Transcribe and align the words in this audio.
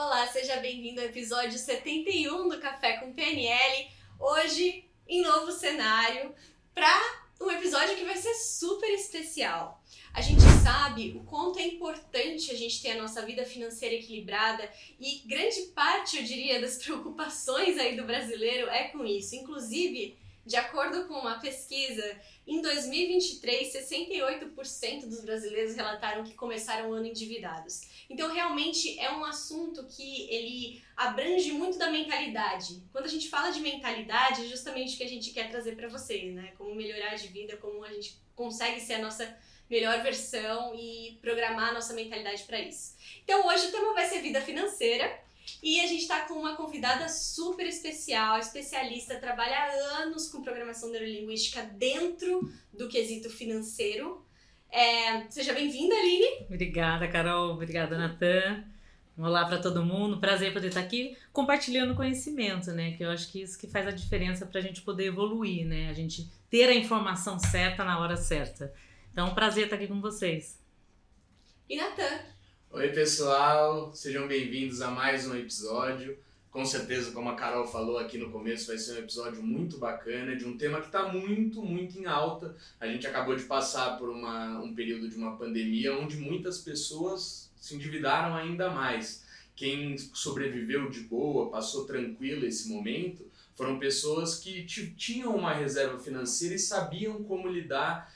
Olá, 0.00 0.28
seja 0.28 0.58
bem-vindo 0.58 1.00
ao 1.00 1.08
episódio 1.08 1.58
71 1.58 2.48
do 2.48 2.60
Café 2.60 2.98
com 2.98 3.12
PNL. 3.12 3.88
Hoje, 4.20 4.84
em 5.08 5.22
novo 5.22 5.50
cenário, 5.50 6.32
para 6.72 7.20
um 7.40 7.50
episódio 7.50 7.96
que 7.96 8.04
vai 8.04 8.16
ser 8.16 8.32
super 8.34 8.88
especial. 8.90 9.82
A 10.14 10.20
gente 10.20 10.42
sabe 10.62 11.16
o 11.16 11.24
quanto 11.24 11.58
é 11.58 11.66
importante 11.66 12.52
a 12.52 12.54
gente 12.54 12.80
ter 12.80 12.92
a 12.92 13.02
nossa 13.02 13.26
vida 13.26 13.44
financeira 13.44 13.96
equilibrada 13.96 14.72
e 15.00 15.18
grande 15.26 15.62
parte, 15.74 16.18
eu 16.18 16.22
diria, 16.22 16.60
das 16.60 16.78
preocupações 16.78 17.76
aí 17.76 17.96
do 17.96 18.04
brasileiro 18.04 18.68
é 18.68 18.84
com 18.84 19.04
isso. 19.04 19.34
Inclusive, 19.34 20.16
de 20.48 20.56
acordo 20.56 21.06
com 21.06 21.12
uma 21.12 21.38
pesquisa, 21.38 22.18
em 22.46 22.62
2023, 22.62 23.70
68% 23.70 25.06
dos 25.06 25.20
brasileiros 25.20 25.76
relataram 25.76 26.24
que 26.24 26.32
começaram 26.32 26.88
o 26.88 26.94
ano 26.94 27.04
endividados. 27.04 27.82
Então, 28.08 28.32
realmente 28.32 28.98
é 28.98 29.12
um 29.12 29.22
assunto 29.26 29.86
que 29.86 30.26
ele 30.30 30.82
abrange 30.96 31.52
muito 31.52 31.76
da 31.76 31.90
mentalidade. 31.90 32.82
Quando 32.90 33.04
a 33.04 33.08
gente 33.08 33.28
fala 33.28 33.50
de 33.50 33.60
mentalidade, 33.60 34.46
é 34.46 34.48
justamente 34.48 34.94
o 34.94 34.96
que 34.96 35.04
a 35.04 35.08
gente 35.08 35.32
quer 35.32 35.50
trazer 35.50 35.76
para 35.76 35.86
vocês, 35.86 36.34
né? 36.34 36.54
Como 36.56 36.74
melhorar 36.74 37.14
de 37.16 37.28
vida, 37.28 37.58
como 37.58 37.84
a 37.84 37.92
gente 37.92 38.18
consegue 38.34 38.80
ser 38.80 38.94
a 38.94 39.02
nossa 39.02 39.38
melhor 39.68 40.02
versão 40.02 40.74
e 40.74 41.18
programar 41.20 41.68
a 41.68 41.74
nossa 41.74 41.92
mentalidade 41.92 42.44
para 42.44 42.58
isso. 42.58 42.96
Então, 43.22 43.46
hoje 43.46 43.66
o 43.66 43.70
tema 43.70 43.92
vai 43.92 44.06
ser 44.06 44.22
vida 44.22 44.40
financeira. 44.40 45.27
E 45.62 45.80
a 45.80 45.86
gente 45.86 46.02
está 46.02 46.20
com 46.20 46.34
uma 46.34 46.56
convidada 46.56 47.08
super 47.08 47.66
especial, 47.66 48.38
especialista, 48.38 49.18
trabalha 49.18 49.56
há 49.56 50.02
anos 50.02 50.28
com 50.28 50.42
programação 50.42 50.90
neurolinguística 50.90 51.62
dentro 51.62 52.50
do 52.72 52.88
quesito 52.88 53.30
financeiro. 53.30 54.24
É, 54.70 55.28
seja 55.30 55.52
bem-vinda, 55.52 55.94
Aline. 55.94 56.46
Obrigada, 56.46 57.08
Carol. 57.08 57.52
Obrigada, 57.52 57.96
Natan. 57.96 58.64
Olá 59.16 59.44
para 59.46 59.58
todo 59.58 59.84
mundo. 59.84 60.20
Prazer 60.20 60.52
poder 60.52 60.68
estar 60.68 60.80
aqui 60.80 61.16
compartilhando 61.32 61.96
conhecimento, 61.96 62.70
né? 62.70 62.92
Que 62.92 63.04
eu 63.04 63.10
acho 63.10 63.32
que 63.32 63.42
isso 63.42 63.58
que 63.58 63.66
faz 63.66 63.86
a 63.86 63.90
diferença 63.90 64.46
para 64.46 64.60
a 64.60 64.62
gente 64.62 64.82
poder 64.82 65.06
evoluir, 65.06 65.66
né? 65.66 65.90
A 65.90 65.92
gente 65.92 66.30
ter 66.48 66.68
a 66.68 66.74
informação 66.74 67.38
certa 67.38 67.82
na 67.82 67.98
hora 67.98 68.16
certa. 68.16 68.72
Então, 69.12 69.34
prazer 69.34 69.64
estar 69.64 69.76
aqui 69.76 69.88
com 69.88 70.00
vocês. 70.00 70.62
E 71.68 71.76
Natan. 71.76 72.37
Oi, 72.70 72.88
pessoal, 72.88 73.94
sejam 73.94 74.28
bem-vindos 74.28 74.82
a 74.82 74.90
mais 74.90 75.26
um 75.26 75.34
episódio. 75.34 76.18
Com 76.50 76.66
certeza, 76.66 77.12
como 77.12 77.30
a 77.30 77.34
Carol 77.34 77.66
falou 77.66 77.96
aqui 77.96 78.18
no 78.18 78.30
começo, 78.30 78.66
vai 78.66 78.76
ser 78.76 78.92
um 78.92 78.98
episódio 78.98 79.42
muito 79.42 79.78
bacana, 79.78 80.36
de 80.36 80.44
um 80.44 80.54
tema 80.56 80.78
que 80.78 80.86
está 80.86 81.08
muito, 81.08 81.62
muito 81.62 81.98
em 81.98 82.04
alta. 82.04 82.54
A 82.78 82.86
gente 82.86 83.06
acabou 83.06 83.34
de 83.34 83.44
passar 83.44 83.96
por 83.96 84.10
uma, 84.10 84.60
um 84.60 84.74
período 84.74 85.08
de 85.08 85.16
uma 85.16 85.34
pandemia 85.38 85.96
onde 85.96 86.18
muitas 86.18 86.58
pessoas 86.58 87.50
se 87.56 87.74
endividaram 87.74 88.36
ainda 88.36 88.70
mais. 88.70 89.24
Quem 89.56 89.96
sobreviveu 89.96 90.90
de 90.90 91.00
boa, 91.00 91.50
passou 91.50 91.86
tranquilo 91.86 92.44
esse 92.44 92.68
momento, 92.68 93.26
foram 93.54 93.78
pessoas 93.78 94.38
que 94.38 94.62
tinham 94.64 95.34
uma 95.34 95.54
reserva 95.54 95.98
financeira 95.98 96.54
e 96.54 96.58
sabiam 96.58 97.24
como 97.24 97.48
lidar 97.48 98.12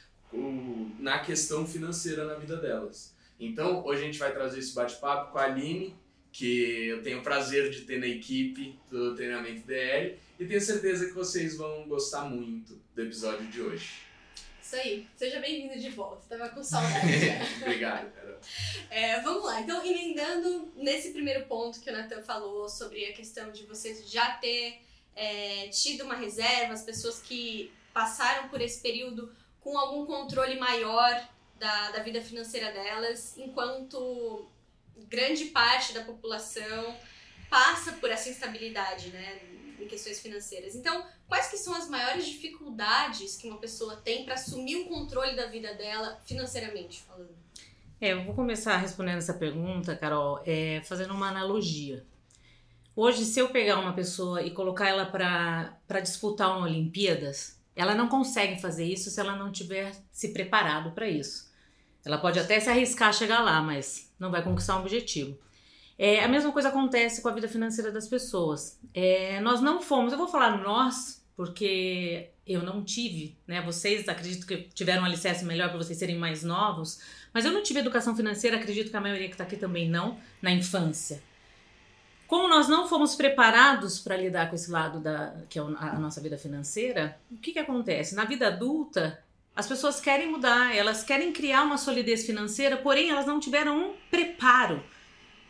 na 0.99 1.21
questão 1.21 1.67
financeira 1.67 2.27
na 2.27 2.35
vida 2.35 2.57
delas. 2.57 3.12
Então, 3.45 3.85
hoje 3.85 4.03
a 4.03 4.07
gente 4.07 4.19
vai 4.21 4.33
trazer 4.33 4.61
esse 4.61 4.73
bate-papo 4.73 5.33
com 5.33 5.39
a 5.39 5.43
Aline, 5.43 5.97
que 6.31 6.87
eu 6.87 7.03
tenho 7.03 7.19
o 7.19 7.23
prazer 7.23 7.71
de 7.71 7.81
ter 7.81 7.99
na 7.99 8.07
equipe 8.07 8.79
do 8.89 9.17
treinamento 9.17 9.67
DL 9.67 10.17
e 10.39 10.47
tenho 10.47 10.61
certeza 10.61 11.07
que 11.07 11.13
vocês 11.13 11.57
vão 11.57 11.89
gostar 11.89 12.23
muito 12.23 12.81
do 12.95 13.03
episódio 13.03 13.45
de 13.49 13.61
hoje. 13.61 13.95
Isso 14.63 14.77
aí, 14.77 15.09
seja 15.17 15.41
bem-vindo 15.41 15.77
de 15.77 15.91
volta, 15.91 16.23
tava 16.29 16.55
com 16.55 16.63
saudade. 16.65 17.05
Obrigado, 17.61 18.13
Carol. 18.13 18.39
É, 18.89 19.21
vamos 19.23 19.45
lá, 19.45 19.61
então 19.61 19.85
emendando 19.85 20.73
nesse 20.77 21.11
primeiro 21.11 21.45
ponto 21.47 21.81
que 21.81 21.91
o 21.91 21.93
Nathan 21.93 22.23
falou 22.23 22.69
sobre 22.69 23.07
a 23.07 23.13
questão 23.13 23.51
de 23.51 23.67
vocês 23.67 24.09
já 24.09 24.35
ter 24.35 24.81
é, 25.17 25.67
tido 25.67 26.05
uma 26.05 26.15
reserva, 26.15 26.75
as 26.75 26.85
pessoas 26.85 27.21
que 27.21 27.73
passaram 27.93 28.49
por 28.49 28.61
esse 28.61 28.81
período 28.81 29.35
com 29.61 29.77
algum 29.77 30.07
controle 30.07 30.61
maior 30.61 31.29
da, 31.63 31.93
da 31.93 32.03
vida 32.03 32.21
financeira 32.21 32.73
delas, 32.73 33.39
enquanto 33.39 34.51
grande 35.09 35.45
parte 35.47 35.95
da 35.95 36.03
população 36.03 36.97
passa 37.49 37.93
por 37.93 38.11
essa 38.11 38.29
instabilidade, 38.29 39.11
né, 39.11 39.39
em 39.79 39.87
questões 39.87 40.21
financeiras. 40.21 40.75
Então, 40.75 41.07
quais 41.29 41.49
que 41.49 41.57
são 41.57 41.73
as 41.73 41.89
maiores 41.89 42.27
dificuldades 42.27 43.37
que 43.37 43.47
uma 43.47 43.59
pessoa 43.59 43.95
tem 43.97 44.25
para 44.25 44.35
assumir 44.35 44.77
o 44.77 44.87
controle 44.87 45.37
da 45.37 45.47
vida 45.47 45.73
dela 45.75 46.21
financeiramente 46.27 47.03
falando? 47.03 47.31
É, 48.01 48.13
eu 48.13 48.25
vou 48.25 48.35
começar 48.35 48.77
respondendo 48.79 49.19
essa 49.19 49.35
pergunta, 49.35 49.95
Carol, 49.95 50.43
é, 50.45 50.83
fazendo 50.85 51.15
uma 51.15 51.29
analogia. 51.29 52.05
Hoje, 52.97 53.25
se 53.25 53.39
eu 53.39 53.51
pegar 53.51 53.79
uma 53.79 53.93
pessoa 53.93 54.43
e 54.43 54.51
colocar 54.51 54.89
ela 54.89 55.07
para 55.07 56.01
disputar 56.01 56.57
uma 56.57 56.67
Olimpíadas, 56.67 57.63
ela 57.77 57.95
não 57.95 58.09
consegue 58.09 58.61
fazer 58.61 58.85
isso 58.85 59.11
se 59.11 59.21
ela 59.21 59.37
não 59.37 59.53
tiver 59.53 59.95
se 60.11 60.33
preparado 60.33 60.91
para 60.91 61.09
isso. 61.09 61.52
Ela 62.05 62.19
pode 62.19 62.39
até 62.39 62.59
se 62.59 62.69
arriscar 62.69 63.09
a 63.09 63.13
chegar 63.13 63.41
lá, 63.41 63.61
mas 63.63 64.13
não 64.19 64.31
vai 64.31 64.43
conquistar 64.43 64.77
um 64.77 64.81
objetivo. 64.81 65.39
É, 65.99 66.25
a 66.25 66.29
mesma 66.29 66.51
coisa 66.53 66.69
acontece 66.69 67.23
com 67.23 67.29
a 67.29 67.33
vida 67.33 67.49
financeira 67.49 67.93
das 67.93 68.09
pessoas. 68.09 68.81
É, 68.93 69.41
nós 69.41 69.61
não 69.61 69.81
fomos, 69.81 70.13
eu 70.13 70.19
vou 70.19 70.27
falar 70.27 70.59
nós, 70.59 71.25
porque 71.37 72.31
eu 72.47 72.63
não 72.63 72.83
tive, 72.83 73.37
né? 73.47 73.61
Vocês 73.63 74.09
acredito 74.09 74.47
que 74.47 74.69
tiveram 74.75 75.03
um 75.03 75.05
alicerce 75.05 75.45
melhor 75.45 75.69
para 75.69 75.79
vocês 75.79 75.99
serem 75.99 76.19
mais 76.19 76.43
novos, 76.43 77.01
mas 77.33 77.45
eu 77.45 77.53
não 77.53 77.63
tive 77.63 77.81
educação 77.81 78.17
financeira, 78.17 78.57
acredito 78.57 78.91
que 78.91 78.97
a 78.97 79.01
maioria 79.01 79.29
que 79.29 79.35
está 79.35 79.45
aqui 79.45 79.57
também 79.57 79.89
não, 79.89 80.19
na 80.41 80.51
infância. 80.51 81.23
Como 82.27 82.49
nós 82.49 82.67
não 82.67 82.89
fomos 82.89 83.15
preparados 83.15 84.01
para 84.01 84.17
lidar 84.17 84.49
com 84.49 84.57
esse 84.57 84.71
lado 84.71 84.99
da 84.99 85.35
que 85.49 85.59
é 85.59 85.63
a 85.63 85.99
nossa 85.99 86.21
vida 86.21 86.39
financeira, 86.39 87.19
o 87.31 87.37
que, 87.37 87.53
que 87.53 87.59
acontece? 87.59 88.15
Na 88.15 88.25
vida 88.25 88.49
adulta, 88.49 89.23
as 89.55 89.67
pessoas 89.67 90.01
querem 90.01 90.31
mudar, 90.31 90.75
elas 90.75 91.03
querem 91.03 91.33
criar 91.33 91.63
uma 91.63 91.77
solidez 91.77 92.25
financeira, 92.25 92.77
porém 92.79 93.11
elas 93.11 93.27
não 93.27 93.39
tiveram 93.39 93.91
um 93.91 93.95
preparo. 94.11 94.83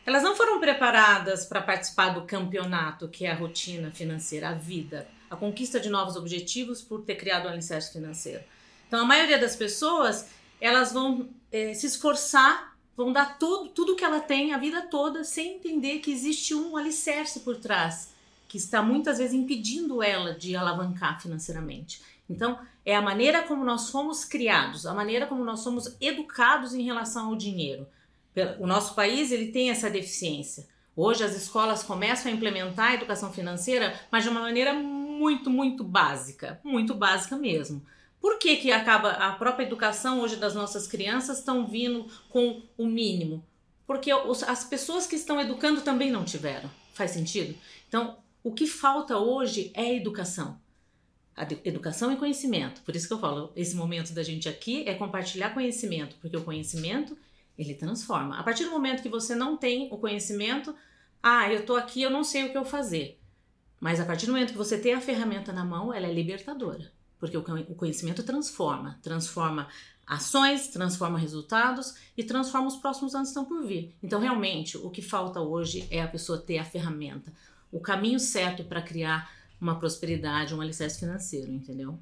Elas 0.05 0.25
não 0.25 0.35
foram 0.35 0.59
preparadas 0.59 1.47
para 1.47 1.63
participar 1.63 2.09
do 2.09 2.23
campeonato, 2.23 3.09
que 3.09 3.25
é 3.25 3.31
a 3.31 3.37
rotina 3.37 3.93
financeira, 3.93 4.49
a 4.49 4.55
vida, 4.55 5.07
a 5.31 5.37
conquista 5.37 5.79
de 5.79 5.89
novos 5.89 6.17
objetivos 6.17 6.83
por 6.83 7.03
ter 7.03 7.15
criado 7.15 7.47
um 7.47 7.51
alicerce 7.51 7.93
financeiro. 7.93 8.43
Então, 8.89 9.01
a 9.01 9.05
maioria 9.05 9.39
das 9.39 9.55
pessoas, 9.55 10.29
elas 10.61 10.93
vão 10.93 11.29
é, 11.53 11.73
se 11.73 11.87
esforçar, 11.87 12.77
vão 12.97 13.13
dar 13.13 13.39
tudo, 13.39 13.69
tudo 13.69 13.95
que 13.95 14.05
ela 14.05 14.21
tem 14.21 14.53
a 14.53 14.59
vida 14.59 14.83
toda, 14.83 15.23
sem 15.23 15.55
entender 15.55 16.01
que 16.01 16.11
existe 16.11 16.53
um 16.53 16.77
alicerce 16.77 17.41
por 17.41 17.57
trás, 17.57 18.11
que 18.49 18.59
está 18.59 18.83
muitas 18.83 19.19
vezes 19.19 19.33
impedindo 19.33 20.03
ela 20.03 20.35
de 20.35 20.57
alavancar 20.57 21.23
financeiramente. 21.23 22.03
Então, 22.33 22.59
é 22.85 22.97
a 22.97 23.03
maneira 23.03 23.43
como 23.43 23.65
nós 23.65 23.91
fomos 23.91 24.25
criados, 24.25 24.87
a 24.87 24.95
maneira 24.95 25.27
como 25.27 25.45
nós 25.45 25.61
somos 25.61 25.97
educados 26.01 26.75
em 26.75 26.83
relação 26.83 27.29
ao 27.29 27.37
dinheiro. 27.37 27.87
O 28.59 28.67
nosso 28.67 28.95
país 28.95 29.31
ele 29.31 29.53
tem 29.53 29.71
essa 29.71 29.91
deficiência. 29.91 30.67
Hoje 30.97 31.23
as 31.23 31.35
escolas 31.37 31.83
começam 31.83 32.31
a 32.31 32.35
implementar 32.35 32.91
a 32.91 32.95
educação 32.95 33.33
financeira, 33.33 33.99
mas 34.11 34.25
de 34.25 34.31
uma 34.31 34.41
maneira 34.41 34.73
muito, 34.73 35.51
muito 35.51 35.85
básica, 35.85 36.61
muito 36.65 36.95
básica 36.95 37.37
mesmo. 37.37 37.85
Por 38.21 38.39
que, 38.39 38.57
que 38.57 38.73
acaba 38.73 39.11
a 39.11 39.33
própria 39.33 39.65
educação 39.65 40.21
hoje 40.21 40.37
das 40.37 40.55
nossas 40.55 40.87
crianças 40.87 41.39
estão 41.39 41.67
vindo 41.67 42.07
com 42.31 42.63
o 42.79 42.87
mínimo? 42.87 43.45
Porque 43.87 44.13
os, 44.13 44.43
as 44.43 44.65
pessoas 44.65 45.07
que 45.07 45.17
estão 45.17 45.41
educando 45.41 45.81
também 45.81 46.11
não 46.11 46.25
tiveram. 46.25 46.71
Faz 46.95 47.11
sentido? 47.11 47.55
Então, 47.89 48.17
o 48.43 48.53
que 48.53 48.67
falta 48.67 49.19
hoje 49.19 49.71
é 49.75 49.95
educação 49.95 50.62
educação 51.65 52.13
e 52.13 52.17
conhecimento. 52.17 52.83
Por 52.83 52.95
isso 52.95 53.07
que 53.07 53.15
eu 53.15 53.19
falo, 53.19 53.53
esse 53.57 53.75
momento 53.75 54.13
da 54.13 54.23
gente 54.23 54.49
aqui 54.49 54.87
é 54.87 54.95
compartilhar 54.95 55.55
conhecimento, 55.55 56.17
porque 56.21 56.37
o 56.37 56.45
conhecimento 56.45 57.17
ele 57.57 57.75
transforma. 57.75 58.39
A 58.39 58.43
partir 58.43 58.65
do 58.65 58.71
momento 58.71 59.03
que 59.03 59.09
você 59.09 59.35
não 59.35 59.57
tem 59.57 59.89
o 59.91 59.99
conhecimento, 59.99 60.75
ah, 61.23 61.51
eu 61.51 61.65
tô 61.65 61.77
aqui, 61.77 62.03
eu 62.03 62.11
não 62.11 62.25
sei 62.25 62.45
o 62.45 62.51
que 62.51 62.59
eu 62.59 62.65
fazer. 62.65 63.19
Mas 63.81 63.99
a 63.99 64.05
partir 64.05 64.27
do 64.27 64.33
momento 64.33 64.53
que 64.53 64.59
você 64.59 64.79
tem 64.79 64.95
a 64.95 65.01
ferramenta 65.01 65.53
na 65.53 65.65
mão, 65.65 65.93
ela 65.93 66.07
é 66.07 66.13
libertadora, 66.13 66.93
porque 67.19 67.37
o 67.37 67.75
conhecimento 67.75 68.23
transforma, 68.23 68.99
transforma 69.03 69.69
ações, 70.07 70.69
transforma 70.69 71.19
resultados 71.19 71.95
e 72.17 72.23
transforma 72.23 72.69
os 72.69 72.77
próximos 72.77 73.15
anos 73.15 73.29
que 73.29 73.39
estão 73.39 73.45
por 73.45 73.65
vir. 73.65 73.95
Então, 74.03 74.21
realmente, 74.21 74.77
o 74.77 74.91
que 74.91 75.03
falta 75.03 75.41
hoje 75.41 75.87
é 75.91 76.03
a 76.03 76.09
pessoa 76.09 76.39
ter 76.39 76.59
a 76.59 76.65
ferramenta, 76.65 77.33
o 77.71 77.81
caminho 77.81 78.21
certo 78.21 78.65
para 78.65 78.83
criar 78.83 79.31
uma 79.63 79.79
prosperidade, 79.79 80.55
um 80.55 80.61
alicerce 80.61 80.99
financeiro, 80.99 81.53
entendeu? 81.53 81.99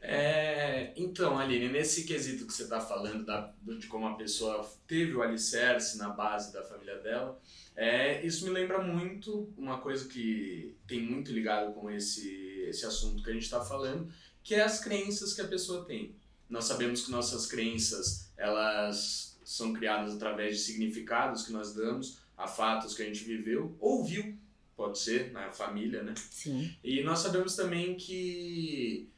É, 0.00 0.92
então, 0.96 1.38
Aline, 1.38 1.68
nesse 1.68 2.02
quesito 2.02 2.44
que 2.44 2.52
você 2.52 2.64
está 2.64 2.80
falando 2.80 3.24
da, 3.24 3.54
de 3.78 3.86
como 3.86 4.08
a 4.08 4.16
pessoa 4.16 4.68
teve 4.84 5.14
o 5.14 5.22
alicerce 5.22 5.96
na 5.96 6.08
base 6.08 6.52
da 6.52 6.64
família 6.64 6.98
dela, 6.98 7.40
é, 7.76 8.26
isso 8.26 8.44
me 8.44 8.50
lembra 8.50 8.82
muito 8.82 9.52
uma 9.56 9.78
coisa 9.78 10.08
que 10.08 10.76
tem 10.88 11.00
muito 11.00 11.30
ligado 11.30 11.72
com 11.74 11.88
esse, 11.88 12.66
esse 12.68 12.84
assunto 12.84 13.22
que 13.22 13.30
a 13.30 13.32
gente 13.32 13.44
está 13.44 13.64
falando, 13.64 14.12
que 14.42 14.56
é 14.56 14.62
as 14.62 14.80
crenças 14.80 15.32
que 15.32 15.40
a 15.40 15.46
pessoa 15.46 15.84
tem. 15.84 16.16
Nós 16.50 16.64
sabemos 16.64 17.02
que 17.02 17.12
nossas 17.12 17.46
crenças 17.46 18.32
elas 18.36 19.38
são 19.44 19.72
criadas 19.72 20.16
através 20.16 20.58
de 20.58 20.64
significados 20.64 21.44
que 21.44 21.52
nós 21.52 21.72
damos 21.74 22.18
a 22.36 22.48
fatos 22.48 22.92
que 22.94 23.02
a 23.02 23.06
gente 23.06 23.22
viveu, 23.22 23.76
ouviu, 23.78 24.36
pode 24.82 24.98
ser, 24.98 25.30
na 25.30 25.52
família, 25.52 26.02
né? 26.02 26.12
Sim. 26.28 26.74
E 26.82 27.04
nós 27.04 27.20
sabemos 27.20 27.54
também 27.54 27.94
que 27.94 29.08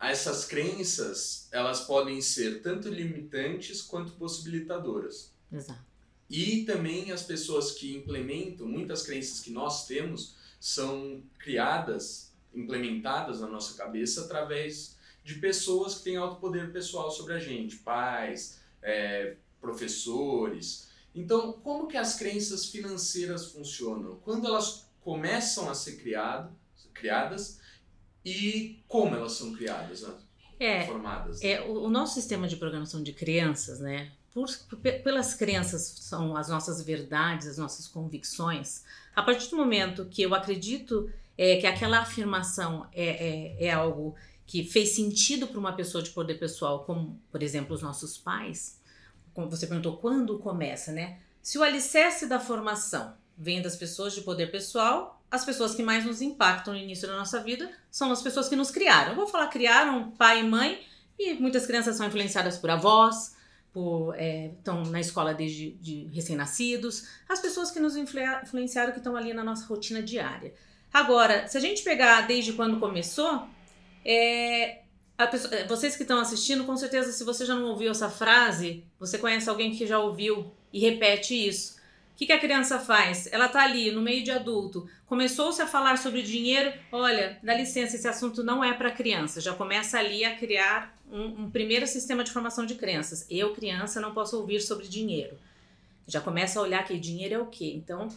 essas 0.00 0.46
crenças, 0.46 1.46
elas 1.52 1.82
podem 1.82 2.22
ser 2.22 2.62
tanto 2.62 2.88
limitantes 2.88 3.82
quanto 3.82 4.12
possibilitadoras. 4.12 5.30
Exato. 5.52 5.78
E 6.30 6.64
também 6.64 7.12
as 7.12 7.22
pessoas 7.22 7.72
que 7.72 7.94
implementam, 7.94 8.66
muitas 8.66 9.02
crenças 9.02 9.40
que 9.40 9.50
nós 9.50 9.86
temos, 9.86 10.36
são 10.58 11.22
criadas, 11.38 12.32
implementadas 12.54 13.40
na 13.40 13.46
nossa 13.46 13.74
cabeça 13.74 14.22
através 14.22 14.96
de 15.22 15.34
pessoas 15.34 15.96
que 15.96 16.04
têm 16.04 16.16
alto 16.16 16.40
poder 16.40 16.72
pessoal 16.72 17.10
sobre 17.10 17.34
a 17.34 17.38
gente, 17.38 17.76
pais, 17.76 18.58
é, 18.80 19.36
professores. 19.60 20.88
Então, 21.14 21.52
como 21.52 21.86
que 21.86 21.98
as 21.98 22.14
crenças 22.14 22.64
financeiras 22.64 23.52
funcionam? 23.52 24.16
Quando 24.24 24.46
elas 24.46 24.88
começam 25.00 25.68
a 25.70 25.74
ser 25.74 25.96
criado, 25.96 26.54
criadas 27.00 27.58
e 28.24 28.82
como 28.86 29.14
elas 29.14 29.32
são 29.32 29.52
criadas, 29.52 30.02
né? 30.02 30.14
É, 30.58 30.86
formadas. 30.86 31.42
É, 31.42 31.62
o, 31.62 31.84
o 31.84 31.90
nosso 31.90 32.14
sistema 32.14 32.46
de 32.46 32.56
programação 32.56 33.02
de 33.02 33.12
crenças, 33.12 33.80
né? 33.80 34.12
Por, 34.32 34.46
pelas 35.02 35.34
crenças 35.34 35.82
são 36.00 36.36
as 36.36 36.48
nossas 36.48 36.82
verdades, 36.82 37.48
as 37.48 37.58
nossas 37.58 37.88
convicções. 37.88 38.84
A 39.16 39.22
partir 39.22 39.50
do 39.50 39.56
momento 39.56 40.04
que 40.04 40.22
eu 40.22 40.34
acredito 40.34 41.10
é, 41.36 41.56
que 41.56 41.66
aquela 41.66 42.00
afirmação 42.00 42.86
é, 42.92 43.56
é, 43.58 43.64
é 43.66 43.72
algo 43.72 44.14
que 44.46 44.62
fez 44.62 44.94
sentido 44.94 45.46
para 45.46 45.58
uma 45.58 45.72
pessoa 45.72 46.02
de 46.02 46.10
poder 46.10 46.34
pessoal, 46.34 46.84
como 46.84 47.20
por 47.30 47.42
exemplo 47.42 47.74
os 47.74 47.82
nossos 47.82 48.18
pais, 48.18 48.80
como 49.32 49.48
você 49.48 49.66
perguntou, 49.66 49.96
quando 49.96 50.38
começa, 50.38 50.92
né? 50.92 51.20
Se 51.42 51.56
o 51.56 51.62
alicerce 51.62 52.26
da 52.26 52.38
formação 52.38 53.14
vem 53.40 53.62
das 53.62 53.74
pessoas 53.74 54.14
de 54.14 54.20
poder 54.20 54.52
pessoal, 54.52 55.20
as 55.30 55.44
pessoas 55.44 55.74
que 55.74 55.82
mais 55.82 56.04
nos 56.04 56.20
impactam 56.20 56.74
no 56.74 56.78
início 56.78 57.08
da 57.08 57.16
nossa 57.16 57.42
vida 57.42 57.70
são 57.90 58.12
as 58.12 58.20
pessoas 58.20 58.48
que 58.48 58.54
nos 58.54 58.70
criaram. 58.70 59.12
Eu 59.12 59.16
vou 59.16 59.26
falar 59.26 59.46
criaram 59.46 60.10
pai 60.10 60.40
e 60.40 60.42
mãe, 60.42 60.78
e 61.18 61.34
muitas 61.34 61.66
crianças 61.66 61.96
são 61.96 62.06
influenciadas 62.06 62.58
por 62.58 62.68
avós, 62.68 63.34
por, 63.72 64.14
é, 64.18 64.48
estão 64.58 64.82
na 64.84 65.00
escola 65.00 65.32
desde 65.32 65.70
de 65.72 66.10
recém-nascidos, 66.12 67.08
as 67.28 67.40
pessoas 67.40 67.70
que 67.70 67.80
nos 67.80 67.96
influenciaram 67.96 68.92
que 68.92 68.98
estão 68.98 69.16
ali 69.16 69.32
na 69.32 69.42
nossa 69.42 69.64
rotina 69.66 70.02
diária. 70.02 70.52
Agora, 70.92 71.46
se 71.46 71.56
a 71.56 71.60
gente 71.60 71.82
pegar 71.82 72.26
desde 72.26 72.52
quando 72.52 72.78
começou, 72.78 73.48
é, 74.04 74.80
pessoa, 75.30 75.54
é, 75.54 75.66
vocês 75.66 75.96
que 75.96 76.02
estão 76.02 76.18
assistindo, 76.18 76.64
com 76.64 76.76
certeza, 76.76 77.12
se 77.12 77.24
você 77.24 77.46
já 77.46 77.54
não 77.54 77.68
ouviu 77.68 77.90
essa 77.90 78.10
frase, 78.10 78.84
você 78.98 79.16
conhece 79.16 79.48
alguém 79.48 79.70
que 79.70 79.86
já 79.86 79.98
ouviu 79.98 80.50
e 80.72 80.80
repete 80.80 81.34
isso. 81.34 81.79
Que, 82.20 82.26
que 82.26 82.32
a 82.34 82.38
criança 82.38 82.78
faz? 82.78 83.32
Ela 83.32 83.46
está 83.46 83.62
ali 83.62 83.90
no 83.90 84.02
meio 84.02 84.22
de 84.22 84.30
adulto, 84.30 84.86
começou-se 85.06 85.62
a 85.62 85.66
falar 85.66 85.96
sobre 85.96 86.20
dinheiro. 86.20 86.70
Olha, 86.92 87.38
dá 87.42 87.54
licença, 87.54 87.96
esse 87.96 88.06
assunto 88.06 88.44
não 88.44 88.62
é 88.62 88.74
para 88.74 88.90
criança. 88.90 89.40
Já 89.40 89.54
começa 89.54 89.98
ali 89.98 90.22
a 90.22 90.36
criar 90.36 90.94
um, 91.10 91.44
um 91.44 91.50
primeiro 91.50 91.86
sistema 91.86 92.22
de 92.22 92.30
formação 92.30 92.66
de 92.66 92.74
crenças. 92.74 93.24
Eu, 93.30 93.54
criança, 93.54 94.02
não 94.02 94.12
posso 94.12 94.36
ouvir 94.36 94.60
sobre 94.60 94.86
dinheiro. 94.86 95.38
Já 96.06 96.20
começa 96.20 96.60
a 96.60 96.62
olhar 96.62 96.84
que 96.84 96.98
dinheiro 96.98 97.36
é 97.36 97.38
o 97.38 97.46
quê? 97.46 97.72
Então, 97.74 98.10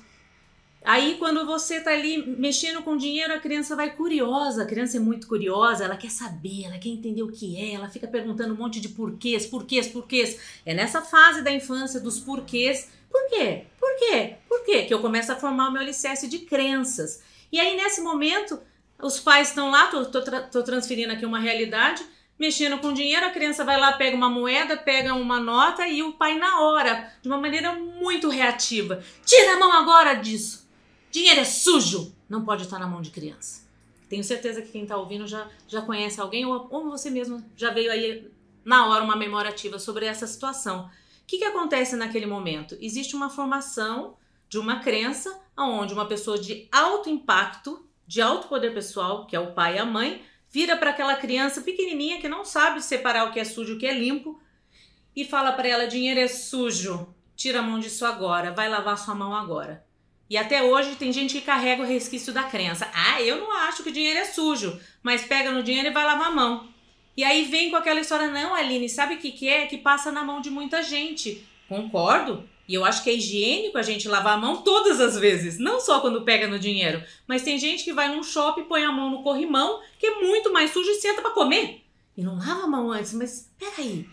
Aí, 0.84 1.16
quando 1.18 1.46
você 1.46 1.80
tá 1.80 1.92
ali 1.92 2.18
mexendo 2.38 2.84
com 2.84 2.98
dinheiro, 2.98 3.34
a 3.34 3.40
criança 3.40 3.74
vai 3.74 3.96
curiosa. 3.96 4.64
A 4.64 4.66
criança 4.66 4.98
é 4.98 5.00
muito 5.00 5.28
curiosa, 5.28 5.86
ela 5.86 5.96
quer 5.96 6.12
saber, 6.12 6.66
ela 6.66 6.78
quer 6.78 6.90
entender 6.90 7.24
o 7.24 7.32
que 7.32 7.56
é, 7.56 7.76
ela 7.76 7.88
fica 7.88 8.06
perguntando 8.06 8.54
um 8.54 8.58
monte 8.58 8.82
de 8.82 8.90
porquês, 8.90 9.46
porquês, 9.46 9.88
porquês. 9.88 10.38
É 10.66 10.74
nessa 10.74 11.02
fase 11.02 11.42
da 11.42 11.54
infância 11.54 12.02
dos 12.02 12.20
porquês. 12.20 12.90
Por 13.14 13.30
quê? 13.30 13.68
Por 13.80 13.96
quê? 13.98 14.36
Por 14.50 14.66
quê? 14.66 14.84
Que 14.86 14.94
eu 14.94 15.00
começo 15.00 15.32
a 15.32 15.36
formar 15.36 15.70
o 15.70 15.72
meu 15.72 15.84
alicerce 15.84 16.28
de 16.28 16.40
crenças. 16.40 17.22
E 17.52 17.60
aí, 17.60 17.78
nesse 17.78 18.02
momento, 18.02 18.60
os 19.00 19.20
pais 19.20 19.50
estão 19.50 19.70
lá, 19.70 19.86
tô, 19.86 20.06
tô, 20.06 20.22
tô 20.22 20.64
transferindo 20.64 21.14
aqui 21.14 21.24
uma 21.24 21.40
realidade, 21.40 22.04
mexendo 22.40 22.80
com 22.80 22.92
dinheiro, 22.92 23.28
a 23.28 23.30
criança 23.30 23.64
vai 23.64 23.80
lá, 23.80 23.94
pega 23.94 24.18
uma 24.18 24.30
moeda, 24.30 24.76
pega 24.76 25.14
uma 25.14 25.40
nota 25.40 25.88
e 25.88 26.02
o 26.02 26.14
pai, 26.14 26.40
na 26.40 26.62
hora, 26.62 27.14
de 27.22 27.28
uma 27.28 27.38
maneira 27.38 27.74
muito 27.74 28.28
reativa, 28.30 29.04
tira 29.24 29.54
a 29.54 29.60
mão 29.60 29.72
agora 29.72 30.16
disso 30.16 30.64
Dinheiro 31.14 31.42
é 31.42 31.46
sujo! 31.46 32.12
Não 32.28 32.44
pode 32.44 32.64
estar 32.64 32.80
na 32.80 32.88
mão 32.88 33.00
de 33.00 33.12
criança. 33.12 33.62
Tenho 34.10 34.24
certeza 34.24 34.64
que 34.64 34.72
quem 34.72 34.82
está 34.82 34.98
ouvindo 34.98 35.28
já, 35.28 35.48
já 35.68 35.80
conhece 35.84 36.20
alguém 36.20 36.44
ou, 36.44 36.68
ou 36.72 36.90
você 36.90 37.12
mesmo 37.12 37.46
já 37.56 37.70
veio 37.70 37.92
aí 37.92 38.32
na 38.66 38.88
hora 38.88 39.04
uma 39.04 39.16
memória 39.16 39.52
ativa 39.52 39.78
sobre 39.78 40.08
essa 40.08 40.26
situação. 40.26 40.90
O 41.24 41.26
que, 41.26 41.38
que 41.38 41.46
acontece 41.46 41.96
naquele 41.96 42.26
momento? 42.26 42.78
Existe 42.80 43.16
uma 43.16 43.30
formação 43.30 44.16
de 44.48 44.60
uma 44.60 44.80
crença 44.80 45.42
onde 45.58 45.94
uma 45.94 46.06
pessoa 46.06 46.38
de 46.38 46.68
alto 46.72 47.10
impacto, 47.10 47.88
de 48.06 48.22
alto 48.22 48.48
poder 48.48 48.74
pessoal, 48.74 49.26
que 49.26 49.36
é 49.36 49.40
o 49.40 49.54
pai 49.54 49.76
e 49.76 49.80
a 49.80 49.86
mãe, 49.86 50.22
vira 50.50 50.78
para 50.78 50.92
aquela 50.92 51.16
criança 51.16 51.62
pequenininha 51.62 52.20
que 52.20 52.28
não 52.28 52.46
sabe 52.46 52.82
separar 52.82 53.28
o 53.28 53.32
que 53.32 53.40
é 53.40 53.44
sujo 53.44 53.74
e 53.74 53.76
o 53.76 53.80
que 53.80 53.88
é 53.88 53.94
limpo 53.94 54.40
e 55.16 55.26
fala 55.26 55.52
para 55.54 55.68
ela: 55.68 55.88
dinheiro 55.88 56.20
é 56.20 56.28
sujo, 56.28 57.14
tira 57.36 57.60
a 57.60 57.64
mão 57.64 57.80
disso 57.80 58.06
agora, 58.06 58.52
vai 58.52 58.70
lavar 58.70 58.98
sua 58.98 59.16
mão 59.16 59.34
agora. 59.34 59.86
E 60.30 60.38
até 60.38 60.64
hoje 60.64 60.96
tem 60.96 61.12
gente 61.12 61.36
que 61.36 61.46
carrega 61.46 61.84
o 61.84 61.86
resquício 61.86 62.34
da 62.34 62.44
crença. 62.44 62.90
Ah, 62.94 63.22
eu 63.22 63.38
não 63.38 63.52
acho 63.52 63.84
que 63.84 63.90
o 63.90 63.94
dinheiro 63.94 64.20
é 64.20 64.26
sujo, 64.26 64.80
mas 65.02 65.24
pega 65.24 65.52
no 65.52 65.62
dinheiro 65.62 65.90
e 65.90 65.94
vai 65.94 66.06
lavar 66.06 66.28
a 66.28 66.32
mão. 66.32 66.73
E 67.16 67.24
aí 67.24 67.46
vem 67.46 67.70
com 67.70 67.76
aquela 67.76 68.00
história, 68.00 68.28
não, 68.28 68.56
Aline, 68.56 68.90
sabe 68.90 69.16
o 69.16 69.18
que, 69.20 69.32
que 69.32 69.48
é? 69.48 69.66
Que 69.68 69.78
passa 69.78 70.12
na 70.12 70.24
mão 70.24 70.42
de 70.42 70.50
muita 70.50 70.82
gente. 70.82 71.46
Concordo. 71.70 72.48
E 72.68 72.74
eu 72.74 72.86
acho 72.86 73.04
que 73.04 73.10
é 73.10 73.14
higiênico 73.14 73.78
a 73.78 73.82
gente 73.82 74.08
lavar 74.08 74.38
a 74.38 74.42
mão 74.42 74.62
todas 74.62 75.00
as 75.00 75.18
vezes, 75.18 75.60
não 75.60 75.80
só 75.80 76.00
quando 76.00 76.24
pega 76.24 76.48
no 76.48 76.58
dinheiro. 76.58 77.04
Mas 77.28 77.44
tem 77.44 77.60
gente 77.60 77.84
que 77.84 77.94
vai 77.94 78.10
num 78.10 78.24
shopping, 78.24 78.64
põe 78.64 78.84
a 78.84 78.92
mão 78.92 79.10
no 79.10 79.22
corrimão, 79.22 79.82
que 80.00 80.06
é 80.06 80.20
muito 80.22 80.52
mais 80.52 80.72
sujo 80.72 80.90
e 80.90 80.96
senta 80.96 81.22
para 81.22 81.32
comer. 81.32 81.82
E 82.16 82.24
não 82.24 82.38
lava 82.38 82.64
a 82.64 82.68
mão 82.68 82.92
antes, 82.92 83.14
mas 83.14 83.52
peraí. 83.60 84.08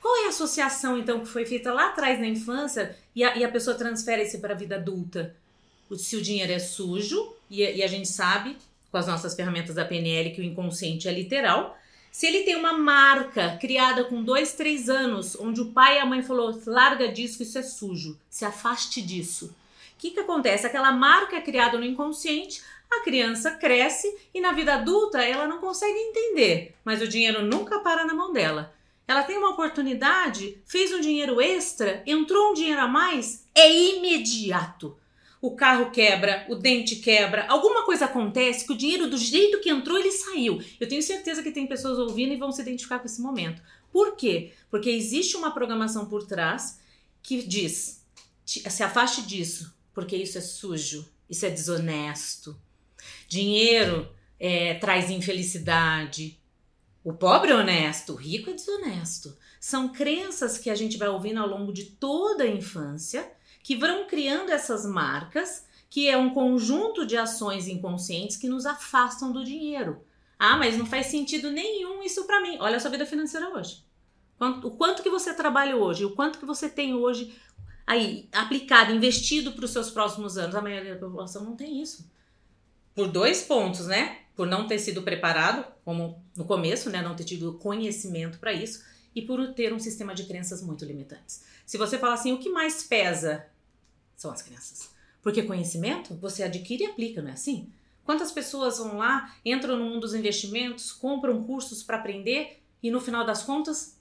Qual 0.00 0.16
é 0.24 0.26
a 0.26 0.30
associação, 0.30 0.98
então, 0.98 1.20
que 1.20 1.28
foi 1.28 1.44
feita 1.44 1.72
lá 1.72 1.88
atrás 1.88 2.18
na 2.18 2.26
infância 2.26 2.96
e 3.14 3.22
a, 3.22 3.36
e 3.36 3.44
a 3.44 3.48
pessoa 3.48 3.76
transfere 3.76 4.22
isso 4.22 4.40
para 4.40 4.54
a 4.54 4.56
vida 4.56 4.76
adulta? 4.76 5.36
se 5.96 6.16
o 6.16 6.22
dinheiro 6.22 6.50
é 6.50 6.58
sujo, 6.58 7.34
e, 7.50 7.60
e 7.60 7.82
a 7.82 7.86
gente 7.86 8.08
sabe, 8.08 8.56
com 8.90 8.96
as 8.96 9.06
nossas 9.06 9.34
ferramentas 9.34 9.74
da 9.74 9.84
PNL, 9.84 10.30
que 10.30 10.40
o 10.40 10.44
inconsciente 10.44 11.06
é 11.06 11.12
literal, 11.12 11.76
se 12.12 12.26
ele 12.26 12.42
tem 12.42 12.54
uma 12.54 12.74
marca 12.74 13.56
criada 13.58 14.04
com 14.04 14.22
dois, 14.22 14.52
três 14.52 14.90
anos, 14.90 15.34
onde 15.40 15.62
o 15.62 15.72
pai 15.72 15.96
e 15.96 15.98
a 15.98 16.04
mãe 16.04 16.22
falou, 16.22 16.60
larga 16.66 17.08
disso, 17.08 17.42
isso 17.42 17.58
é 17.58 17.62
sujo, 17.62 18.20
se 18.28 18.44
afaste 18.44 19.00
disso. 19.00 19.46
O 19.46 19.50
que, 19.96 20.10
que 20.10 20.20
acontece? 20.20 20.66
Aquela 20.66 20.92
marca 20.92 21.36
é 21.36 21.40
criada 21.40 21.78
no 21.78 21.86
inconsciente, 21.86 22.62
a 22.90 23.00
criança 23.00 23.52
cresce 23.52 24.14
e 24.34 24.42
na 24.42 24.52
vida 24.52 24.74
adulta 24.74 25.22
ela 25.22 25.46
não 25.46 25.58
consegue 25.58 25.98
entender, 25.98 26.74
mas 26.84 27.00
o 27.00 27.08
dinheiro 27.08 27.46
nunca 27.46 27.78
para 27.78 28.04
na 28.04 28.12
mão 28.12 28.30
dela. 28.30 28.74
Ela 29.08 29.22
tem 29.22 29.38
uma 29.38 29.50
oportunidade, 29.50 30.58
fez 30.66 30.92
um 30.92 31.00
dinheiro 31.00 31.40
extra, 31.40 32.02
entrou 32.06 32.50
um 32.50 32.54
dinheiro 32.54 32.82
a 32.82 32.86
mais, 32.86 33.46
é 33.54 33.72
imediato 33.72 34.98
o 35.42 35.56
carro 35.56 35.90
quebra, 35.90 36.46
o 36.48 36.54
dente 36.54 36.96
quebra, 36.96 37.44
alguma 37.48 37.84
coisa 37.84 38.04
acontece 38.04 38.64
que 38.64 38.72
o 38.72 38.76
dinheiro 38.76 39.10
do 39.10 39.18
jeito 39.18 39.60
que 39.60 39.68
entrou 39.68 39.98
ele 39.98 40.12
saiu. 40.12 40.62
Eu 40.78 40.88
tenho 40.88 41.02
certeza 41.02 41.42
que 41.42 41.50
tem 41.50 41.66
pessoas 41.66 41.98
ouvindo 41.98 42.32
e 42.32 42.36
vão 42.36 42.52
se 42.52 42.62
identificar 42.62 43.00
com 43.00 43.06
esse 43.06 43.20
momento. 43.20 43.60
Por 43.90 44.14
quê? 44.14 44.52
Porque 44.70 44.88
existe 44.88 45.36
uma 45.36 45.50
programação 45.50 46.06
por 46.06 46.24
trás 46.24 46.78
que 47.20 47.42
diz: 47.42 48.06
se 48.46 48.84
afaste 48.84 49.22
disso, 49.22 49.76
porque 49.92 50.14
isso 50.14 50.38
é 50.38 50.40
sujo, 50.40 51.10
isso 51.28 51.44
é 51.44 51.50
desonesto. 51.50 52.56
Dinheiro 53.26 54.08
é, 54.38 54.74
traz 54.74 55.10
infelicidade. 55.10 56.38
O 57.02 57.12
pobre 57.12 57.50
é 57.50 57.56
honesto, 57.56 58.12
o 58.12 58.16
rico 58.16 58.48
é 58.48 58.52
desonesto. 58.52 59.36
São 59.60 59.92
crenças 59.92 60.56
que 60.56 60.70
a 60.70 60.74
gente 60.76 60.96
vai 60.96 61.08
ouvindo 61.08 61.40
ao 61.40 61.48
longo 61.48 61.72
de 61.72 61.86
toda 61.86 62.44
a 62.44 62.48
infância 62.48 63.28
que 63.62 63.76
vão 63.76 64.06
criando 64.06 64.50
essas 64.50 64.84
marcas, 64.84 65.66
que 65.88 66.08
é 66.08 66.16
um 66.16 66.30
conjunto 66.30 67.06
de 67.06 67.16
ações 67.16 67.68
inconscientes 67.68 68.36
que 68.36 68.48
nos 68.48 68.66
afastam 68.66 69.32
do 69.32 69.44
dinheiro. 69.44 70.02
Ah, 70.38 70.56
mas 70.56 70.76
não 70.76 70.86
faz 70.86 71.06
sentido 71.06 71.50
nenhum 71.50 72.02
isso 72.02 72.26
para 72.26 72.40
mim. 72.40 72.56
Olha 72.58 72.76
a 72.76 72.80
sua 72.80 72.90
vida 72.90 73.06
financeira 73.06 73.48
hoje. 73.50 73.84
O 74.64 74.72
quanto 74.72 75.02
que 75.02 75.10
você 75.10 75.32
trabalha 75.32 75.76
hoje, 75.76 76.04
o 76.04 76.16
quanto 76.16 76.38
que 76.38 76.44
você 76.44 76.68
tem 76.68 76.94
hoje 76.94 77.32
aí 77.86 78.28
aplicado, 78.32 78.92
investido 78.92 79.52
para 79.52 79.64
os 79.64 79.70
seus 79.70 79.90
próximos 79.90 80.36
anos. 80.38 80.54
A 80.54 80.60
maioria 80.60 80.94
da 80.94 81.00
população 81.00 81.44
não 81.44 81.54
tem 81.54 81.80
isso. 81.80 82.10
Por 82.94 83.08
dois 83.08 83.42
pontos, 83.42 83.86
né? 83.86 84.18
Por 84.34 84.46
não 84.46 84.66
ter 84.66 84.78
sido 84.78 85.02
preparado, 85.02 85.64
como 85.84 86.24
no 86.36 86.44
começo, 86.44 86.90
né? 86.90 87.02
Não 87.02 87.14
ter 87.14 87.24
tido 87.24 87.54
conhecimento 87.58 88.38
para 88.38 88.52
isso, 88.52 88.82
e 89.14 89.22
por 89.22 89.52
ter 89.54 89.72
um 89.72 89.78
sistema 89.78 90.14
de 90.14 90.24
crenças 90.24 90.62
muito 90.62 90.84
limitantes. 90.84 91.44
Se 91.66 91.76
você 91.76 91.98
fala 91.98 92.14
assim, 92.14 92.32
o 92.32 92.38
que 92.38 92.48
mais 92.48 92.82
pesa 92.82 93.46
são 94.22 94.30
as 94.30 94.40
crianças. 94.40 94.90
Porque 95.20 95.42
conhecimento 95.42 96.14
você 96.14 96.42
adquire 96.42 96.84
e 96.84 96.86
aplica, 96.86 97.20
não 97.20 97.30
é 97.30 97.34
assim? 97.34 97.70
Quantas 98.04 98.32
pessoas 98.32 98.78
vão 98.78 98.96
lá, 98.96 99.34
entram 99.44 99.76
no 99.76 99.84
mundo 99.84 100.00
dos 100.00 100.14
investimentos, 100.14 100.92
compram 100.92 101.44
cursos 101.44 101.82
para 101.82 101.98
aprender 101.98 102.62
e 102.82 102.90
no 102.90 103.00
final 103.00 103.24
das 103.24 103.42
contas 103.42 103.98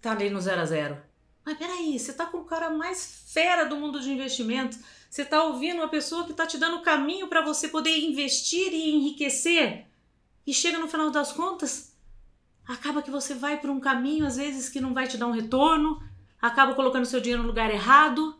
tá 0.00 0.12
ali 0.12 0.30
no 0.30 0.40
zero 0.40 0.60
a 0.60 0.64
zero. 0.64 1.02
Mas 1.44 1.58
peraí, 1.58 1.98
você 1.98 2.12
tá 2.12 2.26
com 2.26 2.38
o 2.38 2.44
cara 2.44 2.70
mais 2.70 3.24
fera 3.26 3.64
do 3.64 3.76
mundo 3.76 4.00
de 4.00 4.10
investimento, 4.10 4.78
você 5.10 5.24
tá 5.24 5.42
ouvindo 5.42 5.78
uma 5.78 5.88
pessoa 5.88 6.24
que 6.26 6.32
tá 6.32 6.46
te 6.46 6.56
dando 6.56 6.76
o 6.76 6.82
caminho 6.82 7.28
para 7.28 7.42
você 7.42 7.68
poder 7.68 7.98
investir 7.98 8.72
e 8.72 8.94
enriquecer, 8.94 9.86
e 10.46 10.54
chega 10.54 10.78
no 10.78 10.88
final 10.88 11.10
das 11.10 11.32
contas, 11.32 11.94
acaba 12.66 13.02
que 13.02 13.10
você 13.10 13.34
vai 13.34 13.60
por 13.60 13.70
um 13.70 13.80
caminho 13.80 14.24
às 14.24 14.36
vezes 14.36 14.68
que 14.68 14.80
não 14.80 14.94
vai 14.94 15.06
te 15.08 15.18
dar 15.18 15.26
um 15.26 15.32
retorno, 15.32 16.00
acaba 16.40 16.74
colocando 16.74 17.06
seu 17.06 17.20
dinheiro 17.20 17.42
no 17.42 17.48
lugar 17.48 17.70
errado, 17.70 18.36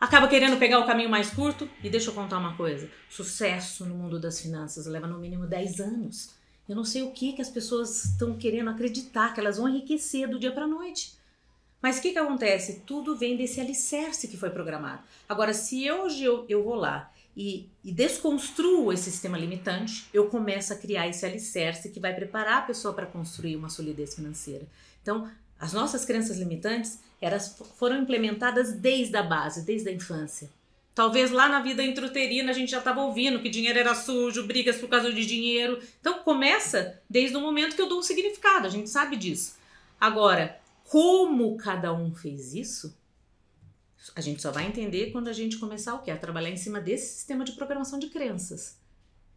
acaba 0.00 0.28
querendo 0.28 0.58
pegar 0.58 0.78
o 0.78 0.86
caminho 0.86 1.10
mais 1.10 1.30
curto. 1.30 1.68
E 1.82 1.90
deixa 1.90 2.10
eu 2.10 2.14
contar 2.14 2.38
uma 2.38 2.56
coisa: 2.56 2.90
sucesso 3.08 3.84
no 3.84 3.94
mundo 3.94 4.18
das 4.18 4.40
finanças 4.40 4.86
leva 4.86 5.06
no 5.06 5.18
mínimo 5.18 5.46
10 5.46 5.80
anos. 5.80 6.30
Eu 6.68 6.76
não 6.76 6.84
sei 6.84 7.02
o 7.02 7.12
que, 7.12 7.32
que 7.32 7.42
as 7.42 7.48
pessoas 7.48 8.04
estão 8.04 8.36
querendo 8.36 8.68
acreditar, 8.68 9.32
que 9.32 9.40
elas 9.40 9.56
vão 9.56 9.68
enriquecer 9.68 10.28
do 10.28 10.38
dia 10.38 10.52
para 10.52 10.66
noite. 10.66 11.16
Mas 11.80 11.98
o 11.98 12.02
que, 12.02 12.12
que 12.12 12.18
acontece? 12.18 12.82
Tudo 12.84 13.16
vem 13.16 13.36
desse 13.36 13.60
alicerce 13.60 14.28
que 14.28 14.36
foi 14.36 14.50
programado. 14.50 15.02
Agora, 15.28 15.54
se 15.54 15.90
hoje 15.90 16.24
eu, 16.24 16.44
eu 16.48 16.62
vou 16.62 16.74
lá 16.74 17.10
e, 17.36 17.70
e 17.84 17.92
desconstruo 17.92 18.92
esse 18.92 19.10
sistema 19.10 19.38
limitante, 19.38 20.08
eu 20.12 20.26
começo 20.28 20.72
a 20.72 20.76
criar 20.76 21.06
esse 21.06 21.24
alicerce 21.24 21.88
que 21.88 22.00
vai 22.00 22.12
preparar 22.14 22.58
a 22.58 22.62
pessoa 22.62 22.92
para 22.92 23.06
construir 23.06 23.56
uma 23.56 23.70
solidez 23.70 24.16
financeira. 24.16 24.66
Então, 25.00 25.30
as 25.58 25.72
nossas 25.72 26.04
crenças 26.04 26.38
limitantes 26.38 27.00
elas 27.20 27.56
foram 27.76 28.00
implementadas 28.00 28.72
desde 28.72 29.16
a 29.16 29.22
base, 29.22 29.64
desde 29.64 29.88
a 29.88 29.92
infância. 29.92 30.48
Talvez 30.94 31.30
lá 31.30 31.48
na 31.48 31.60
vida 31.60 31.82
intrauterina 31.82 32.50
a 32.50 32.54
gente 32.54 32.70
já 32.70 32.78
estava 32.78 33.02
ouvindo 33.02 33.40
que 33.40 33.48
dinheiro 33.48 33.78
era 33.78 33.94
sujo, 33.94 34.46
brigas 34.46 34.76
por 34.78 34.88
causa 34.88 35.12
de 35.12 35.24
dinheiro. 35.24 35.80
Então 36.00 36.20
começa 36.20 37.00
desde 37.08 37.36
o 37.36 37.40
momento 37.40 37.76
que 37.76 37.82
eu 37.82 37.88
dou 37.88 38.00
um 38.00 38.02
significado, 38.02 38.66
a 38.66 38.70
gente 38.70 38.90
sabe 38.90 39.16
disso. 39.16 39.56
Agora, 40.00 40.60
como 40.84 41.56
cada 41.56 41.92
um 41.92 42.14
fez 42.14 42.54
isso, 42.54 42.96
a 44.14 44.20
gente 44.20 44.40
só 44.40 44.50
vai 44.50 44.66
entender 44.66 45.12
quando 45.12 45.28
a 45.28 45.32
gente 45.32 45.58
começar 45.58 45.94
o 45.94 46.02
quê? 46.02 46.10
A 46.10 46.16
trabalhar 46.16 46.50
em 46.50 46.56
cima 46.56 46.80
desse 46.80 47.14
sistema 47.14 47.44
de 47.44 47.52
programação 47.52 47.98
de 47.98 48.08
crenças, 48.08 48.76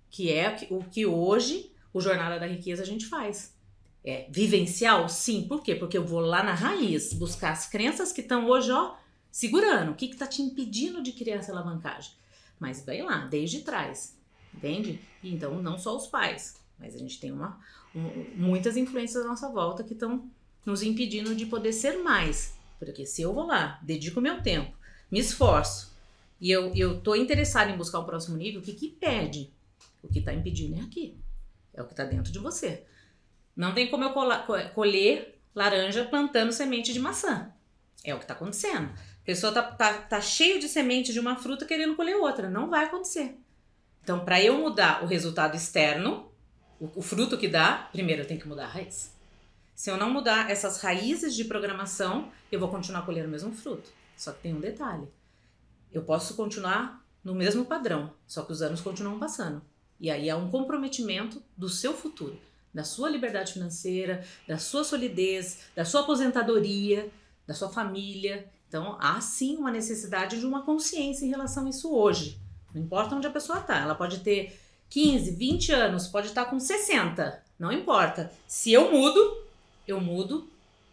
que 0.10 0.32
é 0.32 0.68
o 0.70 0.84
que 0.84 1.06
hoje 1.06 1.72
o 1.94 2.00
Jornada 2.00 2.40
da 2.40 2.46
Riqueza 2.46 2.84
a 2.84 2.86
gente 2.86 3.06
faz. 3.06 3.54
É 4.04 4.28
vivencial? 4.30 5.08
Sim. 5.08 5.48
Por 5.48 5.62
quê? 5.62 5.76
Porque 5.76 5.98
eu 5.98 6.06
vou 6.06 6.20
lá 6.20 6.44
na 6.44 6.54
raiz 6.54 7.14
buscar 7.14 7.52
as 7.52 7.68
crenças 7.68 8.12
que 8.12 8.22
estão 8.22 8.48
hoje, 8.48 8.72
ó, 8.72 8.96
segurando. 9.32 9.92
O 9.92 9.96
que 9.96 10.06
está 10.06 10.26
te 10.26 10.42
impedindo 10.42 11.04
de 11.04 11.12
criar 11.12 11.36
essa 11.36 11.52
alavancagem? 11.52 12.14
Mas 12.60 12.84
vem 12.84 13.04
lá, 13.04 13.26
desde 13.26 13.62
trás. 13.62 14.18
Entende? 14.54 15.00
Então, 15.24 15.62
não 15.62 15.78
só 15.78 15.96
os 15.96 16.08
pais, 16.08 16.60
mas 16.78 16.96
a 16.96 16.98
gente 16.98 17.20
tem 17.20 17.32
uma, 17.32 17.60
um, 17.96 18.26
muitas 18.36 18.76
influências 18.76 19.24
à 19.24 19.28
nossa 19.28 19.50
volta 19.50 19.84
que 19.84 19.94
estão 19.94 20.30
nos 20.66 20.84
impedindo 20.84 21.36
de 21.36 21.46
poder 21.46 21.74
ser 21.74 21.98
mais. 22.04 22.56
Porque 22.80 23.06
se 23.06 23.22
eu 23.22 23.34
vou 23.34 23.46
lá, 23.46 23.80
dedico 23.82 24.20
meu 24.20 24.42
tempo, 24.42 24.76
me 25.10 25.20
esforço 25.20 25.92
e 26.40 26.50
eu, 26.50 26.74
eu 26.76 27.00
tô 27.00 27.16
interessado 27.16 27.70
em 27.70 27.78
buscar 27.78 28.00
o 28.00 28.06
próximo 28.06 28.36
nível, 28.36 28.62
o 28.62 28.64
que 28.64 28.74
que 28.74 28.88
impede? 28.88 29.54
O 30.02 30.08
que 30.08 30.20
está 30.20 30.34
impedindo 30.34 30.76
é 30.76 30.82
aqui. 30.82 31.16
É 31.72 31.82
o 31.82 31.86
que 31.86 31.94
está 31.94 32.04
dentro 32.04 32.32
de 32.32 32.40
você. 32.40 32.84
Não 33.56 33.74
tem 33.74 33.90
como 33.90 34.04
eu 34.04 34.14
colher 34.74 35.40
laranja 35.54 36.06
plantando 36.06 36.52
semente 36.52 36.94
de 36.94 37.00
maçã. 37.00 37.52
É 38.04 38.14
o 38.14 38.18
que 38.18 38.24
está 38.24 38.34
acontecendo. 38.34 38.90
A 38.90 39.26
pessoa 39.26 39.54
tá, 39.54 39.62
tá, 39.62 39.94
tá 39.94 40.22
cheio 40.22 40.60
de 40.60 40.68
semente 40.68 41.14
de 41.14 41.20
uma 41.20 41.36
fruta 41.36 41.66
querendo 41.66 41.96
colher 41.96 42.16
outra. 42.16 42.50
Não 42.50 42.70
vai 42.70 42.86
acontecer. 42.86 43.38
Então, 44.04 44.26
para 44.26 44.42
eu 44.42 44.58
mudar 44.58 45.04
o 45.04 45.08
resultado 45.08 45.56
externo, 45.56 46.32
o, 46.80 46.90
o, 46.96 47.02
fruto 47.02 47.38
que 47.38 47.48
dá, 47.48 47.90
primeiro 47.92 48.24
eu 48.24 48.28
tenho 48.28 48.40
que 48.40 48.48
mudar 48.48 48.66
a 48.66 48.70
raiz. 48.70 49.16
Se 49.76 49.92
eu 49.92 49.98
não 49.98 50.12
mudar 50.12 50.50
essas 50.50 50.82
raízes 50.82 51.36
de 51.36 51.46
programação, 51.46 52.32
eu 52.52 52.60
vou 52.60 52.70
continuar 52.70 53.06
colhendo 53.06 53.28
o 53.28 53.32
mesmo 53.32 53.54
fruto. 53.54 53.90
Só 54.18 54.32
que 54.32 54.42
tem 54.42 54.56
um 54.56 54.60
detalhe. 54.60 55.08
Eu 55.92 56.04
posso 56.04 56.36
continuar 56.36 57.06
no 57.24 57.36
mesmo 57.36 57.66
padrão, 57.66 58.14
só 58.26 58.44
que 58.44 58.52
os 58.52 58.62
anos 58.62 58.82
continuam 58.82 59.20
passando. 59.20 59.62
E 60.00 60.10
aí 60.10 60.30
é 60.30 60.36
um 60.36 60.50
comprometimento 60.50 61.44
do 61.56 61.70
seu 61.70 61.94
futuro, 61.94 62.40
da 62.74 62.84
sua 62.84 63.10
liberdade 63.10 63.54
financeira, 63.54 64.24
da 64.48 64.58
sua 64.58 64.84
solidez, 64.84 65.60
da 65.76 65.84
sua 65.84 66.02
aposentadoria, 66.02 67.10
da 67.46 67.54
sua 67.54 67.70
família. 67.70 68.48
Então, 68.68 68.98
há 69.00 69.20
sim 69.20 69.58
uma 69.58 69.72
necessidade 69.72 70.40
de 70.40 70.46
uma 70.46 70.64
consciência 70.64 71.26
em 71.26 71.30
relação 71.30 71.66
a 71.66 71.70
isso 71.70 71.94
hoje. 71.94 72.40
Não 72.74 72.82
importa 72.82 73.16
onde 73.16 73.28
a 73.28 73.32
pessoa 73.32 73.60
está, 73.60 73.78
ela 73.80 73.96
pode 73.96 74.20
ter 74.20 74.58
15, 74.90 75.32
20 75.32 75.72
anos, 75.72 76.08
pode 76.08 76.28
estar 76.28 76.46
com 76.46 76.60
60, 76.60 77.44
não 77.60 77.72
importa. 77.72 78.32
Se 78.48 78.72
eu 78.72 78.92
mudo, 78.92 79.44
eu 79.88 80.00
mudo 80.00 80.50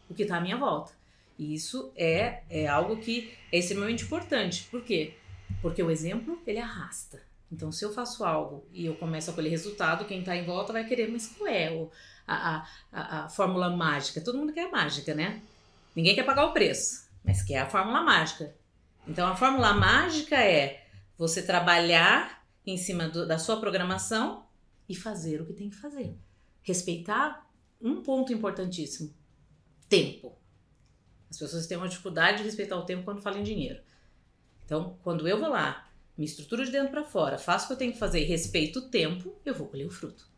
o 0.08 0.14
que 0.14 0.22
está 0.22 0.38
à 0.38 0.40
minha 0.40 0.56
volta. 0.56 0.92
E 1.38 1.54
isso 1.54 1.92
é, 1.96 2.42
é 2.50 2.66
algo 2.66 2.96
que 2.96 3.32
é 3.52 3.58
extremamente 3.58 4.04
importante. 4.04 4.66
Por 4.70 4.82
quê? 4.82 5.14
Porque 5.62 5.82
o 5.82 5.90
exemplo, 5.90 6.40
ele 6.46 6.58
arrasta. 6.58 7.27
Então, 7.50 7.72
se 7.72 7.84
eu 7.84 7.92
faço 7.92 8.24
algo 8.24 8.66
e 8.72 8.84
eu 8.84 8.94
começo 8.96 9.30
a 9.30 9.34
colher 9.34 9.50
resultado, 9.50 10.04
quem 10.04 10.20
está 10.20 10.36
em 10.36 10.44
volta 10.44 10.72
vai 10.72 10.86
querer, 10.86 11.10
mas 11.10 11.26
qual 11.26 11.48
é 11.48 11.88
a, 12.26 12.68
a, 12.92 13.24
a 13.24 13.28
fórmula 13.30 13.74
mágica? 13.74 14.20
Todo 14.20 14.36
mundo 14.36 14.52
quer 14.52 14.70
mágica, 14.70 15.14
né? 15.14 15.40
Ninguém 15.96 16.14
quer 16.14 16.24
pagar 16.24 16.44
o 16.44 16.52
preço, 16.52 17.08
mas 17.24 17.42
quer 17.42 17.60
a 17.60 17.66
fórmula 17.66 18.02
mágica. 18.02 18.54
Então, 19.06 19.26
a 19.26 19.34
fórmula 19.34 19.72
mágica 19.72 20.36
é 20.36 20.86
você 21.16 21.42
trabalhar 21.42 22.46
em 22.66 22.76
cima 22.76 23.08
do, 23.08 23.26
da 23.26 23.38
sua 23.38 23.58
programação 23.58 24.46
e 24.86 24.94
fazer 24.94 25.40
o 25.40 25.46
que 25.46 25.54
tem 25.54 25.70
que 25.70 25.76
fazer. 25.76 26.14
Respeitar 26.62 27.48
um 27.80 28.02
ponto 28.02 28.30
importantíssimo: 28.30 29.14
tempo. 29.88 30.36
As 31.30 31.38
pessoas 31.38 31.66
têm 31.66 31.78
uma 31.78 31.88
dificuldade 31.88 32.38
de 32.38 32.44
respeitar 32.44 32.76
o 32.76 32.84
tempo 32.84 33.04
quando 33.04 33.22
falam 33.22 33.40
em 33.40 33.44
dinheiro. 33.44 33.80
Então, 34.64 34.98
quando 35.02 35.26
eu 35.26 35.38
vou 35.38 35.48
lá 35.48 35.87
me 36.18 36.24
estruturo 36.24 36.64
de 36.64 36.72
dentro 36.72 36.90
para 36.90 37.04
fora, 37.04 37.38
faço 37.38 37.64
o 37.64 37.66
que 37.68 37.72
eu 37.74 37.78
tenho 37.78 37.92
que 37.92 37.98
fazer 37.98 38.20
e 38.20 38.24
respeito 38.24 38.80
o 38.80 38.88
tempo, 38.90 39.32
eu 39.46 39.54
vou 39.54 39.68
colher 39.68 39.86
o 39.86 39.90
fruto. 39.90 40.28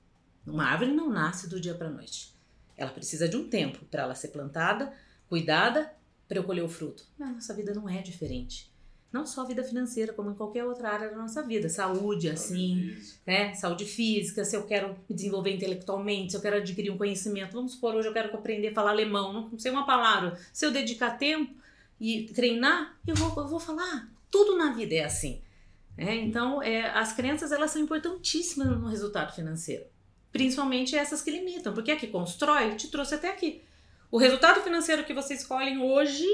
Uma 0.47 0.67
árvore 0.67 0.93
não 0.93 1.11
nasce 1.11 1.49
do 1.49 1.59
dia 1.59 1.75
para 1.75 1.89
noite. 1.89 2.35
Ela 2.77 2.91
precisa 2.91 3.27
de 3.27 3.37
um 3.37 3.49
tempo 3.49 3.85
para 3.87 4.03
ela 4.03 4.15
ser 4.15 4.29
plantada, 4.29 4.93
cuidada, 5.29 5.93
para 6.29 6.39
eu 6.39 6.45
colher 6.45 6.63
o 6.63 6.69
fruto. 6.69 7.07
Mas 7.19 7.29
a 7.29 7.33
nossa 7.33 7.55
vida 7.55 7.75
não 7.75 7.89
é 7.89 8.03
diferente. 8.03 8.71
Não 9.13 9.27
só 9.27 9.43
a 9.43 9.47
vida 9.47 9.65
financeira, 9.65 10.13
como 10.13 10.31
em 10.31 10.35
qualquer 10.35 10.65
outra 10.65 10.91
área 10.91 11.11
da 11.11 11.17
nossa 11.17 11.43
vida. 11.43 11.69
Saúde, 11.69 12.29
assim, 12.29 12.97
né? 13.27 13.55
Saúde 13.55 13.85
física, 13.85 14.45
se 14.45 14.55
eu 14.57 14.65
quero 14.65 14.97
me 15.09 15.17
desenvolver 15.17 15.51
intelectualmente, 15.51 16.31
se 16.31 16.37
eu 16.37 16.41
quero 16.41 16.57
adquirir 16.57 16.91
um 16.91 16.97
conhecimento. 16.97 17.55
Vamos 17.55 17.73
supor, 17.73 17.95
hoje 17.95 18.07
eu 18.07 18.13
quero 18.13 18.33
aprender 18.33 18.69
a 18.69 18.73
falar 18.73 18.91
alemão, 18.91 19.49
não 19.51 19.59
sei 19.59 19.73
uma 19.73 19.85
palavra. 19.85 20.39
Se 20.53 20.65
eu 20.65 20.71
dedicar 20.71 21.19
tempo 21.19 21.53
e 22.01 22.27
treinar, 22.35 22.99
eu 23.07 23.17
vou, 23.17 23.43
eu 23.43 23.49
vou 23.49 23.59
falar. 23.59 24.09
Tudo 24.31 24.57
na 24.57 24.73
vida 24.73 24.95
é 24.95 25.05
assim. 25.05 25.43
É, 25.97 26.15
então, 26.15 26.63
é, 26.63 26.89
as 26.91 27.13
crenças 27.13 27.53
elas 27.53 27.71
são 27.71 27.83
importantíssimas 27.83 28.69
no 28.69 28.89
resultado 28.89 29.35
financeiro. 29.35 29.85
Principalmente 30.33 30.97
essas 30.97 31.21
que 31.21 31.31
limitam, 31.31 31.75
porque 31.75 31.91
a 31.91 31.97
que 31.97 32.07
constrói 32.07 32.77
te 32.77 32.89
trouxe 32.89 33.15
até 33.15 33.29
aqui. 33.29 33.63
O 34.11 34.19
resultado 34.19 34.63
financeiro 34.63 35.05
que 35.05 35.15
vocês 35.15 35.41
escolhem 35.41 35.79
hoje 35.79 36.27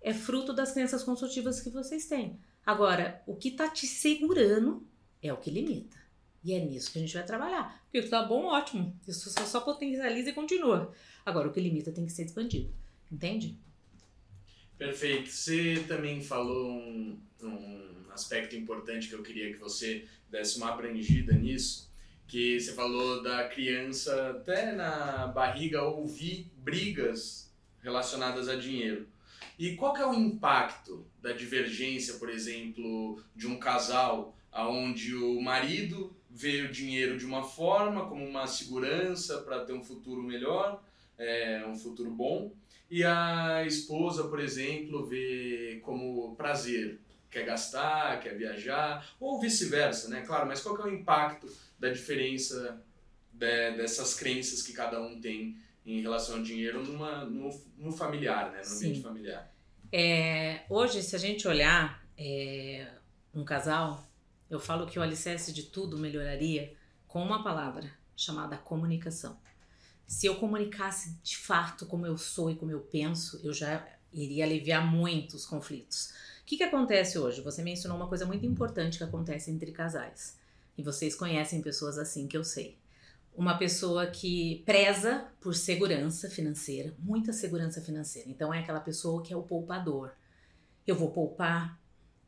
é 0.00 0.14
fruto 0.14 0.52
das 0.52 0.72
crenças 0.72 1.02
construtivas 1.02 1.60
que 1.60 1.70
vocês 1.70 2.06
têm. 2.06 2.38
Agora, 2.64 3.22
o 3.26 3.36
que 3.36 3.48
está 3.48 3.68
te 3.68 3.86
segurando 3.86 4.86
é 5.22 5.32
o 5.32 5.36
que 5.36 5.50
limita. 5.50 5.98
E 6.42 6.54
é 6.54 6.64
nisso 6.64 6.90
que 6.90 6.98
a 6.98 7.02
gente 7.02 7.14
vai 7.14 7.24
trabalhar. 7.24 7.82
Porque 7.84 8.00
o 8.00 8.02
que 8.02 8.08
tá 8.08 8.22
bom, 8.22 8.46
ótimo. 8.46 8.98
Isso 9.06 9.30
só, 9.30 9.44
só 9.44 9.60
potencializa 9.60 10.30
e 10.30 10.32
continua. 10.32 10.92
Agora, 11.24 11.48
o 11.48 11.52
que 11.52 11.60
limita 11.60 11.92
tem 11.92 12.06
que 12.06 12.12
ser 12.12 12.24
expandido. 12.24 12.72
Entende? 13.12 13.58
Perfeito. 14.78 15.30
Você 15.30 15.84
também 15.86 16.22
falou 16.22 16.70
um, 16.70 17.20
um 17.42 17.99
aspecto 18.12 18.56
importante 18.56 19.08
que 19.08 19.14
eu 19.14 19.22
queria 19.22 19.52
que 19.52 19.58
você 19.58 20.06
desse 20.28 20.58
uma 20.58 20.70
abrangida 20.70 21.32
nisso, 21.32 21.90
que 22.26 22.60
você 22.60 22.72
falou 22.72 23.22
da 23.22 23.48
criança 23.48 24.30
até 24.30 24.72
na 24.72 25.26
barriga 25.26 25.82
ouvir 25.82 26.50
brigas 26.58 27.52
relacionadas 27.82 28.48
a 28.48 28.54
dinheiro. 28.54 29.08
E 29.58 29.74
qual 29.76 29.92
que 29.92 30.00
é 30.00 30.06
o 30.06 30.14
impacto 30.14 31.04
da 31.20 31.32
divergência, 31.32 32.14
por 32.14 32.30
exemplo, 32.30 33.22
de 33.34 33.46
um 33.46 33.58
casal 33.58 34.34
aonde 34.52 35.14
o 35.14 35.40
marido 35.40 36.14
vê 36.30 36.62
o 36.62 36.72
dinheiro 36.72 37.18
de 37.18 37.26
uma 37.26 37.42
forma 37.42 38.08
como 38.08 38.24
uma 38.24 38.46
segurança 38.46 39.38
para 39.42 39.64
ter 39.64 39.72
um 39.72 39.82
futuro 39.82 40.22
melhor, 40.22 40.82
é, 41.18 41.64
um 41.66 41.76
futuro 41.76 42.10
bom, 42.10 42.52
e 42.90 43.04
a 43.04 43.64
esposa, 43.66 44.24
por 44.24 44.40
exemplo, 44.40 45.06
vê 45.06 45.80
como 45.82 46.34
prazer, 46.36 46.98
quer 47.30 47.44
gastar, 47.44 48.20
quer 48.20 48.36
viajar, 48.36 49.14
ou 49.20 49.40
vice-versa, 49.40 50.08
né? 50.08 50.22
Claro, 50.22 50.46
mas 50.46 50.60
qual 50.60 50.76
que 50.76 50.82
é 50.82 50.84
o 50.86 50.94
impacto 50.94 51.46
da 51.78 51.90
diferença 51.90 52.82
de, 53.32 53.72
dessas 53.72 54.14
crenças 54.14 54.62
que 54.62 54.72
cada 54.72 55.00
um 55.00 55.20
tem 55.20 55.58
em 55.84 56.00
relação 56.00 56.36
ao 56.36 56.42
dinheiro 56.42 56.84
numa, 56.84 57.24
no, 57.24 57.62
no 57.78 57.92
familiar, 57.92 58.52
né? 58.52 58.58
No 58.58 58.64
Sim. 58.64 58.86
ambiente 58.88 59.02
familiar? 59.02 59.54
É, 59.92 60.64
hoje, 60.68 61.02
se 61.02 61.16
a 61.16 61.18
gente 61.18 61.46
olhar 61.48 62.04
é, 62.16 62.86
um 63.34 63.44
casal, 63.44 64.04
eu 64.48 64.60
falo 64.60 64.86
que 64.86 64.98
o 64.98 65.02
alicerce 65.02 65.52
de 65.52 65.64
tudo 65.64 65.98
melhoraria 65.98 66.74
com 67.08 67.22
uma 67.22 67.42
palavra 67.42 67.90
chamada 68.16 68.56
comunicação. 68.56 69.38
Se 70.06 70.26
eu 70.26 70.36
comunicasse 70.36 71.16
de 71.22 71.36
fato 71.36 71.86
como 71.86 72.04
eu 72.04 72.18
sou 72.18 72.50
e 72.50 72.56
como 72.56 72.70
eu 72.70 72.80
penso, 72.80 73.40
eu 73.44 73.52
já 73.52 73.86
Iria 74.12 74.44
aliviar 74.44 74.84
muitos 74.84 75.46
conflitos. 75.46 76.12
Que, 76.50 76.56
que 76.56 76.64
acontece 76.64 77.16
hoje? 77.16 77.40
Você 77.42 77.62
mencionou 77.62 77.96
uma 77.96 78.08
coisa 78.08 78.26
muito 78.26 78.44
importante 78.44 78.98
que 78.98 79.04
acontece 79.04 79.52
entre 79.52 79.70
casais. 79.70 80.36
E 80.76 80.82
vocês 80.82 81.14
conhecem 81.14 81.62
pessoas 81.62 81.96
assim 81.96 82.26
que 82.26 82.36
eu 82.36 82.42
sei. 82.42 82.76
Uma 83.36 83.56
pessoa 83.56 84.08
que 84.08 84.60
preza 84.66 85.28
por 85.40 85.54
segurança 85.54 86.28
financeira, 86.28 86.92
muita 86.98 87.32
segurança 87.32 87.80
financeira. 87.80 88.28
Então 88.28 88.52
é 88.52 88.58
aquela 88.58 88.80
pessoa 88.80 89.22
que 89.22 89.32
é 89.32 89.36
o 89.36 89.44
poupador. 89.44 90.10
Eu 90.84 90.96
vou 90.96 91.12
poupar. 91.12 91.78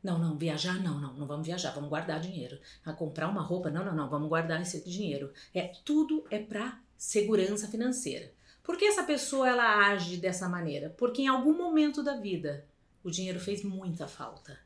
Não, 0.01 0.17
não, 0.17 0.37
viajar 0.37 0.81
não, 0.81 1.01
não, 1.01 1.13
não 1.15 1.27
vamos 1.27 1.45
viajar, 1.45 1.71
vamos 1.71 1.89
guardar 1.89 2.21
dinheiro. 2.21 2.57
A 2.85 2.93
comprar 2.93 3.27
uma 3.27 3.41
roupa, 3.41 3.69
não, 3.69 3.83
não, 3.83 3.93
não, 3.93 4.09
vamos 4.09 4.29
guardar 4.29 4.61
esse 4.61 4.89
dinheiro. 4.89 5.33
É 5.53 5.73
tudo 5.83 6.25
é 6.31 6.39
para 6.39 6.79
segurança 6.95 7.67
financeira. 7.67 8.31
Por 8.63 8.77
que 8.77 8.85
essa 8.85 9.03
pessoa 9.03 9.49
ela 9.49 9.89
age 9.89 10.15
dessa 10.15 10.47
maneira? 10.47 10.95
Porque 10.97 11.23
em 11.23 11.27
algum 11.27 11.57
momento 11.57 12.01
da 12.01 12.15
vida 12.15 12.65
o 13.03 13.11
dinheiro 13.11 13.39
fez 13.39 13.63
muita 13.63 14.07
falta. 14.07 14.59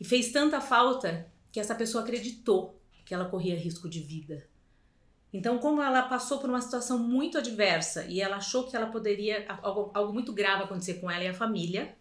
E 0.00 0.04
fez 0.04 0.32
tanta 0.32 0.60
falta 0.60 1.30
que 1.50 1.60
essa 1.60 1.74
pessoa 1.74 2.02
acreditou 2.02 2.80
que 3.04 3.14
ela 3.14 3.28
corria 3.28 3.56
risco 3.56 3.88
de 3.88 4.00
vida. 4.00 4.46
Então, 5.32 5.58
como 5.58 5.82
ela 5.82 6.02
passou 6.02 6.38
por 6.38 6.50
uma 6.50 6.60
situação 6.60 6.98
muito 6.98 7.38
adversa 7.38 8.04
e 8.04 8.20
ela 8.20 8.36
achou 8.36 8.68
que 8.68 8.76
ela 8.76 8.86
poderia 8.86 9.46
algo, 9.62 9.90
algo 9.94 10.12
muito 10.12 10.32
grave 10.32 10.64
acontecer 10.64 10.94
com 10.94 11.10
ela 11.10 11.24
e 11.24 11.28
a 11.28 11.34
família, 11.34 11.96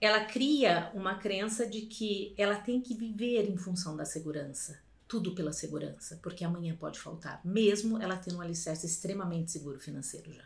ela 0.00 0.24
cria 0.24 0.90
uma 0.94 1.16
crença 1.16 1.66
de 1.66 1.82
que 1.82 2.34
ela 2.36 2.56
tem 2.56 2.80
que 2.80 2.94
viver 2.94 3.48
em 3.48 3.56
função 3.56 3.96
da 3.96 4.04
segurança 4.04 4.80
tudo 5.10 5.34
pela 5.34 5.52
segurança, 5.52 6.20
porque 6.22 6.44
amanhã 6.44 6.76
pode 6.76 7.00
faltar, 7.00 7.40
mesmo 7.44 8.00
ela 8.00 8.16
tendo 8.16 8.36
um 8.36 8.40
alicerce 8.40 8.86
extremamente 8.86 9.50
seguro 9.50 9.80
financeiro 9.80 10.32
já. 10.32 10.44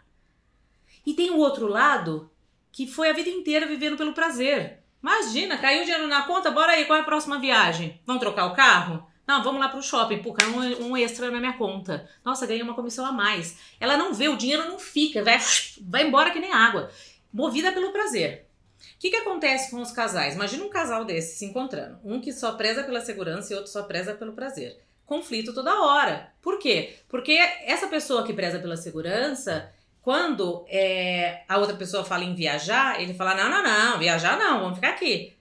E 1.05 1.13
tem 1.13 1.31
o 1.31 1.37
outro 1.37 1.67
lado 1.67 2.31
que 2.75 2.89
foi 2.89 3.09
a 3.09 3.13
vida 3.13 3.31
inteira 3.31 3.69
vivendo 3.69 3.97
pelo 3.97 4.13
prazer. 4.13 4.81
Imagina, 5.01 5.57
caiu 5.57 5.85
dinheiro 5.85 6.09
na 6.09 6.23
conta, 6.23 6.51
bora 6.51 6.73
aí, 6.73 6.87
qual 6.87 6.99
é 6.99 7.03
a 7.03 7.05
próxima 7.05 7.39
viagem? 7.39 8.01
Vamos 8.05 8.21
trocar 8.21 8.47
o 8.47 8.55
carro? 8.55 9.07
Não, 9.25 9.45
vamos 9.45 9.61
lá 9.61 9.69
pro 9.69 9.81
shopping, 9.81 10.21
pô, 10.21 10.33
caiu 10.33 10.51
um, 10.51 10.89
um 10.89 10.97
extra 10.97 11.31
na 11.31 11.39
minha 11.39 11.53
conta. 11.53 12.11
Nossa, 12.25 12.49
ganhei 12.49 12.65
uma 12.65 12.75
comissão 12.75 13.07
a 13.07 13.13
mais. 13.13 13.57
Ela 13.79 13.97
não 13.97 14.13
vê, 14.13 14.27
o 14.27 14.37
dinheiro 14.37 14.69
não 14.69 14.77
fica, 14.77 15.23
vai, 15.23 15.39
vai 15.83 16.05
embora 16.05 16.33
que 16.33 16.41
nem 16.41 16.53
água. 16.53 16.91
Movida 17.33 17.71
pelo 17.71 17.93
prazer. 17.93 18.49
O 18.97 18.99
que, 18.99 19.11
que 19.11 19.17
acontece 19.17 19.71
com 19.71 19.81
os 19.81 19.93
casais? 19.93 20.35
Imagina 20.35 20.65
um 20.65 20.69
casal 20.69 21.05
desse 21.05 21.39
se 21.39 21.45
encontrando. 21.45 22.01
Um 22.03 22.21
que 22.21 22.33
só 22.33 22.55
preza 22.55 22.83
pela 22.83 23.01
segurança 23.01 23.53
e 23.53 23.57
outro 23.57 23.71
só 23.71 23.85
preza 23.85 24.15
pelo 24.15 24.33
prazer. 24.33 24.85
Conflito 25.07 25.55
toda 25.55 25.81
hora. 25.81 26.33
Por 26.43 26.59
quê? 26.59 26.97
Porque 27.09 27.35
essa 27.67 27.87
pessoa 27.87 28.27
que 28.27 28.33
preza 28.33 28.59
pela 28.59 28.77
segurança, 28.77 29.73
quando 30.05 30.67
é, 30.69 31.45
a 31.49 31.57
outra 31.57 31.75
pessoa 31.75 32.05
fala 32.05 32.25
em 32.25 32.35
viajar, 32.35 33.01
ele 33.01 33.15
fala: 33.15 33.35
não, 33.35 33.49
não, 33.49 33.63
não, 33.63 33.99
viajar 33.99 34.39
não, 34.39 34.61
vamos 34.61 34.75
ficar 34.75 34.91
aqui. 34.91 35.35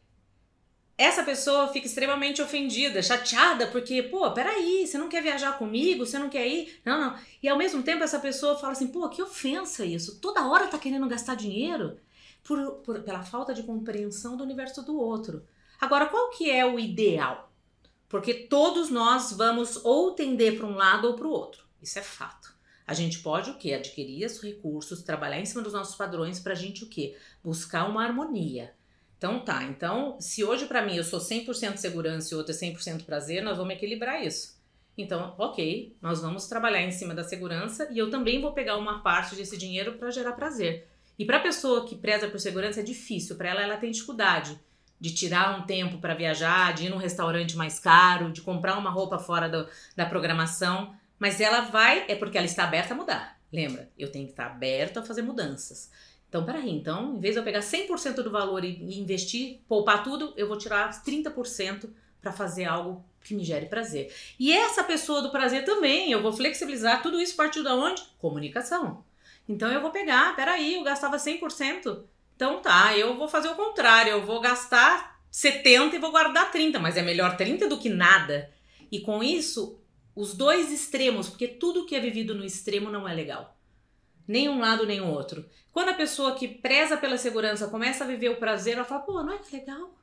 Essa 0.97 1.21
pessoa 1.21 1.67
fica 1.67 1.85
extremamente 1.85 2.41
ofendida, 2.41 3.01
chateada, 3.01 3.67
porque, 3.67 4.01
pô, 4.03 4.31
peraí, 4.31 4.87
você 4.87 4.97
não 4.97 5.09
quer 5.09 5.21
viajar 5.21 5.57
comigo? 5.57 6.05
Você 6.05 6.17
não 6.17 6.29
quer 6.29 6.47
ir? 6.47 6.79
Não, 6.85 6.97
não. 6.97 7.19
E 7.41 7.49
ao 7.49 7.57
mesmo 7.57 7.83
tempo 7.83 8.05
essa 8.05 8.19
pessoa 8.19 8.57
fala 8.57 8.71
assim: 8.71 8.87
pô, 8.87 9.09
que 9.09 9.21
ofensa 9.21 9.85
isso. 9.85 10.21
Toda 10.21 10.47
hora 10.47 10.67
tá 10.67 10.79
querendo 10.79 11.09
gastar 11.09 11.35
dinheiro 11.35 11.99
por, 12.41 12.57
por, 12.85 13.01
pela 13.01 13.21
falta 13.21 13.53
de 13.53 13.63
compreensão 13.63 14.37
do 14.37 14.45
universo 14.45 14.81
do 14.81 14.97
outro. 14.97 15.45
Agora, 15.81 16.05
qual 16.05 16.29
que 16.29 16.49
é 16.49 16.65
o 16.65 16.79
ideal? 16.79 17.51
Porque 18.07 18.33
todos 18.33 18.89
nós 18.89 19.33
vamos 19.33 19.83
ou 19.83 20.11
tender 20.11 20.57
para 20.57 20.67
um 20.67 20.75
lado 20.75 21.09
ou 21.09 21.15
para 21.15 21.27
o 21.27 21.31
outro. 21.31 21.65
Isso 21.81 21.99
é 21.99 22.01
fato. 22.01 22.42
A 22.85 22.93
gente 22.93 23.19
pode 23.19 23.51
o 23.51 23.57
quê? 23.57 23.73
Adquirir 23.73 24.25
os 24.25 24.41
recursos, 24.41 25.01
trabalhar 25.01 25.39
em 25.39 25.45
cima 25.45 25.61
dos 25.61 25.73
nossos 25.73 25.95
padrões 25.95 26.39
para 26.39 26.53
a 26.53 26.55
gente 26.55 26.83
o 26.83 26.89
quê? 26.89 27.15
Buscar 27.43 27.89
uma 27.89 28.03
harmonia. 28.03 28.73
Então 29.17 29.39
tá, 29.39 29.63
então 29.63 30.17
se 30.19 30.43
hoje 30.43 30.65
para 30.65 30.85
mim 30.85 30.97
eu 30.97 31.03
sou 31.03 31.19
100% 31.19 31.77
segurança 31.77 32.33
e 32.33 32.37
outro 32.37 32.53
é 32.53 32.55
100% 32.55 33.05
prazer, 33.05 33.41
nós 33.41 33.57
vamos 33.57 33.73
equilibrar 33.73 34.21
isso. 34.21 34.61
Então, 34.97 35.33
ok, 35.37 35.95
nós 36.01 36.21
vamos 36.21 36.45
trabalhar 36.47 36.81
em 36.81 36.91
cima 36.91 37.15
da 37.15 37.23
segurança 37.23 37.87
e 37.91 37.97
eu 37.97 38.09
também 38.09 38.41
vou 38.41 38.51
pegar 38.51 38.77
uma 38.77 39.01
parte 39.01 39.35
desse 39.35 39.57
dinheiro 39.57 39.93
para 39.93 40.11
gerar 40.11 40.33
prazer. 40.33 40.87
E 41.17 41.25
para 41.25 41.37
a 41.37 41.41
pessoa 41.41 41.87
que 41.87 41.95
preza 41.95 42.27
por 42.27 42.39
segurança 42.39 42.81
é 42.81 42.83
difícil, 42.83 43.35
para 43.35 43.49
ela 43.49 43.61
ela 43.61 43.77
tem 43.77 43.91
dificuldade 43.91 44.59
de 44.99 45.13
tirar 45.13 45.59
um 45.59 45.65
tempo 45.65 45.97
para 45.97 46.13
viajar, 46.13 46.73
de 46.73 46.85
ir 46.85 46.89
num 46.89 46.97
restaurante 46.97 47.57
mais 47.57 47.79
caro, 47.79 48.31
de 48.31 48.41
comprar 48.41 48.77
uma 48.77 48.89
roupa 48.89 49.17
fora 49.17 49.49
do, 49.49 49.67
da 49.95 50.05
programação, 50.05 50.95
mas 51.23 51.39
ela 51.39 51.61
vai 51.61 52.03
é 52.09 52.15
porque 52.15 52.37
ela 52.37 52.45
está 52.45 52.65
aberta 52.65 52.93
a 52.93 52.97
mudar. 52.97 53.39
Lembra? 53.49 53.89
Eu 53.97 54.11
tenho 54.11 54.25
que 54.25 54.33
estar 54.33 54.47
aberto 54.47 54.97
a 54.97 55.03
fazer 55.03 55.21
mudanças. 55.21 55.89
Então, 56.27 56.43
peraí, 56.43 56.69
então, 56.69 57.15
em 57.15 57.19
vez 57.21 57.33
de 57.33 57.39
eu 57.39 57.45
pegar 57.45 57.61
100% 57.61 58.15
do 58.15 58.29
valor 58.29 58.65
e 58.65 58.99
investir, 58.99 59.61
poupar 59.65 60.03
tudo, 60.03 60.33
eu 60.35 60.49
vou 60.49 60.57
tirar 60.57 60.91
30% 61.01 61.89
para 62.21 62.33
fazer 62.33 62.65
algo 62.65 63.05
que 63.21 63.33
me 63.33 63.41
gere 63.41 63.67
prazer. 63.67 64.13
E 64.37 64.51
essa 64.51 64.83
pessoa 64.83 65.21
do 65.21 65.31
prazer 65.31 65.63
também, 65.63 66.11
eu 66.11 66.21
vou 66.21 66.33
flexibilizar 66.33 67.01
tudo 67.01 67.21
isso 67.21 67.35
a 67.35 67.45
partir 67.45 67.63
da 67.63 67.73
onde? 67.73 68.03
Comunicação. 68.19 69.05
Então 69.47 69.71
eu 69.71 69.79
vou 69.79 69.91
pegar, 69.91 70.35
peraí, 70.35 70.73
eu 70.73 70.83
gastava 70.83 71.15
100%. 71.15 72.03
Então 72.35 72.61
tá, 72.61 72.97
eu 72.97 73.15
vou 73.15 73.29
fazer 73.29 73.47
o 73.47 73.55
contrário, 73.55 74.11
eu 74.11 74.25
vou 74.25 74.41
gastar 74.41 75.21
70 75.31 75.95
e 75.95 75.99
vou 75.99 76.11
guardar 76.11 76.51
30, 76.51 76.79
mas 76.79 76.97
é 76.97 77.01
melhor 77.01 77.37
30 77.37 77.69
do 77.69 77.79
que 77.79 77.87
nada. 77.87 78.51
E 78.91 78.99
com 78.99 79.23
isso, 79.23 79.79
os 80.15 80.33
dois 80.33 80.71
extremos, 80.71 81.29
porque 81.29 81.47
tudo 81.47 81.85
que 81.85 81.95
é 81.95 81.99
vivido 81.99 82.35
no 82.35 82.45
extremo 82.45 82.91
não 82.91 83.07
é 83.07 83.13
legal. 83.13 83.57
Nem 84.27 84.47
um 84.47 84.59
lado 84.59 84.85
nem 84.85 85.01
o 85.01 85.07
outro. 85.07 85.45
Quando 85.71 85.89
a 85.89 85.95
pessoa 85.95 86.35
que 86.35 86.47
preza 86.47 86.95
pela 86.95 87.17
segurança 87.17 87.67
começa 87.67 88.03
a 88.03 88.07
viver 88.07 88.29
o 88.29 88.37
prazer, 88.37 88.75
ela 88.75 88.85
fala: 88.85 89.01
pô, 89.01 89.23
não 89.23 89.33
é 89.33 89.37
que 89.37 89.55
legal? 89.55 89.93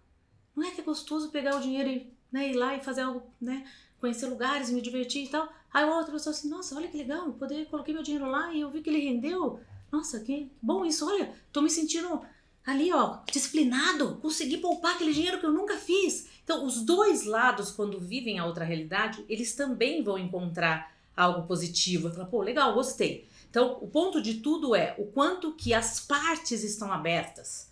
Não 0.55 0.67
é 0.67 0.71
que 0.73 0.81
é 0.81 0.85
gostoso 0.85 1.31
pegar 1.31 1.57
o 1.57 1.61
dinheiro 1.61 1.89
e 1.89 2.13
né, 2.31 2.51
ir 2.51 2.55
lá 2.55 2.77
e 2.77 2.81
fazer 2.81 3.03
algo, 3.03 3.23
né? 3.41 3.67
Conhecer 4.01 4.27
lugares, 4.27 4.71
me 4.71 4.81
divertir 4.81 5.25
e 5.25 5.29
tal. 5.29 5.49
Aí 5.73 5.85
a 5.85 5.97
outra 5.97 6.13
pessoa 6.13 6.35
assim, 6.35 6.49
nossa, 6.49 6.75
olha 6.75 6.89
que 6.89 6.97
legal, 6.97 7.27
eu 7.27 7.33
poder, 7.33 7.67
coloquei 7.67 7.95
meu 7.95 8.03
dinheiro 8.03 8.29
lá 8.29 8.53
e 8.53 8.61
eu 8.61 8.71
vi 8.71 8.83
que 8.83 8.91
ele 8.91 9.01
rendeu. 9.01 9.61
Nossa, 9.91 10.21
que 10.21 10.51
bom 10.61 10.85
isso, 10.85 11.07
olha, 11.07 11.33
tô 11.53 11.63
me 11.63 11.71
sentindo 11.71 12.21
ali, 12.65 12.93
ó, 12.93 13.19
disciplinado, 13.31 14.19
consegui 14.21 14.59
poupar 14.59 14.95
aquele 14.95 15.13
dinheiro 15.13 15.39
que 15.39 15.47
eu 15.47 15.53
nunca 15.53 15.77
fiz. 15.77 16.29
Então, 16.51 16.67
os 16.67 16.83
dois 16.83 17.27
lados, 17.27 17.71
quando 17.71 18.01
vivem 18.01 18.41
a 18.41 18.45
outra 18.45 18.65
realidade, 18.65 19.25
eles 19.29 19.55
também 19.55 20.03
vão 20.03 20.19
encontrar 20.19 20.93
algo 21.17 21.47
positivo. 21.47 22.11
Falar, 22.11 22.25
pô, 22.25 22.43
legal, 22.43 22.75
gostei. 22.75 23.29
Então, 23.49 23.79
o 23.81 23.87
ponto 23.87 24.21
de 24.21 24.35
tudo 24.35 24.75
é 24.75 24.97
o 24.99 25.05
quanto 25.05 25.53
que 25.53 25.73
as 25.73 26.01
partes 26.01 26.65
estão 26.65 26.93
abertas 26.93 27.71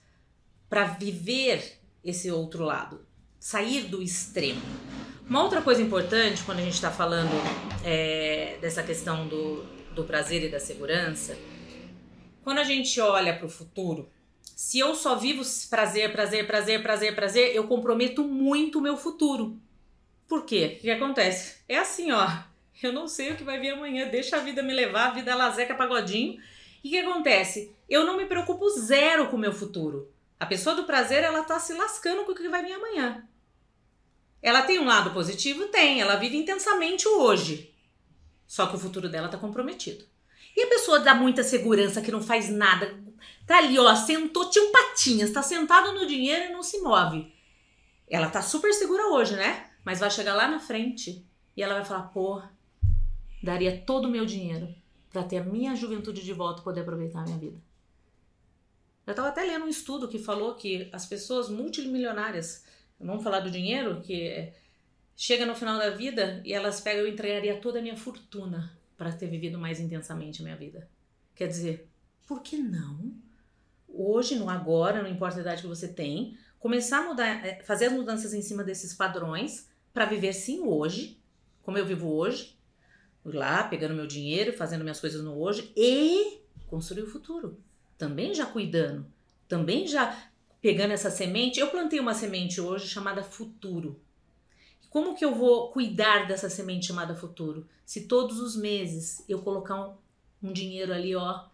para 0.69 0.85
viver 0.85 1.81
esse 2.05 2.31
outro 2.31 2.62
lado, 2.62 3.05
sair 3.41 3.88
do 3.88 4.01
extremo. 4.01 4.62
Uma 5.29 5.43
outra 5.43 5.61
coisa 5.61 5.83
importante 5.83 6.45
quando 6.45 6.61
a 6.61 6.62
gente 6.62 6.75
está 6.75 6.93
falando 6.93 7.33
é, 7.85 8.59
dessa 8.61 8.85
questão 8.85 9.27
do, 9.27 9.64
do 9.93 10.05
prazer 10.05 10.45
e 10.45 10.49
da 10.49 10.61
segurança, 10.61 11.37
quando 12.45 12.59
a 12.59 12.64
gente 12.64 13.01
olha 13.01 13.37
para 13.37 13.47
o 13.47 13.51
futuro, 13.51 14.09
se 14.59 14.81
eu 14.81 14.92
só 14.92 15.14
vivo 15.14 15.44
prazer, 15.71 16.11
prazer, 16.11 16.44
prazer, 16.44 16.83
prazer, 16.83 17.14
prazer, 17.14 17.55
eu 17.55 17.68
comprometo 17.68 18.25
muito 18.25 18.81
o 18.81 18.83
meu 18.83 18.97
futuro. 18.97 19.57
Por 20.27 20.44
quê? 20.44 20.79
O 20.79 20.81
que 20.81 20.90
acontece? 20.90 21.59
É 21.68 21.79
assim, 21.79 22.11
ó. 22.11 22.29
Eu 22.83 22.92
não 22.92 23.07
sei 23.07 23.31
o 23.31 23.37
que 23.37 23.44
vai 23.44 23.61
vir 23.61 23.71
amanhã, 23.71 24.09
deixa 24.09 24.37
a 24.37 24.40
vida 24.40 24.61
me 24.61 24.75
levar, 24.75 25.07
a 25.07 25.14
vida 25.14 25.33
lazeca 25.37 25.77
pagodinho. 25.77 26.42
E 26.83 26.88
o 26.88 26.90
que 26.90 26.99
acontece? 26.99 27.73
Eu 27.88 28.05
não 28.05 28.16
me 28.16 28.27
preocupo 28.27 28.68
zero 28.68 29.29
com 29.29 29.37
o 29.37 29.38
meu 29.38 29.53
futuro. 29.53 30.11
A 30.40 30.44
pessoa 30.44 30.75
do 30.75 30.83
prazer, 30.83 31.23
ela 31.23 31.44
tá 31.44 31.61
se 31.61 31.73
lascando 31.75 32.25
com 32.25 32.33
o 32.33 32.35
que 32.35 32.49
vai 32.49 32.64
vir 32.64 32.73
amanhã. 32.73 33.25
Ela 34.42 34.62
tem 34.62 34.81
um 34.81 34.87
lado 34.87 35.12
positivo? 35.12 35.68
Tem. 35.68 36.01
Ela 36.01 36.16
vive 36.16 36.37
intensamente 36.37 37.07
o 37.07 37.21
hoje. 37.21 37.73
Só 38.44 38.66
que 38.66 38.75
o 38.75 38.81
futuro 38.81 39.09
dela 39.09 39.29
tá 39.29 39.38
comprometido. 39.38 40.05
E 40.57 40.64
a 40.64 40.66
pessoa 40.66 40.99
dá 40.99 41.14
muita 41.14 41.44
segurança 41.44 42.03
que 42.03 42.11
não 42.11 42.21
faz 42.21 42.51
nada. 42.51 43.07
Tá 43.49 43.57
ali, 43.57 43.79
ó, 43.79 43.97
sentou, 43.97 44.45
um 44.45 44.71
patinhas, 44.71 45.33
tá 45.33 45.43
sentado 45.43 45.95
no 45.95 46.07
dinheiro 46.07 46.51
e 46.51 46.53
não 46.53 46.63
se 46.63 46.83
move. 46.83 47.33
Ela 48.07 48.29
tá 48.29 48.43
super 48.43 48.75
segura 48.75 49.09
hoje, 49.09 49.37
né? 49.37 49.71
Mas 49.83 50.01
vai 50.01 50.11
chegar 50.11 50.35
lá 50.35 50.47
na 50.47 50.61
frente 50.61 51.27
e 51.57 51.63
ela 51.63 51.77
vai 51.77 51.85
falar: 51.87 52.09
pô, 52.09 52.43
daria 53.43 53.81
todo 53.87 54.05
o 54.05 54.11
meu 54.11 54.27
dinheiro 54.27 54.69
para 55.09 55.23
ter 55.23 55.39
a 55.39 55.45
minha 55.45 55.75
juventude 55.75 56.23
de 56.23 56.33
volta 56.35 56.61
e 56.61 56.65
poder 56.65 56.83
aproveitar 56.83 57.21
a 57.21 57.25
minha 57.25 57.39
vida. 57.39 57.59
Eu 59.07 59.15
tava 59.15 59.29
até 59.29 59.43
lendo 59.43 59.65
um 59.65 59.69
estudo 59.69 60.09
que 60.09 60.19
falou 60.19 60.55
que 60.55 60.91
as 60.93 61.07
pessoas 61.07 61.49
multimilionárias 61.49 62.67
vamos 63.01 63.25
falar 63.25 63.41
do 63.41 63.51
dinheiro, 63.51 64.03
que 64.03 64.53
chega 65.17 65.47
no 65.47 65.55
final 65.55 65.79
da 65.79 65.89
vida 65.89 66.43
e 66.45 66.53
elas 66.53 66.83
pegam, 66.83 67.01
eu 67.01 67.09
entregaria 67.09 67.59
toda 67.59 67.79
a 67.79 67.83
minha 67.83 67.97
fortuna 67.97 68.79
para 68.95 69.11
ter 69.11 69.29
vivido 69.29 69.59
mais 69.59 69.81
intensamente 69.81 70.43
a 70.43 70.45
minha 70.45 70.57
vida. 70.57 70.87
Quer 71.35 71.47
dizer, 71.47 71.89
por 72.27 72.43
que 72.43 72.59
não? 72.59 73.27
Hoje, 73.88 74.37
no 74.37 74.48
agora, 74.48 75.03
não 75.03 75.11
importa 75.11 75.38
a 75.38 75.40
idade 75.40 75.62
que 75.62 75.68
você 75.68 75.88
tem, 75.88 76.37
começar 76.59 76.98
a 76.98 77.09
mudar, 77.09 77.46
é, 77.46 77.62
fazer 77.62 77.87
as 77.87 77.92
mudanças 77.92 78.35
em 78.35 78.42
cima 78.42 78.62
desses 78.62 78.94
padrões 78.94 79.68
para 79.92 80.05
viver 80.05 80.33
sim 80.33 80.61
hoje, 80.61 81.20
como 81.62 81.79
eu 81.79 81.87
vivo 81.87 82.12
hoje, 82.12 82.57
lá 83.24 83.64
pegando 83.64 83.94
meu 83.94 84.07
dinheiro, 84.07 84.53
fazendo 84.53 84.83
minhas 84.83 85.01
coisas 85.01 85.22
no 85.22 85.38
hoje 85.38 85.72
e 85.77 86.40
construir 86.66 87.03
o 87.03 87.11
futuro. 87.11 87.59
Também 87.96 88.35
já 88.35 88.46
cuidando 88.46 89.07
também 89.48 89.87
já 89.87 90.31
pegando 90.61 90.92
essa 90.92 91.11
semente, 91.11 91.59
eu 91.59 91.70
plantei 91.70 91.98
uma 91.98 92.14
semente 92.14 92.61
hoje 92.61 92.87
chamada 92.87 93.22
futuro. 93.22 94.01
Como 94.90 95.16
que 95.16 95.24
eu 95.24 95.35
vou 95.35 95.70
cuidar 95.70 96.27
dessa 96.27 96.51
semente 96.51 96.87
chamada 96.87 97.14
futuro? 97.14 97.66
Se 97.85 98.07
todos 98.07 98.38
os 98.38 98.57
meses 98.57 99.24
eu 99.29 99.40
colocar 99.40 99.81
um, 100.42 100.48
um 100.48 100.53
dinheiro 100.53 100.92
ali, 100.92 101.14
ó, 101.14 101.46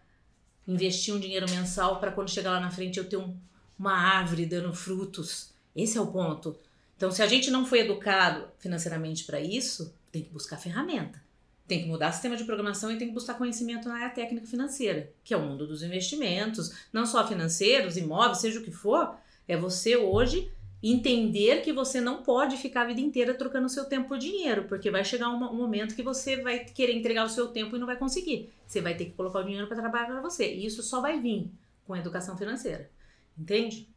investir 0.67 1.13
um 1.13 1.19
dinheiro 1.19 1.49
mensal 1.49 1.99
para 1.99 2.11
quando 2.11 2.29
chegar 2.29 2.51
lá 2.51 2.59
na 2.59 2.71
frente 2.71 2.97
eu 2.97 3.07
ter 3.07 3.17
um, 3.17 3.35
uma 3.77 3.93
árvore 3.93 4.45
dando 4.45 4.73
frutos. 4.73 5.49
Esse 5.75 5.97
é 5.97 6.01
o 6.01 6.07
ponto. 6.07 6.57
Então, 6.97 7.11
se 7.11 7.21
a 7.21 7.27
gente 7.27 7.51
não 7.51 7.65
foi 7.65 7.81
educado 7.81 8.47
financeiramente 8.59 9.25
para 9.25 9.39
isso, 9.39 9.93
tem 10.11 10.23
que 10.23 10.31
buscar 10.31 10.57
ferramenta. 10.57 11.21
Tem 11.67 11.81
que 11.81 11.87
mudar 11.87 12.09
o 12.09 12.13
sistema 12.13 12.37
de 12.37 12.43
programação 12.43 12.91
e 12.91 12.97
tem 12.97 13.07
que 13.07 13.13
buscar 13.13 13.33
conhecimento 13.33 13.87
na 13.87 13.95
área 13.95 14.09
técnica 14.09 14.45
financeira, 14.45 15.11
que 15.23 15.33
é 15.33 15.37
o 15.37 15.41
mundo 15.41 15.67
dos 15.67 15.83
investimentos, 15.83 16.71
não 16.93 17.05
só 17.05 17.27
financeiros, 17.27 17.97
imóveis, 17.97 18.37
seja 18.37 18.59
o 18.59 18.63
que 18.63 18.71
for. 18.71 19.15
É 19.47 19.57
você 19.57 19.97
hoje 19.97 20.51
entender 20.91 21.61
que 21.61 21.73
você 21.73 21.99
não 21.99 22.21
pode 22.21 22.57
ficar 22.57 22.81
a 22.81 22.85
vida 22.85 23.01
inteira 23.01 23.33
trocando 23.33 23.67
seu 23.67 23.85
tempo 23.85 24.09
por 24.09 24.17
dinheiro, 24.17 24.65
porque 24.65 24.91
vai 24.91 25.03
chegar 25.03 25.29
um, 25.29 25.39
momento 25.55 25.95
que 25.95 26.03
você 26.03 26.41
vai 26.41 26.59
querer 26.59 26.93
entregar 26.93 27.25
o 27.25 27.29
seu 27.29 27.47
tempo 27.47 27.75
e 27.75 27.79
não 27.79 27.87
vai 27.87 27.97
conseguir. 27.97 28.53
Você 28.67 28.81
vai 28.81 28.95
ter 28.95 29.05
que 29.05 29.11
colocar 29.11 29.39
o 29.39 29.43
dinheiro 29.43 29.67
para 29.67 29.77
trabalhar 29.77 30.05
para 30.05 30.21
você. 30.21 30.53
E 30.53 30.65
isso 30.65 30.83
só 30.83 31.01
vai 31.01 31.19
vir 31.19 31.51
com 31.85 31.93
a 31.93 31.99
educação 31.99 32.37
financeira. 32.37 32.89
Entende? 33.37 33.89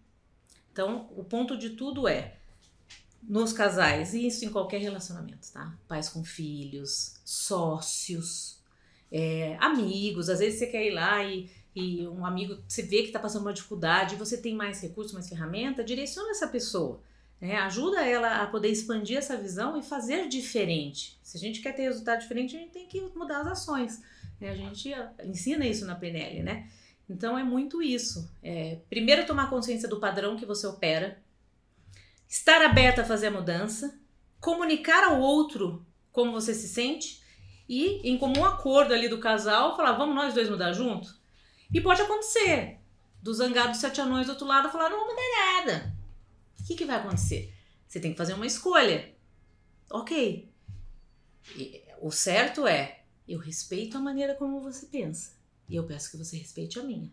Então, 0.73 1.11
o 1.17 1.25
ponto 1.25 1.57
de 1.57 1.71
tudo 1.71 2.09
é 2.09 2.37
nos 3.23 3.53
casais, 3.53 4.15
e 4.15 4.27
isso 4.27 4.45
em 4.45 4.51
qualquer 4.51 4.81
relacionamento, 4.81 5.53
tá? 5.53 5.77
Pais 5.87 6.09
com 6.09 6.25
filhos, 6.25 7.21
sócios, 7.25 8.63
é, 9.11 9.57
amigos. 9.61 10.29
Às 10.29 10.39
vezes 10.39 10.59
você 10.59 10.67
quer 10.67 10.87
ir 10.87 10.95
lá 10.95 11.23
e, 11.25 11.51
e 11.79 12.09
um 12.09 12.27
amigo, 12.27 12.59
você 12.67 12.83
vê 12.83 13.03
que 13.03 13.07
está 13.07 13.21
passando 13.21 13.43
uma 13.43 13.53
dificuldade, 13.53 14.17
você 14.17 14.37
tem 14.37 14.53
mais 14.53 14.81
recursos, 14.81 15.13
mais 15.13 15.29
ferramenta, 15.29 15.85
direciona 15.85 16.31
essa 16.31 16.49
pessoa. 16.49 17.01
Né? 17.41 17.57
Ajuda 17.59 18.05
ela 18.05 18.43
a 18.43 18.47
poder 18.49 18.69
expandir 18.69 19.17
essa 19.17 19.37
visão 19.37 19.79
e 19.79 19.83
fazer 19.83 20.27
diferente. 20.27 21.19
Se 21.23 21.37
a 21.37 21.41
gente 21.41 21.61
quer 21.61 21.73
ter 21.73 21.83
resultado 21.83 22.21
diferente, 22.21 22.57
a 22.57 22.59
gente 22.59 22.73
tem 22.73 22.89
que 22.89 23.01
mudar 23.15 23.43
as 23.43 23.47
ações. 23.47 24.03
Né? 24.41 24.51
A 24.51 24.57
gente 24.57 24.91
ensina 25.25 25.65
isso 25.65 25.87
na 25.87 25.95
PNL, 25.95 26.43
né? 26.43 26.69
Então 27.09 27.39
é 27.39 27.45
muito 27.45 27.81
isso. 27.81 28.29
É, 28.43 28.79
primeiro 28.91 29.25
tomar 29.25 29.49
consciência 29.49 29.89
do 29.89 30.01
padrão 30.01 30.37
que 30.37 30.45
você 30.45 30.67
opera, 30.67 31.23
estar 32.29 32.61
aberta 32.63 33.03
a 33.03 33.05
fazer 33.05 33.29
a 33.29 33.31
mudança, 33.31 33.99
comunicar 34.41 35.05
ao 35.05 35.21
outro 35.21 35.87
como 36.11 36.33
você 36.33 36.53
se 36.53 36.69
sente 36.69 37.23
e, 37.69 38.01
em 38.03 38.19
comum 38.19 38.45
acordo 38.45 38.93
ali 38.93 39.09
do 39.09 39.19
casal, 39.19 39.77
falar: 39.77 39.93
vamos 39.93 40.15
nós 40.15 40.35
dois 40.35 40.51
mudar 40.51 40.73
junto? 40.73 41.18
E 41.73 41.81
pode 41.81 42.03
acontecer 42.03 42.79
do 43.23 43.33
zangado 43.35 43.77
sete 43.77 44.01
anões 44.01 44.27
do 44.27 44.31
outro 44.31 44.47
lado 44.47 44.71
falar: 44.71 44.89
não 44.89 44.99
vou 44.99 45.09
mudar 45.09 45.65
nada. 45.65 45.97
O 46.61 46.65
que, 46.65 46.75
que 46.75 46.85
vai 46.85 46.97
acontecer? 46.97 47.55
Você 47.87 48.01
tem 48.01 48.13
que 48.13 48.19
fazer 48.19 48.35
uma 48.35 48.47
escolha. 48.47 49.15
Ok. 49.91 50.51
E, 51.57 51.83
o 52.01 52.11
certo 52.11 52.67
é: 52.67 53.03
eu 53.27 53.39
respeito 53.39 53.97
a 53.97 54.01
maneira 54.01 54.35
como 54.35 54.61
você 54.61 54.87
pensa. 54.87 55.37
E 55.69 55.77
eu 55.77 55.85
peço 55.85 56.11
que 56.11 56.17
você 56.17 56.37
respeite 56.37 56.79
a 56.79 56.83
minha. 56.83 57.13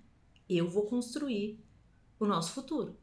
Eu 0.49 0.69
vou 0.69 0.85
construir 0.85 1.59
o 2.19 2.25
nosso 2.25 2.53
futuro. 2.53 2.97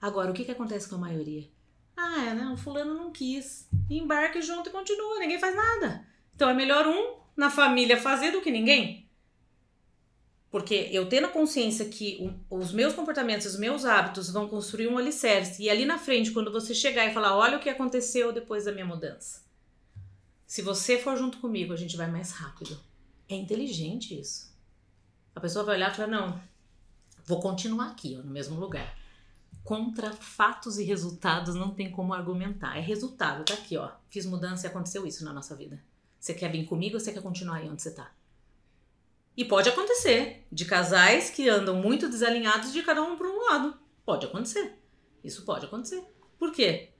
Agora, 0.00 0.30
o 0.30 0.34
que, 0.34 0.44
que 0.44 0.52
acontece 0.52 0.88
com 0.88 0.94
a 0.94 0.98
maioria? 0.98 1.48
Ah, 1.96 2.26
é, 2.26 2.34
né? 2.34 2.46
O 2.52 2.56
fulano 2.56 2.94
não 2.94 3.10
quis. 3.10 3.68
Embarque 3.90 4.40
junto 4.40 4.68
e 4.68 4.72
continua, 4.72 5.18
ninguém 5.18 5.40
faz 5.40 5.56
nada. 5.56 6.06
Então 6.34 6.48
é 6.48 6.54
melhor 6.54 6.86
um 6.86 7.18
na 7.36 7.50
família 7.50 8.00
fazer 8.00 8.30
do 8.30 8.40
que 8.40 8.52
ninguém. 8.52 9.07
Porque 10.50 10.88
eu 10.92 11.08
tendo 11.08 11.26
a 11.26 11.30
consciência 11.30 11.84
que 11.84 12.32
os 12.48 12.72
meus 12.72 12.94
comportamentos, 12.94 13.46
os 13.46 13.58
meus 13.58 13.84
hábitos 13.84 14.30
vão 14.30 14.48
construir 14.48 14.88
um 14.88 14.96
alicerce. 14.96 15.62
E 15.62 15.68
ali 15.68 15.84
na 15.84 15.98
frente, 15.98 16.30
quando 16.30 16.50
você 16.50 16.74
chegar 16.74 17.06
e 17.06 17.12
falar, 17.12 17.36
olha 17.36 17.58
o 17.58 17.60
que 17.60 17.68
aconteceu 17.68 18.32
depois 18.32 18.64
da 18.64 18.72
minha 18.72 18.86
mudança. 18.86 19.42
Se 20.46 20.62
você 20.62 20.98
for 20.98 21.16
junto 21.16 21.38
comigo, 21.38 21.72
a 21.72 21.76
gente 21.76 21.96
vai 21.96 22.10
mais 22.10 22.30
rápido. 22.32 22.80
É 23.28 23.34
inteligente 23.34 24.18
isso. 24.18 24.50
A 25.34 25.40
pessoa 25.40 25.64
vai 25.64 25.76
olhar 25.76 25.92
e 25.92 25.94
falar, 25.94 26.08
não, 26.08 26.40
vou 27.26 27.40
continuar 27.40 27.90
aqui, 27.90 28.16
ó, 28.18 28.24
no 28.24 28.32
mesmo 28.32 28.58
lugar 28.58 28.96
contra 29.68 30.10
fatos 30.14 30.78
e 30.78 30.82
resultados 30.82 31.54
não 31.54 31.74
tem 31.74 31.90
como 31.90 32.14
argumentar. 32.14 32.78
É 32.78 32.80
resultado, 32.80 33.44
tá 33.44 33.52
aqui, 33.52 33.76
ó. 33.76 33.90
Fiz 34.08 34.24
mudança 34.24 34.66
e 34.66 34.70
aconteceu 34.70 35.06
isso 35.06 35.22
na 35.26 35.30
nossa 35.30 35.54
vida. 35.54 35.78
Você 36.18 36.32
quer 36.32 36.50
vir 36.50 36.64
comigo 36.64 36.94
ou 36.94 37.00
você 37.00 37.12
quer 37.12 37.20
continuar 37.20 37.56
aí 37.56 37.68
onde 37.68 37.82
você 37.82 37.90
tá? 37.90 38.10
E 39.38 39.44
pode 39.44 39.68
acontecer 39.68 40.44
de 40.50 40.64
casais 40.64 41.30
que 41.30 41.48
andam 41.48 41.76
muito 41.76 42.08
desalinhados 42.08 42.72
de 42.72 42.82
cada 42.82 43.00
um 43.00 43.16
para 43.16 43.28
um 43.28 43.38
lado. 43.44 43.78
Pode 44.04 44.26
acontecer. 44.26 44.76
Isso 45.22 45.44
pode 45.44 45.64
acontecer. 45.64 46.02
Por 46.36 46.50
quê? 46.50 46.90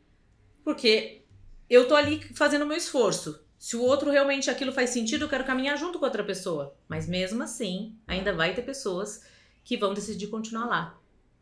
Porque 0.63 1.25
eu 1.69 1.89
tô 1.89 1.97
ali 1.97 2.23
fazendo 2.37 2.63
o 2.63 2.67
meu 2.69 2.77
esforço. 2.77 3.45
Se 3.59 3.75
o 3.75 3.83
outro 3.83 4.13
realmente 4.13 4.49
aquilo 4.49 4.71
faz 4.71 4.91
sentido, 4.91 5.25
eu 5.25 5.29
quero 5.29 5.43
caminhar 5.43 5.77
junto 5.77 5.99
com 5.99 6.05
outra 6.05 6.23
pessoa. 6.23 6.77
Mas 6.87 7.09
mesmo 7.09 7.43
assim, 7.43 7.99
ainda 8.07 8.33
vai 8.33 8.55
ter 8.55 8.63
pessoas 8.63 9.25
que 9.65 9.77
vão 9.77 9.93
decidir 9.93 10.29
continuar 10.29 10.67
lá. 10.67 11.01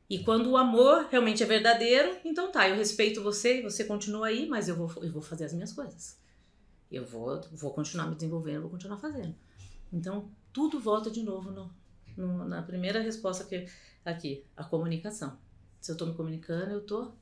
E 0.09 0.25
quando 0.25 0.49
o 0.49 0.57
amor 0.57 1.09
realmente 1.11 1.43
é 1.43 1.47
verdadeiro, 1.47 2.17
então 2.25 2.51
tá, 2.51 2.71
eu 2.71 2.75
respeito 2.75 3.23
você, 3.23 3.61
você 3.61 3.85
continua 3.85 4.29
aí, 4.29 4.49
mas 4.49 4.67
eu 4.67 4.75
vou, 4.75 4.91
eu 5.05 5.13
vou 5.13 5.21
fazer 5.21 5.45
as 5.45 5.53
minhas 5.53 5.75
coisas. 5.75 6.19
Eu 6.91 7.05
vou, 7.05 7.39
vou 7.53 7.75
continuar 7.75 8.07
me 8.07 8.15
desenvolvendo, 8.15 8.63
vou 8.63 8.71
continuar 8.71 8.97
fazendo. 8.97 9.35
Então, 9.93 10.31
tudo 10.57 10.81
volta 10.81 11.11
de 11.11 11.23
novo 11.23 11.51
no, 11.51 11.71
no, 12.17 12.49
na 12.49 12.63
primeira 12.63 12.99
resposta 12.99 13.45
que 13.45 13.69
aqui, 14.03 14.43
a 14.57 14.65
comunicação. 14.65 15.39
Se 15.79 15.91
eu 15.91 15.93
estou 15.93 16.09
me 16.09 16.15
comunicando, 16.15 16.71
eu 16.71 16.79
estou 16.79 17.15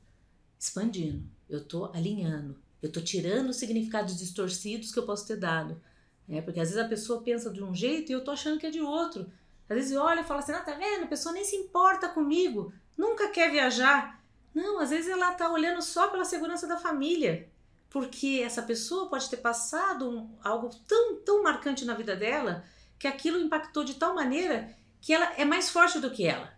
expandindo, 0.57 1.21
eu 1.49 1.57
estou 1.57 1.91
alinhando, 1.93 2.57
eu 2.81 2.87
estou 2.87 3.03
tirando 3.03 3.49
os 3.49 3.57
significados 3.57 4.17
distorcidos 4.17 4.89
que 4.89 4.97
eu 4.97 5.05
posso 5.05 5.27
ter 5.27 5.35
dado. 5.35 5.81
Né? 6.25 6.41
Porque 6.41 6.61
às 6.61 6.69
vezes 6.69 6.81
a 6.81 6.87
pessoa 6.87 7.21
pensa 7.21 7.51
de 7.51 7.61
um 7.61 7.75
jeito 7.75 8.09
e 8.09 8.13
eu 8.13 8.19
estou 8.19 8.33
achando 8.33 8.57
que 8.57 8.67
é 8.67 8.71
de 8.71 8.79
outro. 8.79 9.29
Às 9.67 9.75
vezes 9.75 9.97
olha 9.97 10.21
e 10.21 10.23
fala 10.23 10.39
assim: 10.39 10.53
ah, 10.53 10.61
tá 10.61 10.73
vendo? 10.73 11.03
A 11.03 11.07
pessoa 11.07 11.33
nem 11.33 11.43
se 11.43 11.57
importa 11.57 12.07
comigo, 12.07 12.71
nunca 12.97 13.27
quer 13.27 13.51
viajar. 13.51 14.23
Não, 14.53 14.79
às 14.79 14.91
vezes 14.91 15.09
ela 15.09 15.33
tá 15.33 15.51
olhando 15.51 15.81
só 15.81 16.07
pela 16.07 16.23
segurança 16.23 16.65
da 16.67 16.77
família, 16.77 17.49
porque 17.89 18.41
essa 18.45 18.61
pessoa 18.61 19.09
pode 19.09 19.29
ter 19.29 19.37
passado 19.37 20.09
um, 20.09 20.37
algo 20.41 20.69
tão, 20.87 21.17
tão 21.17 21.43
marcante 21.43 21.83
na 21.83 21.95
vida 21.95 22.15
dela 22.15 22.63
que 22.97 23.07
aquilo 23.07 23.39
impactou 23.39 23.83
de 23.83 23.95
tal 23.95 24.15
maneira 24.15 24.75
que 25.01 25.13
ela 25.13 25.33
é 25.35 25.45
mais 25.45 25.69
forte 25.69 25.99
do 25.99 26.11
que 26.11 26.25
ela. 26.25 26.55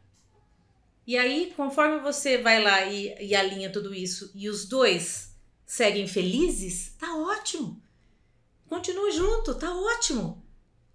E 1.05 1.17
aí, 1.17 1.53
conforme 1.55 1.99
você 1.99 2.37
vai 2.37 2.61
lá 2.61 2.85
e, 2.85 3.15
e 3.25 3.35
alinha 3.35 3.71
tudo 3.71 3.93
isso 3.93 4.31
e 4.35 4.49
os 4.49 4.65
dois 4.65 5.35
seguem 5.65 6.07
felizes, 6.07 6.95
tá 6.99 7.15
ótimo. 7.15 7.81
Continue 8.67 9.11
junto, 9.11 9.55
tá 9.55 9.73
ótimo. 9.73 10.45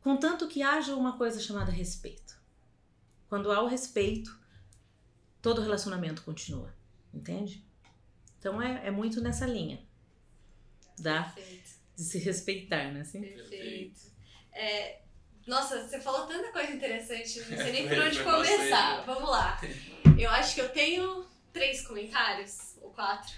Contanto 0.02 0.48
que 0.48 0.62
haja 0.62 0.94
uma 0.94 1.16
coisa 1.16 1.40
chamada 1.40 1.70
respeito. 1.70 2.40
Quando 3.28 3.50
há 3.50 3.62
o 3.62 3.68
respeito, 3.68 4.38
todo 5.40 5.62
relacionamento 5.62 6.22
continua, 6.22 6.74
entende? 7.14 7.64
Então 8.38 8.60
é, 8.60 8.88
é 8.88 8.90
muito 8.90 9.20
nessa 9.20 9.46
linha 9.46 9.80
da, 10.98 11.24
Perfeito. 11.24 11.70
de 11.96 12.04
se 12.04 12.18
respeitar, 12.18 12.92
né? 12.92 13.00
Assim? 13.00 13.20
Perfeito. 13.22 14.00
É, 14.52 15.01
nossa, 15.46 15.86
você 15.86 16.00
falou 16.00 16.26
tanta 16.26 16.52
coisa 16.52 16.72
interessante, 16.72 17.40
não 17.40 17.58
sei 17.58 17.72
nem 17.72 17.88
por 17.90 17.98
onde 17.98 18.22
começar. 18.22 19.04
Vamos 19.04 19.28
lá. 19.28 19.60
Eu 20.18 20.30
acho 20.30 20.54
que 20.54 20.60
eu 20.60 20.68
tenho 20.68 21.26
três 21.52 21.86
comentários, 21.86 22.76
ou 22.80 22.90
quatro. 22.90 23.32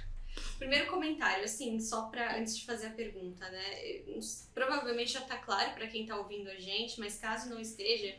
Primeiro 0.59 0.87
comentário, 0.87 1.45
assim, 1.45 1.81
só 1.81 2.03
para 2.03 2.39
antes 2.39 2.57
de 2.57 2.65
fazer 2.65 2.89
a 2.89 2.91
pergunta, 2.91 3.49
né? 3.51 4.03
Provavelmente 4.53 5.13
já 5.13 5.21
tá 5.21 5.37
claro 5.37 5.73
para 5.73 5.87
quem 5.87 6.07
tá 6.07 6.17
ouvindo 6.17 6.49
a 6.51 6.57
gente, 6.57 6.99
mas 6.99 7.19
caso 7.19 7.49
não 7.49 7.61
esteja, 7.61 8.15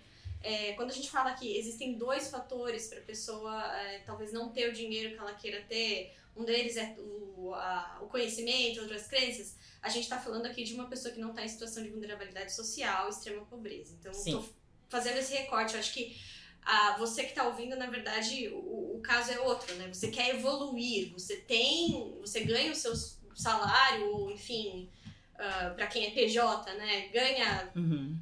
é, 0.45 0.73
quando 0.73 0.91
a 0.91 0.93
gente 0.93 1.09
fala 1.09 1.33
que 1.33 1.57
existem 1.57 1.97
dois 1.97 2.29
fatores 2.29 2.87
para 2.87 2.99
a 2.99 3.01
pessoa 3.01 3.81
é, 3.81 3.99
talvez 4.05 4.31
não 4.31 4.49
ter 4.49 4.69
o 4.69 4.73
dinheiro 4.73 5.15
que 5.15 5.19
ela 5.19 5.33
queira 5.33 5.61
ter, 5.67 6.15
um 6.35 6.43
deles 6.43 6.77
é 6.77 6.95
o, 6.99 7.53
a, 7.53 7.99
o 8.01 8.07
conhecimento, 8.07 8.81
outras 8.81 9.07
crenças, 9.07 9.55
a 9.81 9.89
gente 9.89 10.03
está 10.03 10.19
falando 10.19 10.45
aqui 10.45 10.63
de 10.63 10.73
uma 10.73 10.87
pessoa 10.87 11.13
que 11.13 11.19
não 11.19 11.29
está 11.29 11.43
em 11.43 11.47
situação 11.47 11.83
de 11.83 11.89
vulnerabilidade 11.89 12.53
social, 12.53 13.09
extrema 13.09 13.45
pobreza. 13.45 13.95
Então, 13.99 14.11
estou 14.11 14.47
fazendo 14.89 15.17
esse 15.17 15.33
recorte. 15.33 15.73
Eu 15.73 15.79
acho 15.79 15.93
que 15.93 16.19
ah, 16.65 16.95
você 16.97 17.23
que 17.23 17.29
está 17.29 17.47
ouvindo, 17.47 17.75
na 17.75 17.85
verdade, 17.85 18.49
o, 18.49 18.95
o, 18.95 19.01
caso 19.01 19.31
é 19.31 19.39
outro, 19.39 19.73
né? 19.75 19.87
Você 19.93 20.07
quer 20.07 20.35
evoluir, 20.35 21.13
você 21.13 21.37
tem, 21.37 22.17
você 22.19 22.39
ganha 22.43 22.71
o 22.71 22.75
seu 22.75 22.93
salário, 23.35 24.09
ou 24.11 24.31
enfim, 24.31 24.89
uh, 25.35 25.41
ah, 25.41 25.73
para 25.75 25.85
quem 25.85 26.07
é 26.07 26.11
PJ, 26.11 26.73
né? 26.73 27.09
Ganha 27.09 27.71
uhum. 27.75 28.19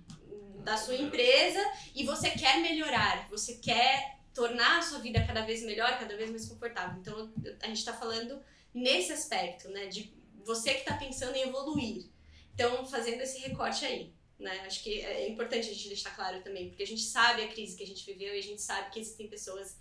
da 0.63 0.75
sua 0.75 0.95
empresa 0.95 1.63
e 1.95 2.03
você 2.03 2.31
quer 2.31 2.61
melhorar, 2.61 3.29
você 3.29 3.55
quer 3.55 4.19
tornar 4.33 4.79
a 4.79 4.81
sua 4.81 4.99
vida 4.99 5.23
cada 5.25 5.41
vez 5.41 5.63
melhor, 5.63 5.97
cada 5.99 6.15
vez 6.17 6.29
mais 6.29 6.47
confortável. 6.47 6.99
Então, 6.99 7.31
a 7.61 7.67
gente 7.67 7.77
está 7.77 7.93
falando 7.93 8.41
nesse 8.73 9.11
aspecto, 9.11 9.69
né? 9.69 9.87
De 9.87 10.13
você 10.43 10.73
que 10.73 10.79
está 10.79 10.95
pensando 10.95 11.35
em 11.35 11.43
evoluir. 11.43 12.05
Então, 12.53 12.85
fazendo 12.85 13.21
esse 13.21 13.39
recorte 13.39 13.85
aí. 13.85 14.13
Né? 14.39 14.59
Acho 14.65 14.83
que 14.83 15.01
é 15.01 15.29
importante 15.29 15.69
a 15.69 15.73
gente 15.73 15.87
deixar 15.87 16.15
claro 16.15 16.41
também, 16.41 16.67
porque 16.67 16.83
a 16.83 16.87
gente 16.87 17.01
sabe 17.01 17.43
a 17.43 17.47
crise 17.47 17.77
que 17.77 17.83
a 17.83 17.87
gente 17.87 18.05
viveu 18.05 18.35
e 18.35 18.39
a 18.39 18.43
gente 18.43 18.61
sabe 18.61 18.89
que 18.91 18.99
existem 18.99 19.27
pessoas 19.27 19.77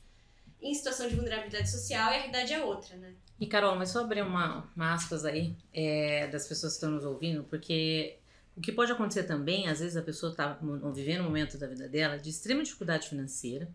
em 0.60 0.72
situação 0.72 1.08
de 1.08 1.16
vulnerabilidade 1.16 1.68
social 1.68 2.12
e 2.12 2.14
a 2.14 2.18
realidade 2.18 2.52
é 2.52 2.64
outra, 2.64 2.96
né? 2.96 3.14
E 3.40 3.46
Carol, 3.46 3.74
mas 3.74 3.90
só 3.90 4.00
abrir 4.00 4.22
uma, 4.22 4.70
uma 4.76 4.94
aspas 4.94 5.24
aí 5.24 5.56
é, 5.72 6.28
das 6.28 6.46
pessoas 6.46 6.74
que 6.74 6.76
estão 6.76 6.92
nos 6.92 7.04
ouvindo, 7.04 7.42
porque 7.44 8.18
o 8.56 8.60
que 8.60 8.70
pode 8.70 8.92
acontecer 8.92 9.24
também, 9.24 9.66
às 9.66 9.80
vezes 9.80 9.96
a 9.96 10.02
pessoa 10.02 10.30
está 10.30 10.56
vivendo 10.94 11.22
um 11.22 11.24
momento 11.24 11.58
da 11.58 11.66
vida 11.66 11.88
dela 11.88 12.16
de 12.16 12.30
extrema 12.30 12.62
dificuldade 12.62 13.08
financeira, 13.08 13.68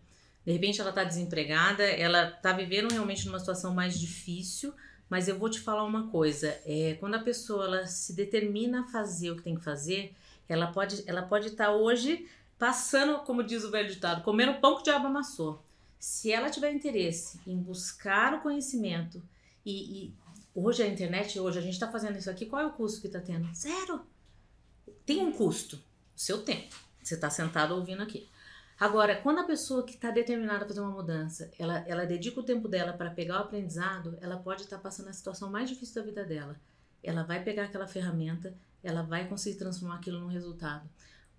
de 0.48 0.54
repente 0.54 0.80
ela 0.80 0.88
está 0.88 1.04
desempregada, 1.04 1.82
ela 1.82 2.30
está 2.30 2.54
vivendo 2.54 2.90
realmente 2.90 3.26
numa 3.26 3.38
situação 3.38 3.74
mais 3.74 4.00
difícil, 4.00 4.72
mas 5.06 5.28
eu 5.28 5.38
vou 5.38 5.50
te 5.50 5.60
falar 5.60 5.84
uma 5.84 6.08
coisa, 6.08 6.58
é, 6.64 6.96
quando 6.98 7.16
a 7.16 7.18
pessoa 7.18 7.66
ela 7.66 7.86
se 7.86 8.14
determina 8.14 8.80
a 8.80 8.84
fazer 8.84 9.30
o 9.30 9.36
que 9.36 9.42
tem 9.42 9.56
que 9.56 9.62
fazer, 9.62 10.14
ela 10.48 10.68
pode 10.68 11.04
ela 11.06 11.20
pode 11.20 11.48
estar 11.48 11.66
tá 11.66 11.72
hoje 11.72 12.26
passando, 12.58 13.18
como 13.24 13.42
diz 13.42 13.62
o 13.62 13.70
velho 13.70 13.90
ditado, 13.90 14.22
comendo 14.22 14.58
pão 14.58 14.76
que 14.76 14.80
o 14.80 14.84
diabo 14.84 15.08
amassou. 15.08 15.62
Se 15.98 16.32
ela 16.32 16.48
tiver 16.48 16.72
interesse 16.72 17.38
em 17.46 17.58
buscar 17.58 18.32
o 18.32 18.40
conhecimento 18.40 19.22
e, 19.66 20.06
e 20.06 20.14
hoje 20.54 20.82
a 20.82 20.86
internet, 20.86 21.38
hoje 21.38 21.58
a 21.58 21.62
gente 21.62 21.74
está 21.74 21.92
fazendo 21.92 22.16
isso 22.16 22.30
aqui, 22.30 22.46
qual 22.46 22.62
é 22.62 22.66
o 22.66 22.72
custo 22.72 23.02
que 23.02 23.06
está 23.08 23.20
tendo? 23.20 23.54
Zero. 23.54 24.00
Tem 25.04 25.20
um 25.20 25.30
custo, 25.30 25.76
o 25.76 26.18
seu 26.18 26.42
tempo. 26.42 26.74
Você 27.02 27.16
está 27.16 27.28
sentado 27.28 27.74
ouvindo 27.74 28.02
aqui. 28.02 28.26
Agora, 28.78 29.16
quando 29.16 29.40
a 29.40 29.44
pessoa 29.44 29.82
que 29.82 29.94
está 29.94 30.10
determinada 30.10 30.64
a 30.64 30.68
fazer 30.68 30.80
uma 30.80 30.92
mudança, 30.92 31.50
ela, 31.58 31.78
ela 31.88 32.06
dedica 32.06 32.38
o 32.38 32.44
tempo 32.44 32.68
dela 32.68 32.92
para 32.92 33.10
pegar 33.10 33.38
o 33.38 33.42
aprendizado, 33.42 34.16
ela 34.20 34.36
pode 34.36 34.62
estar 34.62 34.76
tá 34.76 34.82
passando 34.82 35.08
a 35.08 35.12
situação 35.12 35.50
mais 35.50 35.68
difícil 35.68 35.96
da 35.96 36.06
vida 36.06 36.24
dela. 36.24 36.54
Ela 37.02 37.24
vai 37.24 37.42
pegar 37.42 37.64
aquela 37.64 37.88
ferramenta, 37.88 38.54
ela 38.82 39.02
vai 39.02 39.26
conseguir 39.26 39.58
transformar 39.58 39.96
aquilo 39.96 40.20
num 40.20 40.28
resultado. 40.28 40.88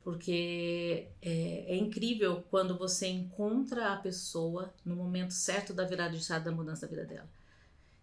Porque 0.03 1.07
é, 1.21 1.73
é 1.73 1.77
incrível 1.77 2.43
quando 2.49 2.77
você 2.77 3.07
encontra 3.07 3.93
a 3.93 3.97
pessoa 3.97 4.73
no 4.83 4.95
momento 4.95 5.33
certo 5.33 5.73
da 5.73 5.85
virada 5.85 6.17
de 6.17 6.23
chave 6.23 6.43
da 6.43 6.51
mudança 6.51 6.85
da 6.85 6.89
vida 6.89 7.05
dela. 7.05 7.29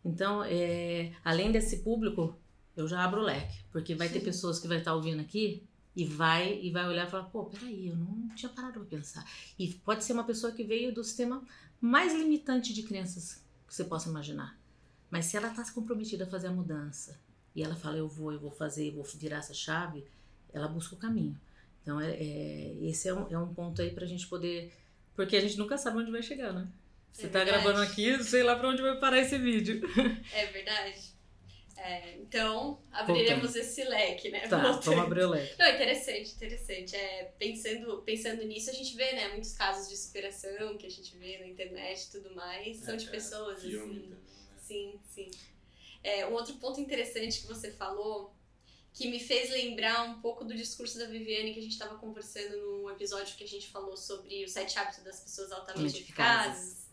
Então, 0.02 0.44
é, 0.44 1.12
além 1.22 1.52
desse 1.52 1.78
público, 1.78 2.34
eu 2.74 2.88
já 2.88 3.04
abro 3.04 3.20
o 3.20 3.24
leque, 3.24 3.64
porque 3.70 3.94
vai 3.94 4.08
Sim. 4.08 4.14
ter 4.14 4.20
pessoas 4.20 4.58
que 4.58 4.68
vai 4.68 4.78
estar 4.78 4.92
tá 4.92 4.96
ouvindo 4.96 5.20
aqui 5.20 5.66
e 5.96 6.04
vai 6.04 6.60
e 6.60 6.70
vai 6.70 6.86
olhar 6.86 7.08
e 7.08 7.10
falar, 7.10 7.24
pô, 7.24 7.46
peraí, 7.46 7.88
eu 7.88 7.96
não 7.96 8.28
tinha 8.34 8.50
parado 8.50 8.80
para 8.80 8.98
pensar. 8.98 9.26
E 9.58 9.72
pode 9.72 10.04
ser 10.04 10.12
uma 10.12 10.24
pessoa 10.24 10.52
que 10.52 10.62
veio 10.62 10.94
do 10.94 11.02
sistema 11.02 11.42
mais 11.80 12.14
limitante 12.14 12.74
de 12.74 12.82
crenças 12.82 13.42
que 13.66 13.74
você 13.74 13.82
possa 13.84 14.10
imaginar. 14.10 14.58
Mas 15.10 15.24
se 15.24 15.36
ela 15.36 15.48
está 15.48 15.64
se 15.64 15.72
comprometida 15.72 16.24
a 16.24 16.26
fazer 16.26 16.48
a 16.48 16.52
mudança 16.52 17.18
e 17.54 17.62
ela 17.62 17.74
fala, 17.74 17.96
eu 17.96 18.06
vou, 18.06 18.30
eu 18.30 18.38
vou 18.38 18.50
fazer, 18.50 18.88
eu 18.88 18.92
vou 18.92 19.04
virar 19.04 19.38
essa 19.38 19.54
chave, 19.54 20.04
ela 20.52 20.68
busca 20.68 20.94
o 20.94 20.98
caminho. 20.98 21.40
Então, 21.80 21.98
é, 21.98 22.10
é 22.10 22.76
esse 22.82 23.08
é 23.08 23.14
um, 23.14 23.26
é 23.30 23.38
um 23.38 23.54
ponto 23.54 23.80
aí 23.80 23.90
para 23.90 24.04
a 24.04 24.08
gente 24.08 24.26
poder. 24.26 24.76
Porque 25.14 25.34
a 25.34 25.40
gente 25.40 25.56
nunca 25.56 25.78
sabe 25.78 25.96
onde 25.96 26.10
vai 26.10 26.22
chegar, 26.22 26.52
né? 26.52 26.68
Você 27.10 27.26
é 27.26 27.28
tá 27.30 27.42
gravando 27.42 27.80
aqui, 27.80 28.22
sei 28.22 28.42
lá 28.42 28.54
para 28.56 28.68
onde 28.68 28.82
vai 28.82 28.98
parar 28.98 29.18
esse 29.18 29.38
vídeo. 29.38 29.80
É 30.34 30.46
verdade. 30.46 31.15
É, 31.76 32.16
então, 32.16 32.80
abriremos 32.90 33.52
Voltando. 33.52 33.62
esse 33.62 33.84
leque, 33.84 34.30
né? 34.30 34.48
Tá, 34.48 34.58
Voltando. 34.58 34.84
vamos 34.84 35.04
abrir 35.04 35.24
o 35.24 35.30
leque. 35.30 35.54
Não, 35.58 35.68
interessante, 35.68 36.32
interessante. 36.32 36.96
É, 36.96 37.24
pensando, 37.38 38.02
pensando 38.02 38.44
nisso, 38.44 38.70
a 38.70 38.72
gente 38.72 38.96
vê, 38.96 39.12
né, 39.12 39.28
muitos 39.28 39.52
casos 39.52 39.88
de 39.88 39.96
superação 39.96 40.78
que 40.78 40.86
a 40.86 40.90
gente 40.90 41.16
vê 41.16 41.38
na 41.38 41.46
internet 41.46 42.04
e 42.04 42.10
tudo 42.10 42.34
mais, 42.34 42.78
são 42.78 42.94
é, 42.94 42.96
de 42.96 43.08
pessoas, 43.08 43.58
assim. 43.58 43.78
Também, 43.78 44.08
né? 44.08 44.16
Sim, 44.58 45.00
sim. 45.14 45.30
É, 46.02 46.26
um 46.26 46.32
outro 46.32 46.54
ponto 46.54 46.80
interessante 46.80 47.40
que 47.40 47.46
você 47.46 47.70
falou, 47.70 48.34
que 48.92 49.08
me 49.08 49.20
fez 49.20 49.50
lembrar 49.50 50.04
um 50.04 50.20
pouco 50.20 50.44
do 50.44 50.54
discurso 50.54 50.98
da 50.98 51.06
Viviane 51.06 51.52
que 51.52 51.58
a 51.58 51.62
gente 51.62 51.72
estava 51.72 51.98
conversando 51.98 52.56
no 52.56 52.90
episódio 52.90 53.36
que 53.36 53.44
a 53.44 53.48
gente 53.48 53.68
falou 53.68 53.96
sobre 53.96 54.42
os 54.44 54.52
sete 54.52 54.78
hábitos 54.78 55.04
das 55.04 55.20
pessoas 55.20 55.52
altamente 55.52 56.00
eficazes 56.00 56.85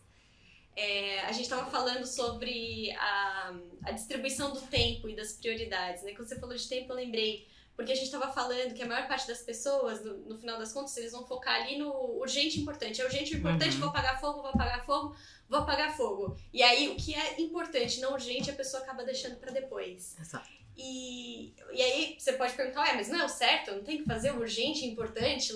é, 0.76 1.20
a 1.20 1.32
gente 1.32 1.44
estava 1.44 1.70
falando 1.70 2.04
sobre 2.06 2.90
a, 2.92 3.54
a 3.84 3.92
distribuição 3.92 4.52
do 4.52 4.60
tempo 4.62 5.08
e 5.08 5.14
das 5.14 5.32
prioridades, 5.34 6.02
né? 6.02 6.12
Quando 6.14 6.28
você 6.28 6.38
falou 6.38 6.56
de 6.56 6.68
tempo, 6.68 6.92
eu 6.92 6.96
lembrei. 6.96 7.46
Porque 7.76 7.90
a 7.90 7.94
gente 7.94 8.04
estava 8.04 8.32
falando 8.32 8.72
que 8.72 8.82
a 8.82 8.86
maior 8.86 9.08
parte 9.08 9.26
das 9.26 9.42
pessoas, 9.42 10.04
no, 10.04 10.16
no, 10.18 10.38
final 10.38 10.58
das 10.58 10.72
contas, 10.72 10.96
eles 10.96 11.10
vão 11.10 11.26
focar 11.26 11.62
ali 11.62 11.76
no 11.76 11.90
urgente 12.20 12.58
e 12.58 12.62
importante. 12.62 13.00
É 13.00 13.04
urgente 13.04 13.34
e 13.34 13.36
importante, 13.36 13.74
uhum. 13.74 13.80
vou 13.80 13.88
apagar 13.88 14.20
fogo, 14.20 14.42
vou 14.42 14.50
apagar 14.50 14.86
fogo, 14.86 15.16
vou 15.48 15.58
apagar 15.58 15.96
fogo. 15.96 16.36
E 16.52 16.62
aí, 16.62 16.88
o 16.88 16.96
que 16.96 17.14
é 17.14 17.40
importante, 17.40 18.00
não 18.00 18.12
urgente, 18.12 18.48
a 18.48 18.54
pessoa 18.54 18.82
acaba 18.82 19.02
deixando 19.04 19.36
para 19.36 19.50
depois. 19.50 20.16
Exato. 20.20 20.48
E, 20.76 21.52
e 21.72 21.82
aí, 21.82 22.16
você 22.16 22.34
pode 22.34 22.54
perguntar, 22.54 22.82
ué, 22.82 22.94
mas 22.94 23.08
não 23.08 23.20
é 23.20 23.24
o 23.24 23.28
certo? 23.28 23.72
Não 23.72 23.82
tem 23.82 23.98
que 23.98 24.04
fazer 24.04 24.32
o 24.32 24.38
urgente 24.38 24.84
e 24.84 24.88
importante 24.88 25.52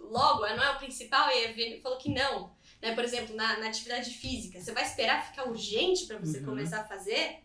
logo? 0.00 0.40
Não 0.40 0.64
é 0.64 0.70
o 0.72 0.78
principal? 0.78 1.30
E 1.30 1.44
a 1.44 1.48
Viviane 1.48 1.80
falou 1.80 1.98
que 1.98 2.10
não. 2.10 2.57
Né? 2.80 2.94
Por 2.94 3.04
exemplo, 3.04 3.34
na, 3.34 3.58
na 3.58 3.68
atividade 3.68 4.10
física, 4.10 4.60
você 4.60 4.72
vai 4.72 4.84
esperar 4.84 5.26
ficar 5.30 5.48
urgente 5.48 6.06
para 6.06 6.18
você 6.18 6.38
uhum. 6.38 6.46
começar 6.46 6.80
a 6.80 6.84
fazer? 6.84 7.38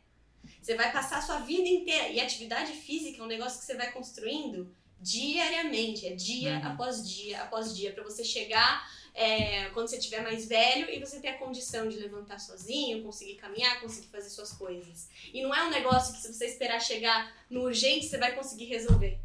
Você 0.61 0.75
vai 0.75 0.91
passar 0.91 1.17
a 1.17 1.21
sua 1.21 1.39
vida 1.39 1.67
inteira. 1.67 2.09
E 2.09 2.19
atividade 2.19 2.73
física 2.73 3.21
é 3.21 3.23
um 3.23 3.27
negócio 3.27 3.59
que 3.59 3.65
você 3.65 3.75
vai 3.75 3.91
construindo 3.91 4.73
diariamente, 4.99 6.07
é 6.07 6.15
dia 6.15 6.59
uhum. 6.59 6.67
após 6.71 7.07
dia 7.09 7.41
após 7.43 7.75
dia, 7.75 7.91
para 7.91 8.03
você 8.03 8.23
chegar 8.23 8.89
é, 9.13 9.69
quando 9.69 9.87
você 9.87 9.97
estiver 9.97 10.23
mais 10.23 10.47
velho 10.47 10.89
e 10.89 10.99
você 10.99 11.19
ter 11.19 11.29
a 11.29 11.37
condição 11.37 11.87
de 11.87 11.97
levantar 11.97 12.39
sozinho, 12.39 13.03
conseguir 13.03 13.35
caminhar, 13.35 13.79
conseguir 13.79 14.07
fazer 14.07 14.29
suas 14.29 14.53
coisas. 14.53 15.07
E 15.31 15.41
não 15.43 15.53
é 15.53 15.63
um 15.65 15.69
negócio 15.69 16.13
que 16.13 16.21
se 16.21 16.33
você 16.33 16.45
esperar 16.47 16.79
chegar 16.79 17.31
no 17.49 17.63
urgente, 17.63 18.07
você 18.07 18.17
vai 18.17 18.33
conseguir 18.33 18.65
resolver. 18.65 19.19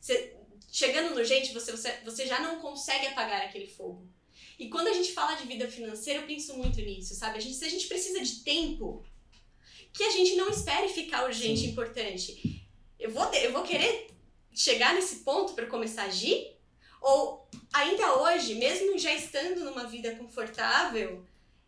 Você, 0.00 0.36
chegando 0.72 1.10
no 1.10 1.16
urgente, 1.16 1.52
você, 1.52 1.70
você, 1.70 2.00
você 2.04 2.26
já 2.26 2.40
não 2.40 2.58
consegue 2.60 3.06
apagar 3.06 3.42
aquele 3.42 3.68
fogo. 3.68 4.08
E 4.58 4.68
quando 4.68 4.88
a 4.88 4.92
gente 4.92 5.12
fala 5.12 5.36
de 5.36 5.46
vida 5.46 5.68
financeira, 5.68 6.20
eu 6.20 6.26
penso 6.26 6.56
muito 6.56 6.80
nisso, 6.80 7.14
sabe? 7.14 7.38
A 7.38 7.40
gente, 7.40 7.54
se 7.54 7.64
a 7.64 7.68
gente 7.68 7.86
precisa 7.86 8.20
de 8.20 8.40
tempo, 8.40 9.04
que 9.92 10.02
a 10.02 10.10
gente 10.10 10.34
não 10.36 10.50
espere 10.50 10.88
ficar 10.88 11.24
urgente 11.24 11.64
e 11.64 11.70
importante. 11.70 12.66
Eu 12.98 13.10
vou, 13.10 13.26
ter, 13.26 13.44
eu 13.44 13.52
vou 13.52 13.62
querer 13.62 14.08
chegar 14.52 14.94
nesse 14.94 15.16
ponto 15.16 15.54
para 15.54 15.66
começar 15.66 16.02
a 16.02 16.06
agir? 16.06 16.56
Ou 17.00 17.48
ainda 17.72 18.16
hoje, 18.20 18.56
mesmo 18.56 18.98
já 18.98 19.14
estando 19.14 19.64
numa 19.64 19.86
vida 19.86 20.16
confortável, 20.16 21.24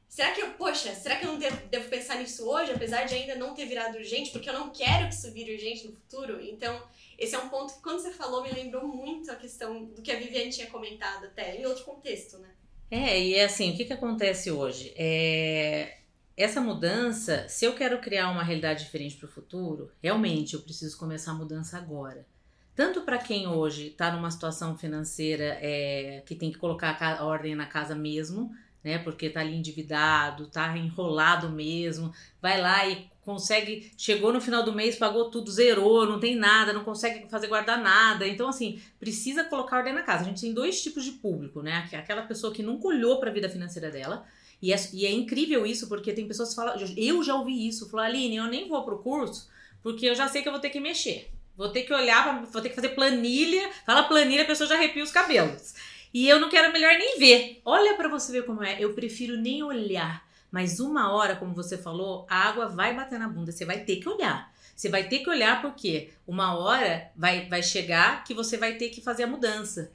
será 0.08 0.32
que 0.32 0.42
eu, 0.42 0.52
poxa, 0.54 0.92
será 0.94 1.16
que 1.16 1.24
eu 1.24 1.32
não 1.32 1.38
devo, 1.38 1.56
devo, 1.68 1.88
pensar 1.88 2.16
nisso 2.16 2.48
hoje, 2.48 2.72
apesar 2.72 3.04
de 3.04 3.14
ainda 3.14 3.36
não 3.36 3.54
ter 3.54 3.66
virado 3.66 3.98
urgente, 3.98 4.32
porque 4.32 4.50
eu 4.50 4.54
não 4.54 4.70
quero 4.70 5.08
que 5.08 5.14
isso 5.14 5.30
vire 5.30 5.54
urgente 5.54 5.86
no 5.86 5.92
futuro? 5.92 6.40
Então, 6.40 6.84
esse 7.16 7.36
é 7.36 7.38
um 7.38 7.48
ponto 7.48 7.74
que 7.74 7.82
quando 7.82 8.00
você 8.00 8.12
falou 8.12 8.42
me 8.42 8.50
lembrou 8.50 8.86
muito 8.88 9.30
a 9.30 9.36
questão 9.36 9.84
do 9.84 10.02
que 10.02 10.10
a 10.10 10.16
Viviane 10.16 10.50
tinha 10.50 10.66
comentado 10.66 11.26
até, 11.26 11.56
em 11.56 11.66
outro 11.66 11.84
contexto, 11.84 12.38
né? 12.38 12.50
É, 12.90 13.22
e 13.22 13.34
é 13.34 13.44
assim, 13.44 13.72
o 13.72 13.76
que, 13.76 13.84
que 13.84 13.92
acontece 13.92 14.50
hoje? 14.50 14.92
É, 14.96 15.98
essa 16.36 16.60
mudança, 16.60 17.46
se 17.48 17.64
eu 17.64 17.74
quero 17.74 18.00
criar 18.00 18.30
uma 18.30 18.42
realidade 18.42 18.84
diferente 18.84 19.16
para 19.16 19.28
o 19.28 19.30
futuro, 19.30 19.90
realmente 20.02 20.54
eu 20.54 20.60
preciso 20.60 20.98
começar 20.98 21.30
a 21.32 21.34
mudança 21.34 21.76
agora. 21.76 22.26
Tanto 22.74 23.02
para 23.02 23.18
quem 23.18 23.46
hoje 23.46 23.88
está 23.88 24.10
numa 24.10 24.30
situação 24.30 24.76
financeira 24.76 25.58
é, 25.60 26.22
que 26.26 26.34
tem 26.34 26.50
que 26.50 26.58
colocar 26.58 26.96
a 27.00 27.24
ordem 27.24 27.54
na 27.54 27.66
casa 27.66 27.94
mesmo, 27.94 28.50
né? 28.82 28.98
Porque 28.98 29.26
está 29.26 29.40
ali 29.40 29.56
endividado, 29.56 30.44
está 30.44 30.76
enrolado 30.76 31.50
mesmo, 31.50 32.12
vai 32.40 32.60
lá 32.60 32.86
e 32.86 33.10
consegue, 33.22 33.92
chegou 33.96 34.32
no 34.32 34.40
final 34.40 34.62
do 34.64 34.72
mês, 34.72 34.96
pagou 34.96 35.30
tudo, 35.30 35.50
zerou, 35.50 36.06
não 36.06 36.18
tem 36.18 36.34
nada, 36.34 36.72
não 36.72 36.82
consegue 36.82 37.28
fazer 37.28 37.46
guardar 37.46 37.80
nada. 37.80 38.26
Então, 38.26 38.48
assim, 38.48 38.80
precisa 38.98 39.44
colocar 39.44 39.78
ordem 39.78 39.92
na 39.92 40.02
casa. 40.02 40.22
A 40.22 40.28
gente 40.28 40.40
tem 40.40 40.52
dois 40.52 40.82
tipos 40.82 41.04
de 41.04 41.12
público, 41.12 41.62
né? 41.62 41.88
Aquela 41.92 42.22
pessoa 42.22 42.52
que 42.52 42.62
nunca 42.62 42.88
olhou 42.88 43.20
para 43.20 43.30
a 43.30 43.32
vida 43.32 43.48
financeira 43.48 43.90
dela. 43.90 44.26
E 44.60 44.72
é, 44.72 44.76
e 44.92 45.06
é 45.06 45.10
incrível 45.10 45.64
isso, 45.64 45.88
porque 45.88 46.12
tem 46.12 46.26
pessoas 46.26 46.50
que 46.50 46.54
falam, 46.54 46.74
eu 46.96 47.22
já 47.22 47.34
ouvi 47.34 47.66
isso, 47.66 47.88
falou, 47.88 48.04
Aline, 48.04 48.36
eu 48.36 48.46
nem 48.46 48.68
vou 48.68 48.84
pro 48.84 48.98
curso, 48.98 49.48
porque 49.82 50.06
eu 50.06 50.14
já 50.14 50.28
sei 50.28 50.42
que 50.42 50.48
eu 50.48 50.52
vou 50.52 50.60
ter 50.60 50.70
que 50.70 50.80
mexer. 50.80 51.30
Vou 51.56 51.68
ter 51.68 51.82
que 51.82 51.92
olhar, 51.92 52.42
vou 52.46 52.62
ter 52.62 52.70
que 52.70 52.74
fazer 52.74 52.90
planilha. 52.90 53.70
Fala 53.84 54.04
planilha, 54.04 54.42
a 54.42 54.46
pessoa 54.46 54.68
já 54.68 54.76
arrepia 54.76 55.04
os 55.04 55.10
cabelos. 55.10 55.74
E 56.12 56.28
eu 56.28 56.40
não 56.40 56.48
quero 56.48 56.72
melhor 56.72 56.96
nem 56.98 57.18
ver. 57.18 57.60
Olha 57.64 57.94
para 57.96 58.08
você 58.08 58.32
ver 58.32 58.44
como 58.44 58.62
é. 58.62 58.82
Eu 58.82 58.94
prefiro 58.94 59.36
nem 59.36 59.62
olhar 59.62 60.28
mas 60.50 60.80
uma 60.80 61.12
hora, 61.12 61.36
como 61.36 61.54
você 61.54 61.78
falou, 61.78 62.26
a 62.28 62.48
água 62.48 62.66
vai 62.66 62.94
bater 62.94 63.18
na 63.18 63.28
bunda, 63.28 63.52
você 63.52 63.64
vai 63.64 63.84
ter 63.84 63.96
que 63.96 64.08
olhar. 64.08 64.52
Você 64.74 64.88
vai 64.88 65.08
ter 65.08 65.20
que 65.20 65.30
olhar 65.30 65.62
porque 65.62 66.10
uma 66.26 66.58
hora 66.58 67.10
vai, 67.14 67.48
vai 67.48 67.62
chegar 67.62 68.24
que 68.24 68.34
você 68.34 68.56
vai 68.56 68.74
ter 68.74 68.88
que 68.88 69.00
fazer 69.00 69.24
a 69.24 69.28
mudança. 69.28 69.92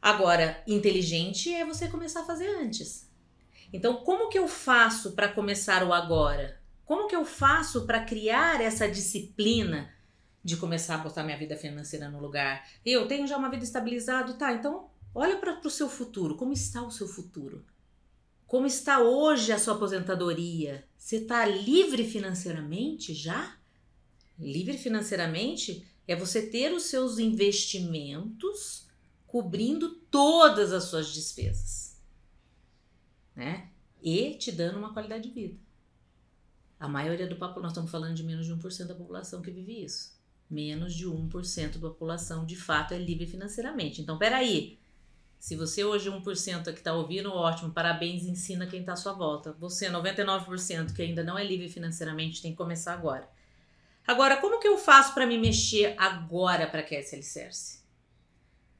Agora, 0.00 0.62
inteligente 0.66 1.52
é 1.52 1.64
você 1.64 1.88
começar 1.88 2.20
a 2.20 2.26
fazer 2.26 2.46
antes. 2.46 3.10
Então, 3.72 3.96
como 3.96 4.28
que 4.28 4.38
eu 4.38 4.46
faço 4.46 5.12
para 5.12 5.28
começar 5.28 5.82
o 5.82 5.92
agora? 5.92 6.60
Como 6.84 7.08
que 7.08 7.16
eu 7.16 7.24
faço 7.24 7.86
para 7.86 8.04
criar 8.04 8.60
essa 8.60 8.88
disciplina 8.88 9.90
de 10.44 10.56
começar 10.56 10.96
a 10.96 10.98
botar 10.98 11.22
minha 11.22 11.38
vida 11.38 11.56
financeira 11.56 12.10
no 12.10 12.20
lugar? 12.20 12.68
Eu 12.84 13.08
tenho 13.08 13.26
já 13.26 13.36
uma 13.36 13.50
vida 13.50 13.64
estabilizada, 13.64 14.34
tá? 14.34 14.52
Então, 14.52 14.90
olha 15.14 15.36
para 15.36 15.60
o 15.64 15.70
seu 15.70 15.88
futuro. 15.88 16.36
Como 16.36 16.52
está 16.52 16.82
o 16.82 16.90
seu 16.90 17.06
futuro? 17.06 17.64
Como 18.46 18.66
está 18.66 19.00
hoje 19.00 19.50
a 19.52 19.58
sua 19.58 19.74
aposentadoria? 19.74 20.86
Você 20.96 21.16
está 21.16 21.46
livre 21.46 22.04
financeiramente 22.04 23.14
já? 23.14 23.56
Livre 24.38 24.76
financeiramente 24.76 25.86
É 26.06 26.16
você 26.16 26.46
ter 26.46 26.72
os 26.72 26.84
seus 26.84 27.18
investimentos 27.18 28.88
cobrindo 29.26 29.94
todas 30.10 30.72
as 30.72 30.84
suas 30.84 31.14
despesas, 31.14 31.98
né? 33.34 33.70
E 34.02 34.34
te 34.34 34.52
dando 34.52 34.78
uma 34.78 34.92
qualidade 34.92 35.28
de 35.28 35.34
vida. 35.34 35.58
A 36.78 36.88
maioria 36.88 37.28
do 37.28 37.36
população, 37.36 37.62
nós 37.62 37.72
estamos 37.72 37.90
falando 37.90 38.16
de 38.16 38.24
menos 38.24 38.44
de 38.44 38.52
1% 38.52 38.86
da 38.88 38.94
população 38.94 39.40
que 39.40 39.50
vive 39.50 39.84
isso. 39.84 40.20
Menos 40.50 40.94
de 40.94 41.06
1% 41.06 41.74
da 41.74 41.88
população 41.88 42.44
de 42.44 42.56
fato 42.56 42.92
é 42.92 42.98
livre 42.98 43.26
financeiramente. 43.26 44.02
Então, 44.02 44.18
peraí. 44.18 44.81
Se 45.42 45.56
você 45.56 45.82
hoje 45.82 46.08
1% 46.08 46.62
que 46.62 46.70
está 46.70 46.94
ouvindo, 46.94 47.32
ótimo, 47.32 47.72
parabéns, 47.72 48.22
ensina 48.22 48.64
quem 48.64 48.78
está 48.78 48.92
à 48.92 48.96
sua 48.96 49.12
volta. 49.12 49.52
Você, 49.58 49.90
99% 49.90 50.94
que 50.94 51.02
ainda 51.02 51.24
não 51.24 51.36
é 51.36 51.42
livre 51.42 51.68
financeiramente, 51.68 52.40
tem 52.40 52.52
que 52.52 52.56
começar 52.56 52.92
agora. 52.92 53.28
Agora, 54.06 54.36
como 54.36 54.60
que 54.60 54.68
eu 54.68 54.78
faço 54.78 55.12
para 55.12 55.26
me 55.26 55.36
mexer 55.36 55.96
agora 55.98 56.68
para 56.68 56.84
que 56.84 56.94
esse 56.94 57.16
alicerce? 57.16 57.82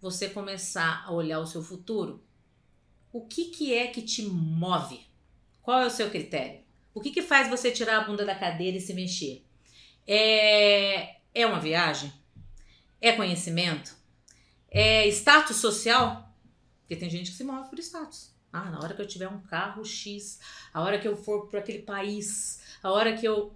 Você 0.00 0.28
começar 0.28 1.02
a 1.04 1.10
olhar 1.10 1.40
o 1.40 1.46
seu 1.48 1.64
futuro. 1.64 2.22
O 3.12 3.26
que, 3.26 3.46
que 3.46 3.74
é 3.74 3.88
que 3.88 4.00
te 4.00 4.22
move? 4.22 5.04
Qual 5.62 5.80
é 5.80 5.86
o 5.86 5.90
seu 5.90 6.10
critério? 6.10 6.60
O 6.94 7.00
que, 7.00 7.10
que 7.10 7.22
faz 7.22 7.50
você 7.50 7.72
tirar 7.72 7.98
a 7.98 8.04
bunda 8.04 8.24
da 8.24 8.36
cadeira 8.36 8.76
e 8.76 8.80
se 8.80 8.94
mexer? 8.94 9.44
É, 10.06 11.16
é 11.34 11.44
uma 11.44 11.58
viagem? 11.58 12.12
É 13.00 13.10
conhecimento? 13.10 13.96
É 14.70 15.08
status 15.08 15.56
social? 15.56 16.31
Porque 16.92 17.00
tem 17.00 17.08
gente 17.08 17.30
que 17.30 17.36
se 17.38 17.42
move 17.42 17.70
por 17.70 17.78
status. 17.78 18.30
Ah, 18.52 18.70
na 18.70 18.78
hora 18.78 18.92
que 18.92 19.00
eu 19.00 19.06
tiver 19.06 19.26
um 19.26 19.40
carro 19.40 19.82
X, 19.82 20.38
a 20.74 20.82
hora 20.82 20.98
que 20.98 21.08
eu 21.08 21.16
for 21.16 21.46
para 21.48 21.60
aquele 21.60 21.78
país, 21.78 22.60
a 22.82 22.90
hora 22.90 23.16
que 23.16 23.26
eu 23.26 23.50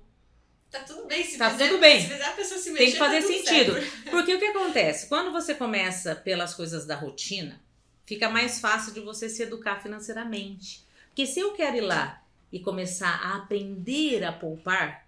Tá 0.70 0.80
tudo 0.80 1.04
bem, 1.04 1.22
se 1.22 1.36
tá 1.36 1.50
fizer, 1.50 1.68
tudo 1.68 1.78
bem. 1.78 2.00
Se 2.00 2.08
fizer 2.08 2.24
a 2.24 2.32
pessoa 2.32 2.58
se 2.58 2.70
mexer, 2.70 2.84
Tem 2.84 2.92
que 2.92 2.98
fazer 2.98 3.20
tá 3.20 3.26
sentido. 3.26 3.72
certo. 3.74 3.92
Porque 4.10 4.34
o 4.34 4.38
que 4.38 4.46
acontece? 4.46 5.06
Quando 5.06 5.30
você 5.32 5.54
começa 5.54 6.14
pelas 6.14 6.54
coisas 6.54 6.86
da 6.86 6.96
rotina, 6.96 7.60
fica 8.06 8.30
mais 8.30 8.58
fácil 8.58 8.94
de 8.94 9.00
você 9.00 9.28
se 9.28 9.42
educar 9.42 9.82
financeiramente. 9.82 10.82
Porque 11.08 11.26
se 11.26 11.40
eu 11.40 11.52
quero 11.52 11.76
ir 11.76 11.82
lá 11.82 12.22
e 12.50 12.58
começar 12.58 13.20
a 13.22 13.36
aprender 13.36 14.24
a 14.24 14.32
poupar, 14.32 15.06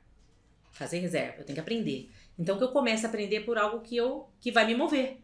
fazer 0.73 0.99
reserva, 0.99 1.39
eu 1.39 1.45
tenho 1.45 1.55
que 1.55 1.61
aprender. 1.61 2.11
Então 2.39 2.59
que 2.59 2.65
eu 2.65 2.73
comece 2.73 3.07
a 3.07 3.09
aprender 3.09 3.41
por 3.41 3.57
algo 3.57 3.81
que 3.81 3.97
eu 3.97 4.29
que 4.39 4.53
vai 4.53 4.67
me 4.67 4.75
mover. 4.75 5.19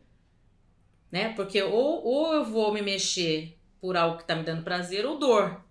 Né? 1.15 1.33
Porque 1.37 1.63
ou, 1.63 2.05
ou 2.05 2.35
eu 2.35 2.45
vou 2.45 2.75
me 2.75 2.83
mexer 2.83 3.57
por 3.81 3.97
algo 3.97 4.19
que 4.19 4.25
tá 4.25 4.35
me 4.35 4.43
dando 4.43 4.65
prazer 4.65 5.07
ou 5.07 5.17
dor. 5.17 5.63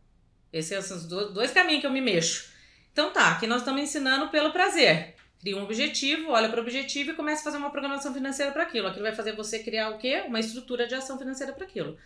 Esses 0.54 0.86
são 0.86 0.96
os 0.96 1.06
dois, 1.06 1.34
dois 1.34 1.52
caminhos 1.52 1.82
que 1.82 1.86
eu 1.86 1.92
me 1.92 2.00
mexo. 2.00 2.50
Então 2.94 3.12
tá, 3.12 3.32
aqui 3.32 3.46
nós 3.46 3.60
estamos 3.60 3.82
ensinando 3.82 4.30
pelo 4.30 4.54
prazer. 4.54 5.16
Cria 5.42 5.58
um 5.58 5.64
objetivo, 5.64 6.32
olha 6.32 6.48
para 6.48 6.60
o 6.60 6.64
objetivo 6.64 7.12
e 7.12 7.14
começa 7.14 7.42
a 7.42 7.44
fazer 7.44 7.58
uma 7.58 7.72
programação 7.72 8.14
financeira 8.14 8.54
para 8.54 8.64
aquilo. 8.64 8.88
Aquilo 8.88 9.04
vai 9.04 9.14
fazer 9.14 9.36
você 9.36 9.60
criar 9.60 9.90
o 9.90 9.98
quê? 9.98 10.24
Uma 10.26 10.40
estrutura 10.40 10.88
de 10.88 10.96
ação 10.96 11.20
financeira 11.20 11.52
para 11.52 11.66
aquilo. 11.66 11.98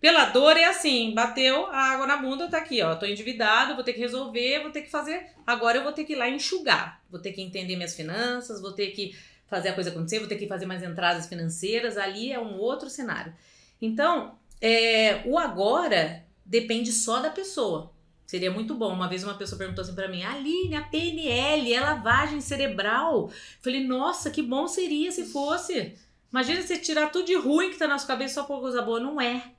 Pela 0.00 0.30
dor 0.30 0.56
é 0.56 0.64
assim, 0.64 1.12
bateu 1.12 1.66
a 1.66 1.92
água 1.92 2.06
na 2.06 2.16
bunda, 2.16 2.48
tá 2.48 2.56
aqui, 2.56 2.80
ó. 2.80 2.94
Tô 2.94 3.04
endividado, 3.04 3.74
vou 3.74 3.84
ter 3.84 3.92
que 3.92 4.00
resolver, 4.00 4.62
vou 4.62 4.70
ter 4.70 4.80
que 4.80 4.90
fazer. 4.90 5.26
Agora 5.46 5.76
eu 5.76 5.82
vou 5.82 5.92
ter 5.92 6.04
que 6.04 6.14
ir 6.14 6.16
lá 6.16 6.30
enxugar. 6.30 7.02
Vou 7.10 7.20
ter 7.20 7.32
que 7.32 7.42
entender 7.42 7.76
minhas 7.76 7.94
finanças, 7.94 8.62
vou 8.62 8.72
ter 8.72 8.92
que 8.92 9.14
fazer 9.46 9.70
a 9.70 9.72
coisa 9.72 9.90
acontecer, 9.90 10.18
vou 10.18 10.28
ter 10.28 10.36
que 10.36 10.46
fazer 10.46 10.66
mais 10.66 10.82
entradas 10.82 11.26
financeiras. 11.26 11.96
Ali 11.96 12.32
é 12.32 12.40
um 12.40 12.58
outro 12.58 12.90
cenário. 12.90 13.34
Então, 13.80 14.36
é, 14.60 15.22
o 15.26 15.38
agora 15.38 16.24
depende 16.44 16.92
só 16.92 17.20
da 17.20 17.30
pessoa. 17.30 17.92
Seria 18.26 18.50
muito 18.50 18.74
bom. 18.74 18.92
Uma 18.92 19.08
vez 19.08 19.22
uma 19.22 19.34
pessoa 19.34 19.58
perguntou 19.58 19.82
assim 19.82 19.94
para 19.94 20.08
mim: 20.08 20.22
Aline, 20.24 20.74
a 20.74 20.82
PNL 20.82 21.72
é 21.72 21.80
lavagem 21.80 22.40
cerebral. 22.40 23.30
Falei, 23.62 23.86
nossa, 23.86 24.30
que 24.30 24.42
bom 24.42 24.66
seria 24.66 25.12
se 25.12 25.26
fosse. 25.26 25.94
Imagina 26.30 26.60
você 26.60 26.76
tirar 26.76 27.10
tudo 27.10 27.26
de 27.26 27.36
ruim 27.36 27.70
que 27.70 27.78
tá 27.78 27.86
na 27.86 27.98
sua 27.98 28.08
cabeça 28.08 28.34
só 28.34 28.44
por 28.44 28.60
coisa 28.60 28.82
boa. 28.82 28.98
Não 28.98 29.20
é. 29.20 29.52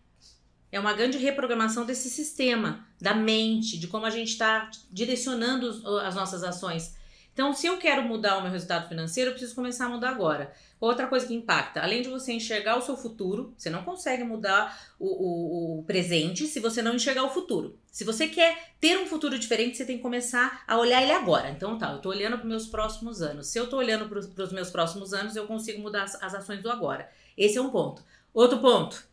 É 0.69 0.77
uma 0.79 0.91
grande 0.91 1.17
reprogramação 1.17 1.85
desse 1.85 2.09
sistema, 2.09 2.85
da 2.99 3.13
mente, 3.13 3.79
de 3.79 3.87
como 3.87 4.05
a 4.05 4.09
gente 4.09 4.31
está 4.31 4.69
direcionando 4.91 5.69
as 6.01 6.13
nossas 6.13 6.43
ações. 6.43 6.96
Então, 7.37 7.53
se 7.53 7.67
eu 7.67 7.77
quero 7.77 8.01
mudar 8.01 8.39
o 8.39 8.41
meu 8.41 8.51
resultado 8.51 8.89
financeiro, 8.89 9.29
eu 9.29 9.33
preciso 9.33 9.53
começar 9.53 9.85
a 9.85 9.89
mudar 9.89 10.09
agora. 10.09 10.51
Outra 10.79 11.05
coisa 11.05 11.27
que 11.27 11.35
impacta, 11.35 11.79
além 11.83 12.01
de 12.01 12.09
você 12.09 12.33
enxergar 12.33 12.75
o 12.79 12.81
seu 12.81 12.97
futuro, 12.97 13.53
você 13.55 13.69
não 13.69 13.83
consegue 13.83 14.23
mudar 14.23 14.75
o, 14.99 15.05
o- 15.05 15.79
o 15.79 15.83
presente 15.83 16.47
se 16.47 16.59
você 16.59 16.81
não 16.81 16.95
enxergar 16.95 17.23
o 17.25 17.29
futuro. 17.29 17.77
Se 17.91 18.03
você 18.03 18.27
quer 18.27 18.73
ter 18.81 18.97
um 18.97 19.05
futuro 19.05 19.37
diferente, 19.37 19.77
você 19.77 19.85
tem 19.85 19.97
que 19.97 20.01
começar 20.01 20.63
a 20.67 20.79
olhar 20.79 21.03
ele 21.03 21.11
agora. 21.11 21.51
Então 21.51 21.77
tá, 21.77 21.91
eu 21.91 21.99
tô 21.99 22.09
olhando 22.09 22.39
para 22.39 22.47
meus 22.47 22.65
próximos 22.65 23.21
anos. 23.21 23.45
Se 23.45 23.59
eu 23.59 23.69
tô 23.69 23.77
olhando 23.77 24.09
para 24.09 24.17
os 24.43 24.51
meus 24.51 24.71
próximos 24.71 25.13
anos, 25.13 25.35
eu 25.35 25.45
consigo 25.45 25.79
mudar 25.79 26.05
as, 26.05 26.15
as 26.23 26.33
ações 26.33 26.63
do 26.63 26.71
agora. 26.71 27.07
Esse 27.37 27.59
é 27.59 27.61
um 27.61 27.69
ponto. 27.69 28.03
Outro 28.33 28.57
ponto. 28.57 29.05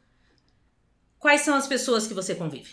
Quais 1.18 1.42
são 1.42 1.54
as 1.54 1.66
pessoas 1.66 2.06
que 2.06 2.14
você 2.14 2.34
convive? 2.34 2.72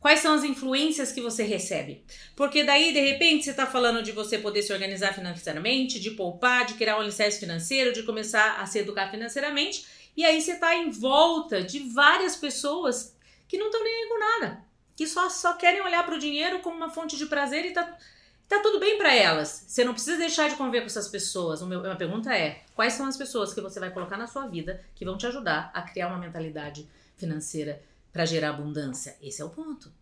Quais 0.00 0.20
são 0.20 0.34
as 0.34 0.44
influências 0.44 1.10
que 1.10 1.20
você 1.20 1.42
recebe? 1.42 2.04
Porque 2.36 2.62
daí, 2.62 2.92
de 2.92 3.00
repente, 3.00 3.44
você 3.44 3.50
está 3.50 3.66
falando 3.66 4.02
de 4.02 4.12
você 4.12 4.38
poder 4.38 4.62
se 4.62 4.72
organizar 4.72 5.12
financeiramente, 5.12 5.98
de 5.98 6.12
poupar, 6.12 6.66
de 6.66 6.74
criar 6.74 6.96
um 6.96 7.00
alicerce 7.00 7.40
financeiro, 7.40 7.92
de 7.92 8.04
começar 8.04 8.60
a 8.60 8.66
se 8.66 8.78
educar 8.78 9.10
financeiramente, 9.10 9.84
e 10.16 10.24
aí 10.24 10.40
você 10.40 10.52
está 10.52 10.74
em 10.74 10.90
volta 10.90 11.62
de 11.62 11.80
várias 11.80 12.36
pessoas 12.36 13.16
que 13.48 13.58
não 13.58 13.66
estão 13.66 13.82
nem 13.82 13.94
aí 13.94 14.08
com 14.08 14.18
nada, 14.18 14.64
que 14.96 15.06
só, 15.06 15.28
só 15.28 15.54
querem 15.54 15.80
olhar 15.80 16.04
para 16.04 16.14
o 16.14 16.18
dinheiro 16.18 16.60
como 16.60 16.76
uma 16.76 16.90
fonte 16.90 17.16
de 17.16 17.26
prazer 17.26 17.64
e 17.64 17.72
tá, 17.72 17.96
tá 18.48 18.60
tudo 18.60 18.78
bem 18.78 18.98
para 18.98 19.12
elas. 19.12 19.64
Você 19.66 19.84
não 19.84 19.94
precisa 19.94 20.16
deixar 20.16 20.48
de 20.48 20.56
conviver 20.56 20.80
com 20.80 20.86
essas 20.86 21.08
pessoas. 21.08 21.60
Meu, 21.62 21.90
a 21.90 21.96
pergunta 21.96 22.32
é: 22.36 22.62
quais 22.74 22.92
são 22.92 23.06
as 23.06 23.16
pessoas 23.16 23.52
que 23.52 23.60
você 23.60 23.80
vai 23.80 23.90
colocar 23.90 24.16
na 24.16 24.26
sua 24.26 24.46
vida 24.46 24.84
que 24.94 25.04
vão 25.04 25.16
te 25.16 25.26
ajudar 25.26 25.70
a 25.74 25.82
criar 25.82 26.08
uma 26.08 26.18
mentalidade 26.18 26.88
financeira 27.16 27.80
para 28.18 28.24
gerar 28.24 28.48
abundância? 28.48 29.16
Esse 29.22 29.40
é 29.40 29.44
o 29.44 29.48
ponto. 29.48 29.92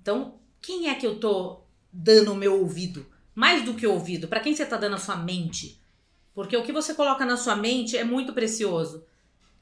Então, 0.00 0.36
quem 0.62 0.88
é 0.88 0.94
que 0.94 1.06
eu 1.06 1.20
tô 1.20 1.60
dando 1.92 2.32
o 2.32 2.34
meu 2.34 2.58
ouvido? 2.58 3.04
Mais 3.34 3.62
do 3.66 3.74
que 3.74 3.86
o 3.86 3.92
ouvido, 3.92 4.28
para 4.28 4.40
quem 4.40 4.54
você 4.54 4.64
tá 4.64 4.78
dando 4.78 4.94
a 4.94 4.98
sua 4.98 5.16
mente? 5.16 5.78
Porque 6.34 6.56
o 6.56 6.62
que 6.62 6.72
você 6.72 6.94
coloca 6.94 7.26
na 7.26 7.36
sua 7.36 7.54
mente 7.54 7.98
é 7.98 8.02
muito 8.02 8.32
precioso. 8.32 9.04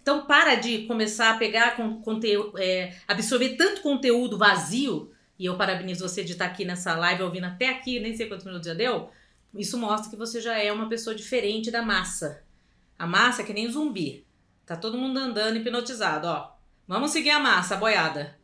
Então, 0.01 0.27
para 0.27 0.55
de 0.55 0.87
começar 0.87 1.33
a 1.33 1.39
pegar 1.39 1.75
com 1.75 2.01
conteúdo, 2.01 2.57
é, 2.57 2.97
absorver 3.09 3.57
tanto 3.57 3.83
conteúdo 3.83 4.39
vazio. 4.39 5.11
E 5.37 5.47
eu 5.47 5.57
parabenizo 5.57 6.09
você 6.09 6.23
de 6.23 6.35
estar 6.35 6.45
aqui 6.45 6.65
nessa 6.65 6.95
live 6.95 7.25
ouvindo 7.25 7.47
até 7.47 7.69
aqui, 7.69 7.99
nem 7.99 8.17
sei 8.17 8.29
quantos 8.29 8.47
minutos 8.47 8.69
já 8.69 8.75
deu. 8.75 9.11
Isso 9.53 9.77
mostra 9.77 10.09
que 10.09 10.17
você 10.17 10.41
já 10.41 10.57
é 10.57 10.71
uma 10.71 10.89
pessoa 10.89 11.17
diferente 11.17 11.69
da 11.69 11.83
massa. 11.83 12.45
A 12.97 13.09
massa 13.09 13.43
é 13.43 13.45
que 13.45 13.53
nem 13.53 13.69
zumbi. 13.69 14.25
Tá 14.65 14.77
todo 14.77 14.97
mundo 14.97 15.19
andando 15.19 15.57
hipnotizado, 15.57 16.29
ó. 16.29 16.60
Vamos 16.91 17.13
seguir 17.13 17.31
a 17.31 17.39
massa, 17.39 17.77
a 17.77 17.79
boiada. 17.79 18.37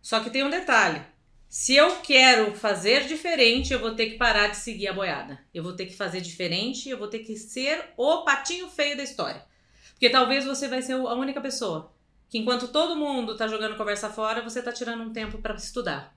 Só 0.00 0.20
que 0.20 0.30
tem 0.30 0.42
um 0.42 0.48
detalhe. 0.48 1.02
Se 1.46 1.74
eu 1.74 1.96
quero 1.96 2.54
fazer 2.54 3.06
diferente, 3.06 3.70
eu 3.70 3.78
vou 3.78 3.94
ter 3.94 4.06
que 4.06 4.16
parar 4.16 4.46
de 4.46 4.56
seguir 4.56 4.88
a 4.88 4.94
boiada. 4.94 5.38
Eu 5.52 5.62
vou 5.62 5.74
ter 5.74 5.84
que 5.84 5.94
fazer 5.94 6.22
diferente, 6.22 6.88
eu 6.88 6.96
vou 6.96 7.06
ter 7.06 7.18
que 7.18 7.36
ser 7.36 7.92
o 7.98 8.24
patinho 8.24 8.66
feio 8.70 8.96
da 8.96 9.02
história. 9.02 9.44
Porque 9.90 10.08
talvez 10.08 10.46
você 10.46 10.68
vai 10.68 10.80
ser 10.80 10.94
a 10.94 11.12
única 11.12 11.38
pessoa 11.38 11.92
que 12.30 12.38
enquanto 12.38 12.68
todo 12.68 12.96
mundo 12.96 13.36
tá 13.36 13.46
jogando 13.46 13.76
conversa 13.76 14.08
fora, 14.08 14.40
você 14.40 14.62
tá 14.62 14.72
tirando 14.72 15.02
um 15.02 15.12
tempo 15.12 15.36
para 15.36 15.54
estudar. 15.54 16.16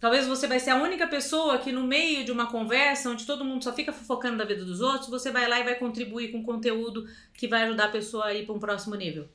Talvez 0.00 0.26
você 0.26 0.48
vai 0.48 0.58
ser 0.58 0.70
a 0.70 0.82
única 0.82 1.06
pessoa 1.06 1.58
que 1.58 1.70
no 1.70 1.84
meio 1.84 2.24
de 2.24 2.32
uma 2.32 2.50
conversa 2.50 3.10
onde 3.10 3.24
todo 3.24 3.44
mundo 3.44 3.62
só 3.62 3.72
fica 3.72 3.92
fofocando 3.92 4.38
da 4.38 4.44
vida 4.44 4.64
dos 4.64 4.80
outros, 4.80 5.08
você 5.08 5.30
vai 5.30 5.48
lá 5.48 5.60
e 5.60 5.62
vai 5.62 5.76
contribuir 5.76 6.32
com 6.32 6.42
conteúdo 6.42 7.06
que 7.32 7.46
vai 7.46 7.62
ajudar 7.62 7.84
a 7.84 7.90
pessoa 7.90 8.24
a 8.24 8.34
ir 8.34 8.44
para 8.44 8.56
um 8.56 8.58
próximo 8.58 8.96
nível. 8.96 9.28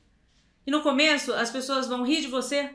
E 0.66 0.70
no 0.70 0.82
começo, 0.82 1.32
as 1.32 1.50
pessoas 1.50 1.86
vão 1.86 2.04
rir 2.04 2.20
de 2.20 2.26
você, 2.26 2.70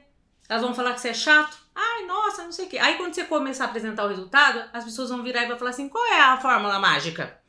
elas 0.48 0.64
vão 0.64 0.74
falar 0.74 0.94
que 0.94 1.02
você 1.02 1.10
é 1.10 1.14
chato. 1.14 1.58
Ai, 1.76 2.06
nossa, 2.06 2.44
não 2.44 2.52
sei 2.52 2.66
o 2.66 2.70
quê. 2.70 2.78
Aí 2.78 2.98
quando 2.98 3.14
você 3.14 3.24
começar 3.24 3.66
a 3.66 3.68
apresentar 3.68 4.06
o 4.06 4.10
resultado, 4.10 4.70
as 4.74 4.84
pessoas 4.84 5.10
vão 5.10 5.24
virar 5.24 5.44
e 5.44 5.48
vão 5.48 5.58
falar 5.58 5.72
assim: 5.72 5.90
qual 5.90 6.06
é 6.06 6.22
a 6.22 6.40
fórmula 6.40 6.80
mágica? 6.80 7.40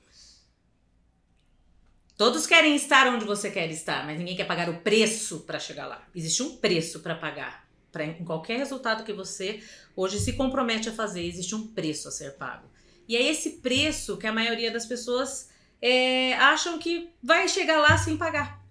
Todos 2.17 2.47
querem 2.47 2.77
estar 2.77 3.09
onde 3.09 3.25
você 3.25 3.51
quer 3.51 3.71
estar, 3.71 4.07
mas 4.07 4.19
ninguém 4.19 4.37
quer 4.37 4.47
pagar 4.47 4.69
o 4.69 4.79
preço 4.79 5.41
para 5.41 5.59
chegar 5.59 5.87
lá. 5.87 6.07
Existe 6.15 6.43
um 6.43 6.57
preço 6.57 7.01
para 7.01 7.15
pagar. 7.15 7.67
Para 7.91 8.05
em 8.05 8.25
qualquer 8.25 8.59
resultado 8.59 9.05
que 9.05 9.13
você 9.13 9.63
hoje 9.97 10.19
se 10.21 10.35
compromete 10.35 10.89
a 10.89 10.93
fazer, 10.93 11.27
existe 11.27 11.55
um 11.55 11.67
preço 11.67 12.09
a 12.09 12.11
ser 12.11 12.37
pago. 12.37 12.71
E 13.09 13.17
é 13.17 13.23
esse 13.23 13.59
preço 13.59 14.17
que 14.17 14.27
a 14.27 14.33
maioria 14.33 14.71
das 14.71 14.87
pessoas 14.87 15.51
é, 15.81 16.35
acham 16.35 16.79
que 16.79 17.11
vai 17.23 17.49
chegar 17.49 17.79
lá 17.81 17.99
sem 17.99 18.17
pagar. 18.17 18.62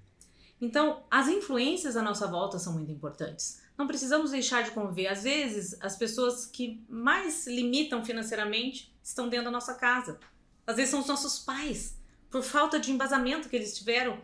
Então, 0.62 1.04
as 1.10 1.28
influências 1.28 1.98
à 1.98 2.04
nossa 2.04 2.28
volta 2.28 2.60
são 2.60 2.74
muito 2.74 2.92
importantes. 2.92 3.60
Não 3.76 3.88
precisamos 3.88 4.30
deixar 4.30 4.62
de 4.62 4.70
conviver. 4.70 5.08
Às 5.08 5.24
vezes, 5.24 5.76
as 5.82 5.96
pessoas 5.96 6.46
que 6.46 6.86
mais 6.88 7.48
limitam 7.48 8.06
financeiramente 8.06 8.96
estão 9.02 9.28
dentro 9.28 9.46
da 9.46 9.52
nossa 9.52 9.74
casa. 9.74 10.20
Às 10.68 10.76
vezes 10.76 10.92
são 10.92 11.00
os 11.00 11.08
nossos 11.08 11.40
pais, 11.40 12.00
por 12.30 12.44
falta 12.44 12.80
de 12.80 12.92
embasamento 12.92 13.50
que 13.50 13.56
eles 13.56 13.76
tiveram. 13.76 14.22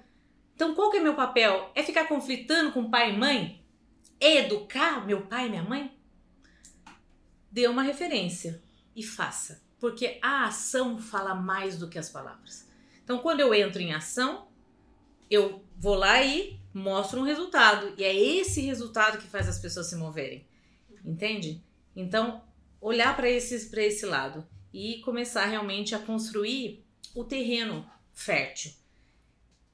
Então, 0.53 0.75
qual 0.75 0.91
que 0.91 0.97
é 0.97 0.99
meu 1.01 1.15
papel? 1.15 1.71
É 1.73 1.81
ficar 1.81 2.07
conflitando 2.07 2.71
com 2.71 2.89
pai 2.89 3.13
e 3.13 3.17
mãe? 3.17 3.65
É 4.19 4.37
educar 4.45 5.05
meu 5.07 5.25
pai 5.25 5.47
e 5.47 5.49
minha 5.49 5.63
mãe? 5.63 5.97
Dê 7.51 7.67
uma 7.67 7.81
referência 7.81 8.61
e 8.95 9.03
faça, 9.03 9.63
porque 9.79 10.19
a 10.21 10.45
ação 10.45 10.99
fala 10.99 11.33
mais 11.33 11.79
do 11.79 11.89
que 11.89 11.97
as 11.97 12.09
palavras. 12.09 12.67
Então, 13.03 13.19
quando 13.19 13.39
eu 13.39 13.53
entro 13.53 13.81
em 13.81 13.93
ação, 13.93 14.47
eu 15.29 15.66
vou 15.77 15.95
lá 15.95 16.23
e 16.23 16.59
mostro 16.73 17.21
um 17.21 17.23
resultado. 17.23 17.93
E 17.97 18.03
é 18.03 18.15
esse 18.15 18.61
resultado 18.61 19.19
que 19.19 19.27
faz 19.27 19.47
as 19.47 19.59
pessoas 19.59 19.87
se 19.87 19.95
moverem. 19.95 20.45
Entende? 21.05 21.63
Então, 21.95 22.41
olhar 22.81 23.15
para 23.15 23.29
esse, 23.29 23.55
esse 23.79 24.05
lado 24.05 24.45
e 24.73 24.99
começar 25.01 25.45
realmente 25.45 25.95
a 25.95 25.99
construir 25.99 26.85
o 27.15 27.23
terreno 27.23 27.89
fértil. 28.13 28.71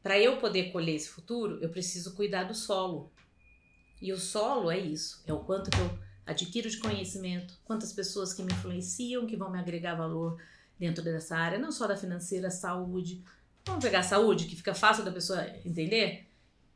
Para 0.02 0.20
eu 0.20 0.38
poder 0.38 0.72
colher 0.72 0.96
esse 0.96 1.10
futuro, 1.10 1.60
eu 1.62 1.70
preciso 1.70 2.14
cuidar 2.14 2.44
do 2.44 2.54
solo. 2.54 3.12
E 4.02 4.12
o 4.12 4.20
solo 4.20 4.70
é 4.70 4.78
isso, 4.78 5.24
é 5.26 5.34
o 5.34 5.40
quanto 5.40 5.72
que 5.72 5.80
eu 5.80 5.98
adquiro 6.26 6.70
de 6.70 6.78
conhecimento, 6.78 7.58
quantas 7.64 7.94
pessoas 7.94 8.34
que 8.34 8.44
me 8.44 8.52
influenciam, 8.52 9.26
que 9.26 9.38
vão 9.38 9.50
me 9.50 9.60
agregar 9.60 9.96
valor 9.96 10.42
dentro 10.78 11.04
dessa 11.04 11.38
área, 11.38 11.58
não 11.58 11.72
só 11.72 11.88
da 11.88 11.96
financeira, 11.96 12.50
saúde. 12.52 13.24
Vamos 13.66 13.84
pegar 13.84 14.00
a 14.00 14.04
saúde, 14.04 14.46
que 14.46 14.56
fica 14.56 14.74
fácil 14.74 15.04
da 15.04 15.12
pessoa 15.12 15.46
entender? 15.66 16.28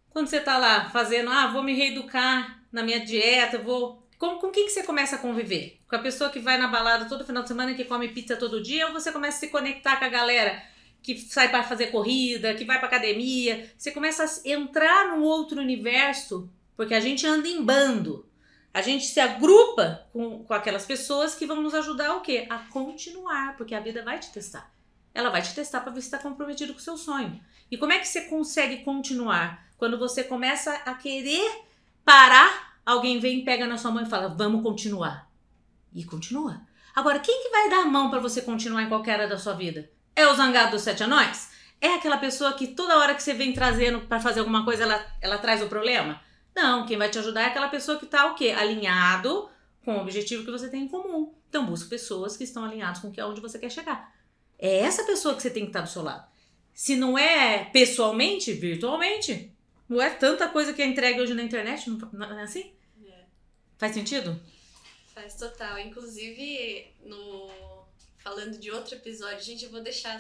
Quando 0.10 0.28
você 0.28 0.40
tá 0.40 0.58
lá 0.58 0.90
fazendo, 0.90 1.30
ah, 1.30 1.48
vou 1.48 1.62
me 1.62 1.76
reeducar 1.76 2.64
na 2.72 2.84
minha 2.84 3.00
dieta, 3.00 3.58
vou. 3.58 4.04
Com, 4.18 4.40
com 4.40 4.50
quem 4.50 4.66
que 4.66 4.72
você 4.72 4.84
começa 4.84 5.16
a 5.16 5.20
conviver? 5.20 5.80
Com 5.88 5.96
a 5.96 6.00
pessoa 6.00 6.30
que 6.30 6.40
vai 6.40 6.58
na 6.58 6.68
balada 6.68 7.06
todo 7.06 7.26
final 7.26 7.44
de 7.44 7.50
semana, 7.50 7.76
que 7.76 7.86
come 7.86 8.08
pizza 8.08 8.36
todo 8.36 8.64
dia, 8.64 8.88
ou 8.88 8.94
você 8.94 9.12
começa 9.12 9.38
a 9.38 9.40
se 9.42 9.50
conectar 9.50 9.98
com 9.98 10.06
a 10.06 10.10
galera 10.10 10.64
que 11.04 11.16
sai 11.18 11.50
para 11.50 11.64
fazer 11.64 11.88
corrida, 11.88 12.56
que 12.56 12.66
vai 12.66 12.80
para 12.80 12.88
academia? 12.88 13.72
Você 13.78 13.92
começa 13.92 14.24
a 14.24 14.50
entrar 14.50 15.10
num 15.10 15.24
outro 15.24 15.62
universo 15.62 16.50
porque 16.76 16.94
a 16.94 17.00
gente 17.00 17.26
anda 17.26 17.48
em 17.48 17.64
bando. 17.64 18.28
A 18.74 18.82
gente 18.82 19.06
se 19.06 19.20
agrupa 19.20 20.08
com, 20.14 20.44
com 20.44 20.54
aquelas 20.54 20.86
pessoas 20.86 21.34
que 21.34 21.46
vão 21.46 21.62
nos 21.62 21.74
ajudar 21.74 22.16
o 22.16 22.22
quê? 22.22 22.46
A 22.50 22.60
continuar, 22.60 23.58
porque 23.58 23.74
a 23.74 23.80
vida 23.80 24.04
vai 24.04 24.20
te 24.20 24.32
testar. 24.32 24.72
Ela 25.18 25.32
vai 25.32 25.42
te 25.42 25.56
testar 25.56 25.82
para 25.82 25.92
ver 25.92 26.02
se 26.02 26.08
está 26.10 26.20
comprometido 26.20 26.74
com 26.74 26.80
o 26.80 26.82
seu 26.82 26.96
sonho. 26.96 27.42
E 27.72 27.76
como 27.76 27.92
é 27.92 27.98
que 27.98 28.08
você 28.08 28.22
consegue 28.26 28.84
continuar? 28.84 29.66
Quando 29.76 29.98
você 29.98 30.24
começa 30.24 30.72
a 30.86 30.94
querer 30.94 31.64
parar, 32.06 32.78
alguém 32.86 33.20
vem, 33.20 33.44
pega 33.44 33.66
na 33.66 33.80
sua 33.80 33.90
mão 33.90 34.04
e 34.04 34.10
fala: 34.10 34.28
"Vamos 34.28 34.62
continuar". 34.62 35.28
E 35.92 36.04
continua. 36.04 36.62
Agora, 36.96 37.18
quem 37.18 37.42
que 37.42 37.50
vai 37.50 37.68
dar 37.68 37.80
a 37.80 37.86
mão 37.86 38.12
para 38.12 38.20
você 38.20 38.44
continuar 38.44 38.84
em 38.84 38.90
qualquer 38.90 39.14
área 39.14 39.28
da 39.28 39.40
sua 39.40 39.54
vida? 39.54 39.90
É 40.16 40.28
o 40.28 40.36
zangado 40.36 40.70
dos 40.70 40.84
sete 40.84 41.02
anões? 41.04 41.50
É 41.82 41.96
aquela 41.96 42.18
pessoa 42.18 42.54
que 42.54 42.68
toda 42.68 43.00
hora 43.00 43.16
que 43.16 43.24
você 43.24 43.34
vem 43.34 43.54
trazendo 43.54 44.02
para 44.02 44.20
fazer 44.20 44.42
alguma 44.42 44.64
coisa, 44.64 44.84
ela, 44.84 45.04
ela 45.20 45.40
traz 45.40 45.64
o 45.64 45.68
problema? 45.68 46.22
Não, 46.56 46.86
quem 46.86 46.96
vai 46.96 47.10
te 47.10 47.18
ajudar 47.18 47.42
é 47.42 47.46
aquela 47.46 47.70
pessoa 47.70 47.98
que 47.98 48.06
está 48.06 48.28
o 48.28 48.36
quê? 48.36 48.50
Alinhado 48.52 49.50
com 49.84 49.98
o 49.98 50.02
objetivo 50.02 50.46
que 50.46 50.52
você 50.52 50.70
tem 50.70 50.84
em 50.84 50.88
comum. 50.88 51.34
Então 51.50 51.66
busque 51.66 51.90
pessoas 51.90 52.38
que 52.38 52.44
estão 52.44 52.64
alinhadas 52.64 53.00
com 53.00 53.12
que 53.12 53.20
onde 53.20 53.42
você 53.42 53.58
quer 53.58 53.72
chegar. 53.72 54.16
É 54.60 54.80
essa 54.80 55.04
pessoa 55.04 55.36
que 55.36 55.42
você 55.42 55.50
tem 55.50 55.64
que 55.64 55.70
estar 55.70 55.80
tá 55.80 55.86
do 55.86 55.92
seu 55.92 56.02
lado. 56.02 56.28
Se 56.74 56.96
não 56.96 57.18
é 57.18 57.66
pessoalmente, 57.66 58.54
virtualmente. 58.54 59.52
Não 59.90 60.02
é 60.02 60.10
tanta 60.10 60.48
coisa 60.50 60.74
que 60.74 60.82
é 60.82 60.86
entregue 60.86 61.22
hoje 61.22 61.34
na 61.34 61.44
internet, 61.44 61.90
não 61.90 62.40
é 62.40 62.44
assim? 62.44 62.74
É. 63.06 63.24
Faz 63.78 63.94
sentido? 63.94 64.40
Faz 65.14 65.36
total. 65.36 65.80
Inclusive, 65.80 66.88
no 67.04 67.50
falando 68.18 68.58
de 68.58 68.70
outro 68.70 68.96
episódio, 68.96 69.44
gente, 69.44 69.64
eu 69.64 69.72
vou 69.72 69.82
deixar 69.82 70.18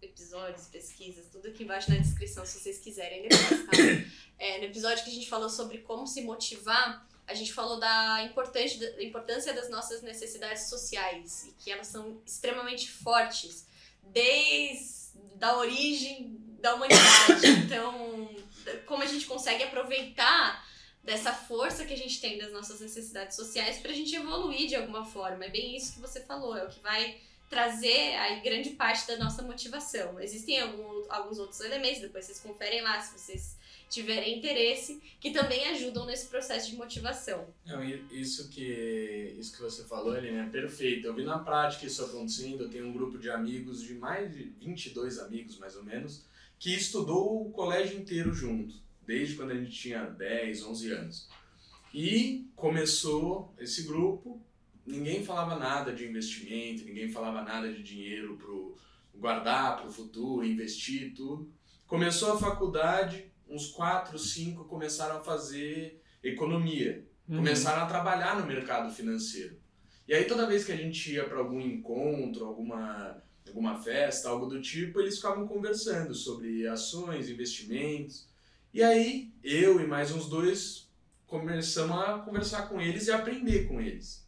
episódios, 0.00 0.66
pesquisas, 0.66 1.26
tudo 1.30 1.48
aqui 1.48 1.62
embaixo 1.62 1.90
na 1.90 1.98
descrição 1.98 2.44
se 2.44 2.58
vocês 2.58 2.78
quiserem 2.78 3.22
depois, 3.22 3.66
tá? 3.66 3.72
É, 4.38 4.58
no 4.58 4.64
episódio 4.64 5.04
que 5.04 5.10
a 5.10 5.12
gente 5.12 5.28
falou 5.28 5.48
sobre 5.48 5.78
como 5.78 6.04
se 6.04 6.22
motivar, 6.22 7.06
a 7.28 7.34
gente 7.34 7.52
falou 7.52 7.78
da 7.78 8.24
importância, 8.24 8.92
da 8.92 9.02
importância 9.02 9.52
das 9.54 9.70
nossas 9.70 10.02
necessidades 10.02 10.68
sociais 10.68 11.44
e 11.46 11.52
que 11.52 11.70
elas 11.70 11.86
são 11.86 12.20
extremamente 12.26 12.90
fortes 12.90 13.66
desde 14.02 15.12
a 15.40 15.56
origem 15.56 16.38
da 16.60 16.74
humanidade. 16.74 17.46
Então, 17.64 18.28
como 18.86 19.02
a 19.02 19.06
gente 19.06 19.26
consegue 19.26 19.64
aproveitar 19.64 20.64
dessa 21.02 21.32
força 21.32 21.84
que 21.84 21.92
a 21.92 21.96
gente 21.96 22.20
tem 22.20 22.38
das 22.38 22.52
nossas 22.52 22.80
necessidades 22.80 23.34
sociais 23.34 23.78
para 23.78 23.90
a 23.90 23.94
gente 23.94 24.14
evoluir 24.14 24.68
de 24.68 24.76
alguma 24.76 25.04
forma. 25.04 25.44
É 25.44 25.50
bem 25.50 25.76
isso 25.76 25.94
que 25.94 26.00
você 26.00 26.20
falou, 26.20 26.56
é 26.56 26.64
o 26.64 26.68
que 26.68 26.80
vai 26.80 27.20
trazer 27.50 28.14
aí 28.16 28.40
grande 28.40 28.70
parte 28.70 29.06
da 29.06 29.18
nossa 29.18 29.42
motivação. 29.42 30.18
Existem 30.20 30.60
algum, 30.60 31.04
alguns 31.10 31.38
outros 31.38 31.60
elementos, 31.60 32.00
depois 32.00 32.24
vocês 32.24 32.40
conferem 32.40 32.82
lá 32.82 33.00
se 33.00 33.18
vocês 33.18 33.56
tiverem 33.92 34.38
interesse, 34.38 35.00
que 35.20 35.30
também 35.30 35.66
ajudam 35.68 36.06
nesse 36.06 36.28
processo 36.28 36.70
de 36.70 36.76
motivação. 36.76 37.46
Não, 37.66 37.84
isso 38.10 38.48
que 38.48 39.36
isso 39.38 39.52
que 39.54 39.62
você 39.62 39.84
falou, 39.84 40.16
Helene, 40.16 40.38
é 40.38 40.48
perfeito. 40.48 41.06
Eu 41.06 41.14
vi 41.14 41.24
na 41.24 41.38
prática 41.38 41.86
isso 41.86 42.04
acontecendo, 42.04 42.64
eu 42.64 42.70
tenho 42.70 42.86
um 42.86 42.92
grupo 42.92 43.18
de 43.18 43.30
amigos, 43.30 43.82
de 43.82 43.94
mais 43.94 44.32
de 44.32 44.44
22 44.60 45.18
amigos, 45.18 45.58
mais 45.58 45.76
ou 45.76 45.84
menos, 45.84 46.24
que 46.58 46.74
estudou 46.74 47.46
o 47.46 47.50
colégio 47.50 47.98
inteiro 47.98 48.32
junto, 48.32 48.74
desde 49.06 49.34
quando 49.34 49.50
a 49.50 49.56
gente 49.56 49.72
tinha 49.72 50.04
10, 50.04 50.64
11 50.64 50.90
anos. 50.92 51.28
E 51.92 52.46
começou 52.56 53.54
esse 53.58 53.82
grupo 53.82 54.40
ninguém 54.86 55.24
falava 55.24 55.58
nada 55.58 55.92
de 55.92 56.06
investimento, 56.06 56.84
ninguém 56.84 57.08
falava 57.08 57.42
nada 57.42 57.72
de 57.72 57.82
dinheiro 57.82 58.36
para 58.36 59.20
guardar 59.20 59.76
para 59.76 59.86
o 59.86 59.92
futuro, 59.92 60.44
investir, 60.44 61.14
tudo. 61.14 61.52
Começou 61.86 62.32
a 62.32 62.38
faculdade, 62.38 63.31
uns 63.52 63.68
quatro, 63.68 64.18
cinco 64.18 64.64
começaram 64.64 65.18
a 65.18 65.20
fazer 65.20 66.02
economia, 66.22 67.06
uhum. 67.28 67.36
começaram 67.36 67.82
a 67.82 67.86
trabalhar 67.86 68.40
no 68.40 68.46
mercado 68.46 68.92
financeiro. 68.92 69.60
E 70.08 70.14
aí 70.14 70.24
toda 70.24 70.46
vez 70.46 70.64
que 70.64 70.72
a 70.72 70.76
gente 70.76 71.12
ia 71.12 71.24
para 71.24 71.38
algum 71.38 71.60
encontro, 71.60 72.44
alguma 72.44 73.22
alguma 73.46 73.76
festa, 73.76 74.28
algo 74.28 74.46
do 74.46 74.62
tipo, 74.62 75.00
eles 75.00 75.16
ficavam 75.16 75.46
conversando 75.46 76.14
sobre 76.14 76.66
ações, 76.66 77.28
investimentos. 77.28 78.26
E 78.72 78.82
aí 78.82 79.30
eu 79.42 79.80
e 79.80 79.86
mais 79.86 80.10
uns 80.10 80.26
dois 80.26 80.88
começamos 81.26 81.98
a 81.98 82.18
conversar 82.20 82.68
com 82.68 82.80
eles 82.80 83.06
e 83.06 83.12
aprender 83.12 83.68
com 83.68 83.80
eles. 83.80 84.26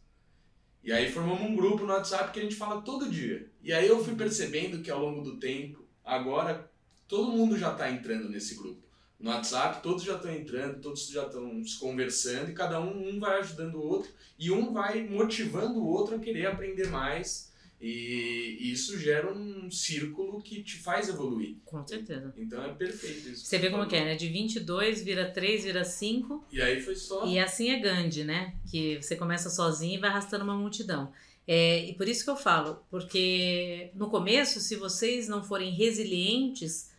E 0.83 0.91
aí 0.91 1.11
formamos 1.11 1.41
um 1.41 1.55
grupo 1.55 1.83
no 1.83 1.93
WhatsApp 1.93 2.31
que 2.31 2.39
a 2.39 2.43
gente 2.43 2.55
fala 2.55 2.81
todo 2.81 3.09
dia. 3.09 3.49
E 3.63 3.73
aí 3.73 3.87
eu 3.87 4.03
fui 4.03 4.15
percebendo 4.15 4.83
que 4.83 4.91
ao 4.91 4.99
longo 4.99 5.21
do 5.21 5.39
tempo, 5.39 5.83
agora 6.03 6.71
todo 7.07 7.31
mundo 7.31 7.57
já 7.57 7.71
está 7.71 7.89
entrando 7.89 8.29
nesse 8.29 8.53
grupo. 8.55 8.84
No 9.19 9.31
WhatsApp, 9.31 9.81
todos 9.81 10.03
já 10.03 10.15
estão 10.15 10.31
entrando, 10.33 10.81
todos 10.81 11.07
já 11.07 11.25
estão 11.25 11.63
se 11.63 11.79
conversando 11.79 12.51
e 12.51 12.53
cada 12.53 12.79
um, 12.81 13.09
um 13.09 13.19
vai 13.19 13.39
ajudando 13.39 13.75
o 13.75 13.83
outro 13.83 14.11
e 14.37 14.51
um 14.51 14.73
vai 14.73 15.03
motivando 15.03 15.79
o 15.79 15.87
outro 15.87 16.15
a 16.15 16.19
querer 16.19 16.47
aprender 16.47 16.87
mais 16.89 17.53
e 17.79 18.71
isso 18.71 18.97
gera 18.97 19.31
um 19.31 19.69
círculo 19.69 20.41
que 20.41 20.63
te 20.63 20.77
faz 20.77 21.09
evoluir. 21.09 21.57
Com 21.65 21.85
certeza. 21.85 22.33
Então 22.37 22.63
é 22.63 22.73
perfeito 22.73 23.29
isso. 23.29 23.45
Você 23.45 23.57
vê 23.59 23.69
como 23.69 23.85
que 23.85 23.95
é, 23.95 24.05
né? 24.05 24.15
De 24.15 24.29
22 24.29 25.03
vira 25.03 25.29
3, 25.29 25.65
vira 25.65 25.83
5. 25.83 26.45
E 26.51 26.61
aí 26.61 26.81
foi 26.81 26.95
só. 26.95 27.25
E 27.27 27.37
assim 27.37 27.69
é 27.69 27.79
Gandhi, 27.79 28.23
né? 28.23 28.55
Que 28.71 29.01
você 29.01 29.15
começa 29.15 29.49
sozinho 29.49 29.97
e 29.97 29.99
vai 29.99 30.09
arrastando 30.09 30.43
uma 30.43 30.57
multidão. 30.57 31.11
É, 31.47 31.85
e 31.85 31.93
por 31.93 32.07
isso 32.07 32.23
que 32.23 32.29
eu 32.29 32.35
falo, 32.35 32.83
porque 32.89 33.91
no 33.93 34.09
começo, 34.09 34.59
se 34.59 34.75
vocês 34.75 35.27
não 35.27 35.43
forem 35.43 35.71
resilientes, 35.71 36.89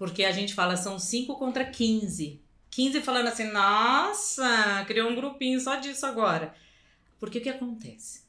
porque 0.00 0.24
a 0.24 0.32
gente 0.32 0.54
fala 0.54 0.78
são 0.78 0.98
5 0.98 1.36
contra 1.36 1.62
15. 1.62 2.42
15 2.70 3.02
falando 3.02 3.26
assim, 3.26 3.52
nossa, 3.52 4.82
criou 4.86 5.10
um 5.10 5.14
grupinho 5.14 5.60
só 5.60 5.76
disso 5.76 6.06
agora. 6.06 6.54
Porque 7.18 7.36
o 7.36 7.42
que 7.42 7.50
acontece? 7.50 8.22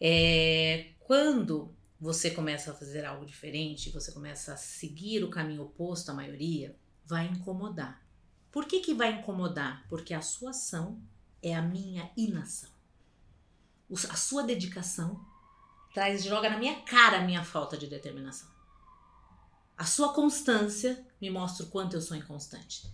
É, 0.00 0.92
quando 1.00 1.76
você 2.00 2.30
começa 2.30 2.70
a 2.70 2.74
fazer 2.74 3.04
algo 3.04 3.26
diferente, 3.26 3.90
você 3.90 4.12
começa 4.12 4.54
a 4.54 4.56
seguir 4.56 5.22
o 5.22 5.28
caminho 5.28 5.64
oposto 5.64 6.10
à 6.10 6.14
maioria, 6.14 6.74
vai 7.04 7.26
incomodar. 7.26 8.02
Por 8.50 8.64
que, 8.64 8.80
que 8.80 8.94
vai 8.94 9.12
incomodar? 9.12 9.84
Porque 9.90 10.14
a 10.14 10.22
sua 10.22 10.52
ação 10.52 10.98
é 11.42 11.54
a 11.54 11.60
minha 11.60 12.10
inação. 12.16 12.70
A 14.08 14.16
sua 14.16 14.42
dedicação 14.42 15.22
traz, 15.92 16.24
joga 16.24 16.48
na 16.48 16.56
minha 16.56 16.80
cara 16.80 17.18
a 17.18 17.26
minha 17.26 17.44
falta 17.44 17.76
de 17.76 17.88
determinação. 17.88 18.53
A 19.76 19.84
sua 19.84 20.12
constância 20.12 21.04
me 21.20 21.28
mostra 21.28 21.66
o 21.66 21.68
quanto 21.68 21.94
eu 21.94 22.00
sou 22.00 22.16
inconstante. 22.16 22.88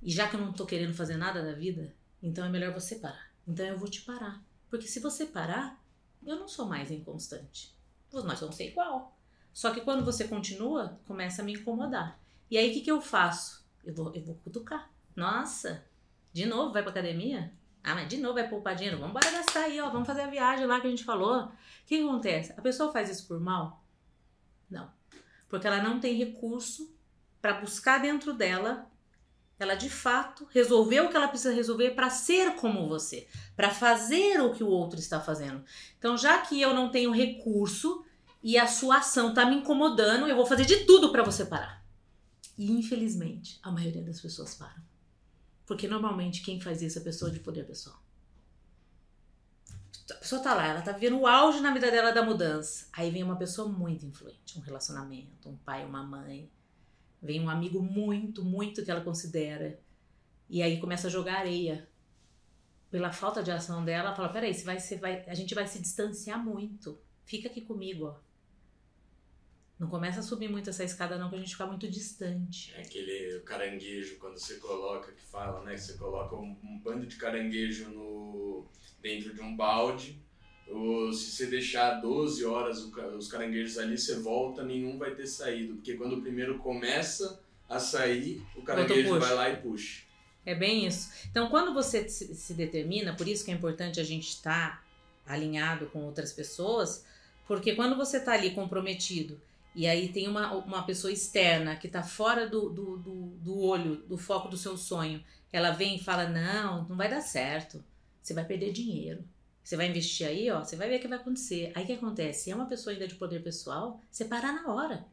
E 0.00 0.10
já 0.10 0.28
que 0.28 0.36
eu 0.36 0.40
não 0.40 0.50
estou 0.50 0.66
querendo 0.66 0.94
fazer 0.94 1.16
nada 1.16 1.42
da 1.42 1.52
vida, 1.52 1.94
então 2.22 2.44
é 2.44 2.48
melhor 2.48 2.72
você 2.72 2.96
parar. 2.96 3.32
Então 3.46 3.66
eu 3.66 3.78
vou 3.78 3.88
te 3.88 4.02
parar. 4.02 4.42
Porque 4.70 4.86
se 4.86 5.00
você 5.00 5.26
parar, 5.26 5.82
eu 6.24 6.36
não 6.36 6.46
sou 6.46 6.66
mais 6.66 6.90
inconstante. 6.90 7.76
Nós 8.12 8.40
vamos 8.40 8.56
ser 8.56 8.68
igual. 8.68 9.16
Só 9.52 9.72
que 9.72 9.80
quando 9.80 10.04
você 10.04 10.28
continua, 10.28 11.00
começa 11.06 11.42
a 11.42 11.44
me 11.44 11.54
incomodar. 11.54 12.18
E 12.50 12.56
aí 12.56 12.70
o 12.70 12.72
que, 12.72 12.82
que 12.82 12.90
eu 12.90 13.00
faço? 13.00 13.66
Eu 13.84 13.94
vou, 13.94 14.14
eu 14.14 14.22
vou 14.22 14.34
cutucar. 14.36 14.90
Nossa, 15.16 15.84
de 16.32 16.46
novo 16.46 16.72
vai 16.72 16.82
pra 16.82 16.92
academia? 16.92 17.52
Ah, 17.82 17.94
mas 17.96 18.08
de 18.08 18.18
novo 18.18 18.34
vai 18.34 18.48
poupar 18.48 18.76
dinheiro? 18.76 18.98
Vamos 18.98 19.10
embora 19.10 19.30
gastar 19.38 19.64
aí, 19.64 19.80
ó. 19.80 19.90
Vamos 19.90 20.06
fazer 20.06 20.22
a 20.22 20.30
viagem 20.30 20.66
lá 20.66 20.80
que 20.80 20.86
a 20.86 20.90
gente 20.90 21.04
falou. 21.04 21.46
O 21.46 21.48
que, 21.84 21.98
que 21.98 22.02
acontece? 22.02 22.52
A 22.52 22.62
pessoa 22.62 22.92
faz 22.92 23.10
isso 23.10 23.26
por 23.26 23.40
mal? 23.40 23.84
Não. 24.70 24.88
Porque 25.52 25.66
ela 25.66 25.82
não 25.82 26.00
tem 26.00 26.16
recurso 26.16 26.90
para 27.42 27.60
buscar 27.60 27.98
dentro 27.98 28.32
dela 28.32 28.90
ela 29.58 29.74
de 29.74 29.90
fato 29.90 30.48
resolveu 30.50 31.04
o 31.04 31.08
que 31.08 31.16
ela 31.16 31.28
precisa 31.28 31.54
resolver 31.54 31.92
para 31.92 32.10
ser 32.10 32.56
como 32.56 32.88
você, 32.88 33.28
para 33.54 33.70
fazer 33.70 34.40
o 34.40 34.52
que 34.52 34.64
o 34.64 34.68
outro 34.68 34.98
está 34.98 35.20
fazendo. 35.20 35.62
Então, 35.98 36.16
já 36.16 36.40
que 36.40 36.60
eu 36.60 36.74
não 36.74 36.90
tenho 36.90 37.12
recurso, 37.12 38.04
e 38.42 38.58
a 38.58 38.66
sua 38.66 38.96
ação 38.96 39.32
tá 39.32 39.46
me 39.46 39.56
incomodando, 39.56 40.26
eu 40.26 40.34
vou 40.34 40.46
fazer 40.46 40.64
de 40.64 40.84
tudo 40.84 41.12
para 41.12 41.22
você 41.22 41.44
parar. 41.44 41.86
E 42.58 42.72
infelizmente, 42.72 43.60
a 43.62 43.70
maioria 43.70 44.02
das 44.02 44.20
pessoas 44.20 44.54
param. 44.54 44.82
Porque 45.64 45.86
normalmente 45.86 46.42
quem 46.42 46.60
faz 46.60 46.82
isso 46.82 46.98
é 46.98 47.00
a 47.00 47.04
pessoa 47.04 47.30
de 47.30 47.38
poder 47.38 47.64
pessoal. 47.64 48.02
A 50.10 50.14
pessoa 50.14 50.42
tá 50.42 50.54
lá, 50.54 50.66
ela 50.66 50.82
tá 50.82 50.92
vivendo 50.92 51.20
o 51.20 51.26
auge 51.26 51.60
na 51.60 51.72
vida 51.72 51.90
dela 51.90 52.12
da 52.12 52.22
mudança. 52.22 52.88
Aí 52.92 53.10
vem 53.10 53.22
uma 53.22 53.36
pessoa 53.36 53.68
muito 53.68 54.04
influente, 54.04 54.58
um 54.58 54.60
relacionamento, 54.60 55.48
um 55.48 55.56
pai, 55.56 55.84
uma 55.84 56.02
mãe. 56.02 56.50
Vem 57.22 57.40
um 57.40 57.48
amigo 57.48 57.80
muito, 57.80 58.44
muito 58.44 58.84
que 58.84 58.90
ela 58.90 59.00
considera. 59.00 59.78
E 60.50 60.62
aí 60.62 60.80
começa 60.80 61.06
a 61.06 61.10
jogar 61.10 61.38
areia. 61.38 61.88
Pela 62.90 63.12
falta 63.12 63.42
de 63.42 63.50
ação 63.50 63.84
dela, 63.84 64.08
ela 64.08 64.16
fala: 64.16 64.28
peraí, 64.28 64.52
você 64.52 64.64
vai, 64.64 64.78
você 64.78 64.96
vai, 64.96 65.24
a 65.26 65.34
gente 65.34 65.54
vai 65.54 65.66
se 65.66 65.80
distanciar 65.80 66.44
muito. 66.44 67.00
Fica 67.24 67.48
aqui 67.48 67.60
comigo, 67.60 68.06
ó. 68.06 68.31
Não 69.82 69.88
começa 69.88 70.20
a 70.20 70.22
subir 70.22 70.48
muito 70.48 70.70
essa 70.70 70.84
escada, 70.84 71.18
não, 71.18 71.28
que 71.28 71.34
a 71.34 71.38
gente 71.40 71.50
fica 71.50 71.66
muito 71.66 71.90
distante. 71.90 72.72
É 72.76 72.82
aquele 72.82 73.40
caranguejo, 73.40 74.14
quando 74.20 74.38
você 74.38 74.54
coloca, 74.54 75.10
que 75.10 75.22
fala, 75.22 75.60
né? 75.64 75.76
Você 75.76 75.94
coloca 75.94 76.36
um, 76.36 76.56
um 76.62 76.78
bando 76.78 77.04
de 77.04 77.16
caranguejo 77.16 77.88
no, 77.88 78.64
dentro 79.02 79.34
de 79.34 79.40
um 79.40 79.56
balde. 79.56 80.16
Ou 80.68 81.12
se 81.12 81.32
você 81.32 81.46
deixar 81.46 81.94
12 81.94 82.44
horas 82.44 82.78
os 82.78 83.26
caranguejos 83.26 83.76
ali, 83.76 83.98
você 83.98 84.20
volta, 84.20 84.62
nenhum 84.62 84.98
vai 84.98 85.16
ter 85.16 85.26
saído. 85.26 85.74
Porque 85.74 85.94
quando 85.94 86.12
o 86.12 86.22
primeiro 86.22 86.58
começa 86.58 87.42
a 87.68 87.80
sair, 87.80 88.40
o 88.54 88.62
caranguejo 88.62 89.18
vai 89.18 89.34
lá 89.34 89.50
e 89.50 89.56
puxa. 89.56 90.04
É 90.46 90.54
bem 90.54 90.86
isso. 90.86 91.10
Então, 91.28 91.50
quando 91.50 91.74
você 91.74 92.08
se 92.08 92.54
determina, 92.54 93.16
por 93.16 93.26
isso 93.26 93.44
que 93.44 93.50
é 93.50 93.54
importante 93.54 93.98
a 93.98 94.04
gente 94.04 94.28
estar 94.28 94.86
alinhado 95.26 95.86
com 95.86 96.04
outras 96.04 96.32
pessoas, 96.32 97.04
porque 97.48 97.74
quando 97.74 97.96
você 97.96 98.18
está 98.18 98.34
ali 98.34 98.52
comprometido 98.52 99.40
e 99.74 99.86
aí 99.86 100.12
tem 100.12 100.28
uma, 100.28 100.52
uma 100.52 100.82
pessoa 100.84 101.12
externa 101.12 101.76
que 101.76 101.86
está 101.86 102.02
fora 102.02 102.48
do, 102.48 102.68
do, 102.68 102.96
do, 102.98 103.26
do, 103.38 103.58
olho, 103.58 103.96
do 104.06 104.18
foco 104.18 104.48
do 104.48 104.56
seu 104.56 104.76
sonho. 104.76 105.24
Ela 105.50 105.70
vem 105.70 105.96
e 105.96 106.02
fala: 106.02 106.28
Não, 106.28 106.84
não 106.88 106.96
vai 106.96 107.08
dar 107.08 107.22
certo. 107.22 107.82
Você 108.20 108.34
vai 108.34 108.44
perder 108.44 108.72
dinheiro. 108.72 109.24
Você 109.64 109.76
vai 109.76 109.88
investir 109.88 110.26
aí, 110.26 110.50
ó, 110.50 110.62
você 110.62 110.76
vai 110.76 110.88
ver 110.88 110.96
o 110.96 111.00
que 111.00 111.08
vai 111.08 111.18
acontecer. 111.18 111.72
Aí 111.74 111.84
o 111.84 111.86
que 111.86 111.92
acontece? 111.92 112.44
Se 112.44 112.50
é 112.50 112.54
uma 112.54 112.66
pessoa 112.66 112.92
ainda 112.92 113.06
de 113.06 113.14
poder 113.14 113.42
pessoal, 113.42 114.00
você 114.10 114.24
para 114.24 114.52
na 114.52 114.72
hora. 114.72 115.06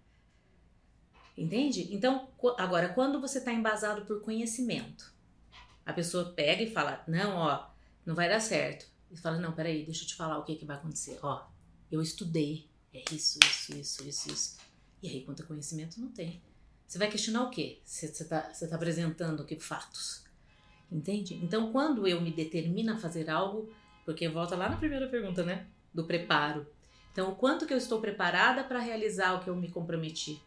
Entende? 1.37 1.87
Então, 1.95 2.27
agora, 2.57 2.89
quando 2.89 3.21
você 3.21 3.37
está 3.37 3.53
embasado 3.53 4.05
por 4.05 4.21
conhecimento, 4.21 5.13
a 5.85 5.93
pessoa 5.93 6.33
pega 6.33 6.63
e 6.63 6.71
fala: 6.71 7.03
Não, 7.07 7.37
ó, 7.37 7.67
não 8.05 8.13
vai 8.13 8.27
dar 8.27 8.41
certo. 8.41 8.87
E 9.09 9.17
fala: 9.17 9.37
Não, 9.37 9.53
peraí, 9.53 9.85
deixa 9.85 10.03
eu 10.03 10.07
te 10.07 10.15
falar 10.15 10.37
o 10.37 10.43
que, 10.43 10.55
que 10.55 10.65
vai 10.65 10.75
acontecer. 10.75 11.17
Ó, 11.23 11.45
eu 11.91 12.01
estudei, 12.01 12.68
é 12.93 13.03
isso, 13.11 13.39
isso, 13.43 13.75
isso, 13.75 14.07
isso, 14.07 14.31
isso. 14.31 14.57
E 15.01 15.07
aí, 15.07 15.23
quanto 15.23 15.43
a 15.43 15.45
conhecimento, 15.45 15.99
não 15.99 16.09
tem. 16.09 16.41
Você 16.87 16.97
vai 16.97 17.09
questionar 17.09 17.43
o 17.43 17.49
quê? 17.49 17.79
Você 17.85 18.07
está 18.07 18.41
tá 18.41 18.75
apresentando 18.75 19.45
que 19.45 19.59
fatos. 19.59 20.23
Entende? 20.91 21.35
Então, 21.35 21.71
quando 21.71 22.07
eu 22.07 22.19
me 22.19 22.31
determino 22.31 22.93
a 22.93 22.97
fazer 22.97 23.29
algo, 23.29 23.71
porque 24.05 24.27
volta 24.27 24.55
lá 24.55 24.67
na 24.69 24.77
primeira 24.77 25.07
pergunta, 25.07 25.43
né? 25.43 25.67
Do 25.93 26.05
preparo. 26.05 26.65
Então, 27.11 27.31
o 27.31 27.35
quanto 27.35 27.65
que 27.65 27.73
eu 27.73 27.77
estou 27.77 28.01
preparada 28.01 28.63
para 28.63 28.79
realizar 28.79 29.35
o 29.35 29.43
que 29.43 29.49
eu 29.49 29.55
me 29.55 29.69
comprometi? 29.69 30.41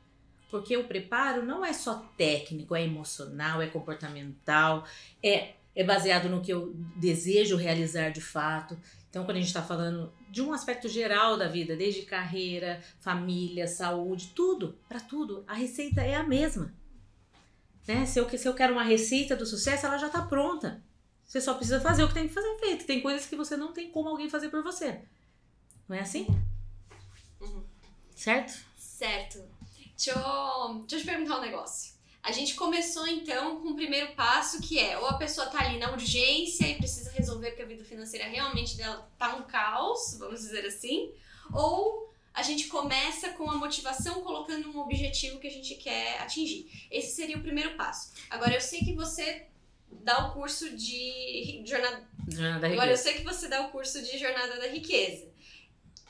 Porque 0.51 0.77
o 0.77 0.85
preparo 0.85 1.47
não 1.47 1.65
é 1.65 1.73
só 1.73 2.11
técnico, 2.17 2.75
é 2.75 2.85
emocional, 2.85 3.63
é 3.63 3.69
comportamental, 3.69 4.85
é, 5.23 5.55
é 5.75 5.85
baseado 5.85 6.29
no 6.29 6.43
que 6.43 6.53
eu 6.53 6.75
desejo 6.97 7.57
realizar 7.57 8.11
de 8.11 8.21
fato. 8.21 8.77
Então, 9.13 9.27
quando 9.27 9.37
a 9.37 9.41
gente 9.41 9.49
está 9.49 9.63
falando 9.63 10.11
de 10.31 10.41
um 10.41 10.55
aspecto 10.55 10.89
geral 10.89 11.37
da 11.37 11.47
vida, 11.47 11.77
desde 11.77 12.01
carreira, 12.01 12.83
família, 12.99 13.69
saúde, 13.69 14.33
tudo, 14.35 14.79
para 14.89 15.01
tudo, 15.01 15.45
a 15.47 15.53
receita 15.53 16.01
é 16.01 16.15
a 16.15 16.23
mesma. 16.23 16.73
Né? 17.87 18.07
Se, 18.07 18.19
eu, 18.19 18.27
se 18.27 18.49
eu 18.49 18.55
quero 18.55 18.73
uma 18.73 18.83
receita 18.83 19.37
do 19.37 19.45
sucesso, 19.45 19.85
ela 19.85 19.99
já 19.99 20.07
está 20.07 20.23
pronta. 20.23 20.83
Você 21.27 21.43
só 21.43 21.53
precisa 21.53 21.79
fazer 21.79 22.03
o 22.05 22.09
que 22.09 22.15
tem 22.15 22.27
que 22.27 22.33
fazer 22.33 22.59
feito. 22.59 22.87
Tem 22.87 23.03
coisas 23.03 23.27
que 23.27 23.37
você 23.37 23.55
não 23.55 23.75
tem 23.75 23.91
como 23.91 24.09
alguém 24.09 24.31
fazer 24.31 24.49
por 24.49 24.63
você. 24.63 25.03
Não 25.87 25.95
é 25.95 26.01
assim? 26.01 26.27
Uhum. 27.39 27.63
Certo? 28.17 28.65
Certo. 28.79 29.45
Deixa 29.95 30.13
eu, 30.13 30.87
deixa 30.87 30.97
eu 30.97 31.01
te 31.01 31.05
perguntar 31.05 31.37
um 31.37 31.43
negócio. 31.43 31.92
A 32.23 32.31
gente 32.31 32.55
começou 32.55 33.05
então 33.09 33.61
com 33.61 33.71
o 33.71 33.75
primeiro 33.75 34.13
passo 34.15 34.61
que 34.61 34.79
é 34.79 34.97
ou 34.97 35.07
a 35.07 35.15
pessoa 35.15 35.49
tá 35.49 35.59
ali 35.59 35.79
na 35.79 35.91
urgência 35.91 36.69
e 36.69 36.77
precisa 36.77 37.11
resolver 37.11 37.49
porque 37.49 37.63
a 37.63 37.67
vida 37.67 37.85
financeira 37.85 38.27
realmente 38.27 38.77
dela 38.77 39.11
tá 39.19 39.35
um 39.35 39.43
caos, 39.43 40.17
vamos 40.19 40.41
dizer 40.41 40.65
assim, 40.65 41.13
ou 41.53 42.15
a 42.33 42.43
gente 42.43 42.69
começa 42.69 43.31
com 43.31 43.51
a 43.51 43.57
motivação 43.57 44.23
colocando 44.23 44.71
um 44.71 44.79
objetivo 44.79 45.41
que 45.41 45.49
a 45.49 45.51
gente 45.51 45.75
quer 45.75 46.21
atingir. 46.21 46.71
Esse 46.93 47.17
seria 47.17 47.37
o 47.37 47.43
primeiro 47.43 47.77
passo. 47.77 48.13
Agora 48.31 48.55
eu 48.55 48.61
sei 48.61 48.81
que 48.81 48.95
você 48.95 49.49
dá 49.91 50.29
o 50.29 50.33
curso 50.33 50.77
de 50.77 51.63
jornada, 51.67 52.09
jornada 52.29 52.69
Agora 52.69 52.91
eu 52.93 52.97
sei 52.97 53.15
que 53.15 53.25
você 53.25 53.49
dá 53.49 53.67
o 53.67 53.71
curso 53.71 54.01
de 54.01 54.17
jornada 54.17 54.61
da 54.61 54.69
riqueza. 54.69 55.32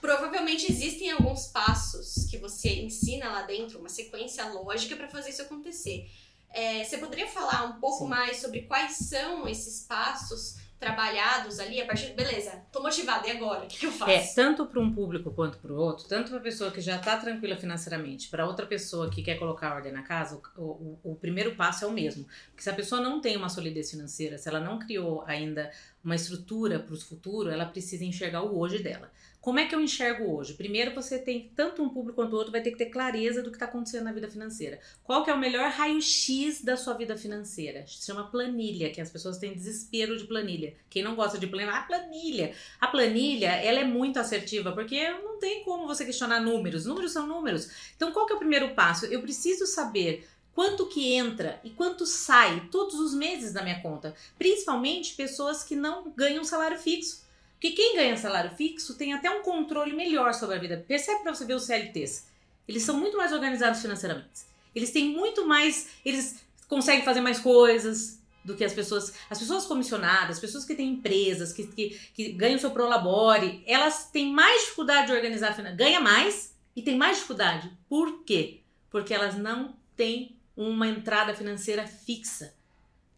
Provavelmente 0.03 0.71
existem 0.71 1.13
alguns 1.13 1.47
passos 1.47 2.27
que 2.29 2.37
você 2.37 2.83
ensina 2.83 3.31
lá 3.31 3.43
dentro, 3.43 3.79
uma 3.79 3.89
sequência 3.89 4.45
lógica 4.49 4.97
para 4.97 5.07
fazer 5.07 5.31
isso 5.31 5.43
acontecer. 5.43 6.11
É, 6.53 6.83
você 6.83 6.99
poderia 6.99 7.29
falar 7.29 7.67
um 7.67 7.81
pouco 7.81 8.03
Sim. 8.03 8.11
mais 8.11 8.39
sobre 8.39 8.63
quais 8.63 8.97
são 8.97 9.47
esses 9.47 9.87
passos 9.87 10.57
trabalhados 10.81 11.61
ali 11.61 11.81
a 11.81 11.87
partir 11.87 12.07
de, 12.07 12.15
beleza, 12.15 12.51
tô 12.73 12.83
motivada, 12.83 13.29
e 13.29 13.31
agora? 13.31 13.65
O 13.65 13.69
que, 13.69 13.79
que 13.79 13.87
eu 13.87 13.93
faço? 13.93 14.11
É, 14.11 14.27
tanto 14.35 14.67
para 14.67 14.81
um 14.81 14.93
público 14.93 15.31
quanto 15.31 15.57
para 15.59 15.73
o 15.73 15.77
outro, 15.77 16.09
tanto 16.09 16.31
para 16.31 16.39
a 16.39 16.43
pessoa 16.43 16.73
que 16.73 16.81
já 16.81 16.97
está 16.97 17.17
tranquila 17.17 17.57
financeiramente, 17.57 18.29
para 18.29 18.45
outra 18.45 18.67
pessoa 18.67 19.09
que 19.09 19.23
quer 19.23 19.39
colocar 19.39 19.77
ordem 19.77 19.93
na 19.93 20.03
casa, 20.03 20.43
o, 20.57 20.61
o, 20.61 20.99
o, 21.05 21.15
primeiro 21.15 21.55
passo 21.55 21.85
é 21.85 21.87
o 21.87 21.93
mesmo. 21.93 22.27
Porque 22.49 22.65
se 22.65 22.69
a 22.69 22.75
pessoa 22.75 23.01
não 23.01 23.21
tem 23.21 23.37
uma 23.37 23.49
solidez 23.49 23.93
financeira, 23.93 24.37
se 24.37 24.49
ela 24.49 24.59
não 24.59 24.81
criou 24.81 25.23
ainda 25.25 25.71
uma 26.03 26.17
estrutura 26.17 26.81
para 26.81 26.93
o 26.93 27.01
futuro, 27.01 27.49
ela 27.49 27.67
precisa 27.67 28.05
enxergar 28.05 28.43
o 28.43 28.59
hoje 28.59 28.83
dela. 28.83 29.09
Como 29.43 29.59
é 29.59 29.67
que 29.67 29.75
eu 29.75 29.81
enxergo 29.81 30.37
hoje? 30.37 30.55
Primeiro, 30.55 30.95
você 30.95 31.19
tem 31.19 31.51
tanto 31.57 31.83
um 31.83 31.89
público 31.89 32.15
quanto 32.15 32.33
o 32.33 32.37
outro 32.37 32.53
vai 32.53 32.63
ter 32.63 32.71
que 32.71 32.79
ter 32.79 32.87
clareza 32.87 33.43
do 33.43 33.51
que 33.51 33.57
está 33.57 33.67
acontecendo 33.67 34.05
na 34.05 34.13
vida 34.13 34.29
financeira. 34.29 34.79
Qual 35.03 35.25
que 35.25 35.31
é 35.31 35.35
o 35.35 35.39
melhor 35.39 35.69
raio-x 35.69 36.63
da 36.63 36.77
sua 36.77 36.95
vida 36.95 37.17
financeira? 37.17 37.85
Se 37.85 38.07
chama 38.07 38.31
planilha, 38.31 38.93
que 38.93 39.01
as 39.01 39.11
pessoas 39.11 39.39
têm 39.39 39.53
desespero 39.53 40.17
de 40.17 40.29
planilha. 40.29 40.77
Quem 40.89 41.03
não 41.03 41.17
gosta 41.17 41.41
de 41.41 41.49
planilha, 41.49 41.75
ah, 41.75 41.83
planilha. 41.83 42.55
A 42.81 42.87
planilha, 42.87 43.49
ela 43.49 43.81
é 43.81 43.85
muito 43.85 44.21
assertiva, 44.21 44.71
porque 44.71 45.11
não 45.11 45.41
tem 45.41 45.65
como 45.65 45.89
você 45.89 46.05
questionar 46.05 46.39
números. 46.39 46.87
Números 46.87 47.11
são 47.11 47.27
números. 47.27 47.69
Então, 47.97 48.13
qual 48.13 48.27
que 48.27 48.33
é 48.33 48.37
o 48.37 48.39
primeiro 48.39 48.77
passo? 48.77 49.07
Eu 49.07 49.23
preciso 49.23 49.67
saber 49.67 50.25
quanto 50.55 50.87
que 50.87 51.15
entra 51.15 51.61
e 51.65 51.71
quanto 51.71 52.07
sai 52.07 52.69
todos 52.71 52.95
os 52.95 53.13
meses 53.13 53.53
da 53.53 53.65
minha 53.65 53.83
conta. 53.83 54.15
Principalmente 54.39 55.17
pessoas 55.17 55.65
que 55.65 55.75
não 55.75 56.13
ganham 56.13 56.45
salário 56.45 56.79
fixo. 56.79 57.22
Porque 57.63 57.77
quem 57.77 57.95
ganha 57.95 58.17
salário 58.17 58.51
fixo 58.57 58.97
tem 58.97 59.13
até 59.13 59.31
um 59.31 59.41
controle 59.41 59.93
melhor 59.93 60.35
sobre 60.35 60.57
a 60.57 60.59
vida. 60.59 60.85
Percebe 60.89 61.23
para 61.23 61.33
você 61.33 61.45
ver 61.45 61.55
os 61.55 61.63
CLTs. 61.63 62.27
Eles 62.67 62.83
são 62.83 62.99
muito 62.99 63.17
mais 63.17 63.33
organizados 63.33 63.81
financeiramente. 63.81 64.43
Eles 64.75 64.91
têm 64.91 65.11
muito 65.11 65.47
mais. 65.47 65.91
Eles 66.05 66.45
conseguem 66.67 67.05
fazer 67.05 67.21
mais 67.21 67.39
coisas 67.39 68.19
do 68.45 68.57
que 68.57 68.65
as 68.65 68.75
pessoas. 68.75 69.15
As 69.31 69.39
pessoas 69.39 69.65
comissionadas, 69.65 70.39
as 70.39 70.41
pessoas 70.41 70.65
que 70.65 70.75
têm 70.75 70.95
empresas, 70.95 71.53
que, 71.53 71.65
que, 71.69 72.01
que 72.13 72.33
ganham 72.33 72.59
seu 72.59 72.73
prolabore, 72.73 73.63
elas 73.65 74.11
têm 74.11 74.33
mais 74.33 74.63
dificuldade 74.63 75.07
de 75.07 75.13
organizar 75.13 75.57
a 75.57 75.71
Ganha 75.71 76.01
mais 76.01 76.57
e 76.75 76.83
tem 76.83 76.97
mais 76.97 77.19
dificuldade. 77.19 77.71
Por 77.89 78.25
quê? 78.25 78.59
Porque 78.91 79.15
elas 79.15 79.39
não 79.39 79.77
têm 79.97 80.37
uma 80.57 80.89
entrada 80.89 81.33
financeira 81.33 81.87
fixa. 81.87 82.53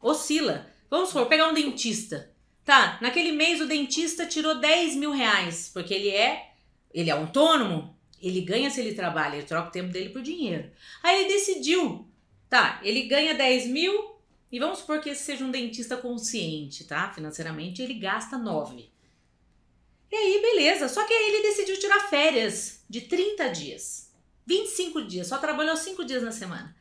Oscila. 0.02 0.66
Vamos 0.90 1.08
supor, 1.08 1.28
pegar 1.28 1.48
um 1.48 1.54
dentista. 1.54 2.33
Tá, 2.64 2.98
naquele 3.02 3.32
mês 3.32 3.60
o 3.60 3.66
dentista 3.66 4.26
tirou 4.26 4.58
10 4.58 4.96
mil 4.96 5.10
reais, 5.10 5.70
porque 5.72 5.92
ele 5.92 6.08
é, 6.08 6.52
ele 6.92 7.10
é 7.10 7.12
autônomo, 7.12 7.94
ele 8.22 8.40
ganha 8.40 8.70
se 8.70 8.80
ele 8.80 8.94
trabalha, 8.94 9.36
ele 9.36 9.46
troca 9.46 9.68
o 9.68 9.72
tempo 9.72 9.92
dele 9.92 10.08
por 10.08 10.22
dinheiro. 10.22 10.70
Aí 11.02 11.20
ele 11.20 11.34
decidiu, 11.34 12.08
tá, 12.48 12.80
ele 12.82 13.02
ganha 13.02 13.34
10 13.34 13.66
mil, 13.66 14.14
e 14.50 14.58
vamos 14.58 14.78
supor 14.78 15.00
que 15.00 15.10
esse 15.10 15.24
seja 15.24 15.44
um 15.44 15.50
dentista 15.50 15.96
consciente, 15.96 16.84
tá? 16.84 17.12
Financeiramente, 17.12 17.82
ele 17.82 17.94
gasta 17.94 18.38
9. 18.38 18.88
E 20.10 20.16
aí, 20.16 20.40
beleza, 20.40 20.88
só 20.88 21.04
que 21.04 21.12
aí 21.12 21.34
ele 21.34 21.42
decidiu 21.42 21.78
tirar 21.78 22.08
férias 22.08 22.82
de 22.88 23.02
30 23.02 23.48
dias, 23.48 24.10
25 24.46 25.02
dias, 25.02 25.26
só 25.26 25.36
trabalhou 25.36 25.76
5 25.76 26.02
dias 26.04 26.22
na 26.22 26.32
semana. 26.32 26.74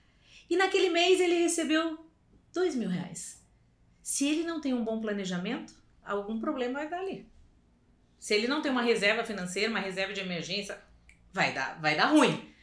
E 0.49 0.55
naquele 0.55 0.89
mês 0.89 1.19
ele 1.19 1.39
recebeu 1.39 1.97
2 2.53 2.75
mil 2.75 2.89
reais. 2.89 3.42
Se 4.03 4.27
ele 4.27 4.43
não 4.43 4.59
tem 4.59 4.73
um 4.73 4.83
bom 4.83 4.99
planejamento, 4.99 5.73
algum 6.03 6.37
problema 6.37 6.79
vai 6.79 6.89
dar 6.89 6.99
ali. 6.99 7.25
Se 8.19 8.33
ele 8.33 8.49
não 8.49 8.61
tem 8.61 8.69
uma 8.69 8.81
reserva 8.81 9.23
financeira, 9.23 9.69
uma 9.69 9.79
reserva 9.79 10.11
de 10.11 10.19
emergência, 10.19 10.77
vai 11.31 11.53
dar, 11.53 11.79
vai 11.81 11.95
dar 11.95 12.07
ruim. 12.07 12.53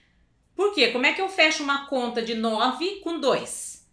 Por 0.54 0.74
quê? 0.74 0.88
Como 0.92 1.06
é 1.06 1.14
que 1.14 1.20
eu 1.20 1.30
fecho 1.30 1.62
uma 1.62 1.86
conta 1.86 2.20
de 2.20 2.34
9 2.34 3.00
com 3.00 3.18
2? 3.18 3.88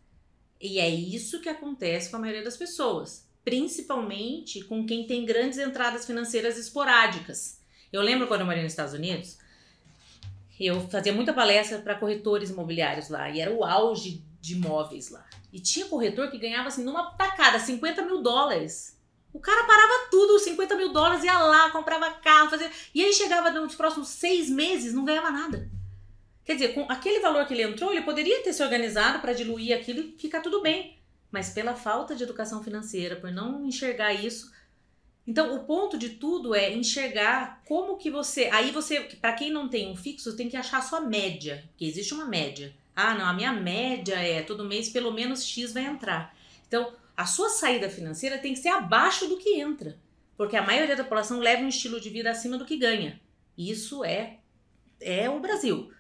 E 0.60 0.78
é 0.78 0.90
isso 0.90 1.40
que 1.40 1.48
acontece 1.48 2.10
com 2.10 2.18
a 2.18 2.20
maioria 2.20 2.44
das 2.44 2.58
pessoas, 2.58 3.26
principalmente 3.46 4.62
com 4.66 4.86
quem 4.86 5.08
tem 5.08 5.26
grandes 5.26 5.58
entradas 5.58 6.06
financeiras 6.06 6.58
esporádicas. 6.58 7.62
Eu 7.94 8.02
lembro 8.02 8.28
quando 8.28 8.42
eu 8.42 8.46
morei 8.46 8.64
nos 8.64 8.74
Estados 8.74 8.94
Unidos, 8.94 9.38
eu 10.60 10.82
fazia 10.90 11.14
muita 11.14 11.34
palestra 11.34 11.80
para 11.80 11.96
corretores 11.96 12.50
imobiliários 12.50 13.08
lá, 13.08 13.30
e 13.30 13.40
era 13.40 13.54
o 13.54 13.64
auge 13.64 14.22
de 14.48 14.56
imóveis 14.56 15.10
lá. 15.10 15.26
E 15.52 15.60
tinha 15.60 15.86
corretor 15.86 16.32
que 16.32 16.38
ganhava 16.38 16.70
assim, 16.70 16.84
numa 16.84 17.12
tacada, 17.12 17.60
50 17.60 18.02
mil 18.04 18.22
dólares. 18.22 18.98
O 19.34 19.40
cara 19.40 19.66
parava 19.66 20.08
tudo, 20.10 20.40
50 20.40 20.76
mil 20.76 20.94
dólares, 20.94 21.24
ia 21.24 21.38
lá, 21.38 21.70
comprava 21.70 22.10
carro, 22.12 22.50
fazia. 22.50 22.72
E 22.96 23.04
aí 23.04 23.14
chegava 23.14 23.52
nos 23.52 23.76
próximos 23.76 24.08
seis 24.08 24.50
meses, 24.50 24.94
não 24.94 25.04
ganhava 25.04 25.30
nada. 25.30 25.70
Quer 26.46 26.54
dizer, 26.54 26.74
com 26.74 26.90
aquele 26.90 27.20
valor 27.20 27.46
que 27.46 27.54
ele 27.54 27.64
entrou, 27.64 27.92
ele 27.92 28.04
poderia 28.04 28.42
ter 28.42 28.54
se 28.54 28.64
organizado 28.64 29.20
para 29.20 29.34
diluir 29.34 29.78
aquilo 29.78 30.00
e 30.00 30.18
ficar 30.18 30.40
tudo 30.40 30.62
bem. 30.62 30.98
Mas 31.30 31.50
pela 31.50 31.76
falta 31.76 32.16
de 32.16 32.24
educação 32.24 32.64
financeira, 32.64 33.18
por 33.18 33.30
não 33.32 33.66
enxergar 33.66 34.14
isso. 34.14 34.50
Então, 35.28 35.54
o 35.54 35.66
ponto 35.66 35.98
de 35.98 36.12
tudo 36.12 36.56
é 36.56 36.72
enxergar 36.72 37.62
como 37.66 37.98
que 37.98 38.10
você. 38.10 38.46
Aí 38.46 38.72
você, 38.72 39.02
para 39.20 39.34
quem 39.34 39.52
não 39.52 39.68
tem 39.68 39.92
um 39.92 39.96
fixo, 39.96 40.38
tem 40.38 40.48
que 40.48 40.56
achar 40.56 40.78
a 40.78 40.82
sua 40.82 41.02
média, 41.02 41.66
porque 41.68 41.84
existe 41.84 42.14
uma 42.14 42.26
média. 42.26 42.74
Ah, 43.00 43.14
não, 43.14 43.28
a 43.28 43.34
minha 43.34 43.54
média 43.54 44.16
é 44.16 44.42
todo 44.42 44.66
mês 44.66 44.90
pelo 44.90 45.12
menos 45.12 45.46
X 45.46 45.72
vai 45.72 45.86
entrar. 45.86 46.36
Então, 46.68 46.92
a 47.16 47.28
sua 47.28 47.48
saída 47.48 47.92
financeira 47.92 48.40
tem 48.40 48.54
que 48.56 48.60
ser 48.60 48.70
abaixo 48.70 49.28
do 49.28 49.38
que 49.38 49.62
entra, 49.62 50.00
porque 50.36 50.56
a 50.56 50.64
maioria 50.64 50.96
da 50.96 51.04
população 51.04 51.38
leva 51.38 51.62
um 51.62 51.68
estilo 51.68 52.02
de 52.02 52.10
vida 52.10 52.32
acima 52.32 52.58
do 52.58 52.66
que 52.66 52.76
ganha. 52.76 53.22
Isso 53.56 54.04
é 54.04 54.40
é 55.00 55.30
o 55.30 55.40
Brasil. 55.40 55.92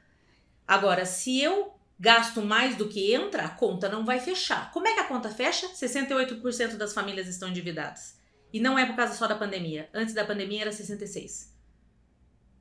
Agora, 0.67 1.05
se 1.05 1.39
eu 1.39 1.71
gasto 1.99 2.41
mais 2.41 2.75
do 2.75 2.89
que 2.89 3.13
entra, 3.13 3.45
a 3.45 3.49
conta 3.49 3.87
não 3.87 4.03
vai 4.03 4.19
fechar. 4.19 4.71
Como 4.71 4.87
é 4.87 4.95
que 4.95 4.99
a 4.99 5.07
conta 5.07 5.29
fecha? 5.29 5.67
68% 5.67 6.77
das 6.77 6.95
famílias 6.95 7.27
estão 7.27 7.49
endividadas. 7.49 8.19
E 8.51 8.59
não 8.59 8.77
é 8.77 8.87
por 8.87 8.95
causa 8.95 9.13
só 9.13 9.27
da 9.27 9.35
pandemia. 9.35 9.87
Antes 9.93 10.15
da 10.15 10.25
pandemia 10.25 10.61
era 10.61 10.71
66. 10.71 11.55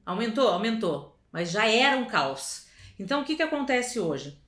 Aumentou? 0.04 0.48
Aumentou. 0.48 1.18
Mas 1.32 1.50
já 1.50 1.66
era 1.66 1.96
um 1.96 2.04
caos. 2.04 2.65
Então, 2.98 3.20
o 3.20 3.24
que, 3.24 3.36
que 3.36 3.42
acontece 3.42 4.00
hoje? 4.00 4.38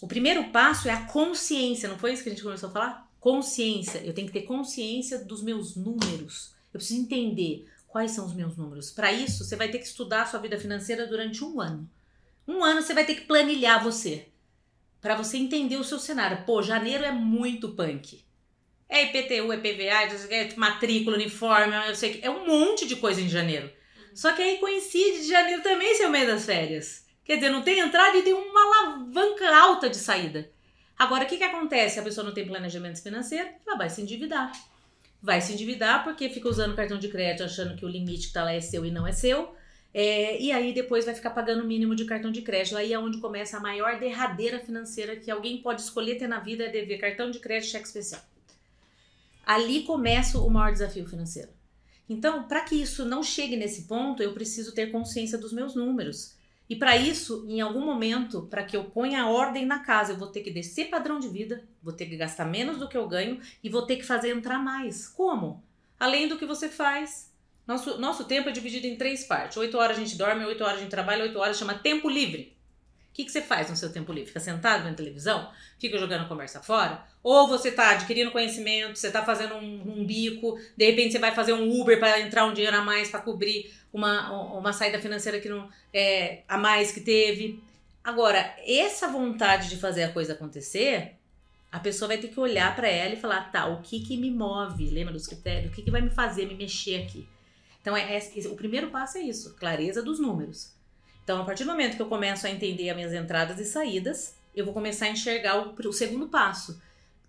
O 0.00 0.08
primeiro 0.08 0.50
passo 0.50 0.88
é 0.88 0.92
a 0.92 1.04
consciência. 1.06 1.88
Não 1.88 1.98
foi 1.98 2.12
isso 2.12 2.22
que 2.22 2.28
a 2.28 2.32
gente 2.32 2.42
começou 2.42 2.68
a 2.68 2.72
falar? 2.72 3.12
Consciência. 3.20 3.98
Eu 3.98 4.12
tenho 4.12 4.26
que 4.26 4.32
ter 4.32 4.42
consciência 4.42 5.18
dos 5.18 5.42
meus 5.42 5.76
números. 5.76 6.54
Eu 6.72 6.78
preciso 6.78 7.00
entender 7.00 7.68
quais 7.86 8.10
são 8.10 8.26
os 8.26 8.34
meus 8.34 8.56
números. 8.56 8.90
Para 8.90 9.12
isso, 9.12 9.44
você 9.44 9.54
vai 9.54 9.68
ter 9.68 9.78
que 9.78 9.86
estudar 9.86 10.22
a 10.22 10.26
sua 10.26 10.40
vida 10.40 10.58
financeira 10.58 11.06
durante 11.06 11.44
um 11.44 11.60
ano. 11.60 11.88
Um 12.48 12.64
ano 12.64 12.82
você 12.82 12.94
vai 12.94 13.04
ter 13.04 13.14
que 13.14 13.26
planilhar 13.26 13.84
você. 13.84 14.26
Para 15.00 15.14
você 15.14 15.36
entender 15.36 15.76
o 15.76 15.84
seu 15.84 15.98
cenário. 15.98 16.44
Pô, 16.44 16.62
janeiro 16.62 17.04
é 17.04 17.12
muito 17.12 17.74
punk. 17.74 18.24
É 18.88 19.04
IPTU, 19.04 19.52
é 19.52 19.56
PVA, 19.56 20.34
é 20.34 20.54
matrícula, 20.56 21.16
uniforme, 21.16 21.74
eu 21.88 21.94
sei 21.94 22.14
que. 22.14 22.26
É 22.26 22.30
um 22.30 22.46
monte 22.46 22.86
de 22.86 22.96
coisa 22.96 23.20
em 23.20 23.28
janeiro. 23.28 23.70
Só 24.14 24.32
que 24.32 24.42
aí 24.42 24.58
coincide 24.58 25.22
de 25.22 25.28
janeiro 25.28 25.62
também 25.62 25.94
ser 25.94 26.06
o 26.06 26.10
meio 26.10 26.26
das 26.26 26.44
férias. 26.44 27.06
Quer 27.24 27.36
dizer, 27.36 27.50
não 27.50 27.62
tem 27.62 27.78
entrada 27.78 28.16
e 28.16 28.22
tem 28.22 28.32
uma 28.32 28.60
alavanca 28.66 29.56
alta 29.56 29.88
de 29.88 29.96
saída. 29.96 30.50
Agora, 30.98 31.24
o 31.24 31.26
que, 31.26 31.36
que 31.36 31.44
acontece? 31.44 31.98
A 31.98 32.02
pessoa 32.02 32.24
não 32.24 32.34
tem 32.34 32.46
planejamento 32.46 33.02
financeiro, 33.02 33.48
ela 33.66 33.76
vai 33.76 33.90
se 33.90 34.02
endividar. 34.02 34.52
Vai 35.20 35.40
se 35.40 35.52
endividar 35.52 36.04
porque 36.04 36.28
fica 36.28 36.48
usando 36.48 36.74
cartão 36.74 36.98
de 36.98 37.08
crédito 37.08 37.44
achando 37.44 37.76
que 37.76 37.84
o 37.84 37.88
limite 37.88 38.22
que 38.22 38.26
está 38.26 38.44
lá 38.44 38.52
é 38.52 38.60
seu 38.60 38.84
e 38.84 38.90
não 38.90 39.06
é 39.06 39.12
seu. 39.12 39.54
É, 39.94 40.40
e 40.40 40.50
aí 40.50 40.72
depois 40.72 41.04
vai 41.04 41.14
ficar 41.14 41.30
pagando 41.30 41.62
o 41.62 41.66
mínimo 41.66 41.94
de 41.94 42.04
cartão 42.04 42.32
de 42.32 42.42
crédito. 42.42 42.76
Aí 42.76 42.92
é 42.92 42.98
onde 42.98 43.18
começa 43.18 43.56
a 43.56 43.60
maior 43.60 43.98
derradeira 43.98 44.58
financeira 44.58 45.16
que 45.16 45.30
alguém 45.30 45.58
pode 45.58 45.82
escolher 45.82 46.16
ter 46.16 46.26
na 46.26 46.40
vida 46.40 46.64
é 46.64 46.68
dever 46.68 46.98
cartão 46.98 47.30
de 47.30 47.38
crédito 47.38 47.70
cheque 47.70 47.86
especial. 47.86 48.22
Ali 49.44 49.82
começa 49.82 50.38
o 50.38 50.48
maior 50.48 50.72
desafio 50.72 51.06
financeiro. 51.06 51.50
Então, 52.08 52.44
para 52.44 52.62
que 52.62 52.74
isso 52.74 53.04
não 53.04 53.22
chegue 53.22 53.56
nesse 53.56 53.82
ponto, 53.82 54.22
eu 54.22 54.32
preciso 54.32 54.72
ter 54.72 54.90
consciência 54.90 55.38
dos 55.38 55.52
meus 55.52 55.74
números. 55.74 56.34
E 56.72 56.76
para 56.76 56.96
isso, 56.96 57.44
em 57.46 57.60
algum 57.60 57.84
momento, 57.84 58.46
para 58.48 58.62
que 58.62 58.74
eu 58.74 58.84
ponha 58.84 59.26
ordem 59.26 59.66
na 59.66 59.80
casa, 59.80 60.14
eu 60.14 60.16
vou 60.16 60.28
ter 60.28 60.40
que 60.40 60.50
descer 60.50 60.88
padrão 60.88 61.20
de 61.20 61.28
vida, 61.28 61.62
vou 61.82 61.92
ter 61.92 62.06
que 62.06 62.16
gastar 62.16 62.46
menos 62.46 62.78
do 62.78 62.88
que 62.88 62.96
eu 62.96 63.06
ganho 63.06 63.38
e 63.62 63.68
vou 63.68 63.82
ter 63.82 63.96
que 63.96 64.02
fazer 64.02 64.34
entrar 64.34 64.58
mais. 64.58 65.06
Como? 65.06 65.62
Além 66.00 66.26
do 66.26 66.38
que 66.38 66.46
você 66.46 66.70
faz 66.70 67.30
nosso, 67.66 68.00
nosso 68.00 68.24
tempo 68.24 68.48
é 68.48 68.52
dividido 68.52 68.86
em 68.86 68.96
três 68.96 69.22
partes. 69.22 69.58
Oito 69.58 69.76
horas 69.76 69.98
a 69.98 70.00
gente 70.00 70.16
dorme, 70.16 70.46
oito 70.46 70.64
horas 70.64 70.78
a 70.78 70.80
gente 70.80 70.88
trabalha, 70.88 71.24
oito 71.24 71.38
horas 71.38 71.58
chama 71.58 71.74
tempo 71.74 72.08
livre. 72.08 72.56
O 73.12 73.14
que, 73.14 73.26
que 73.26 73.30
você 73.30 73.42
faz 73.42 73.68
no 73.68 73.76
seu 73.76 73.92
tempo 73.92 74.10
livre? 74.10 74.28
Fica 74.28 74.40
sentado 74.40 74.84
na 74.84 74.94
televisão? 74.94 75.50
Fica 75.78 75.98
jogando 75.98 76.26
conversa 76.26 76.62
fora? 76.62 77.04
Ou 77.22 77.46
você 77.46 77.68
está 77.68 77.90
adquirindo 77.90 78.30
conhecimento, 78.30 78.98
você 78.98 79.08
está 79.08 79.22
fazendo 79.22 79.54
um, 79.56 80.00
um, 80.00 80.06
bico, 80.06 80.58
de 80.74 80.86
repente 80.86 81.12
você 81.12 81.18
vai 81.18 81.34
fazer 81.34 81.52
um 81.52 81.78
Uber 81.78 82.00
para 82.00 82.18
entrar 82.20 82.46
um 82.46 82.54
dinheiro 82.54 82.74
a 82.74 82.80
mais 82.80 83.10
para 83.10 83.20
cobrir 83.20 83.70
uma, 83.92 84.54
uma 84.54 84.72
saída 84.72 84.98
financeira 84.98 85.38
que 85.38 85.48
não 85.48 85.68
é, 85.92 86.42
a 86.48 86.56
mais 86.56 86.90
que 86.90 87.02
teve. 87.02 87.62
Agora, 88.02 88.56
essa 88.66 89.08
vontade 89.08 89.68
de 89.68 89.76
fazer 89.76 90.04
a 90.04 90.12
coisa 90.12 90.32
acontecer, 90.32 91.16
a 91.70 91.78
pessoa 91.78 92.08
vai 92.08 92.16
ter 92.16 92.28
que 92.28 92.40
olhar 92.40 92.74
para 92.74 92.88
ela 92.88 93.12
e 93.12 93.20
falar: 93.20 93.52
tá, 93.52 93.66
o 93.66 93.82
que 93.82 94.00
que 94.00 94.16
me 94.16 94.30
move? 94.30 94.88
Lembra 94.88 95.12
dos 95.12 95.26
critérios? 95.26 95.70
O 95.70 95.74
que 95.74 95.82
que 95.82 95.90
vai 95.90 96.00
me 96.00 96.10
fazer 96.10 96.46
me 96.46 96.54
mexer 96.54 97.02
aqui? 97.02 97.28
Então, 97.82 97.94
é, 97.94 98.16
é, 98.16 98.48
o 98.48 98.56
primeiro 98.56 98.88
passo 98.88 99.18
é 99.18 99.20
isso, 99.20 99.54
clareza 99.56 100.02
dos 100.02 100.18
números. 100.18 100.72
Então, 101.24 101.40
a 101.40 101.44
partir 101.44 101.64
do 101.64 101.70
momento 101.70 101.96
que 101.96 102.02
eu 102.02 102.08
começo 102.08 102.46
a 102.46 102.50
entender 102.50 102.90
as 102.90 102.96
minhas 102.96 103.12
entradas 103.12 103.58
e 103.58 103.64
saídas, 103.64 104.36
eu 104.54 104.64
vou 104.64 104.74
começar 104.74 105.06
a 105.06 105.10
enxergar 105.10 105.58
o, 105.58 105.74
o 105.88 105.92
segundo 105.92 106.28
passo. 106.28 106.80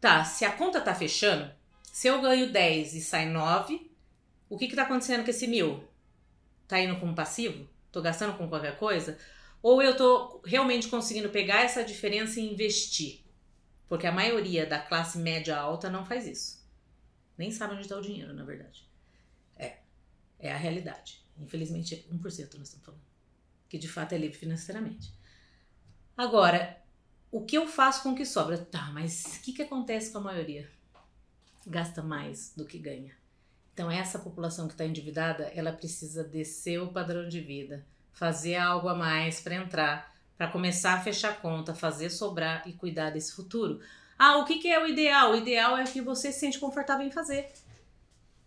Tá, 0.02 0.24
se 0.24 0.44
a 0.46 0.52
conta 0.52 0.82
tá 0.82 0.94
fechando, 0.94 1.52
se 1.84 2.08
eu 2.08 2.22
ganho 2.22 2.52
10 2.52 2.96
e 2.96 3.02
sai 3.02 3.28
9, 3.28 3.90
o 4.50 4.58
que 4.58 4.68
que 4.68 4.76
tá 4.76 4.84
acontecendo 4.84 5.24
com 5.24 5.30
esse 5.30 5.48
mil? 5.48 5.84
Tá 6.68 6.80
indo 6.80 7.00
com 7.00 7.14
passivo? 7.14 7.68
Tô 7.92 8.02
gastando 8.02 8.38
com 8.38 8.50
qualquer 8.50 8.78
coisa? 8.78 9.18
Ou 9.62 9.82
eu 9.82 9.96
tô 9.96 10.42
realmente 10.44 10.88
conseguindo 10.88 11.30
pegar 11.30 11.62
essa 11.62 11.84
diferença 11.84 12.40
e 12.40 12.52
investir? 12.52 13.22
Porque 13.88 14.08
a 14.08 14.12
maioria 14.12 14.66
da 14.66 14.80
classe 14.80 15.18
média 15.18 15.58
alta 15.58 15.90
não 15.90 16.04
faz 16.04 16.28
isso. 16.28 16.64
Nem 17.38 17.52
sabe 17.52 17.74
onde 17.74 17.84
está 17.84 17.96
o 17.98 18.02
dinheiro, 18.02 18.34
na 18.34 18.44
verdade. 18.44 18.94
É 20.44 20.52
a 20.52 20.58
realidade. 20.58 21.24
Infelizmente, 21.40 22.06
1% 22.12 22.20
nós 22.20 22.68
estamos 22.68 22.86
falando. 22.86 23.13
Que 23.74 23.80
de 23.80 23.88
fato 23.88 24.14
é 24.14 24.20
livre 24.20 24.38
financeiramente. 24.38 25.12
Agora, 26.16 26.80
o 27.32 27.44
que 27.44 27.58
eu 27.58 27.68
faço 27.68 28.04
com 28.04 28.12
o 28.12 28.16
que 28.16 28.24
sobra? 28.24 28.56
Tá, 28.56 28.92
mas 28.94 29.24
o 29.40 29.42
que, 29.42 29.52
que 29.52 29.64
acontece 29.64 30.12
com 30.12 30.20
a 30.20 30.22
maioria? 30.22 30.70
Gasta 31.66 32.04
mais 32.04 32.54
do 32.56 32.68
que 32.68 32.78
ganha. 32.78 33.16
Então, 33.74 33.90
essa 33.90 34.20
população 34.20 34.68
que 34.68 34.76
está 34.76 34.86
endividada, 34.86 35.46
ela 35.56 35.74
precisa 35.74 36.24
descer 36.24 36.80
o 36.84 36.90
padrão 36.90 37.28
de 37.28 37.42
vida, 37.42 37.84
fazer 38.12 38.58
algo 38.58 38.88
a 38.90 38.94
mais 38.94 39.42
para 39.42 39.56
entrar, 39.56 40.16
para 40.38 40.52
começar 40.52 40.94
a 40.94 41.02
fechar 41.02 41.42
conta, 41.42 41.74
fazer 41.74 42.12
sobrar 42.12 42.62
e 42.68 42.74
cuidar 42.74 43.10
desse 43.10 43.34
futuro. 43.34 43.80
Ah, 44.20 44.38
o 44.38 44.46
que, 44.46 44.60
que 44.60 44.68
é 44.68 44.80
o 44.80 44.86
ideal? 44.86 45.32
O 45.32 45.36
ideal 45.36 45.76
é 45.78 45.84
o 45.84 45.92
que 45.92 46.00
você 46.00 46.32
se 46.32 46.42
sente 46.42 46.60
confortável 46.60 47.08
em 47.08 47.12
fazer. 47.12 47.52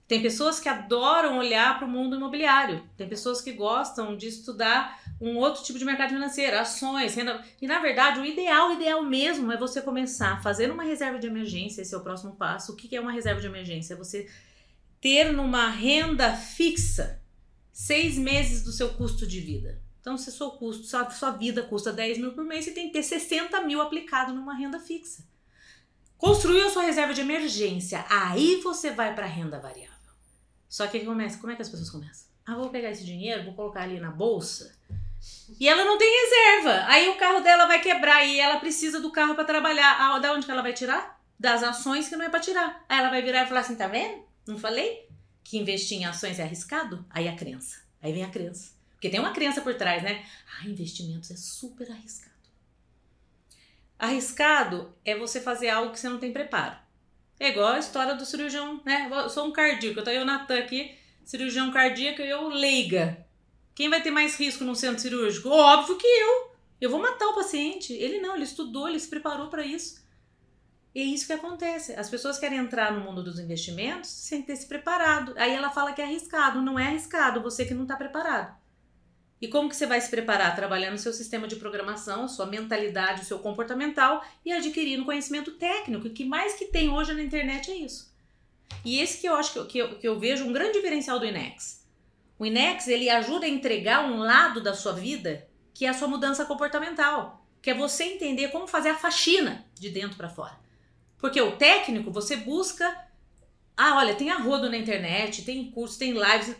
Tem 0.07 0.23
pessoas 0.23 0.61
que 0.61 0.69
adoram 0.69 1.39
olhar 1.39 1.79
para 1.79 1.87
o 1.87 1.91
mundo 1.91 2.15
imobiliário. 2.15 2.89
Tem 2.97 3.09
pessoas 3.09 3.41
que 3.41 3.53
gostam 3.53 4.17
de 4.17 4.29
estudar 4.29 5.01
um 5.21 5.37
outro 5.37 5.63
tipo 5.63 5.79
de 5.79 5.85
mercado 5.85 6.11
financeiro, 6.11 6.59
ações, 6.59 7.15
renda. 7.15 7.43
E 7.61 7.67
na 7.67 7.79
verdade, 7.79 8.21
o 8.21 8.25
ideal, 8.25 8.71
o 8.71 8.75
ideal 8.75 9.03
mesmo 9.03 9.51
é 9.51 9.57
você 9.57 9.81
começar 9.81 10.43
fazendo 10.43 10.75
uma 10.75 10.83
reserva 10.83 11.19
de 11.19 11.27
emergência. 11.27 11.83
Esse 11.83 11.95
é 11.95 11.99
o 11.99 12.03
próximo 12.03 12.37
passo. 12.37 12.73
O 12.73 12.77
que 12.77 12.95
é 12.95 13.01
uma 13.01 13.13
reserva 13.13 13.41
de 13.41 13.47
emergência? 13.47 13.95
É 13.95 13.97
você 13.97 14.29
ter 15.01 15.33
numa 15.33 15.69
renda 15.69 16.35
fixa 16.35 17.23
seis 17.73 18.19
meses 18.19 18.63
do 18.63 18.73
seu 18.73 18.91
custo 18.91 19.27
de 19.27 19.41
vida. 19.41 19.81
Então, 20.01 20.17
se 20.17 20.31
seu 20.31 20.51
custo, 20.53 20.85
sua, 20.85 21.11
sua 21.11 21.33
vida 21.33 21.63
custa 21.63 21.93
10 21.93 22.19
mil 22.19 22.33
por 22.33 22.45
mês, 22.45 22.65
você 22.65 22.71
tem 22.71 22.87
que 22.87 22.93
ter 22.93 23.03
60 23.03 23.61
mil 23.63 23.81
aplicado 23.81 24.33
numa 24.33 24.55
renda 24.55 24.79
fixa. 24.79 25.25
Construiu 26.17 26.67
a 26.67 26.71
sua 26.71 26.83
reserva 26.83 27.13
de 27.13 27.21
emergência, 27.21 28.05
aí 28.09 28.61
você 28.63 28.91
vai 28.93 29.15
para 29.15 29.27
renda 29.27 29.59
variável. 29.59 29.97
Só 30.69 30.87
que 30.87 31.01
começa, 31.01 31.39
como 31.39 31.53
é 31.53 31.57
que 31.57 31.63
as 31.63 31.69
pessoas 31.69 31.91
começam? 31.91 32.27
Ah, 32.47 32.55
vou 32.55 32.71
pegar 32.71 32.91
esse 32.91 33.05
dinheiro, 33.05 33.45
vou 33.45 33.55
colocar 33.55 33.83
ali 33.83 33.99
na 33.99 34.11
bolsa. 34.11 34.73
E 35.61 35.69
ela 35.69 35.85
não 35.85 35.97
tem 35.97 36.09
reserva. 36.09 36.85
Aí 36.87 37.09
o 37.09 37.17
carro 37.17 37.41
dela 37.41 37.67
vai 37.67 37.81
quebrar 37.81 38.25
e 38.25 38.39
ela 38.39 38.59
precisa 38.59 39.01
do 39.01 39.13
carro 39.13 39.35
para 39.35 39.45
trabalhar. 39.45 39.97
Ah, 39.99 40.19
da 40.19 40.33
onde 40.33 40.45
que 40.45 40.51
ela 40.51 40.63
vai 40.63 40.73
tirar? 40.73 41.21
Das 41.39 41.63
ações 41.63 42.09
que 42.09 42.17
não 42.17 42.25
é 42.25 42.29
para 42.29 42.41
tirar. 42.41 42.85
Aí 42.89 42.99
ela 42.99 43.11
vai 43.11 43.23
virar 43.23 43.45
e 43.45 43.49
falar 43.49 43.61
assim: 43.61 43.77
tá 43.77 43.87
vendo? 43.87 44.25
Não 44.47 44.59
falei 44.59 45.09
que 45.45 45.59
investir 45.59 45.99
em 45.99 46.05
ações 46.05 46.39
é 46.39 46.43
arriscado? 46.43 47.05
Aí 47.11 47.29
a 47.29 47.37
crença. 47.37 47.81
Aí 48.03 48.13
vem 48.13 48.25
a 48.25 48.31
crença. 48.31 48.73
Porque 48.93 49.09
tem 49.09 49.21
uma 49.21 49.33
crença 49.33 49.61
por 49.61 49.75
trás, 49.75 50.03
né? 50.03 50.25
Ah, 50.59 50.67
investimentos 50.67 51.31
é 51.31 51.37
super 51.37 51.91
arriscado. 51.91 52.35
Arriscado 53.99 54.95
é 55.05 55.17
você 55.17 55.41
fazer 55.41 55.69
algo 55.69 55.93
que 55.93 56.01
você 56.01 56.09
não 56.09 56.19
tem 56.19 56.33
preparo. 56.33 56.77
É 57.39 57.51
igual 57.51 57.73
a 57.73 57.79
história 57.79 58.15
do 58.15 58.27
cirurgião, 58.27 58.81
né? 58.85 59.09
Eu 59.11 59.29
sou 59.29 59.47
um 59.47 59.53
cardíaco, 59.53 60.01
eu 60.01 60.05
tô 60.05 60.11
aí 60.11 60.19
o 60.19 60.25
Natan 60.25 60.59
aqui, 60.59 60.97
cirurgião 61.25 61.71
cardíaco 61.71 62.23
e 62.23 62.29
eu 62.29 62.49
leiga. 62.49 63.26
Quem 63.77 63.91
vai 63.91 64.03
ter 64.03 64.11
mais 64.11 64.35
risco 64.37 64.65
no 64.65 64.75
centro 64.75 65.03
cirúrgico? 65.03 65.51
Óbvio 65.51 65.99
que 65.99 66.07
eu. 66.07 66.51
Eu 66.81 66.89
vou 66.89 66.99
matar 66.99 67.29
o 67.29 67.35
paciente. 67.35 67.93
Ele 67.93 68.19
não, 68.21 68.35
ele 68.35 68.45
estudou, 68.45 68.89
ele 68.89 68.99
se 68.99 69.07
preparou 69.07 69.49
para 69.49 69.67
isso. 69.67 70.03
E 70.95 71.01
é 71.03 71.05
isso 71.05 71.27
que 71.27 71.35
acontece. 71.35 71.93
As 71.93 72.09
pessoas 72.09 72.39
querem 72.39 72.59
entrar 72.59 72.91
no 72.91 73.03
mundo 73.03 73.23
dos 73.23 73.39
investimentos 73.39 74.09
sem 74.09 74.41
ter 74.41 74.57
se 74.57 74.67
preparado. 74.67 75.35
Aí 75.37 75.53
ela 75.53 75.69
fala 75.69 75.93
que 75.93 76.01
é 76.01 76.07
arriscado. 76.07 76.63
Não 76.63 76.79
é 76.79 76.87
arriscado, 76.87 77.43
você 77.43 77.67
que 77.67 77.75
não 77.75 77.83
está 77.83 77.97
preparado. 77.97 78.57
E 79.43 79.47
como 79.47 79.69
que 79.69 79.77
você 79.77 79.85
vai 79.85 80.01
se 80.01 80.09
preparar? 80.09 80.57
Trabalhando 80.57 80.95
o 80.95 80.99
seu 80.99 81.13
sistema 81.13 81.47
de 81.47 81.57
programação, 81.57 82.27
sua 82.27 82.47
mentalidade, 82.47 83.21
o 83.21 83.25
seu 83.27 83.41
comportamental 83.41 84.25
e 84.43 84.55
adquirindo 84.55 85.05
conhecimento 85.05 85.51
técnico. 85.53 86.09
O 86.09 86.11
que 86.11 86.25
mais 86.25 86.55
que 86.55 86.65
tem 86.65 86.89
hoje 86.89 87.13
na 87.13 87.23
internet 87.23 87.71
é 87.71 87.77
isso. 87.77 88.11
E 88.83 89.01
esse 89.01 89.21
que 89.21 89.29
eu 89.29 89.35
acho 89.35 89.53
que 89.53 89.59
eu, 89.59 89.67
que 89.67 89.79
eu, 89.79 89.99
que 89.99 90.09
eu 90.09 90.19
vejo 90.19 90.47
um 90.47 90.53
grande 90.55 90.73
diferencial 90.73 91.19
do 91.19 91.27
Inex. 91.27 91.76
O 92.39 92.45
Inex, 92.45 92.89
ele 92.89 93.09
ajuda 93.09 93.47
a 93.47 93.49
entregar 93.49 94.05
um 94.05 94.19
lado 94.19 94.61
da 94.61 94.75
sua 94.75 94.93
vida 94.93 95.47
que 95.73 95.85
é 95.85 95.89
a 95.89 95.95
sua 95.95 96.09
mudança 96.09 96.45
comportamental. 96.45 97.47
Que 97.61 97.71
é 97.71 97.75
você 97.75 98.05
entender 98.05 98.49
como 98.49 98.67
fazer 98.67 98.91
a 98.91 98.97
faxina 98.97 99.65
de 99.75 99.91
dentro 99.91 100.17
para 100.17 100.29
fora. 100.29 100.59
Porque 101.19 101.41
o 101.41 101.57
técnico, 101.57 102.11
você 102.11 102.37
busca... 102.37 103.05
Ah, 103.77 103.97
olha, 103.97 104.15
tem 104.15 104.31
arrodo 104.31 104.71
na 104.71 104.77
internet, 104.77 105.45
tem 105.45 105.71
curso, 105.71 105.99
tem 105.99 106.13
lives 106.13 106.57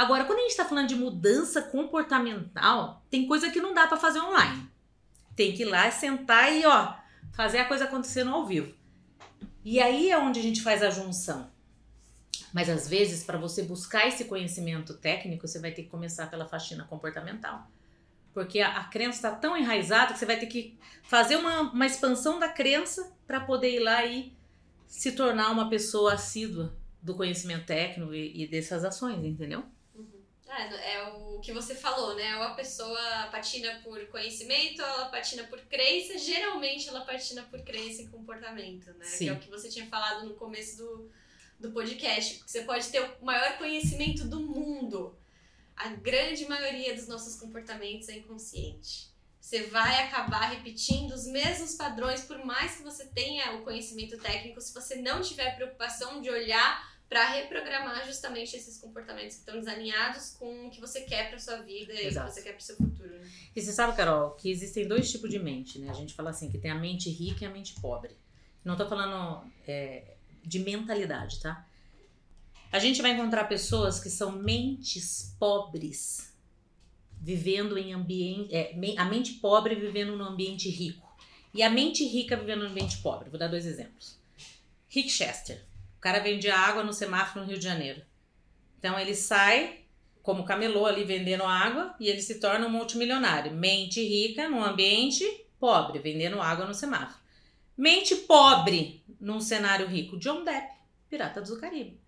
Agora, 0.00 0.24
quando 0.24 0.38
a 0.38 0.42
gente 0.42 0.52
está 0.52 0.64
falando 0.64 0.88
de 0.88 0.94
mudança 0.94 1.60
comportamental, 1.60 3.04
tem 3.10 3.26
coisa 3.26 3.50
que 3.50 3.60
não 3.60 3.74
dá 3.74 3.86
para 3.86 3.98
fazer 3.98 4.18
online. 4.18 4.66
Tem 5.36 5.52
que 5.52 5.60
ir 5.60 5.66
lá, 5.66 5.90
sentar 5.90 6.50
e 6.56 6.64
ó, 6.64 6.94
fazer 7.34 7.58
a 7.58 7.66
coisa 7.66 7.84
acontecer 7.84 8.24
no 8.24 8.32
ao 8.32 8.46
vivo. 8.46 8.74
E 9.62 9.78
aí 9.78 10.10
é 10.10 10.16
onde 10.16 10.40
a 10.40 10.42
gente 10.42 10.62
faz 10.62 10.82
a 10.82 10.88
junção. 10.88 11.50
Mas 12.52 12.68
às 12.68 12.88
vezes, 12.88 13.22
para 13.22 13.38
você 13.38 13.62
buscar 13.62 14.08
esse 14.08 14.24
conhecimento 14.24 14.94
técnico, 14.94 15.46
você 15.46 15.58
vai 15.58 15.72
ter 15.72 15.84
que 15.84 15.88
começar 15.88 16.28
pela 16.28 16.46
faxina 16.46 16.84
comportamental. 16.84 17.68
Porque 18.32 18.60
a, 18.60 18.78
a 18.78 18.84
crença 18.84 19.18
está 19.18 19.30
tão 19.30 19.56
enraizada 19.56 20.12
que 20.12 20.18
você 20.18 20.26
vai 20.26 20.38
ter 20.38 20.46
que 20.46 20.78
fazer 21.02 21.36
uma, 21.36 21.62
uma 21.72 21.86
expansão 21.86 22.38
da 22.38 22.48
crença 22.48 23.12
para 23.26 23.40
poder 23.40 23.74
ir 23.76 23.80
lá 23.80 24.04
e 24.04 24.32
se 24.86 25.12
tornar 25.12 25.50
uma 25.50 25.68
pessoa 25.68 26.14
assídua 26.14 26.74
do 27.02 27.14
conhecimento 27.14 27.66
técnico 27.66 28.12
e, 28.12 28.42
e 28.42 28.46
dessas 28.46 28.84
ações, 28.84 29.24
entendeu? 29.24 29.64
É, 30.48 30.94
é 30.94 31.08
o 31.08 31.38
que 31.38 31.52
você 31.52 31.74
falou, 31.76 32.16
né? 32.16 32.36
Ou 32.36 32.42
a 32.42 32.54
pessoa 32.54 33.28
patina 33.30 33.80
por 33.84 34.04
conhecimento, 34.08 34.82
ou 34.82 34.88
ela 34.88 35.04
patina 35.08 35.44
por 35.44 35.60
crença. 35.60 36.18
Geralmente 36.18 36.88
ela 36.88 37.02
patina 37.02 37.42
por 37.44 37.60
crença 37.62 38.02
e 38.02 38.08
comportamento, 38.08 38.92
né? 38.94 39.04
Sim. 39.04 39.24
Que 39.26 39.30
é 39.30 39.32
o 39.32 39.38
que 39.38 39.48
você 39.48 39.68
tinha 39.68 39.86
falado 39.86 40.26
no 40.26 40.34
começo 40.34 40.78
do, 40.78 41.10
do 41.60 41.70
podcast. 41.70 42.36
Porque 42.36 42.50
você 42.50 42.62
pode 42.62 42.88
ter 42.88 43.00
o 43.20 43.24
maior 43.24 43.58
conhecimento 43.58 44.26
do 44.26 44.40
mundo. 44.40 45.16
A 45.76 45.88
grande 45.88 46.46
maioria 46.46 46.94
dos 46.94 47.06
nossos 47.06 47.36
comportamentos 47.38 48.08
é 48.08 48.18
inconsciente. 48.18 49.10
Você 49.40 49.62
vai 49.64 50.04
acabar 50.04 50.50
repetindo 50.50 51.12
os 51.12 51.26
mesmos 51.26 51.74
padrões, 51.74 52.22
por 52.22 52.44
mais 52.44 52.76
que 52.76 52.82
você 52.82 53.06
tenha 53.06 53.52
o 53.54 53.62
conhecimento 53.62 54.18
técnico, 54.18 54.60
se 54.60 54.72
você 54.72 54.96
não 54.96 55.22
tiver 55.22 55.56
preocupação 55.56 56.20
de 56.20 56.28
olhar 56.28 56.90
para 57.08 57.28
reprogramar 57.30 58.06
justamente 58.06 58.54
esses 58.54 58.78
comportamentos 58.78 59.34
que 59.34 59.40
estão 59.40 59.58
desalinhados 59.58 60.36
com 60.38 60.68
o 60.68 60.70
que 60.70 60.80
você 60.80 61.00
quer 61.00 61.28
para 61.28 61.40
sua 61.40 61.56
vida 61.56 61.92
Exato. 61.92 62.28
e 62.28 62.30
o 62.30 62.34
que 62.34 62.34
você 62.34 62.42
quer 62.42 62.52
para 62.52 62.60
seu 62.60 62.76
futuro. 62.76 63.18
Né? 63.18 63.28
E 63.56 63.60
você 63.60 63.72
sabe, 63.72 63.96
Carol, 63.96 64.30
que 64.36 64.48
existem 64.48 64.86
dois 64.86 65.10
tipos 65.10 65.28
de 65.28 65.38
mente, 65.40 65.80
né? 65.80 65.90
A 65.90 65.94
gente 65.94 66.14
fala 66.14 66.30
assim 66.30 66.48
que 66.48 66.58
tem 66.58 66.70
a 66.70 66.76
mente 66.76 67.10
rica 67.10 67.44
e 67.44 67.46
a 67.48 67.50
mente 67.50 67.74
pobre. 67.80 68.16
Não 68.64 68.76
tô 68.76 68.86
falando 68.88 69.44
é, 69.66 70.18
de 70.44 70.58
mentalidade, 70.58 71.40
tá? 71.40 71.66
A 72.72 72.78
gente 72.78 73.02
vai 73.02 73.12
encontrar 73.12 73.44
pessoas 73.44 73.98
que 73.98 74.08
são 74.08 74.32
mentes 74.32 75.36
pobres, 75.38 76.32
vivendo 77.20 77.76
em 77.76 77.92
ambiente. 77.92 78.54
É, 78.54 78.74
a 78.96 79.04
mente 79.04 79.34
pobre 79.34 79.74
vivendo 79.74 80.16
num 80.16 80.24
ambiente 80.24 80.68
rico. 80.68 81.08
E 81.52 81.62
a 81.62 81.70
mente 81.70 82.04
rica 82.04 82.36
vivendo 82.36 82.62
num 82.62 82.70
ambiente 82.70 82.98
pobre. 82.98 83.28
Vou 83.28 83.38
dar 83.38 83.48
dois 83.48 83.66
exemplos. 83.66 84.18
Rick 84.88 85.10
Chester 85.10 85.68
o 85.96 86.02
cara 86.02 86.18
vendia 86.18 86.56
água 86.56 86.82
no 86.82 86.94
semáforo 86.94 87.44
no 87.44 87.50
Rio 87.50 87.58
de 87.58 87.64
Janeiro. 87.64 88.00
Então 88.78 88.98
ele 88.98 89.14
sai 89.14 89.80
como 90.22 90.46
camelô 90.46 90.86
ali 90.86 91.04
vendendo 91.04 91.44
água 91.44 91.94
e 92.00 92.08
ele 92.08 92.22
se 92.22 92.40
torna 92.40 92.66
um 92.66 92.70
multimilionário. 92.70 93.52
Mente 93.52 94.02
rica 94.02 94.48
num 94.48 94.64
ambiente 94.64 95.24
pobre, 95.58 95.98
vendendo 95.98 96.40
água 96.40 96.64
no 96.64 96.72
semáforo. 96.72 97.19
Mente 97.80 98.14
pobre 98.14 99.02
num 99.18 99.40
cenário 99.40 99.86
rico. 99.86 100.18
John 100.18 100.44
Depp, 100.44 100.70
Pirata 101.08 101.40
do 101.40 101.58
Caribe. 101.58 101.98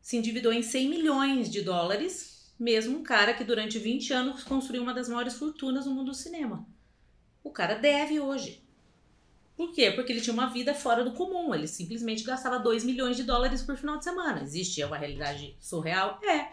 Se 0.00 0.16
endividou 0.16 0.52
em 0.52 0.62
100 0.62 0.88
milhões 0.88 1.50
de 1.50 1.60
dólares, 1.60 2.54
mesmo 2.56 2.98
um 2.98 3.02
cara 3.02 3.34
que 3.34 3.42
durante 3.42 3.80
20 3.80 4.12
anos 4.12 4.44
construiu 4.44 4.84
uma 4.84 4.94
das 4.94 5.08
maiores 5.08 5.34
fortunas 5.34 5.86
no 5.86 5.92
mundo 5.92 6.12
do 6.12 6.14
cinema. 6.14 6.64
O 7.42 7.50
cara 7.50 7.74
deve 7.74 8.20
hoje. 8.20 8.62
Por 9.56 9.72
quê? 9.72 9.90
Porque 9.90 10.12
ele 10.12 10.20
tinha 10.20 10.34
uma 10.34 10.46
vida 10.46 10.72
fora 10.72 11.02
do 11.02 11.14
comum. 11.14 11.52
Ele 11.52 11.66
simplesmente 11.66 12.22
gastava 12.22 12.60
2 12.60 12.84
milhões 12.84 13.16
de 13.16 13.24
dólares 13.24 13.62
por 13.62 13.76
final 13.76 13.98
de 13.98 14.04
semana. 14.04 14.40
Existe 14.40 14.80
é 14.80 14.86
uma 14.86 14.96
realidade 14.96 15.56
surreal? 15.58 16.20
É. 16.22 16.52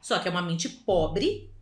Só 0.00 0.18
que 0.18 0.26
é 0.26 0.30
uma 0.30 0.40
mente 0.40 0.66
pobre 0.66 1.52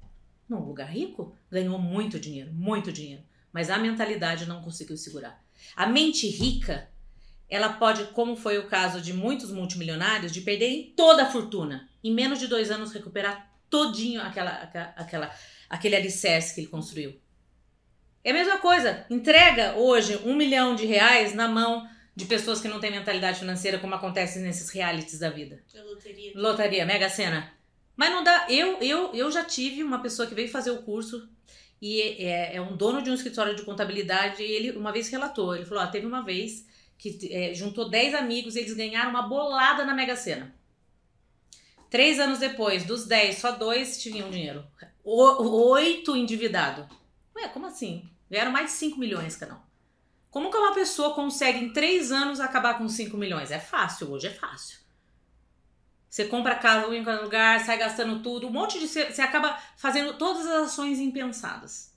num 0.49 0.65
lugar 0.65 0.89
rico. 0.89 1.37
Ganhou 1.51 1.77
muito 1.77 2.21
dinheiro, 2.21 2.53
muito 2.53 2.93
dinheiro. 2.93 3.25
Mas 3.53 3.69
a 3.69 3.79
mentalidade 3.79 4.47
não 4.47 4.63
conseguiu 4.63 4.97
segurar. 4.97 5.48
A 5.77 5.87
mente 5.87 6.29
rica, 6.29 6.89
ela 7.49 7.75
pode, 7.75 8.05
como 8.13 8.37
foi 8.37 8.59
o 8.59 8.67
caso 8.67 9.01
de 9.01 9.13
muitos 9.13 9.51
multimilionários, 9.51 10.33
de 10.33 10.41
perder 10.41 10.93
toda 10.97 11.25
a 11.25 11.31
fortuna. 11.31 11.89
Em 12.03 12.13
menos 12.13 12.39
de 12.39 12.47
dois 12.47 12.71
anos 12.71 12.93
recuperar 12.93 13.51
todinho 13.71 14.21
aquela, 14.21 14.51
aquela, 14.97 15.35
aquele 15.69 15.97
alicerce 15.97 16.55
que 16.55 16.61
ele 16.61 16.69
construiu. 16.69 17.21
É 18.23 18.31
a 18.31 18.35
mesma 18.35 18.59
coisa. 18.59 19.07
Entrega 19.09 19.75
hoje 19.77 20.21
um 20.25 20.37
milhão 20.37 20.75
de 20.75 20.85
reais 20.85 21.35
na 21.35 21.49
mão 21.49 21.89
de 22.15 22.25
pessoas 22.25 22.61
que 22.61 22.69
não 22.69 22.81
têm 22.81 22.91
mentalidade 22.91 23.39
financeira, 23.39 23.79
como 23.79 23.95
acontece 23.95 24.41
nesses 24.41 24.71
realities 24.71 25.21
da 25.21 25.31
vida. 25.31 25.63
É 25.73 25.81
loteria. 25.83 26.33
Loteria, 26.35 26.87
Mega 26.87 27.09
Sena. 27.09 27.53
Mas 27.97 28.11
não 28.11 28.25
dá. 28.25 28.47
Eu, 28.49 28.79
eu, 28.81 29.15
eu 29.15 29.31
já 29.31 29.45
tive 29.45 29.83
uma 29.83 30.03
pessoa 30.03 30.27
que 30.27 30.35
veio 30.35 30.49
fazer 30.49 30.71
o 30.73 30.83
curso 30.83 31.29
e 31.81 32.01
é, 32.01 32.57
é 32.57 32.61
um 32.61 32.77
dono 32.77 33.03
de 33.03 33.11
um 33.11 33.15
escritório 33.15 33.55
de 33.55 33.63
contabilidade 33.63 34.43
e 34.43 34.51
ele 34.51 34.77
uma 34.77 34.93
vez 34.93 35.09
relatou. 35.09 35.55
Ele 35.55 35.65
falou: 35.65 35.87
teve 35.87 36.07
uma 36.07 36.23
vez 36.23 36.67
que 36.99 37.19
é, 37.31 37.55
juntou 37.55 37.89
10 37.89 38.15
amigos 38.15 38.57
e 38.57 38.61
eles 38.61 38.75
ganharam 38.75 39.11
uma 39.11 39.23
bolada 39.23 39.85
na 39.85 39.95
Mega 39.95 40.17
Sena. 40.17 40.55
Três 41.89 42.19
anos 42.21 42.41
depois, 42.41 42.85
dos 42.85 43.07
10, 43.07 43.39
só 43.39 43.53
dois 43.53 44.03
tinham 44.03 44.31
dinheiro. 44.31 44.65
O, 45.03 45.71
oito 45.71 46.15
endividado. 46.15 46.87
Ué, 47.35 47.49
como 47.49 47.67
assim? 47.67 48.11
Ganharam 48.31 48.53
mais 48.53 48.67
de 48.67 48.73
5 48.73 48.99
milhões 48.99 49.37
cada 49.37 49.55
um. 49.55 49.69
Como 50.31 50.51
que 50.51 50.57
uma 50.57 50.75
pessoa 50.75 51.15
consegue 51.15 51.59
em 51.59 51.73
3 51.73 52.13
anos 52.13 52.41
acabar 52.41 52.77
com 52.77 52.87
5 52.87 53.17
milhões? 53.17 53.51
É 53.51 53.59
fácil, 53.59 54.11
hoje 54.11 54.27
é 54.27 54.31
fácil. 54.31 54.79
Você 56.09 56.25
compra 56.25 56.55
casa 56.55 56.95
em 56.95 57.05
qualquer 57.05 57.23
lugar, 57.23 57.61
sai 57.61 57.77
gastando 57.77 58.23
tudo, 58.23 58.47
um 58.47 58.51
monte 58.51 58.79
de. 58.79 58.89
Você 58.89 59.21
acaba 59.21 59.59
fazendo 59.77 60.15
todas 60.15 60.47
as 60.47 60.69
ações 60.69 60.99
impensadas. 60.99 61.95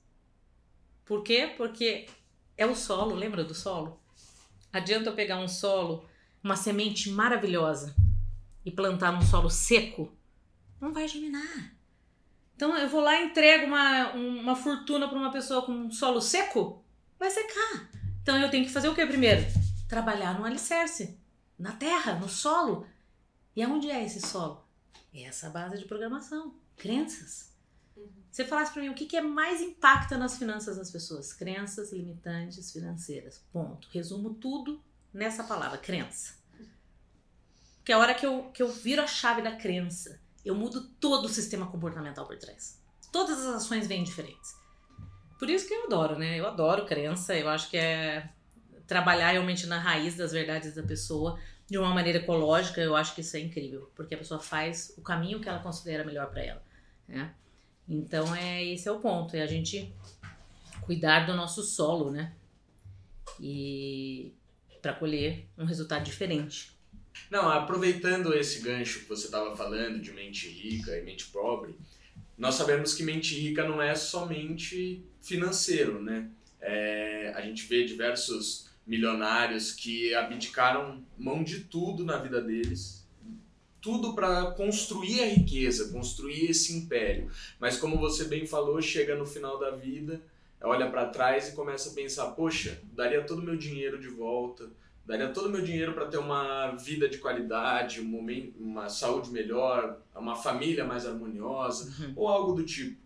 Por 1.05 1.24
quê? 1.24 1.53
Porque 1.55 2.07
é 2.57 2.66
o 2.66 2.76
solo, 2.76 3.16
lembra 3.16 3.43
do 3.43 3.55
solo? 3.55 4.01
Adianta 4.72 5.09
eu 5.09 5.16
pegar 5.16 5.38
um 5.38 5.47
solo, 5.47 6.05
uma 6.43 6.55
semente 6.55 7.09
maravilhosa 7.09 7.95
e 8.66 8.72
plantar 8.72 9.12
num 9.12 9.22
solo 9.22 9.49
seco? 9.49 10.16
Não 10.80 10.93
vai 10.93 11.07
germinar. 11.07 11.76
Então 12.55 12.78
eu 12.78 12.88
vou 12.88 13.01
lá 13.01 13.20
e 13.20 13.26
entrego 13.26 13.66
uma, 13.66 14.12
uma 14.12 14.55
fortuna 14.55 15.07
para 15.07 15.18
uma 15.18 15.32
pessoa 15.32 15.66
com 15.66 15.72
um 15.72 15.91
solo 15.91 16.22
seco, 16.22 16.84
vai 17.18 17.30
secar. 17.30 17.89
Então 18.22 18.38
eu 18.38 18.49
tenho 18.49 18.66
que 18.66 18.72
fazer 18.72 18.88
o 18.88 18.95
que 18.95 19.05
primeiro? 19.05 19.45
Trabalhar 19.89 20.38
no 20.38 20.45
alicerce, 20.45 21.20
na 21.57 21.72
terra, 21.72 22.14
no 22.14 22.30
solo. 22.30 22.86
E 23.56 23.64
aonde 23.64 23.89
é 23.89 24.04
esse 24.04 24.22
solo? 24.22 24.66
É 25.14 25.24
essa 25.24 25.49
base 25.49 25.78
de 25.78 25.86
programação, 25.86 26.56
crenças. 26.78 27.54
Uhum. 27.95 28.08
Você 28.32 28.45
falasse 28.45 28.72
para 28.72 28.82
mim 28.82 28.89
o 28.89 28.95
que, 28.95 29.06
que 29.06 29.18
é 29.18 29.22
mais 29.22 29.62
impacta 29.62 30.18
nas 30.18 30.38
finanças 30.38 30.78
das 30.78 30.89
pessoas? 30.89 31.34
Crenças 31.34 31.91
limitantes 31.91 32.72
financeiras. 32.72 33.43
Ponto. 33.52 33.88
Resumo 33.91 34.34
tudo 34.36 34.82
nessa 35.14 35.43
palavra, 35.43 35.78
crença. 35.78 36.36
Que 37.84 37.91
é 37.91 37.95
a 37.95 37.99
hora 37.99 38.14
que 38.14 38.26
eu, 38.26 38.52
que 38.52 38.64
eu 38.64 38.72
viro 38.72 39.02
a 39.02 39.08
chave 39.08 39.41
da 39.41 39.56
crença 39.56 40.22
eu 40.43 40.56
mudo 40.56 40.82
todo 40.99 41.26
o 41.26 41.30
sistema 41.30 41.68
comportamental 41.68 42.26
por 42.26 42.38
trás. 42.38 42.80
Todas 43.12 43.39
as 43.39 43.56
ações 43.56 43.88
vêm 43.88 44.04
diferentes. 44.04 44.56
Por 45.38 45.49
isso 45.49 45.68
que 45.68 45.74
eu 45.74 45.86
adoro, 45.86 46.18
né? 46.18 46.39
Eu 46.39 46.47
adoro 46.47 46.86
crença, 46.86 47.36
eu 47.36 47.49
acho 47.49 47.70
que 47.70 47.78
é 47.78 48.30
trabalhar 48.88 49.32
realmente 49.32 49.66
na 49.68 49.80
raiz 49.80 50.16
das 50.16 50.32
verdades 50.32 50.76
da 50.76 50.84
pessoa 50.84 51.39
de 51.72 51.78
uma 51.78 51.93
maneira 51.93 52.19
ecológica, 52.19 52.82
eu 52.82 52.97
acho 52.97 53.15
que 53.15 53.22
isso 53.22 53.38
é 53.38 53.39
incrível, 53.39 53.89
porque 53.95 54.13
a 54.13 54.17
pessoa 54.17 54.41
faz 54.41 54.93
o 54.97 55.01
caminho 55.01 55.39
que 55.39 55.47
ela 55.47 55.59
considera 55.59 56.03
melhor 56.03 56.30
para 56.30 56.43
ela, 56.43 56.61
né? 57.07 57.34
Então 57.88 58.36
é 58.36 58.61
esse 58.65 58.89
é 58.89 58.91
o 58.91 58.99
ponto, 58.99 59.34
é 59.38 59.41
a 59.41 59.47
gente 59.47 59.89
cuidar 60.82 61.26
do 61.26 61.34
nosso 61.34 61.63
solo, 61.63 62.11
né? 62.11 62.34
E 63.39 64.34
para 64.82 64.91
colher 64.91 65.47
um 65.57 65.63
resultado 65.63 66.03
diferente. 66.03 66.76
Não, 67.30 67.47
aproveitando 67.47 68.34
esse 68.34 68.59
gancho 68.59 68.99
que 68.99 69.07
você 69.07 69.28
estava 69.28 69.55
falando 69.55 70.01
de 70.01 70.11
mente 70.11 70.49
rica 70.49 70.97
e 70.97 71.03
mente 71.03 71.28
pobre, 71.28 71.74
nós 72.38 72.55
sabemos 72.55 72.93
que 72.93 73.01
mente 73.01 73.39
rica 73.39 73.65
não 73.65 73.82
é 73.82 73.95
somente 73.95 75.05
financeiro, 75.22 76.03
né? 76.03 76.30
É, 76.59 77.32
a 77.34 77.39
gente 77.39 77.65
vê 77.65 77.86
diversos 77.86 78.70
milionários 78.86 79.71
que 79.71 80.13
abdicaram 80.15 81.03
mão 81.17 81.43
de 81.43 81.61
tudo 81.61 82.03
na 82.03 82.17
vida 82.17 82.41
deles 82.41 83.01
tudo 83.82 84.13
para 84.13 84.51
construir 84.51 85.21
a 85.23 85.25
riqueza, 85.25 85.91
construir 85.91 86.51
esse 86.51 86.77
império. 86.77 87.29
Mas 87.59 87.77
como 87.77 87.97
você 87.97 88.25
bem 88.25 88.45
falou, 88.45 88.79
chega 88.82 89.15
no 89.15 89.25
final 89.25 89.59
da 89.59 89.71
vida, 89.71 90.21
olha 90.61 90.89
para 90.89 91.07
trás 91.07 91.49
e 91.49 91.55
começa 91.55 91.89
a 91.89 91.93
pensar: 91.93 92.27
poxa, 92.32 92.79
daria 92.93 93.23
todo 93.23 93.39
o 93.39 93.43
meu 93.43 93.57
dinheiro 93.57 93.99
de 93.99 94.07
volta, 94.07 94.69
daria 95.03 95.29
todo 95.29 95.47
o 95.47 95.49
meu 95.49 95.63
dinheiro 95.63 95.93
para 95.93 96.05
ter 96.05 96.17
uma 96.17 96.75
vida 96.75 97.09
de 97.09 97.17
qualidade, 97.17 97.99
um 97.99 98.05
momento, 98.05 98.53
uma 98.59 98.88
saúde 98.88 99.32
melhor, 99.32 99.99
uma 100.15 100.36
família 100.36 100.86
mais 100.86 101.07
harmoniosa 101.07 101.91
uhum. 102.03 102.13
ou 102.15 102.27
algo 102.27 102.53
do 102.53 102.63
tipo. 102.63 103.01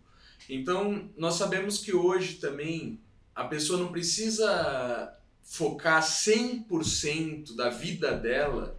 Então, 0.48 1.08
nós 1.16 1.34
sabemos 1.34 1.78
que 1.78 1.94
hoje 1.94 2.34
também 2.34 3.00
a 3.34 3.44
pessoa 3.44 3.78
não 3.78 3.88
precisa 3.88 5.12
focar 5.46 6.02
100% 6.02 7.56
da 7.56 7.70
vida 7.70 8.12
dela 8.12 8.78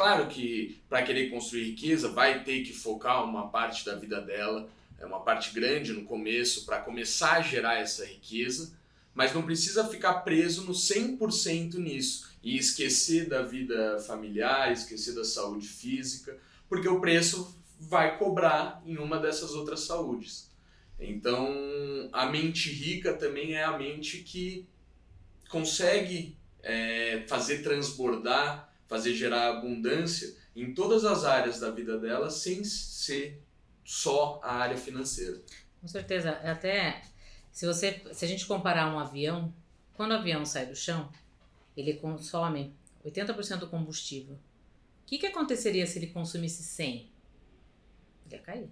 Claro 0.00 0.28
que 0.28 0.80
para 0.88 1.02
querer 1.02 1.28
construir 1.28 1.64
riqueza 1.64 2.08
vai 2.08 2.42
ter 2.44 2.62
que 2.62 2.72
focar 2.72 3.24
uma 3.24 3.48
parte 3.48 3.84
da 3.84 3.94
vida 3.94 4.20
dela, 4.20 4.68
é 4.98 5.04
uma 5.04 5.20
parte 5.20 5.52
grande 5.52 5.92
no 5.92 6.04
começo 6.04 6.64
para 6.64 6.80
começar 6.80 7.34
a 7.34 7.42
gerar 7.42 7.78
essa 7.78 8.04
riqueza, 8.04 8.72
mas 9.14 9.34
não 9.34 9.42
precisa 9.42 9.86
ficar 9.86 10.20
preso 10.20 10.64
no 10.64 10.72
100% 10.72 11.74
nisso 11.74 12.30
e 12.42 12.56
esquecer 12.56 13.28
da 13.28 13.42
vida 13.42 13.98
familiar, 14.06 14.72
esquecer 14.72 15.14
da 15.14 15.24
saúde 15.24 15.66
física, 15.66 16.38
porque 16.66 16.88
o 16.88 17.00
preço 17.00 17.54
vai 17.78 18.16
cobrar 18.16 18.82
em 18.86 18.96
uma 18.96 19.18
dessas 19.18 19.52
outras 19.52 19.80
saúdes. 19.80 20.50
Então, 20.98 22.08
a 22.12 22.26
mente 22.26 22.70
rica 22.70 23.12
também 23.12 23.54
é 23.54 23.64
a 23.64 23.76
mente 23.76 24.18
que 24.18 24.66
consegue 25.50 26.38
é, 26.62 27.24
fazer 27.28 27.62
transbordar 27.62 28.70
fazer 28.90 29.14
gerar 29.14 29.50
abundância 29.50 30.36
em 30.54 30.74
todas 30.74 31.04
as 31.04 31.24
áreas 31.24 31.60
da 31.60 31.70
vida 31.70 31.96
dela 31.96 32.28
sem 32.28 32.64
ser 32.64 33.40
só 33.84 34.40
a 34.42 34.54
área 34.54 34.76
financeira. 34.76 35.40
Com 35.80 35.86
certeza, 35.86 36.32
até 36.42 37.00
se 37.52 37.66
você 37.66 38.02
se 38.12 38.24
a 38.24 38.28
gente 38.28 38.46
comparar 38.46 38.92
um 38.92 38.98
avião, 38.98 39.54
quando 39.94 40.10
o 40.10 40.14
avião 40.14 40.44
sai 40.44 40.66
do 40.66 40.74
chão, 40.74 41.08
ele 41.76 41.94
consome 41.94 42.74
80% 43.04 43.58
do 43.58 43.68
combustível. 43.68 44.34
O 44.34 45.06
que, 45.06 45.18
que 45.18 45.26
aconteceria 45.26 45.86
se 45.86 46.00
ele 46.00 46.08
consumisse 46.08 46.64
100? 46.64 47.12
Ele 48.26 48.34
ia 48.34 48.42
cair. 48.42 48.70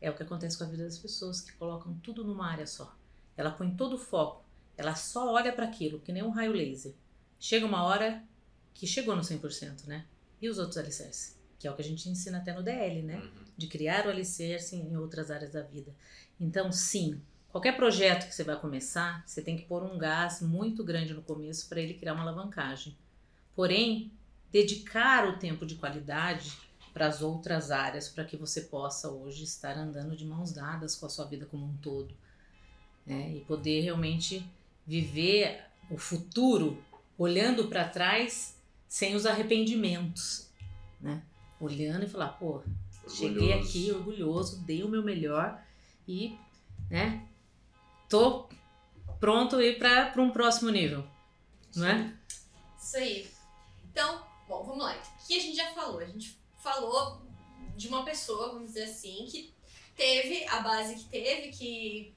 É 0.00 0.10
o 0.10 0.14
que 0.14 0.22
acontece 0.22 0.56
com 0.56 0.62
a 0.62 0.68
vida 0.68 0.84
das 0.84 0.98
pessoas 0.98 1.40
que 1.40 1.52
colocam 1.54 1.98
tudo 1.98 2.22
numa 2.24 2.48
área 2.48 2.68
só. 2.68 2.96
Ela 3.36 3.50
põe 3.50 3.74
todo 3.74 3.94
o 3.94 3.98
foco, 3.98 4.43
ela 4.76 4.94
só 4.94 5.32
olha 5.32 5.52
para 5.52 5.64
aquilo, 5.64 6.00
que 6.00 6.12
nem 6.12 6.22
um 6.22 6.30
raio 6.30 6.52
laser. 6.52 6.94
Chega 7.38 7.66
uma 7.66 7.84
hora 7.84 8.22
que 8.72 8.86
chegou 8.86 9.14
no 9.14 9.22
100%, 9.22 9.86
né? 9.86 10.06
E 10.40 10.48
os 10.48 10.58
outros 10.58 10.76
alicerces? 10.76 11.38
Que 11.58 11.68
é 11.68 11.70
o 11.70 11.74
que 11.74 11.82
a 11.82 11.84
gente 11.84 12.08
ensina 12.08 12.38
até 12.38 12.52
no 12.52 12.62
DL, 12.62 13.02
né? 13.02 13.16
Uhum. 13.16 13.30
De 13.56 13.66
criar 13.66 14.06
o 14.06 14.10
alicerce 14.10 14.76
em 14.76 14.96
outras 14.96 15.30
áreas 15.30 15.52
da 15.52 15.62
vida. 15.62 15.94
Então, 16.40 16.72
sim, 16.72 17.20
qualquer 17.48 17.76
projeto 17.76 18.26
que 18.26 18.34
você 18.34 18.42
vai 18.42 18.58
começar, 18.58 19.22
você 19.26 19.40
tem 19.40 19.56
que 19.56 19.64
pôr 19.64 19.82
um 19.82 19.96
gás 19.96 20.42
muito 20.42 20.82
grande 20.82 21.14
no 21.14 21.22
começo 21.22 21.68
para 21.68 21.80
ele 21.80 21.94
criar 21.94 22.14
uma 22.14 22.22
alavancagem. 22.22 22.96
Porém, 23.54 24.12
dedicar 24.50 25.28
o 25.28 25.38
tempo 25.38 25.64
de 25.64 25.76
qualidade 25.76 26.58
para 26.92 27.08
as 27.08 27.22
outras 27.22 27.70
áreas, 27.70 28.08
para 28.08 28.24
que 28.24 28.36
você 28.36 28.62
possa 28.62 29.10
hoje 29.10 29.44
estar 29.44 29.76
andando 29.76 30.16
de 30.16 30.24
mãos 30.24 30.52
dadas 30.52 30.94
com 30.94 31.06
a 31.06 31.08
sua 31.08 31.24
vida 31.24 31.44
como 31.44 31.66
um 31.66 31.76
todo. 31.78 32.14
Né? 33.04 33.32
E 33.34 33.40
poder 33.40 33.80
realmente 33.80 34.48
viver 34.86 35.64
o 35.90 35.98
futuro 35.98 36.82
olhando 37.16 37.68
para 37.68 37.88
trás 37.88 38.56
sem 38.88 39.14
os 39.14 39.26
arrependimentos, 39.26 40.50
né? 41.00 41.22
Olhando 41.60 42.04
e 42.04 42.08
falar, 42.08 42.28
pô, 42.28 42.62
orgulhoso. 43.04 43.16
cheguei 43.16 43.52
aqui 43.52 43.92
orgulhoso, 43.92 44.64
dei 44.64 44.82
o 44.82 44.88
meu 44.88 45.02
melhor 45.02 45.60
e, 46.06 46.38
né? 46.90 47.26
Tô 48.08 48.48
pronto 49.18 49.60
ir 49.60 49.78
para 49.78 50.20
um 50.22 50.30
próximo 50.30 50.70
nível, 50.70 51.06
não 51.74 51.86
é? 51.86 52.14
Isso 52.78 52.96
aí. 52.96 53.28
Então, 53.90 54.24
bom, 54.48 54.64
vamos 54.64 54.84
lá. 54.84 54.94
O 54.94 55.26
que 55.26 55.38
a 55.38 55.40
gente 55.40 55.56
já 55.56 55.72
falou? 55.72 56.00
A 56.00 56.04
gente 56.04 56.38
falou 56.62 57.22
de 57.76 57.88
uma 57.88 58.04
pessoa, 58.04 58.52
vamos 58.52 58.68
dizer 58.68 58.84
assim, 58.84 59.26
que 59.30 59.54
teve 59.96 60.44
a 60.48 60.60
base 60.60 60.96
que 60.96 61.04
teve, 61.04 61.48
que 61.48 62.13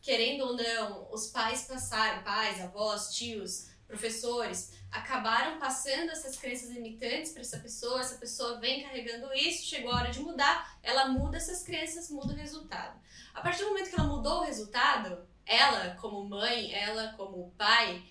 querendo 0.00 0.44
ou 0.44 0.56
não, 0.56 1.08
os 1.12 1.28
pais 1.28 1.62
passaram, 1.62 2.22
pais, 2.22 2.60
avós, 2.60 3.14
tios, 3.14 3.68
professores, 3.86 4.72
acabaram 4.90 5.58
passando 5.58 6.10
essas 6.10 6.36
crenças 6.36 6.70
limitantes 6.70 7.32
para 7.32 7.42
essa 7.42 7.58
pessoa, 7.58 8.00
essa 8.00 8.16
pessoa 8.16 8.60
vem 8.60 8.82
carregando 8.82 9.32
isso, 9.34 9.66
chegou 9.66 9.90
a 9.92 9.96
hora 9.96 10.10
de 10.10 10.20
mudar, 10.20 10.78
ela 10.82 11.08
muda 11.08 11.36
essas 11.36 11.62
crenças, 11.62 12.10
muda 12.10 12.32
o 12.32 12.36
resultado. 12.36 12.98
A 13.34 13.40
partir 13.40 13.62
do 13.62 13.68
momento 13.68 13.90
que 13.90 13.98
ela 13.98 14.08
mudou 14.08 14.40
o 14.40 14.44
resultado, 14.44 15.18
ela 15.44 15.96
como 16.00 16.28
mãe, 16.28 16.72
ela 16.72 17.14
como 17.16 17.52
pai, 17.58 18.02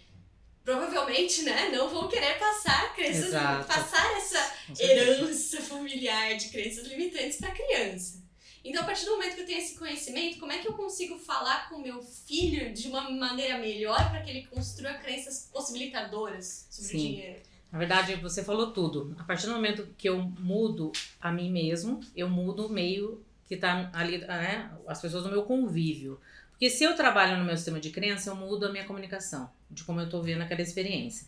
provavelmente, 0.63 1.43
né, 1.43 1.69
não 1.69 1.89
vão 1.89 2.07
querer 2.07 2.37
passar 2.37 2.93
crenças, 2.93 3.27
Exato. 3.27 3.67
passar 3.67 4.17
essa 4.17 4.55
herança 4.79 5.61
familiar 5.61 6.35
de 6.35 6.49
crenças 6.49 6.87
limitantes 6.87 7.37
para 7.37 7.49
a 7.49 7.55
criança. 7.55 8.18
Então, 8.63 8.81
a 8.81 8.85
partir 8.85 9.05
do 9.05 9.11
momento 9.11 9.35
que 9.35 9.41
eu 9.41 9.45
tenho 9.45 9.59
esse 9.59 9.77
conhecimento, 9.77 10.37
como 10.39 10.51
é 10.51 10.57
que 10.57 10.67
eu 10.67 10.73
consigo 10.73 11.17
falar 11.17 11.69
com 11.69 11.79
meu 11.79 12.01
filho 12.01 12.73
de 12.73 12.87
uma 12.87 13.09
maneira 13.09 13.57
melhor 13.57 14.09
para 14.09 14.21
que 14.21 14.29
ele 14.29 14.47
construa 14.47 14.93
crenças 14.95 15.49
possibilitadoras 15.51 16.67
sobre 16.69 16.89
Sim. 16.89 16.97
o 16.97 16.99
dinheiro? 16.99 17.39
Na 17.71 17.77
verdade, 17.77 18.15
você 18.15 18.43
falou 18.43 18.71
tudo. 18.71 19.15
A 19.19 19.23
partir 19.23 19.45
do 19.45 19.53
momento 19.53 19.87
que 19.97 20.09
eu 20.09 20.21
mudo 20.21 20.91
a 21.21 21.31
mim 21.31 21.51
mesmo, 21.51 22.01
eu 22.15 22.27
mudo 22.27 22.65
o 22.65 22.69
meio 22.69 23.23
que 23.47 23.55
está 23.55 23.89
ali, 23.93 24.19
né, 24.19 24.71
as 24.87 25.01
pessoas 25.01 25.23
do 25.23 25.29
meu 25.29 25.43
convívio. 25.43 26.19
Porque 26.51 26.69
se 26.69 26.83
eu 26.83 26.95
trabalho 26.95 27.37
no 27.37 27.45
meu 27.45 27.55
sistema 27.55 27.79
de 27.79 27.89
crença, 27.89 28.29
eu 28.29 28.35
mudo 28.35 28.65
a 28.65 28.71
minha 28.71 28.85
comunicação, 28.85 29.49
de 29.71 29.83
como 29.83 30.01
eu 30.01 30.05
estou 30.05 30.21
vendo 30.21 30.41
aquela 30.41 30.61
experiência. 30.61 31.25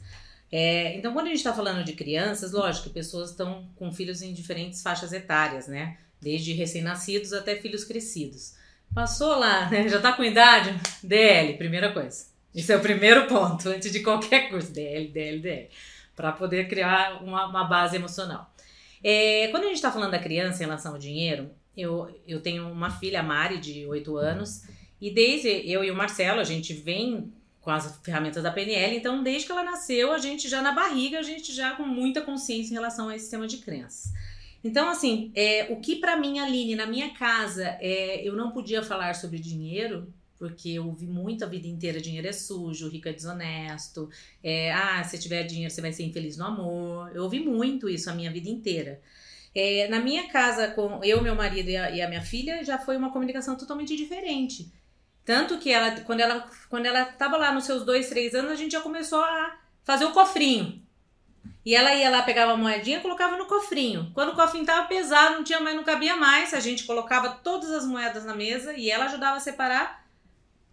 É, 0.52 0.98
então, 0.98 1.14
quando 1.14 1.28
a 1.28 1.30
gente 1.30 1.38
está 1.38 1.54
falando 1.54 1.84
de 1.84 1.94
crianças, 1.94 2.52
lógico 2.52 2.88
que 2.88 2.94
pessoas 2.94 3.30
estão 3.30 3.66
com 3.76 3.92
filhos 3.92 4.22
em 4.22 4.34
diferentes 4.34 4.82
faixas 4.82 5.14
etárias, 5.14 5.68
né? 5.68 5.98
Desde 6.22 6.54
recém-nascidos 6.54 7.34
até 7.34 7.56
filhos 7.56 7.84
crescidos. 7.84 8.54
Passou 8.94 9.38
lá, 9.38 9.70
né? 9.70 9.88
Já 9.88 9.98
está 9.98 10.14
com 10.14 10.24
idade? 10.24 10.74
DL, 11.02 11.58
primeira 11.58 11.92
coisa. 11.92 12.26
Isso 12.54 12.72
é 12.72 12.78
o 12.78 12.82
primeiro 12.82 13.26
ponto, 13.28 13.68
antes 13.70 13.92
de 13.92 14.02
qualquer 14.02 14.50
curso. 14.50 14.72
DL, 14.72 15.08
DL, 15.08 15.40
DL. 15.40 15.70
Para 16.16 16.32
poder 16.34 16.68
criar 16.68 17.24
uma, 17.24 17.48
uma, 17.48 17.64
base 17.64 17.96
emocional. 17.96 18.54
É, 19.04 19.48
quando 19.48 19.64
a 19.64 19.68
gente 19.68 19.78
está 19.78 19.92
falando 19.92 20.12
da 20.12 20.20
criança 20.20 20.62
em 20.62 20.66
relação 20.66 20.94
ao 20.94 21.00
dinheiro, 21.00 21.50
eu, 21.76 22.22
eu 22.28 22.42
tenho 22.42 22.70
uma 22.70 22.90
filha, 22.90 23.22
a 23.22 23.24
Mari, 23.24 23.58
de 23.58 23.86
8 23.86 24.18
anos, 24.18 24.64
e 25.00 25.10
desde 25.10 25.48
eu 25.48 25.84
e 25.84 25.90
o 25.90 25.96
Marcelo, 25.96 26.40
a 26.40 26.44
gente 26.44 26.74
vem 26.74 27.34
com 27.62 27.70
as 27.70 28.00
ferramentas 28.04 28.44
da 28.44 28.52
PNL, 28.52 28.98
então 28.98 29.24
desde 29.24 29.46
que 29.46 29.52
ela 29.52 29.64
nasceu, 29.64 30.12
a 30.12 30.18
gente 30.18 30.50
já 30.50 30.62
na 30.62 30.72
barriga, 30.72 31.20
a 31.20 31.24
gente 31.24 31.54
já 31.54 31.76
com 31.76 31.84
muita 31.84 32.22
consciência 32.22 32.72
em 32.72 32.76
relação 32.76 33.08
a 33.08 33.16
esse 33.16 33.26
sistema 33.26 33.48
de 33.48 33.58
crenças. 33.58 34.12
Então, 34.64 34.90
assim, 34.90 35.32
é, 35.36 35.68
o 35.72 35.78
que 35.80 35.96
para 35.96 36.18
mim, 36.18 36.40
Aline, 36.40 36.76
na 36.76 36.86
minha 36.86 37.14
casa, 37.14 37.78
é, 37.80 38.22
eu 38.28 38.36
não 38.36 38.52
podia 38.52 38.84
falar 38.84 39.16
sobre 39.16 39.40
dinheiro, 39.40 40.14
porque 40.38 40.70
eu 40.70 40.88
ouvi 40.88 41.06
muito 41.06 41.44
a 41.44 41.48
vida 41.48 41.68
inteira: 41.68 42.02
dinheiro 42.02 42.28
é 42.28 42.32
sujo, 42.32 42.90
rico 42.90 43.08
é 43.08 43.14
desonesto, 43.14 44.10
é, 44.44 44.72
ah, 44.72 45.04
se 45.04 45.20
tiver 45.20 45.44
dinheiro 45.44 45.72
você 45.72 45.82
vai 45.82 45.94
ser 45.94 46.04
infeliz 46.04 46.38
no 46.38 46.46
amor. 46.46 47.12
Eu 47.16 47.24
ouvi 47.24 47.40
muito 47.40 47.90
isso 47.90 48.10
a 48.10 48.14
minha 48.14 48.32
vida 48.32 48.50
inteira. 48.50 49.02
É, 49.54 49.88
na 49.88 50.00
minha 50.00 50.30
casa, 50.30 50.70
com 50.70 51.04
eu, 51.04 51.22
meu 51.22 51.36
marido 51.36 51.70
e 51.70 51.78
a, 51.78 51.92
e 51.92 52.02
a, 52.02 52.08
minha 52.08 52.22
filha, 52.22 52.64
já 52.64 52.78
foi 52.78 52.98
uma 52.98 53.12
comunicação 53.12 53.56
totalmente 53.58 53.96
diferente. 53.98 54.72
Tanto 55.26 55.60
que 55.60 55.72
ela, 55.72 56.02
quando 56.02 56.22
ela 56.22 56.50
quando 56.70 56.86
ela 56.86 57.04
estava 57.04 57.38
lá 57.38 57.54
nos 57.54 57.66
seus 57.66 57.86
dois, 57.86 58.10
três 58.10 58.34
anos, 58.34 58.52
a 58.52 58.56
gente 58.56 58.72
já 58.72 58.82
começou 58.82 59.24
a 59.24 59.60
fazer 59.84 60.06
o 60.06 60.12
cofrinho. 60.12 60.82
E 61.64 61.76
ela 61.76 61.94
ia 61.94 62.10
lá, 62.10 62.24
pegava 62.24 62.54
a 62.54 62.58
moedinha 62.58 62.98
e 62.98 63.02
colocava 63.02 63.38
no 63.38 63.46
cofrinho. 63.46 64.12
Quando 64.14 64.30
o 64.30 64.36
cofrinho 64.36 64.64
estava 64.64 64.88
pesado, 64.88 65.36
não 65.36 65.44
tinha 65.44 65.60
mais, 65.60 65.76
não 65.76 65.84
cabia 65.84 66.16
mais, 66.16 66.54
a 66.54 66.60
gente 66.60 66.86
colocava 66.86 67.30
todas 67.44 67.70
as 67.70 67.86
moedas 67.86 68.26
na 68.26 68.36
mesa 68.36 68.74
e 68.74 68.90
ela 68.90 69.06
ajudava 69.06 69.38
a 69.38 69.40
separar, 69.40 70.08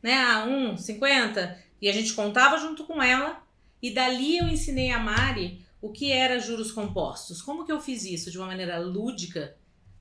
né? 0.03 0.17
A 0.17 0.45
um, 0.45 0.77
cinquenta. 0.77 1.59
E 1.81 1.89
a 1.89 1.93
gente 1.93 2.15
contava 2.15 2.59
junto 2.59 2.85
com 2.85 3.03
ela. 3.03 3.43
E 3.83 3.91
dali 3.91 4.39
eu 4.39 4.49
ensinei 4.49 4.91
a 4.91 4.99
Mari 4.99 5.65
o 5.81 5.93
que 5.93 6.11
era 6.11 6.41
juros 6.41 6.73
compostos. 6.73 7.43
Como 7.43 7.65
que 7.65 7.71
eu 7.71 7.81
fiz 7.81 8.05
isso 8.05 8.31
de 8.31 8.39
uma 8.39 8.47
maneira 8.47 8.79
lúdica 8.79 9.57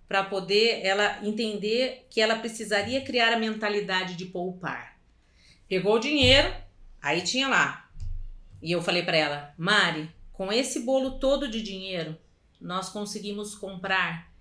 para 0.07 0.23
poder 0.23 0.85
ela 0.85 1.19
entender 1.21 2.07
que 2.09 2.21
ela 2.21 2.37
precisaria 2.37 3.03
criar 3.03 3.33
a 3.33 3.39
mentalidade 3.39 4.15
de 4.15 4.25
poupar. 4.25 4.97
Pegou 5.67 5.95
o 5.95 5.99
dinheiro, 5.99 6.53
aí 7.01 7.21
tinha 7.21 7.47
lá. 7.49 7.89
E 8.61 8.71
eu 8.71 8.81
falei 8.81 9.03
para 9.03 9.17
ela, 9.17 9.53
Mari, 9.57 10.09
com 10.37 10.53
esse 10.53 10.81
bolo 10.81 11.17
todo 11.17 11.49
de 11.49 11.63
dinheiro, 11.63 12.15
nós 12.61 12.89
conseguimos 12.89 13.55
comprar 13.55 14.31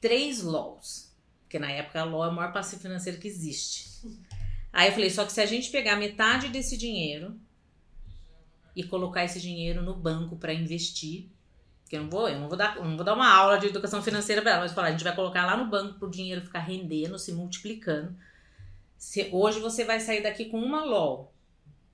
três 0.00 0.42
LOLs. 0.42 1.16
Porque 1.42 1.56
na 1.56 1.70
época 1.70 2.00
a 2.00 2.04
LOL 2.04 2.24
é 2.24 2.28
o 2.28 2.32
maior 2.32 2.52
passivo 2.52 2.82
financeiro 2.82 3.20
que 3.20 3.28
existe. 3.28 3.88
Aí 4.72 4.88
eu 4.88 4.92
falei, 4.92 5.08
só 5.08 5.24
que 5.24 5.32
se 5.32 5.40
a 5.40 5.46
gente 5.46 5.70
pegar 5.70 5.94
metade 5.94 6.48
desse 6.48 6.76
dinheiro 6.76 7.38
e 8.74 8.82
colocar 8.82 9.22
esse 9.22 9.40
dinheiro 9.40 9.82
no 9.82 9.94
banco 9.94 10.36
para 10.36 10.52
investir, 10.52 11.28
que 11.88 11.96
eu 11.96 12.02
não 12.02 12.10
vou, 12.10 12.28
eu 12.28 12.40
não 12.40 12.48
vou 12.48 12.58
dar, 12.58 12.74
não 12.82 12.96
vou 12.96 13.04
dar 13.04 13.14
uma 13.14 13.32
aula 13.32 13.56
de 13.56 13.68
educação 13.68 14.02
financeira 14.02 14.42
para 14.42 14.50
ela, 14.50 14.60
mas 14.62 14.72
falar, 14.72 14.88
a 14.88 14.92
gente 14.92 15.04
vai 15.04 15.14
colocar 15.14 15.46
lá 15.46 15.56
no 15.56 15.70
banco 15.70 15.96
para 15.96 16.08
o 16.08 16.10
dinheiro 16.10 16.42
ficar 16.42 16.60
rendendo, 16.60 17.16
se 17.20 17.32
multiplicando. 17.32 18.16
Se, 18.98 19.28
hoje 19.30 19.60
você 19.60 19.84
vai 19.84 20.00
sair 20.00 20.24
daqui 20.24 20.46
com 20.46 20.60
uma 20.60 20.84
LOL. 20.84 21.29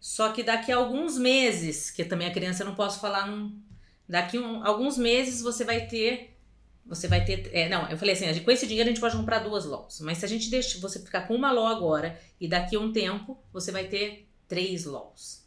Só 0.07 0.31
que 0.31 0.45
daqui 0.45 0.71
a 0.71 0.77
alguns 0.77 1.19
meses, 1.19 1.91
que 1.91 2.05
também 2.05 2.29
a 2.29 2.33
criança 2.33 2.65
não 2.65 2.77
posso 2.77 3.01
falar 3.01 3.27
num, 3.27 3.61
daqui 4.09 4.39
um, 4.39 4.65
alguns 4.65 4.97
meses 4.97 5.43
você 5.43 5.65
vai 5.65 5.89
ter 5.89 6.39
você 6.85 7.09
vai 7.09 7.25
ter. 7.25 7.51
É, 7.53 7.69
não, 7.69 7.91
eu 7.91 7.99
falei 7.99 8.15
assim, 8.15 8.41
com 8.45 8.51
esse 8.53 8.69
dinheiro 8.69 8.89
a 8.89 8.93
gente 8.93 9.01
pode 9.01 9.17
comprar 9.17 9.41
duas 9.41 9.65
LOLs. 9.65 9.99
Mas 10.03 10.19
se 10.19 10.25
a 10.25 10.29
gente 10.29 10.49
deixa 10.49 10.79
você 10.79 11.01
ficar 11.01 11.23
com 11.23 11.35
uma 11.35 11.51
LOL 11.51 11.67
agora 11.67 12.17
e 12.41 12.47
daqui 12.47 12.77
a 12.77 12.79
um 12.79 12.93
tempo 12.93 13.37
você 13.53 13.73
vai 13.73 13.89
ter 13.89 14.29
três 14.47 14.85
LOLs. 14.85 15.45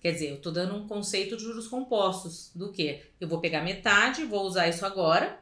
Quer 0.00 0.12
dizer, 0.12 0.30
eu 0.30 0.40
tô 0.40 0.50
dando 0.50 0.74
um 0.74 0.88
conceito 0.88 1.36
de 1.36 1.42
juros 1.42 1.68
compostos. 1.68 2.52
Do 2.54 2.72
que? 2.72 3.02
Eu 3.20 3.28
vou 3.28 3.38
pegar 3.38 3.60
metade, 3.60 4.24
vou 4.24 4.46
usar 4.46 4.66
isso 4.66 4.86
agora, 4.86 5.38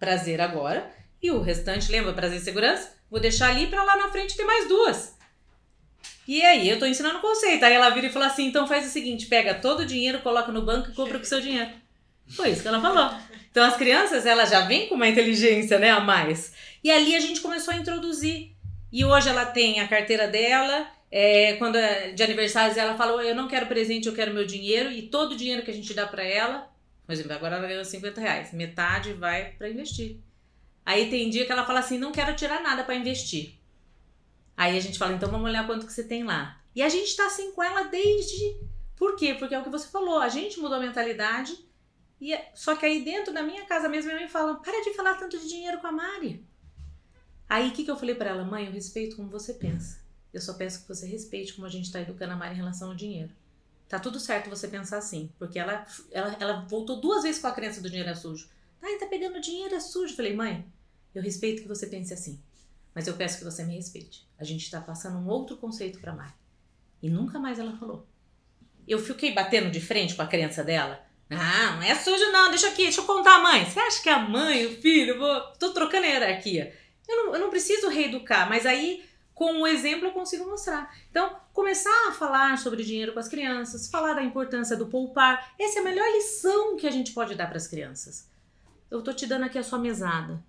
prazer 0.00 0.40
agora, 0.40 0.92
e 1.22 1.30
o 1.30 1.40
restante, 1.40 1.92
lembra, 1.92 2.12
prazer 2.12 2.40
e 2.40 2.44
segurança? 2.44 2.92
Vou 3.08 3.20
deixar 3.20 3.50
ali 3.50 3.68
para 3.68 3.84
lá 3.84 3.96
na 3.96 4.10
frente 4.10 4.36
ter 4.36 4.44
mais 4.44 4.66
duas. 4.66 5.21
E 6.26 6.42
aí, 6.42 6.68
eu 6.68 6.78
tô 6.78 6.86
ensinando 6.86 7.18
o 7.18 7.20
conceito. 7.20 7.64
Aí 7.64 7.72
ela 7.72 7.90
vira 7.90 8.06
e 8.06 8.12
fala 8.12 8.26
assim: 8.26 8.46
então 8.46 8.66
faz 8.66 8.86
o 8.86 8.90
seguinte, 8.90 9.26
pega 9.26 9.54
todo 9.54 9.80
o 9.80 9.86
dinheiro, 9.86 10.20
coloca 10.20 10.52
no 10.52 10.62
banco 10.62 10.90
e 10.90 10.94
compra 10.94 11.18
com 11.18 11.24
o 11.24 11.28
seu 11.28 11.40
dinheiro. 11.40 11.70
Foi 12.28 12.50
isso 12.50 12.62
que 12.62 12.68
ela 12.68 12.80
falou. 12.80 13.10
Então 13.50 13.64
as 13.64 13.76
crianças, 13.76 14.24
elas 14.24 14.50
já 14.50 14.60
vêm 14.62 14.88
com 14.88 14.94
uma 14.94 15.08
inteligência, 15.08 15.78
né, 15.78 15.90
a 15.90 16.00
mais. 16.00 16.54
E 16.82 16.90
ali 16.90 17.14
a 17.14 17.20
gente 17.20 17.40
começou 17.40 17.74
a 17.74 17.76
introduzir. 17.76 18.52
E 18.90 19.04
hoje 19.04 19.28
ela 19.28 19.44
tem 19.44 19.80
a 19.80 19.88
carteira 19.88 20.28
dela, 20.28 20.86
é, 21.10 21.54
quando 21.54 21.76
é 21.76 22.12
de 22.12 22.22
aniversários 22.22 22.76
ela 22.76 22.94
falou, 22.94 23.20
eu 23.22 23.34
não 23.34 23.48
quero 23.48 23.66
presente, 23.66 24.06
eu 24.06 24.14
quero 24.14 24.32
meu 24.32 24.46
dinheiro. 24.46 24.90
E 24.90 25.02
todo 25.02 25.32
o 25.32 25.36
dinheiro 25.36 25.62
que 25.62 25.70
a 25.70 25.74
gente 25.74 25.92
dá 25.92 26.06
para 26.06 26.24
ela, 26.24 26.70
por 27.06 27.12
exemplo, 27.12 27.32
agora 27.32 27.56
ela 27.56 27.68
ganhou 27.68 27.84
50 27.84 28.20
reais, 28.20 28.52
metade 28.52 29.12
vai 29.12 29.52
para 29.58 29.68
investir. 29.68 30.18
Aí 30.84 31.10
tem 31.10 31.30
dia 31.30 31.44
que 31.44 31.52
ela 31.52 31.66
fala 31.66 31.80
assim, 31.80 31.98
não 31.98 32.12
quero 32.12 32.34
tirar 32.34 32.62
nada 32.62 32.82
para 32.82 32.94
investir. 32.94 33.58
Aí 34.56 34.76
a 34.76 34.80
gente 34.80 34.98
fala, 34.98 35.14
então 35.14 35.30
vamos 35.30 35.48
olhar 35.48 35.66
quanto 35.66 35.86
que 35.86 35.92
você 35.92 36.04
tem 36.04 36.24
lá. 36.24 36.60
E 36.74 36.82
a 36.82 36.88
gente 36.88 37.16
tá 37.16 37.26
assim 37.26 37.52
com 37.52 37.62
ela 37.62 37.84
desde... 37.84 38.56
Por 38.96 39.16
quê? 39.16 39.34
Porque 39.34 39.54
é 39.54 39.58
o 39.58 39.64
que 39.64 39.70
você 39.70 39.88
falou, 39.88 40.18
a 40.18 40.28
gente 40.28 40.60
mudou 40.60 40.76
a 40.76 40.80
mentalidade 40.80 41.56
e, 42.22 42.32
é, 42.32 42.52
só 42.54 42.76
que 42.76 42.86
aí 42.86 43.04
dentro 43.04 43.34
da 43.34 43.42
minha 43.42 43.66
casa 43.66 43.88
mesmo, 43.88 44.06
minha 44.06 44.20
mãe 44.20 44.28
fala: 44.28 44.54
para 44.54 44.80
de 44.84 44.94
falar 44.94 45.16
tanto 45.16 45.36
de 45.36 45.48
dinheiro 45.48 45.80
com 45.80 45.88
a 45.88 45.92
Mari. 45.92 46.46
Aí 47.48 47.68
o 47.68 47.72
que, 47.72 47.84
que 47.84 47.90
eu 47.90 47.96
falei 47.96 48.14
para 48.14 48.30
ela? 48.30 48.44
Mãe, 48.44 48.64
eu 48.64 48.70
respeito 48.70 49.16
como 49.16 49.28
você 49.28 49.54
pensa. 49.54 50.00
Eu 50.32 50.40
só 50.40 50.54
peço 50.54 50.82
que 50.82 50.88
você 50.88 51.04
respeite 51.04 51.52
como 51.52 51.66
a 51.66 51.68
gente 51.68 51.86
está 51.86 52.00
educando 52.00 52.32
a 52.32 52.36
Mari 52.36 52.54
em 52.54 52.58
relação 52.58 52.90
ao 52.90 52.94
dinheiro. 52.94 53.32
Tá 53.88 53.98
tudo 53.98 54.20
certo 54.20 54.48
você 54.48 54.68
pensar 54.68 54.98
assim. 54.98 55.32
Porque 55.36 55.58
ela, 55.58 55.84
ela, 56.12 56.36
ela 56.38 56.60
voltou 56.60 57.00
duas 57.00 57.24
vezes 57.24 57.40
com 57.40 57.48
a 57.48 57.52
crença 57.52 57.80
do 57.80 57.90
dinheiro 57.90 58.10
é 58.10 58.14
sujo. 58.14 58.48
Ai, 58.80 58.98
tá 58.98 59.06
pegando 59.06 59.40
dinheiro 59.40 59.74
é 59.74 59.80
sujo. 59.80 60.14
Falei, 60.14 60.32
mãe, 60.32 60.64
eu 61.12 61.20
respeito 61.20 61.62
que 61.62 61.68
você 61.68 61.88
pense 61.88 62.14
assim. 62.14 62.40
Mas 62.94 63.08
eu 63.08 63.14
peço 63.14 63.38
que 63.38 63.44
você 63.44 63.64
me 63.64 63.74
respeite. 63.74 64.24
A 64.42 64.44
gente 64.44 64.68
tá 64.68 64.80
passando 64.80 65.18
um 65.18 65.28
outro 65.28 65.56
conceito 65.56 66.00
pra 66.00 66.12
Mari. 66.12 66.34
E 67.00 67.08
nunca 67.08 67.38
mais 67.38 67.60
ela 67.60 67.76
falou. 67.76 68.04
Eu 68.88 68.98
fiquei 68.98 69.32
batendo 69.32 69.70
de 69.70 69.80
frente 69.80 70.16
com 70.16 70.22
a 70.22 70.26
crença 70.26 70.64
dela. 70.64 71.00
Ah, 71.30 71.76
não 71.76 71.82
é 71.84 71.94
sujo 71.94 72.32
não, 72.32 72.50
deixa 72.50 72.66
aqui, 72.66 72.82
deixa 72.82 73.02
eu 73.02 73.04
contar 73.04 73.36
a 73.36 73.42
mãe. 73.42 73.64
Você 73.64 73.78
acha 73.78 74.02
que 74.02 74.08
a 74.08 74.18
mãe, 74.18 74.66
o 74.66 74.82
filho, 74.82 75.16
vou, 75.16 75.40
tô 75.60 75.72
trocando 75.72 76.06
a 76.06 76.08
hierarquia. 76.08 76.76
Eu 77.08 77.16
não, 77.16 77.34
eu 77.34 77.40
não 77.40 77.50
preciso 77.50 77.88
reeducar, 77.88 78.48
mas 78.48 78.66
aí 78.66 79.04
com 79.32 79.62
o 79.62 79.66
exemplo 79.68 80.08
eu 80.08 80.12
consigo 80.12 80.44
mostrar. 80.44 80.92
Então, 81.08 81.36
começar 81.52 82.08
a 82.08 82.12
falar 82.12 82.58
sobre 82.58 82.82
dinheiro 82.82 83.12
com 83.12 83.20
as 83.20 83.28
crianças, 83.28 83.88
falar 83.88 84.14
da 84.14 84.24
importância 84.24 84.76
do 84.76 84.88
poupar, 84.88 85.54
essa 85.56 85.78
é 85.78 85.82
a 85.82 85.84
melhor 85.84 86.06
lição 86.14 86.76
que 86.76 86.88
a 86.88 86.90
gente 86.90 87.12
pode 87.12 87.36
dar 87.36 87.46
para 87.46 87.58
as 87.58 87.68
crianças. 87.68 88.28
Eu 88.90 89.02
tô 89.02 89.12
te 89.12 89.24
dando 89.24 89.44
aqui 89.44 89.56
a 89.56 89.62
sua 89.62 89.78
mesada. 89.78 90.42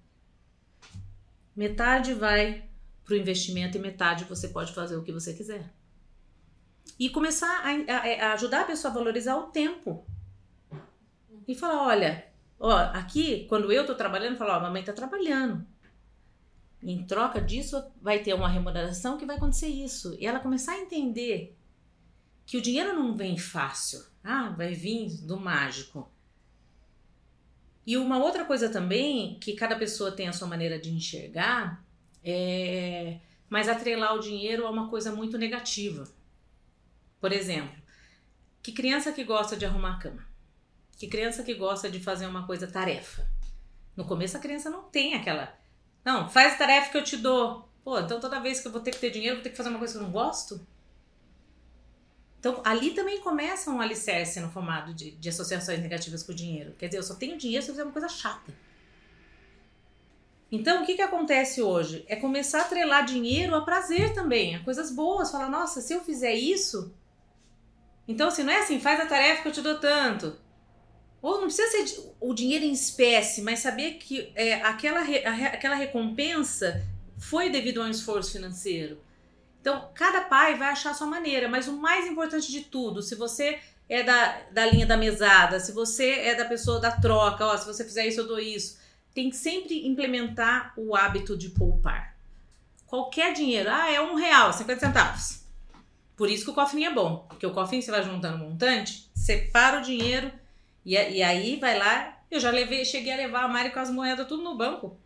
Metade 1.56 2.16
vai 2.16 2.73
para 3.14 3.18
o 3.18 3.22
investimento 3.22 3.78
e 3.78 3.82
metade 3.82 4.26
você 4.26 4.48
pode 4.48 4.74
fazer 4.74 4.96
o 4.96 5.04
que 5.04 5.12
você 5.12 5.34
quiser. 5.34 5.72
E 7.00 7.10
começar 7.10 7.64
a, 7.64 7.94
a, 7.94 8.30
a 8.30 8.34
ajudar 8.34 8.62
a 8.62 8.66
pessoa 8.66 8.92
a 8.92 8.96
valorizar 8.96 9.38
o 9.38 9.52
tempo 9.52 10.06
e 11.48 11.56
falar: 11.56 11.88
olha, 11.88 12.28
ó, 12.60 12.76
aqui, 12.76 13.46
quando 13.48 13.72
eu 13.72 13.86
tô 13.86 13.96
trabalhando, 13.96 14.38
falar: 14.38 14.58
ó, 14.58 14.62
mamãe 14.62 14.84
tá 14.84 14.94
trabalhando. 14.94 15.66
Em 16.82 17.06
troca 17.06 17.40
disso, 17.40 17.82
vai 18.02 18.20
ter 18.20 18.34
uma 18.34 18.50
remuneração 18.50 19.18
que 19.18 19.26
vai 19.26 19.38
acontecer 19.38 19.68
isso. 19.68 20.18
E 20.20 20.26
ela 20.26 20.40
começar 20.40 20.74
a 20.74 20.80
entender 20.80 21.58
que 22.46 22.58
o 22.58 22.62
dinheiro 22.62 22.94
não 22.94 23.16
vem 23.16 23.38
fácil. 23.38 24.04
Ah, 24.22 24.50
vai 24.50 24.74
vir 24.74 25.22
do 25.22 25.40
mágico. 25.40 26.12
E 27.86 27.96
uma 27.96 28.18
outra 28.18 28.44
coisa 28.44 28.70
também, 28.70 29.40
que 29.40 29.54
cada 29.54 29.78
pessoa 29.78 30.12
tem 30.12 30.28
a 30.28 30.34
sua 30.34 30.48
maneira 30.48 30.78
de 30.78 30.90
enxergar, 30.90 31.83
é. 32.24 33.20
Mas 33.50 33.68
atrelar 33.68 34.16
o 34.16 34.20
dinheiro 34.20 34.66
a 34.66 34.72
uma 34.72 34.90
coisa 34.90 35.12
muito 35.12 35.38
negativa. 35.38 36.08
Por 37.20 37.32
exemplo, 37.32 37.76
que 38.62 38.72
criança 38.72 39.12
que 39.12 39.24
gosta 39.24 39.56
de 39.56 39.66
arrumar 39.66 39.96
a 39.96 40.00
cama? 40.00 40.26
Que 40.98 41.08
criança 41.08 41.44
que 41.44 41.54
gosta 41.54 41.90
de 41.90 42.00
fazer 42.00 42.26
uma 42.26 42.48
coisa 42.48 42.66
tarefa. 42.68 43.28
No 43.96 44.06
começo 44.06 44.38
a 44.38 44.40
criança 44.40 44.70
não 44.70 44.84
tem 44.84 45.14
aquela. 45.14 45.54
Não, 46.04 46.30
faz 46.30 46.54
a 46.54 46.58
tarefa 46.58 46.92
que 46.92 46.98
eu 46.98 47.04
te 47.04 47.18
dou. 47.18 47.70
Pô, 47.84 48.00
então 48.00 48.20
toda 48.20 48.40
vez 48.40 48.60
que 48.60 48.68
eu 48.68 48.72
vou 48.72 48.82
ter 48.82 48.92
que 48.92 49.00
ter 49.00 49.12
dinheiro, 49.12 49.36
vou 49.36 49.44
ter 49.44 49.50
que 49.50 49.58
fazer 49.58 49.70
uma 49.70 49.80
coisa 49.80 49.94
que 49.94 50.00
eu 50.00 50.04
não 50.04 50.12
gosto? 50.12 50.66
Então, 52.40 52.62
ali 52.66 52.92
também 52.92 53.22
começa 53.22 53.72
um 53.72 53.80
alicerce 53.80 54.42
no 54.42 54.52
formato 54.52 54.94
de, 54.94 55.12
de 55.12 55.30
associações 55.30 55.80
negativas 55.80 56.24
com 56.24 56.34
o 56.34 56.36
dinheiro. 56.36 56.74
Quer 56.78 56.88
dizer, 56.88 56.98
eu 56.98 57.04
só 57.04 57.16
tenho 57.16 57.38
dinheiro 57.38 57.64
se 57.64 57.72
eu 57.72 57.74
fizer 57.74 57.86
uma 57.86 57.94
coisa 57.94 58.10
chata. 58.10 58.54
Então, 60.54 60.84
o 60.84 60.86
que, 60.86 60.94
que 60.94 61.02
acontece 61.02 61.64
hoje? 61.64 62.06
É 62.08 62.16
começar 62.16 62.60
a 62.60 62.62
atrelar 62.62 63.06
dinheiro 63.06 63.56
a 63.56 63.62
prazer 63.62 64.14
também, 64.14 64.56
a 64.56 64.64
coisas 64.64 64.92
boas. 64.92 65.32
Falar, 65.32 65.50
nossa, 65.50 65.82
se 65.82 65.92
eu 65.92 66.02
fizer 66.02 66.36
isso. 66.36 66.94
Então, 68.08 68.28
assim, 68.28 68.44
não 68.44 68.54
é 68.54 68.60
assim, 68.60 68.80
faz 68.80 69.00
a 69.00 69.08
tarefa 69.08 69.42
que 69.42 69.48
eu 69.48 69.52
te 69.52 69.64
dou 69.64 69.80
tanto. 69.80 70.38
Ou 71.24 71.42
não 71.42 71.48
precisa 71.48 71.72
ser 71.72 72.14
o 72.22 72.36
dinheiro 72.36 72.64
em 72.64 72.72
espécie, 72.72 73.42
mas 73.42 73.62
saber 73.62 73.94
que 73.94 74.32
é, 74.36 74.62
aquela, 74.62 75.00
aquela 75.00 75.74
recompensa 75.74 76.86
foi 77.18 77.50
devido 77.50 77.82
a 77.82 77.86
um 77.86 77.90
esforço 77.90 78.34
financeiro. 78.34 79.02
Então, 79.60 79.90
cada 79.96 80.22
pai 80.22 80.56
vai 80.56 80.68
achar 80.68 80.92
a 80.92 80.94
sua 80.94 81.08
maneira, 81.08 81.50
mas 81.50 81.68
o 81.68 81.78
mais 81.78 82.06
importante 82.06 82.52
de 82.52 82.62
tudo, 82.62 83.02
se 83.02 83.16
você 83.16 83.60
é 83.90 84.04
da, 84.04 84.42
da 84.52 84.68
linha 84.68 84.86
da 84.86 84.98
mesada, 84.98 85.60
se 85.60 85.72
você 85.72 86.12
é 86.12 86.36
da 86.36 86.46
pessoa 86.46 86.80
da 86.80 86.92
troca, 86.92 87.44
ó, 87.44 87.58
se 87.58 87.66
você 87.66 87.84
fizer 87.84 88.06
isso, 88.06 88.20
eu 88.20 88.28
dou 88.28 88.40
isso, 88.40 88.83
tem 89.14 89.30
que 89.30 89.36
sempre 89.36 89.88
implementar 89.88 90.74
o 90.78 90.96
hábito 90.96 91.38
de 91.38 91.50
poupar. 91.50 92.18
Qualquer 92.88 93.34
dinheiro, 93.34 93.70
ah, 93.72 93.92
é 93.92 94.02
um 94.02 94.16
real, 94.16 94.52
50 94.52 94.80
centavos. 94.80 95.44
Por 96.16 96.30
isso 96.30 96.46
que 96.46 96.52
o 96.52 96.54
cofrinho 96.54 96.92
é 96.92 96.94
bom, 96.94 97.26
porque 97.28 97.46
o 97.46 97.52
cofrinho 97.52 97.82
você 97.82 97.92
vai 97.92 98.04
juntando 98.04 98.38
montante, 98.38 99.10
separa 99.16 99.80
o 99.80 99.82
dinheiro 99.82 100.32
e, 100.86 100.94
e 100.94 101.24
aí 101.24 101.58
vai 101.60 101.78
lá, 101.78 102.20
eu 102.30 102.40
já 102.40 102.52
levei, 102.52 102.86
cheguei 102.86 103.14
a 103.14 103.18
levar 103.18 103.44
a 103.44 103.48
Mari 103.48 103.72
com 103.72 103.80
as 103.80 103.90
moedas 103.90 104.28
tudo 104.28 104.44
no 104.44 104.56
banco. 104.56 104.98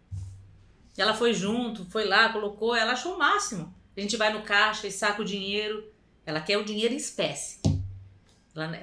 Ela 0.97 1.13
foi 1.13 1.33
junto, 1.33 1.85
foi 1.89 2.05
lá, 2.05 2.29
colocou, 2.29 2.75
ela 2.75 2.93
achou 2.93 3.15
o 3.15 3.19
máximo. 3.19 3.73
A 3.95 4.01
gente 4.01 4.17
vai 4.17 4.33
no 4.33 4.41
caixa 4.41 4.87
e 4.87 4.91
saca 4.91 5.21
o 5.21 5.25
dinheiro. 5.25 5.91
Ela 6.25 6.41
quer 6.41 6.57
o 6.57 6.65
dinheiro 6.65 6.93
em 6.93 6.97
espécie. 6.97 7.59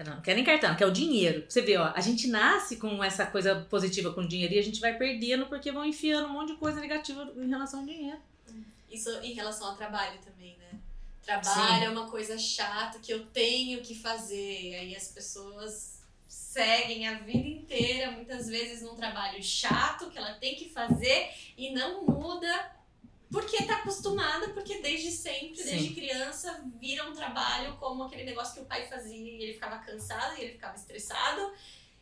Não 0.06 0.20
quer 0.20 0.34
nem 0.34 0.44
cartão, 0.44 0.76
quer 0.76 0.86
o 0.86 0.92
dinheiro. 0.92 1.44
Você 1.48 1.60
vê, 1.60 1.76
ó, 1.76 1.92
a 1.94 2.00
gente 2.00 2.28
nasce 2.28 2.76
com 2.76 3.02
essa 3.02 3.26
coisa 3.26 3.66
positiva 3.68 4.12
com 4.12 4.20
o 4.20 4.28
dinheiro 4.28 4.54
e 4.54 4.58
a 4.58 4.62
gente 4.62 4.80
vai 4.80 4.96
perdendo 4.96 5.46
porque 5.46 5.72
vão 5.72 5.84
enfiando 5.84 6.28
um 6.28 6.32
monte 6.32 6.52
de 6.52 6.58
coisa 6.58 6.80
negativa 6.80 7.32
em 7.36 7.48
relação 7.48 7.80
ao 7.80 7.86
dinheiro. 7.86 8.18
Isso 8.90 9.10
em 9.22 9.32
relação 9.32 9.68
ao 9.68 9.76
trabalho 9.76 10.18
também, 10.24 10.56
né? 10.58 10.78
Trabalho 11.22 11.80
Sim. 11.80 11.84
é 11.86 11.88
uma 11.88 12.08
coisa 12.08 12.38
chata 12.38 13.00
que 13.00 13.12
eu 13.12 13.26
tenho 13.26 13.80
que 13.80 13.94
fazer. 13.94 14.76
Aí 14.76 14.94
as 14.94 15.08
pessoas 15.08 16.00
seguem 16.28 17.08
a 17.08 17.14
vida 17.14 17.48
inteira, 17.48 18.12
muitas 18.12 18.46
vezes 18.46 18.82
num 18.82 18.94
trabalho 18.94 19.42
chato 19.42 20.08
que 20.10 20.18
ela 20.18 20.34
tem 20.34 20.54
que 20.54 20.68
fazer 20.68 21.30
e 21.58 21.72
não 21.72 22.04
muda 22.04 22.70
porque 23.34 23.64
tá 23.64 23.78
acostumada, 23.78 24.48
porque 24.50 24.80
desde 24.80 25.10
sempre, 25.10 25.56
Sim. 25.56 25.70
desde 25.70 25.94
criança, 25.94 26.64
vira 26.80 27.04
um 27.08 27.12
trabalho 27.12 27.76
como 27.76 28.04
aquele 28.04 28.24
negócio 28.24 28.54
que 28.54 28.60
o 28.60 28.64
pai 28.64 28.86
fazia 28.86 29.16
e 29.16 29.42
ele 29.42 29.54
ficava 29.54 29.78
cansado 29.78 30.38
e 30.38 30.42
ele 30.42 30.52
ficava 30.52 30.76
estressado. 30.76 31.52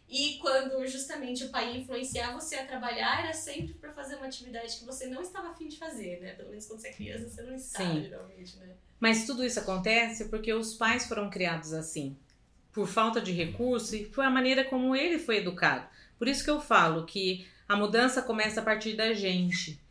E 0.08 0.38
quando 0.38 0.86
justamente 0.86 1.44
o 1.44 1.48
pai 1.48 1.74
influenciar 1.74 2.34
você 2.34 2.56
a 2.56 2.66
trabalhar, 2.66 3.24
era 3.24 3.32
sempre 3.32 3.72
para 3.74 3.92
fazer 3.92 4.16
uma 4.16 4.26
atividade 4.26 4.76
que 4.76 4.84
você 4.84 5.06
não 5.06 5.22
estava 5.22 5.48
afim 5.48 5.68
de 5.68 5.78
fazer, 5.78 6.20
né? 6.20 6.34
Pelo 6.34 6.50
menos 6.50 6.66
quando 6.66 6.80
você 6.80 6.88
é 6.88 6.92
criança, 6.92 7.30
você 7.30 7.42
não 7.42 7.54
está, 7.54 7.78
Sim. 7.78 8.02
geralmente, 8.02 8.56
né? 8.58 8.74
Mas 9.00 9.24
tudo 9.24 9.42
isso 9.42 9.58
acontece 9.58 10.28
porque 10.28 10.52
os 10.52 10.74
pais 10.74 11.08
foram 11.08 11.30
criados 11.30 11.72
assim 11.72 12.16
por 12.72 12.86
falta 12.86 13.20
de 13.20 13.32
recurso 13.32 13.96
e 13.96 14.04
foi 14.04 14.24
a 14.24 14.30
maneira 14.30 14.64
como 14.64 14.94
ele 14.94 15.18
foi 15.18 15.38
educado. 15.38 15.86
Por 16.18 16.28
isso 16.28 16.44
que 16.44 16.50
eu 16.50 16.60
falo 16.60 17.04
que 17.04 17.46
a 17.68 17.76
mudança 17.76 18.22
começa 18.22 18.60
a 18.60 18.62
partir 18.62 18.94
da 18.94 19.12
gente. 19.12 19.81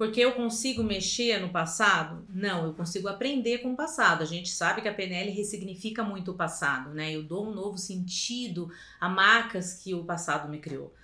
Porque 0.00 0.18
eu 0.18 0.32
consigo 0.32 0.82
mexer 0.82 1.42
no 1.42 1.50
passado? 1.50 2.24
Não, 2.30 2.64
eu 2.64 2.72
consigo 2.72 3.06
aprender 3.06 3.58
com 3.58 3.74
o 3.74 3.76
passado. 3.76 4.22
A 4.22 4.24
gente 4.24 4.48
sabe 4.48 4.80
que 4.80 4.88
a 4.88 4.94
PNL 4.94 5.30
ressignifica 5.30 6.02
muito 6.02 6.30
o 6.30 6.34
passado, 6.34 6.94
né? 6.94 7.14
Eu 7.14 7.22
dou 7.22 7.46
um 7.46 7.54
novo 7.54 7.76
sentido 7.76 8.72
a 8.98 9.10
marcas 9.10 9.74
que 9.74 9.92
o 9.92 10.02
passado 10.02 10.48
me 10.48 10.58
criou. 10.58 10.94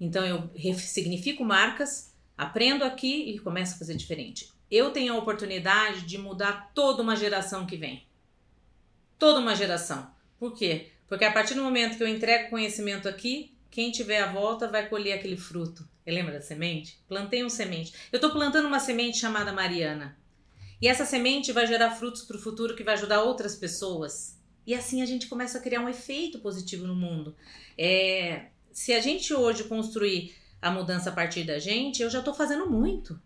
Então 0.00 0.24
eu 0.24 0.48
ressignifico 0.54 1.44
marcas, 1.44 2.14
aprendo 2.38 2.84
aqui 2.84 3.34
e 3.34 3.40
começo 3.40 3.74
a 3.74 3.78
fazer 3.78 3.96
diferente. 3.96 4.52
Eu 4.70 4.92
tenho 4.92 5.14
a 5.14 5.18
oportunidade 5.18 6.02
de 6.02 6.16
mudar 6.16 6.70
toda 6.72 7.02
uma 7.02 7.16
geração 7.16 7.66
que 7.66 7.76
vem. 7.76 8.06
Toda 9.18 9.40
uma 9.40 9.56
geração. 9.56 10.08
Por 10.38 10.54
quê? 10.54 10.92
Porque 11.08 11.24
a 11.24 11.32
partir 11.32 11.54
do 11.54 11.64
momento 11.64 11.96
que 11.96 12.04
eu 12.04 12.08
entrego 12.08 12.50
conhecimento 12.50 13.08
aqui, 13.08 13.52
quem 13.68 13.90
tiver 13.90 14.22
a 14.22 14.30
volta 14.32 14.68
vai 14.68 14.88
colher 14.88 15.14
aquele 15.14 15.36
fruto. 15.36 15.92
Lembra 16.06 16.34
da 16.34 16.40
semente? 16.40 17.02
Plantei 17.08 17.42
uma 17.42 17.50
semente. 17.50 17.94
Eu 18.12 18.18
estou 18.18 18.30
plantando 18.30 18.66
uma 18.66 18.80
semente 18.80 19.18
chamada 19.18 19.52
Mariana. 19.52 20.18
E 20.80 20.88
essa 20.88 21.04
semente 21.04 21.52
vai 21.52 21.66
gerar 21.66 21.92
frutos 21.92 22.22
para 22.22 22.36
o 22.36 22.40
futuro 22.40 22.76
que 22.76 22.84
vai 22.84 22.94
ajudar 22.94 23.22
outras 23.22 23.56
pessoas. 23.56 24.38
E 24.66 24.74
assim 24.74 25.02
a 25.02 25.06
gente 25.06 25.28
começa 25.28 25.58
a 25.58 25.60
criar 25.60 25.80
um 25.80 25.88
efeito 25.88 26.38
positivo 26.40 26.86
no 26.86 26.94
mundo. 26.94 27.34
É, 27.76 28.46
se 28.72 28.92
a 28.92 29.00
gente 29.00 29.32
hoje 29.32 29.64
construir 29.64 30.34
a 30.60 30.70
mudança 30.70 31.10
a 31.10 31.12
partir 31.12 31.44
da 31.44 31.58
gente, 31.58 32.02
eu 32.02 32.10
já 32.10 32.18
estou 32.18 32.34
fazendo 32.34 32.70
muito. 32.70 33.20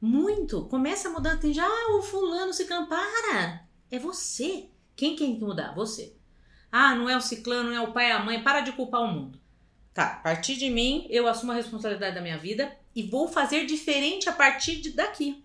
Muito. 0.00 0.64
Começa 0.66 1.08
a 1.08 1.12
mudar. 1.12 1.38
Tem 1.38 1.52
já 1.52 1.64
ah, 1.64 1.96
o 1.98 2.02
fulano, 2.02 2.52
se 2.52 2.64
para. 2.64 3.66
É 3.90 3.98
você. 3.98 4.68
Quem 4.94 5.16
tem 5.16 5.36
que 5.36 5.44
mudar? 5.44 5.74
Você. 5.74 6.14
Ah, 6.70 6.94
não 6.94 7.08
é 7.08 7.16
o 7.16 7.20
ciclano, 7.20 7.70
não 7.70 7.76
é 7.76 7.80
o 7.80 7.92
pai, 7.92 8.10
a 8.10 8.18
mãe. 8.18 8.42
Para 8.42 8.60
de 8.60 8.72
culpar 8.72 9.02
o 9.02 9.08
mundo. 9.08 9.40
Tá, 9.96 10.08
a 10.08 10.16
partir 10.16 10.56
de 10.56 10.68
mim, 10.68 11.06
eu 11.08 11.26
assumo 11.26 11.52
a 11.52 11.54
responsabilidade 11.54 12.14
da 12.14 12.20
minha 12.20 12.36
vida 12.36 12.70
e 12.94 13.02
vou 13.02 13.26
fazer 13.26 13.64
diferente 13.64 14.28
a 14.28 14.32
partir 14.32 14.76
de 14.82 14.90
daqui. 14.90 15.42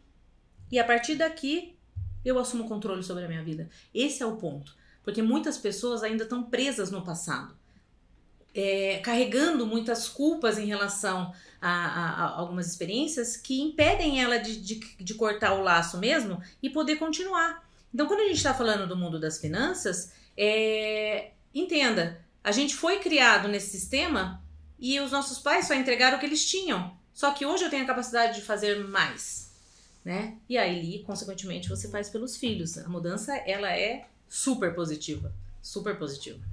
E 0.69 0.77
a 0.77 0.83
partir 0.83 1.15
daqui, 1.15 1.77
eu 2.25 2.37
assumo 2.37 2.65
o 2.65 2.67
controle 2.67 3.01
sobre 3.01 3.23
a 3.23 3.29
minha 3.29 3.41
vida. 3.41 3.69
Esse 3.95 4.21
é 4.21 4.25
o 4.25 4.35
ponto. 4.35 4.75
Porque 5.05 5.21
muitas 5.21 5.57
pessoas 5.57 6.03
ainda 6.03 6.25
estão 6.25 6.43
presas 6.43 6.91
no 6.91 7.01
passado. 7.01 7.55
É, 8.53 8.99
carregando 9.01 9.65
muitas 9.65 10.09
culpas 10.09 10.57
em 10.57 10.65
relação 10.65 11.33
a, 11.61 11.71
a, 11.71 12.09
a, 12.09 12.37
algumas 12.37 12.67
experiências 12.67 13.37
que 13.37 13.61
impedem 13.61 14.21
ela 14.21 14.37
de, 14.37 14.59
de, 14.59 14.79
de 14.97 15.13
cortar 15.13 15.53
o 15.53 15.63
laço 15.63 15.97
mesmo 15.97 16.43
e 16.61 16.69
poder 16.69 16.97
continuar. 16.97 17.65
Então, 17.93 18.05
quando 18.05 18.19
a 18.19 18.27
gente 18.27 18.35
está 18.35 18.53
falando 18.53 18.85
do 18.85 18.97
mundo 18.97 19.17
das 19.17 19.39
finanças, 19.39 20.11
é, 20.35 21.31
entenda, 21.55 22.19
a 22.43 22.51
gente 22.51 22.75
foi 22.75 22.99
criado 22.99 23.47
nesse 23.47 23.69
sistema 23.69 24.40
e 24.81 24.99
os 24.99 25.11
nossos 25.11 25.37
pais 25.37 25.67
só 25.67 25.75
entregaram 25.75 26.17
o 26.17 26.19
que 26.19 26.25
eles 26.25 26.43
tinham. 26.43 26.99
Só 27.13 27.31
que 27.31 27.45
hoje 27.45 27.63
eu 27.63 27.69
tenho 27.69 27.83
a 27.83 27.87
capacidade 27.87 28.39
de 28.39 28.41
fazer 28.41 28.83
mais, 28.83 29.53
né? 30.03 30.37
E 30.49 30.57
aí, 30.57 31.03
consequentemente, 31.03 31.69
você 31.69 31.87
faz 31.89 32.09
pelos 32.09 32.35
filhos. 32.35 32.79
A 32.79 32.89
mudança, 32.89 33.35
ela 33.45 33.71
é 33.71 34.07
super 34.27 34.73
positiva, 34.73 35.31
super 35.61 35.99
positiva. 35.99 36.43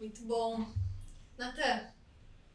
Muito 0.00 0.22
bom. 0.22 0.66
Natan, 1.38 1.86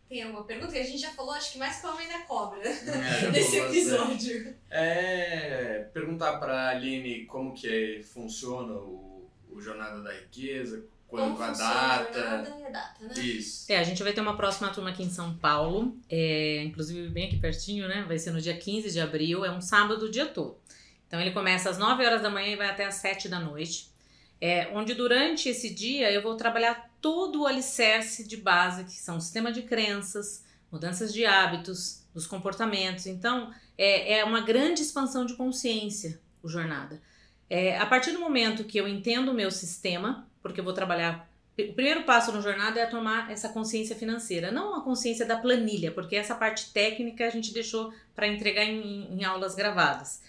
tem 0.10 0.24
alguma 0.24 0.44
pergunta? 0.44 0.74
Que 0.74 0.80
a 0.80 0.84
gente 0.84 0.98
já 0.98 1.12
falou, 1.12 1.32
acho 1.32 1.54
que 1.54 1.58
mais 1.58 1.80
com 1.80 1.88
a 1.88 1.94
mãe 1.94 2.08
da 2.10 2.20
cobra 2.24 2.62
é, 2.68 3.32
nesse 3.32 3.58
episódio. 3.60 4.54
É, 4.70 5.88
perguntar 5.94 6.38
para 6.38 6.64
a 6.64 6.70
Aline 6.72 7.26
como 7.28 7.54
que 7.54 8.02
funciona 8.04 8.74
o, 8.74 9.30
o 9.50 9.62
Jornada 9.62 10.02
da 10.02 10.12
Riqueza, 10.12 10.84
quando 11.12 11.34
Como 11.34 11.44
a 11.44 11.52
data. 11.52 12.20
a 12.20 12.70
data, 12.70 13.06
né? 13.06 13.22
Isso. 13.22 13.70
É, 13.70 13.78
a 13.78 13.84
gente 13.84 14.02
vai 14.02 14.14
ter 14.14 14.22
uma 14.22 14.38
próxima 14.38 14.70
turma 14.70 14.92
aqui 14.92 15.04
em 15.04 15.10
São 15.10 15.36
Paulo, 15.36 15.98
é, 16.10 16.64
inclusive 16.64 17.10
bem 17.10 17.28
aqui 17.28 17.38
pertinho, 17.38 17.86
né? 17.86 18.06
Vai 18.08 18.18
ser 18.18 18.32
no 18.32 18.40
dia 18.40 18.58
15 18.58 18.90
de 18.90 19.00
abril, 19.02 19.44
é 19.44 19.52
um 19.52 19.60
sábado 19.60 20.06
o 20.06 20.10
dia 20.10 20.26
todo. 20.26 20.58
Então 21.06 21.20
ele 21.20 21.32
começa 21.32 21.70
às 21.70 21.78
9 21.78 22.06
horas 22.06 22.22
da 22.22 22.30
manhã 22.30 22.54
e 22.54 22.56
vai 22.56 22.70
até 22.70 22.86
às 22.86 22.96
7 22.96 23.28
da 23.28 23.42
noite. 23.42 23.92
É, 24.40 24.70
onde 24.74 24.94
durante 24.94 25.50
esse 25.50 25.70
dia 25.70 26.10
eu 26.10 26.24
vou 26.24 26.38
trabalhar 26.38 26.90
todo 27.02 27.42
o 27.42 27.46
alicerce 27.46 28.26
de 28.26 28.38
base, 28.38 28.86
que 28.86 28.94
são 28.94 29.18
o 29.18 29.22
sistema 29.22 29.52
de 29.52 29.64
crenças, 29.64 30.46
mudanças 30.72 31.14
de 31.14 31.26
hábitos, 31.26 32.06
dos 32.14 32.26
comportamentos. 32.26 33.06
Então, 33.06 33.54
é, 33.78 34.20
é 34.20 34.24
uma 34.24 34.40
grande 34.40 34.82
expansão 34.82 35.26
de 35.26 35.36
consciência 35.36 36.22
o 36.42 36.48
jornada. 36.48 37.02
É, 37.50 37.78
a 37.78 37.86
partir 37.86 38.12
do 38.14 38.20
momento 38.20 38.64
que 38.64 38.78
eu 38.78 38.88
entendo 38.88 39.32
o 39.32 39.34
meu 39.34 39.52
sistema, 39.52 40.26
porque 40.42 40.60
eu 40.60 40.64
vou 40.64 40.74
trabalhar. 40.74 41.30
O 41.58 41.74
primeiro 41.74 42.04
passo 42.04 42.32
no 42.32 42.42
jornada 42.42 42.80
é 42.80 42.86
tomar 42.86 43.30
essa 43.32 43.50
consciência 43.50 43.96
financeira, 43.96 44.52
não 44.52 44.76
a 44.76 44.84
consciência 44.84 45.26
da 45.26 45.38
planilha, 45.38 45.92
porque 45.92 46.16
essa 46.16 46.34
parte 46.34 46.72
técnica 46.72 47.26
a 47.26 47.30
gente 47.30 47.54
deixou 47.54 47.94
para 48.16 48.28
entregar 48.28 48.64
em, 48.64 49.14
em, 49.14 49.24
aulas 49.24 49.54
gravadas. 49.54 50.22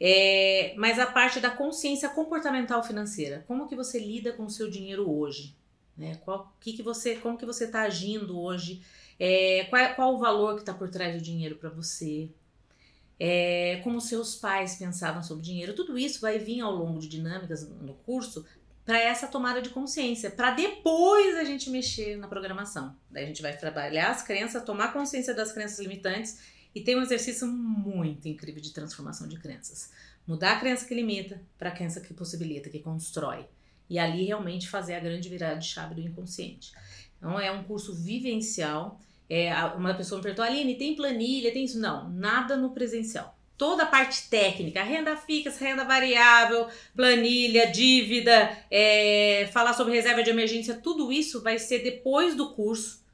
É, 0.00 0.74
mas 0.76 0.98
a 0.98 1.06
parte 1.06 1.38
da 1.38 1.50
consciência 1.50 2.08
comportamental 2.08 2.82
financeira, 2.82 3.44
como 3.46 3.68
que 3.68 3.76
você 3.76 3.98
lida 3.98 4.32
com 4.32 4.44
o 4.44 4.50
seu 4.50 4.68
dinheiro 4.68 5.08
hoje, 5.08 5.56
né? 5.96 6.16
Qual, 6.24 6.52
que 6.60 6.72
que 6.72 6.82
você, 6.82 7.14
como 7.16 7.38
que 7.38 7.46
você 7.46 7.64
está 7.64 7.82
agindo 7.82 8.38
hoje? 8.38 8.82
É, 9.18 9.64
qual, 9.70 9.94
qual 9.94 10.14
o 10.14 10.18
valor 10.18 10.54
que 10.56 10.62
está 10.62 10.74
por 10.74 10.90
trás 10.90 11.14
do 11.14 11.22
dinheiro 11.22 11.54
para 11.54 11.70
você? 11.70 12.28
É, 13.18 13.80
como 13.84 14.00
seus 14.00 14.34
pais 14.34 14.74
pensavam 14.74 15.22
sobre 15.22 15.44
dinheiro, 15.44 15.72
tudo 15.72 15.96
isso 15.96 16.20
vai 16.20 16.36
vir 16.38 16.60
ao 16.60 16.74
longo 16.74 16.98
de 16.98 17.08
dinâmicas 17.08 17.68
no 17.80 17.94
curso 17.94 18.44
para 18.84 19.00
essa 19.00 19.26
tomada 19.26 19.62
de 19.62 19.70
consciência, 19.70 20.30
para 20.30 20.50
depois 20.50 21.36
a 21.36 21.44
gente 21.44 21.70
mexer 21.70 22.16
na 22.16 22.28
programação. 22.28 22.94
Daí 23.10 23.24
a 23.24 23.26
gente 23.26 23.40
vai 23.40 23.56
trabalhar 23.56 24.10
as 24.10 24.22
crenças, 24.22 24.62
tomar 24.62 24.92
consciência 24.92 25.32
das 25.34 25.52
crenças 25.52 25.78
limitantes 25.78 26.38
e 26.74 26.82
tem 26.82 26.96
um 26.96 27.02
exercício 27.02 27.46
muito 27.46 28.28
incrível 28.28 28.60
de 28.60 28.72
transformação 28.72 29.26
de 29.26 29.38
crenças. 29.38 29.90
Mudar 30.26 30.52
a 30.52 30.60
crença 30.60 30.86
que 30.86 30.94
limita 30.94 31.40
para 31.58 31.70
a 31.70 31.72
crença 31.72 32.00
que 32.00 32.12
possibilita, 32.12 32.68
que 32.68 32.78
constrói. 32.78 33.46
E 33.88 33.98
ali 33.98 34.24
realmente 34.24 34.68
fazer 34.68 34.94
a 34.94 35.00
grande 35.00 35.28
virada 35.28 35.58
de 35.58 35.66
chave 35.66 35.94
do 35.94 36.00
inconsciente. 36.00 36.72
Então 37.16 37.40
é 37.40 37.50
um 37.50 37.64
curso 37.64 37.94
vivencial. 37.94 39.00
É, 39.30 39.54
uma 39.76 39.94
pessoa 39.94 40.18
me 40.18 40.22
perguntou, 40.22 40.44
Aline, 40.44 40.76
tem 40.76 40.94
planilha, 40.94 41.52
tem 41.52 41.64
isso? 41.64 41.78
Não, 41.78 42.10
nada 42.10 42.56
no 42.56 42.70
presencial 42.70 43.33
toda 43.56 43.84
a 43.84 43.86
parte 43.86 44.28
técnica, 44.28 44.82
renda 44.82 45.16
fixa, 45.16 45.64
renda 45.64 45.84
variável, 45.84 46.68
planilha, 46.94 47.70
dívida, 47.70 48.56
é, 48.70 49.48
falar 49.52 49.74
sobre 49.74 49.94
reserva 49.94 50.22
de 50.22 50.30
emergência, 50.30 50.74
tudo 50.74 51.12
isso 51.12 51.42
vai 51.42 51.58
ser 51.58 51.80
depois 51.80 52.34
do 52.34 52.52
curso. 52.54 53.04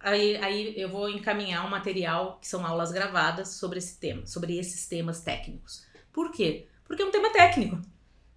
Aí, 0.00 0.36
aí 0.36 0.74
eu 0.76 0.88
vou 0.88 1.08
encaminhar 1.08 1.64
um 1.64 1.70
material 1.70 2.38
que 2.40 2.46
são 2.46 2.66
aulas 2.66 2.92
gravadas 2.92 3.54
sobre 3.54 3.78
esse 3.78 3.98
tema, 3.98 4.26
sobre 4.26 4.58
esses 4.58 4.86
temas 4.86 5.20
técnicos. 5.20 5.86
Por 6.12 6.30
quê? 6.30 6.66
Porque 6.84 7.02
é 7.02 7.06
um 7.06 7.10
tema 7.10 7.30
técnico 7.30 7.80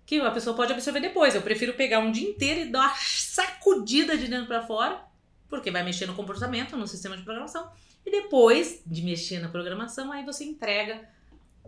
que 0.05 0.21
a 0.21 0.31
pessoa 0.31 0.55
pode 0.55 0.71
absorver 0.71 1.01
depois. 1.01 1.35
Eu 1.35 1.41
prefiro 1.41 1.73
pegar 1.73 1.99
um 1.99 2.11
dia 2.11 2.29
inteiro 2.29 2.61
e 2.61 2.71
dar 2.71 2.79
uma 2.79 2.95
sacudida 2.95 4.17
de 4.17 4.27
dentro 4.27 4.47
para 4.47 4.65
fora, 4.65 5.03
porque 5.49 5.69
vai 5.69 5.83
mexer 5.83 6.05
no 6.05 6.15
comportamento, 6.15 6.77
no 6.77 6.87
sistema 6.87 7.17
de 7.17 7.23
programação. 7.23 7.69
E 8.05 8.09
depois 8.09 8.81
de 8.85 9.01
mexer 9.01 9.39
na 9.39 9.49
programação, 9.49 10.13
aí 10.13 10.23
você 10.23 10.45
entrega 10.45 11.05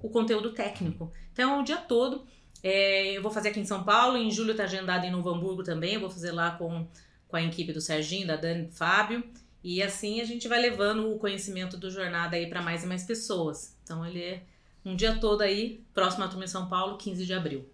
o 0.02 0.10
conteúdo 0.10 0.52
técnico. 0.54 1.12
Então, 1.32 1.58
é 1.58 1.60
o 1.62 1.64
dia 1.64 1.78
todo. 1.78 2.26
É, 2.62 3.18
eu 3.18 3.22
vou 3.22 3.32
fazer 3.32 3.50
aqui 3.50 3.60
em 3.60 3.66
São 3.66 3.84
Paulo, 3.84 4.18
em 4.18 4.30
julho 4.30 4.52
está 4.52 4.64
agendado 4.64 5.06
em 5.06 5.12
Novo 5.12 5.30
Hamburgo 5.30 5.64
também. 5.64 5.94
Eu 5.94 6.02
vou 6.02 6.10
fazer 6.10 6.32
lá 6.32 6.52
com, 6.52 6.88
com 7.28 7.36
a 7.36 7.42
equipe 7.42 7.72
do 7.72 7.82
Serginho, 7.82 8.28
da 8.28 8.36
Dani 8.36 8.64
do 8.64 8.72
Fábio. 8.72 9.24
E 9.64 9.82
assim 9.84 10.22
a 10.22 10.26
gente 10.26 10.48
vai 10.48 10.60
levando 10.60 11.14
o 11.14 11.20
conhecimento 11.20 11.78
do 11.78 11.90
jornada 11.92 12.36
aí 12.36 12.48
para 12.48 12.62
mais 12.62 12.84
e 12.84 12.88
mais 12.88 13.04
pessoas. 13.04 13.78
Então, 13.84 14.06
ele 14.06 14.22
é 14.22 14.44
um 14.86 14.96
dia 14.96 15.20
todo 15.20 15.42
aí, 15.42 15.84
próximo 15.94 16.24
à 16.24 16.28
turma 16.28 16.46
em 16.46 16.48
São 16.48 16.68
Paulo, 16.70 16.98
15 16.98 17.26
de 17.26 17.34
abril. 17.34 17.70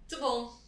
Muito 0.00 0.20
bom. 0.20 0.64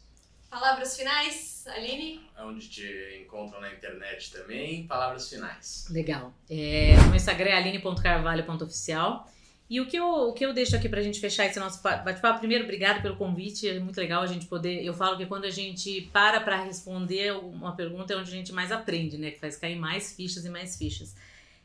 Palavras 0.49 0.97
finais, 0.97 1.65
Aline? 1.67 2.21
Onde 2.39 2.69
te 2.69 3.21
encontram 3.23 3.61
na 3.61 3.73
internet 3.73 4.33
também. 4.33 4.87
Palavras 4.87 5.29
finais. 5.29 5.87
Legal. 5.91 6.33
É, 6.49 6.97
no 7.09 7.15
Instagram 7.17 7.51
é 7.51 7.57
aline.carvalho.oficial. 7.57 9.29
E 9.69 9.81
o 9.81 9.87
que, 9.87 9.97
eu, 9.97 10.07
o 10.07 10.33
que 10.33 10.47
eu 10.47 10.53
deixo 10.53 10.77
aqui 10.77 10.89
pra 10.89 11.03
gente 11.03 11.19
fechar 11.19 11.45
esse 11.47 11.59
nosso 11.59 11.83
bate-papo, 11.83 12.39
primeiro, 12.39 12.63
obrigado 12.63 13.03
pelo 13.03 13.17
convite, 13.17 13.69
é 13.69 13.81
muito 13.81 13.99
legal 13.99 14.23
a 14.23 14.27
gente 14.27 14.47
poder. 14.47 14.85
Eu 14.85 14.95
falo 14.95 15.17
que 15.17 15.27
quando 15.27 15.45
a 15.45 15.51
gente 15.51 16.09
para 16.13 16.41
para 16.41 16.63
responder 16.63 17.33
uma 17.33 17.75
pergunta 17.75 18.13
é 18.13 18.17
onde 18.17 18.31
a 18.31 18.33
gente 18.33 18.53
mais 18.53 18.71
aprende, 18.71 19.19
né? 19.19 19.33
Que 19.33 19.41
faz 19.41 19.57
cair 19.57 19.77
mais 19.77 20.15
fichas 20.15 20.45
e 20.45 20.49
mais 20.49 20.77
fichas. 20.77 21.17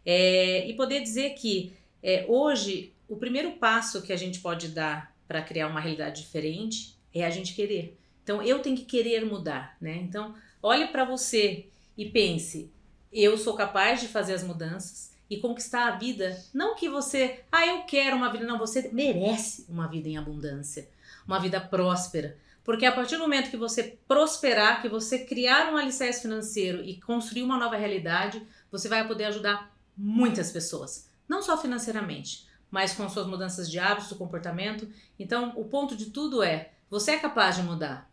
É, 0.03 0.67
e 0.67 0.73
poder 0.73 1.01
dizer 1.01 1.35
que 1.35 1.73
é, 2.01 2.25
hoje 2.27 2.91
o 3.07 3.15
primeiro 3.17 3.51
passo 3.51 4.01
que 4.01 4.11
a 4.11 4.17
gente 4.17 4.39
pode 4.39 4.69
dar 4.69 5.15
para 5.27 5.43
criar 5.43 5.67
uma 5.67 5.79
realidade 5.79 6.21
diferente 6.21 6.95
é 7.13 7.23
a 7.23 7.29
gente 7.29 7.53
querer. 7.53 7.95
Então 8.23 8.41
eu 8.41 8.59
tenho 8.59 8.75
que 8.75 8.85
querer 8.85 9.23
mudar, 9.25 9.77
né? 9.79 9.97
Então 9.97 10.33
olhe 10.63 10.87
para 10.87 11.05
você 11.05 11.67
e 11.95 12.05
pense: 12.05 12.71
eu 13.13 13.37
sou 13.37 13.53
capaz 13.53 14.01
de 14.01 14.07
fazer 14.07 14.33
as 14.33 14.43
mudanças 14.43 15.10
e 15.31 15.37
conquistar 15.37 15.87
a 15.87 15.95
vida. 15.95 16.37
Não 16.53 16.75
que 16.75 16.89
você, 16.89 17.39
ah, 17.49 17.65
eu 17.65 17.83
quero 17.83 18.17
uma 18.17 18.29
vida, 18.29 18.45
não, 18.45 18.59
você 18.59 18.89
merece 18.91 19.65
uma 19.69 19.87
vida 19.87 20.09
em 20.09 20.17
abundância, 20.17 20.89
uma 21.25 21.39
vida 21.39 21.57
próspera. 21.61 22.37
Porque 22.65 22.85
a 22.85 22.91
partir 22.91 23.15
do 23.15 23.21
momento 23.21 23.49
que 23.49 23.55
você 23.55 23.97
prosperar, 24.05 24.81
que 24.81 24.89
você 24.89 25.19
criar 25.19 25.71
um 25.71 25.77
alicerce 25.77 26.23
financeiro 26.23 26.83
e 26.83 26.99
construir 26.99 27.43
uma 27.43 27.57
nova 27.57 27.77
realidade, 27.77 28.45
você 28.69 28.89
vai 28.89 29.07
poder 29.07 29.23
ajudar 29.23 29.73
muitas 29.95 30.51
pessoas. 30.51 31.07
Não 31.29 31.41
só 31.41 31.57
financeiramente, 31.57 32.45
mas 32.69 32.93
com 32.93 33.07
suas 33.07 33.25
mudanças 33.25 33.71
de 33.71 33.79
hábitos, 33.79 34.09
do 34.09 34.17
comportamento. 34.17 34.85
Então, 35.17 35.53
o 35.55 35.63
ponto 35.63 35.95
de 35.95 36.07
tudo 36.07 36.43
é: 36.43 36.73
você 36.89 37.11
é 37.11 37.19
capaz 37.19 37.55
de 37.55 37.63
mudar. 37.63 38.11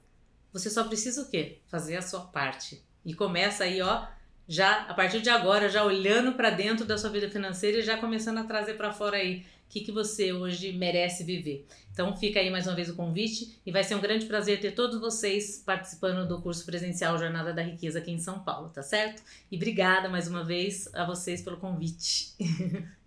Você 0.53 0.70
só 0.70 0.85
precisa 0.85 1.23
o 1.23 1.28
quê? 1.28 1.59
Fazer 1.66 1.97
a 1.97 2.03
sua 2.03 2.20
parte. 2.20 2.81
E 3.05 3.12
começa 3.12 3.65
aí, 3.65 3.82
ó, 3.82 4.07
já 4.49 4.85
a 4.89 4.95
partir 4.95 5.20
de 5.20 5.29
agora, 5.29 5.69
já 5.69 5.85
olhando 5.85 6.33
para 6.33 6.49
dentro 6.49 6.87
da 6.87 6.97
sua 6.97 7.11
vida 7.11 7.29
financeira 7.29 7.79
e 7.79 7.83
já 7.83 7.99
começando 7.99 8.39
a 8.39 8.45
trazer 8.45 8.75
para 8.75 8.91
fora 8.91 9.19
aí 9.19 9.45
o 9.66 9.70
que, 9.70 9.83
que 9.83 9.93
você 9.93 10.33
hoje 10.33 10.73
merece 10.73 11.23
viver. 11.23 11.66
Então 11.93 12.16
fica 12.16 12.41
aí 12.41 12.49
mais 12.49 12.66
uma 12.66 12.75
vez 12.75 12.89
o 12.89 12.97
convite 12.97 13.61
e 13.66 13.70
vai 13.70 13.85
ser 13.85 13.95
um 13.95 14.01
grande 14.01 14.25
prazer 14.25 14.59
ter 14.59 14.73
todos 14.73 14.99
vocês 14.99 15.62
participando 15.66 16.27
do 16.27 16.41
curso 16.41 16.65
presencial 16.65 17.19
Jornada 17.19 17.53
da 17.53 17.61
Riqueza 17.61 17.99
aqui 17.99 18.11
em 18.11 18.19
São 18.19 18.39
Paulo, 18.39 18.70
tá 18.70 18.83
certo? 18.83 19.23
E 19.53 19.57
obrigada 19.57 20.09
mais 20.09 20.27
uma 20.27 20.43
vez 20.43 20.89
a 20.95 21.05
vocês 21.05 21.43
pelo 21.43 21.59
convite. 21.59 22.35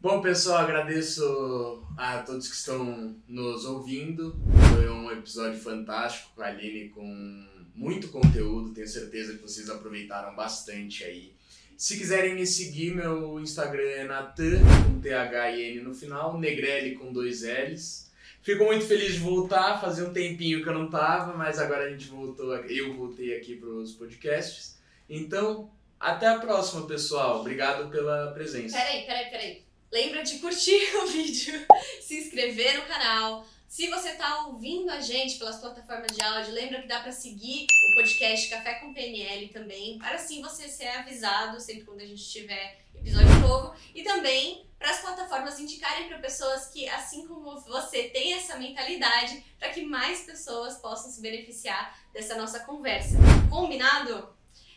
Bom, 0.00 0.22
pessoal, 0.22 0.58
agradeço 0.58 1.82
a 1.96 2.18
todos 2.18 2.48
que 2.48 2.54
estão 2.54 3.16
nos 3.28 3.64
ouvindo. 3.64 4.38
Foi 4.72 4.88
um 4.88 5.10
episódio 5.10 5.58
fantástico 5.58 6.30
com 6.34 6.42
a 6.42 6.46
Aline, 6.46 6.90
com 6.90 7.55
muito 7.76 8.08
conteúdo. 8.08 8.72
Tenho 8.72 8.88
certeza 8.88 9.34
que 9.34 9.42
vocês 9.42 9.68
aproveitaram 9.68 10.34
bastante 10.34 11.04
aí. 11.04 11.32
Se 11.76 11.98
quiserem 11.98 12.34
me 12.34 12.46
seguir, 12.46 12.94
meu 12.94 13.38
Instagram 13.38 13.82
é 13.82 14.04
Natan, 14.04 14.60
com 14.86 15.00
T-H-I-N 15.00 15.80
no 15.80 15.94
final, 15.94 16.40
Negrelli 16.40 16.94
com 16.94 17.12
dois 17.12 17.42
L's. 17.42 18.10
Fico 18.42 18.64
muito 18.64 18.86
feliz 18.86 19.14
de 19.14 19.18
voltar, 19.18 19.80
fazia 19.80 20.04
um 20.04 20.12
tempinho 20.12 20.62
que 20.62 20.68
eu 20.68 20.72
não 20.72 20.88
tava, 20.88 21.36
mas 21.36 21.58
agora 21.58 21.84
a 21.84 21.90
gente 21.90 22.08
voltou, 22.08 22.54
eu 22.56 22.94
voltei 22.94 23.36
aqui 23.36 23.56
para 23.56 23.68
os 23.68 23.92
podcasts. 23.92 24.78
Então, 25.10 25.70
até 26.00 26.28
a 26.28 26.38
próxima, 26.38 26.86
pessoal. 26.86 27.40
Obrigado 27.40 27.90
pela 27.90 28.32
presença. 28.32 28.78
Peraí, 28.78 29.04
peraí, 29.04 29.30
peraí. 29.30 29.62
Lembra 29.92 30.22
de 30.22 30.38
curtir 30.38 30.80
o 31.02 31.06
vídeo, 31.06 31.60
se 32.00 32.20
inscrever 32.20 32.76
no 32.76 32.86
canal, 32.86 33.46
se 33.76 33.88
você 33.88 34.12
está 34.12 34.46
ouvindo 34.46 34.88
a 34.88 35.02
gente 35.02 35.36
pelas 35.36 35.60
plataformas 35.60 36.10
de 36.16 36.22
áudio, 36.22 36.54
lembra 36.54 36.80
que 36.80 36.88
dá 36.88 37.00
para 37.00 37.12
seguir 37.12 37.66
o 37.90 37.94
podcast 37.96 38.48
Café 38.48 38.76
com 38.76 38.94
PNL 38.94 39.48
também, 39.48 39.98
para 39.98 40.14
assim 40.14 40.40
você 40.40 40.66
ser 40.66 40.86
avisado 40.86 41.60
sempre 41.60 41.84
quando 41.84 42.00
a 42.00 42.06
gente 42.06 42.26
tiver 42.26 42.80
episódio 42.94 43.38
novo 43.40 43.74
e 43.94 44.02
também 44.02 44.64
para 44.78 44.92
as 44.92 45.00
plataformas 45.02 45.60
indicarem 45.60 46.08
para 46.08 46.16
pessoas 46.20 46.68
que, 46.68 46.88
assim 46.88 47.26
como 47.26 47.60
você, 47.60 48.04
tem 48.04 48.32
essa 48.32 48.56
mentalidade, 48.56 49.44
para 49.58 49.68
que 49.68 49.84
mais 49.84 50.20
pessoas 50.20 50.78
possam 50.78 51.10
se 51.10 51.20
beneficiar 51.20 51.94
dessa 52.14 52.34
nossa 52.34 52.60
conversa. 52.60 53.18
Combinado? 53.50 54.34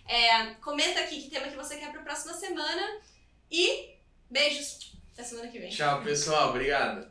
É, 0.09 0.55
comenta 0.55 0.99
aqui 0.99 1.21
que 1.21 1.29
tema 1.29 1.47
que 1.47 1.55
você 1.55 1.77
quer 1.77 1.89
para 1.89 2.01
a 2.01 2.03
próxima 2.03 2.33
semana 2.33 2.99
e 3.49 3.95
beijos. 4.29 4.91
Até 5.13 5.23
semana 5.23 5.47
que 5.47 5.57
vem. 5.57 5.69
Tchau, 5.69 6.03
pessoal. 6.03 6.49
Obrigado. 6.49 7.07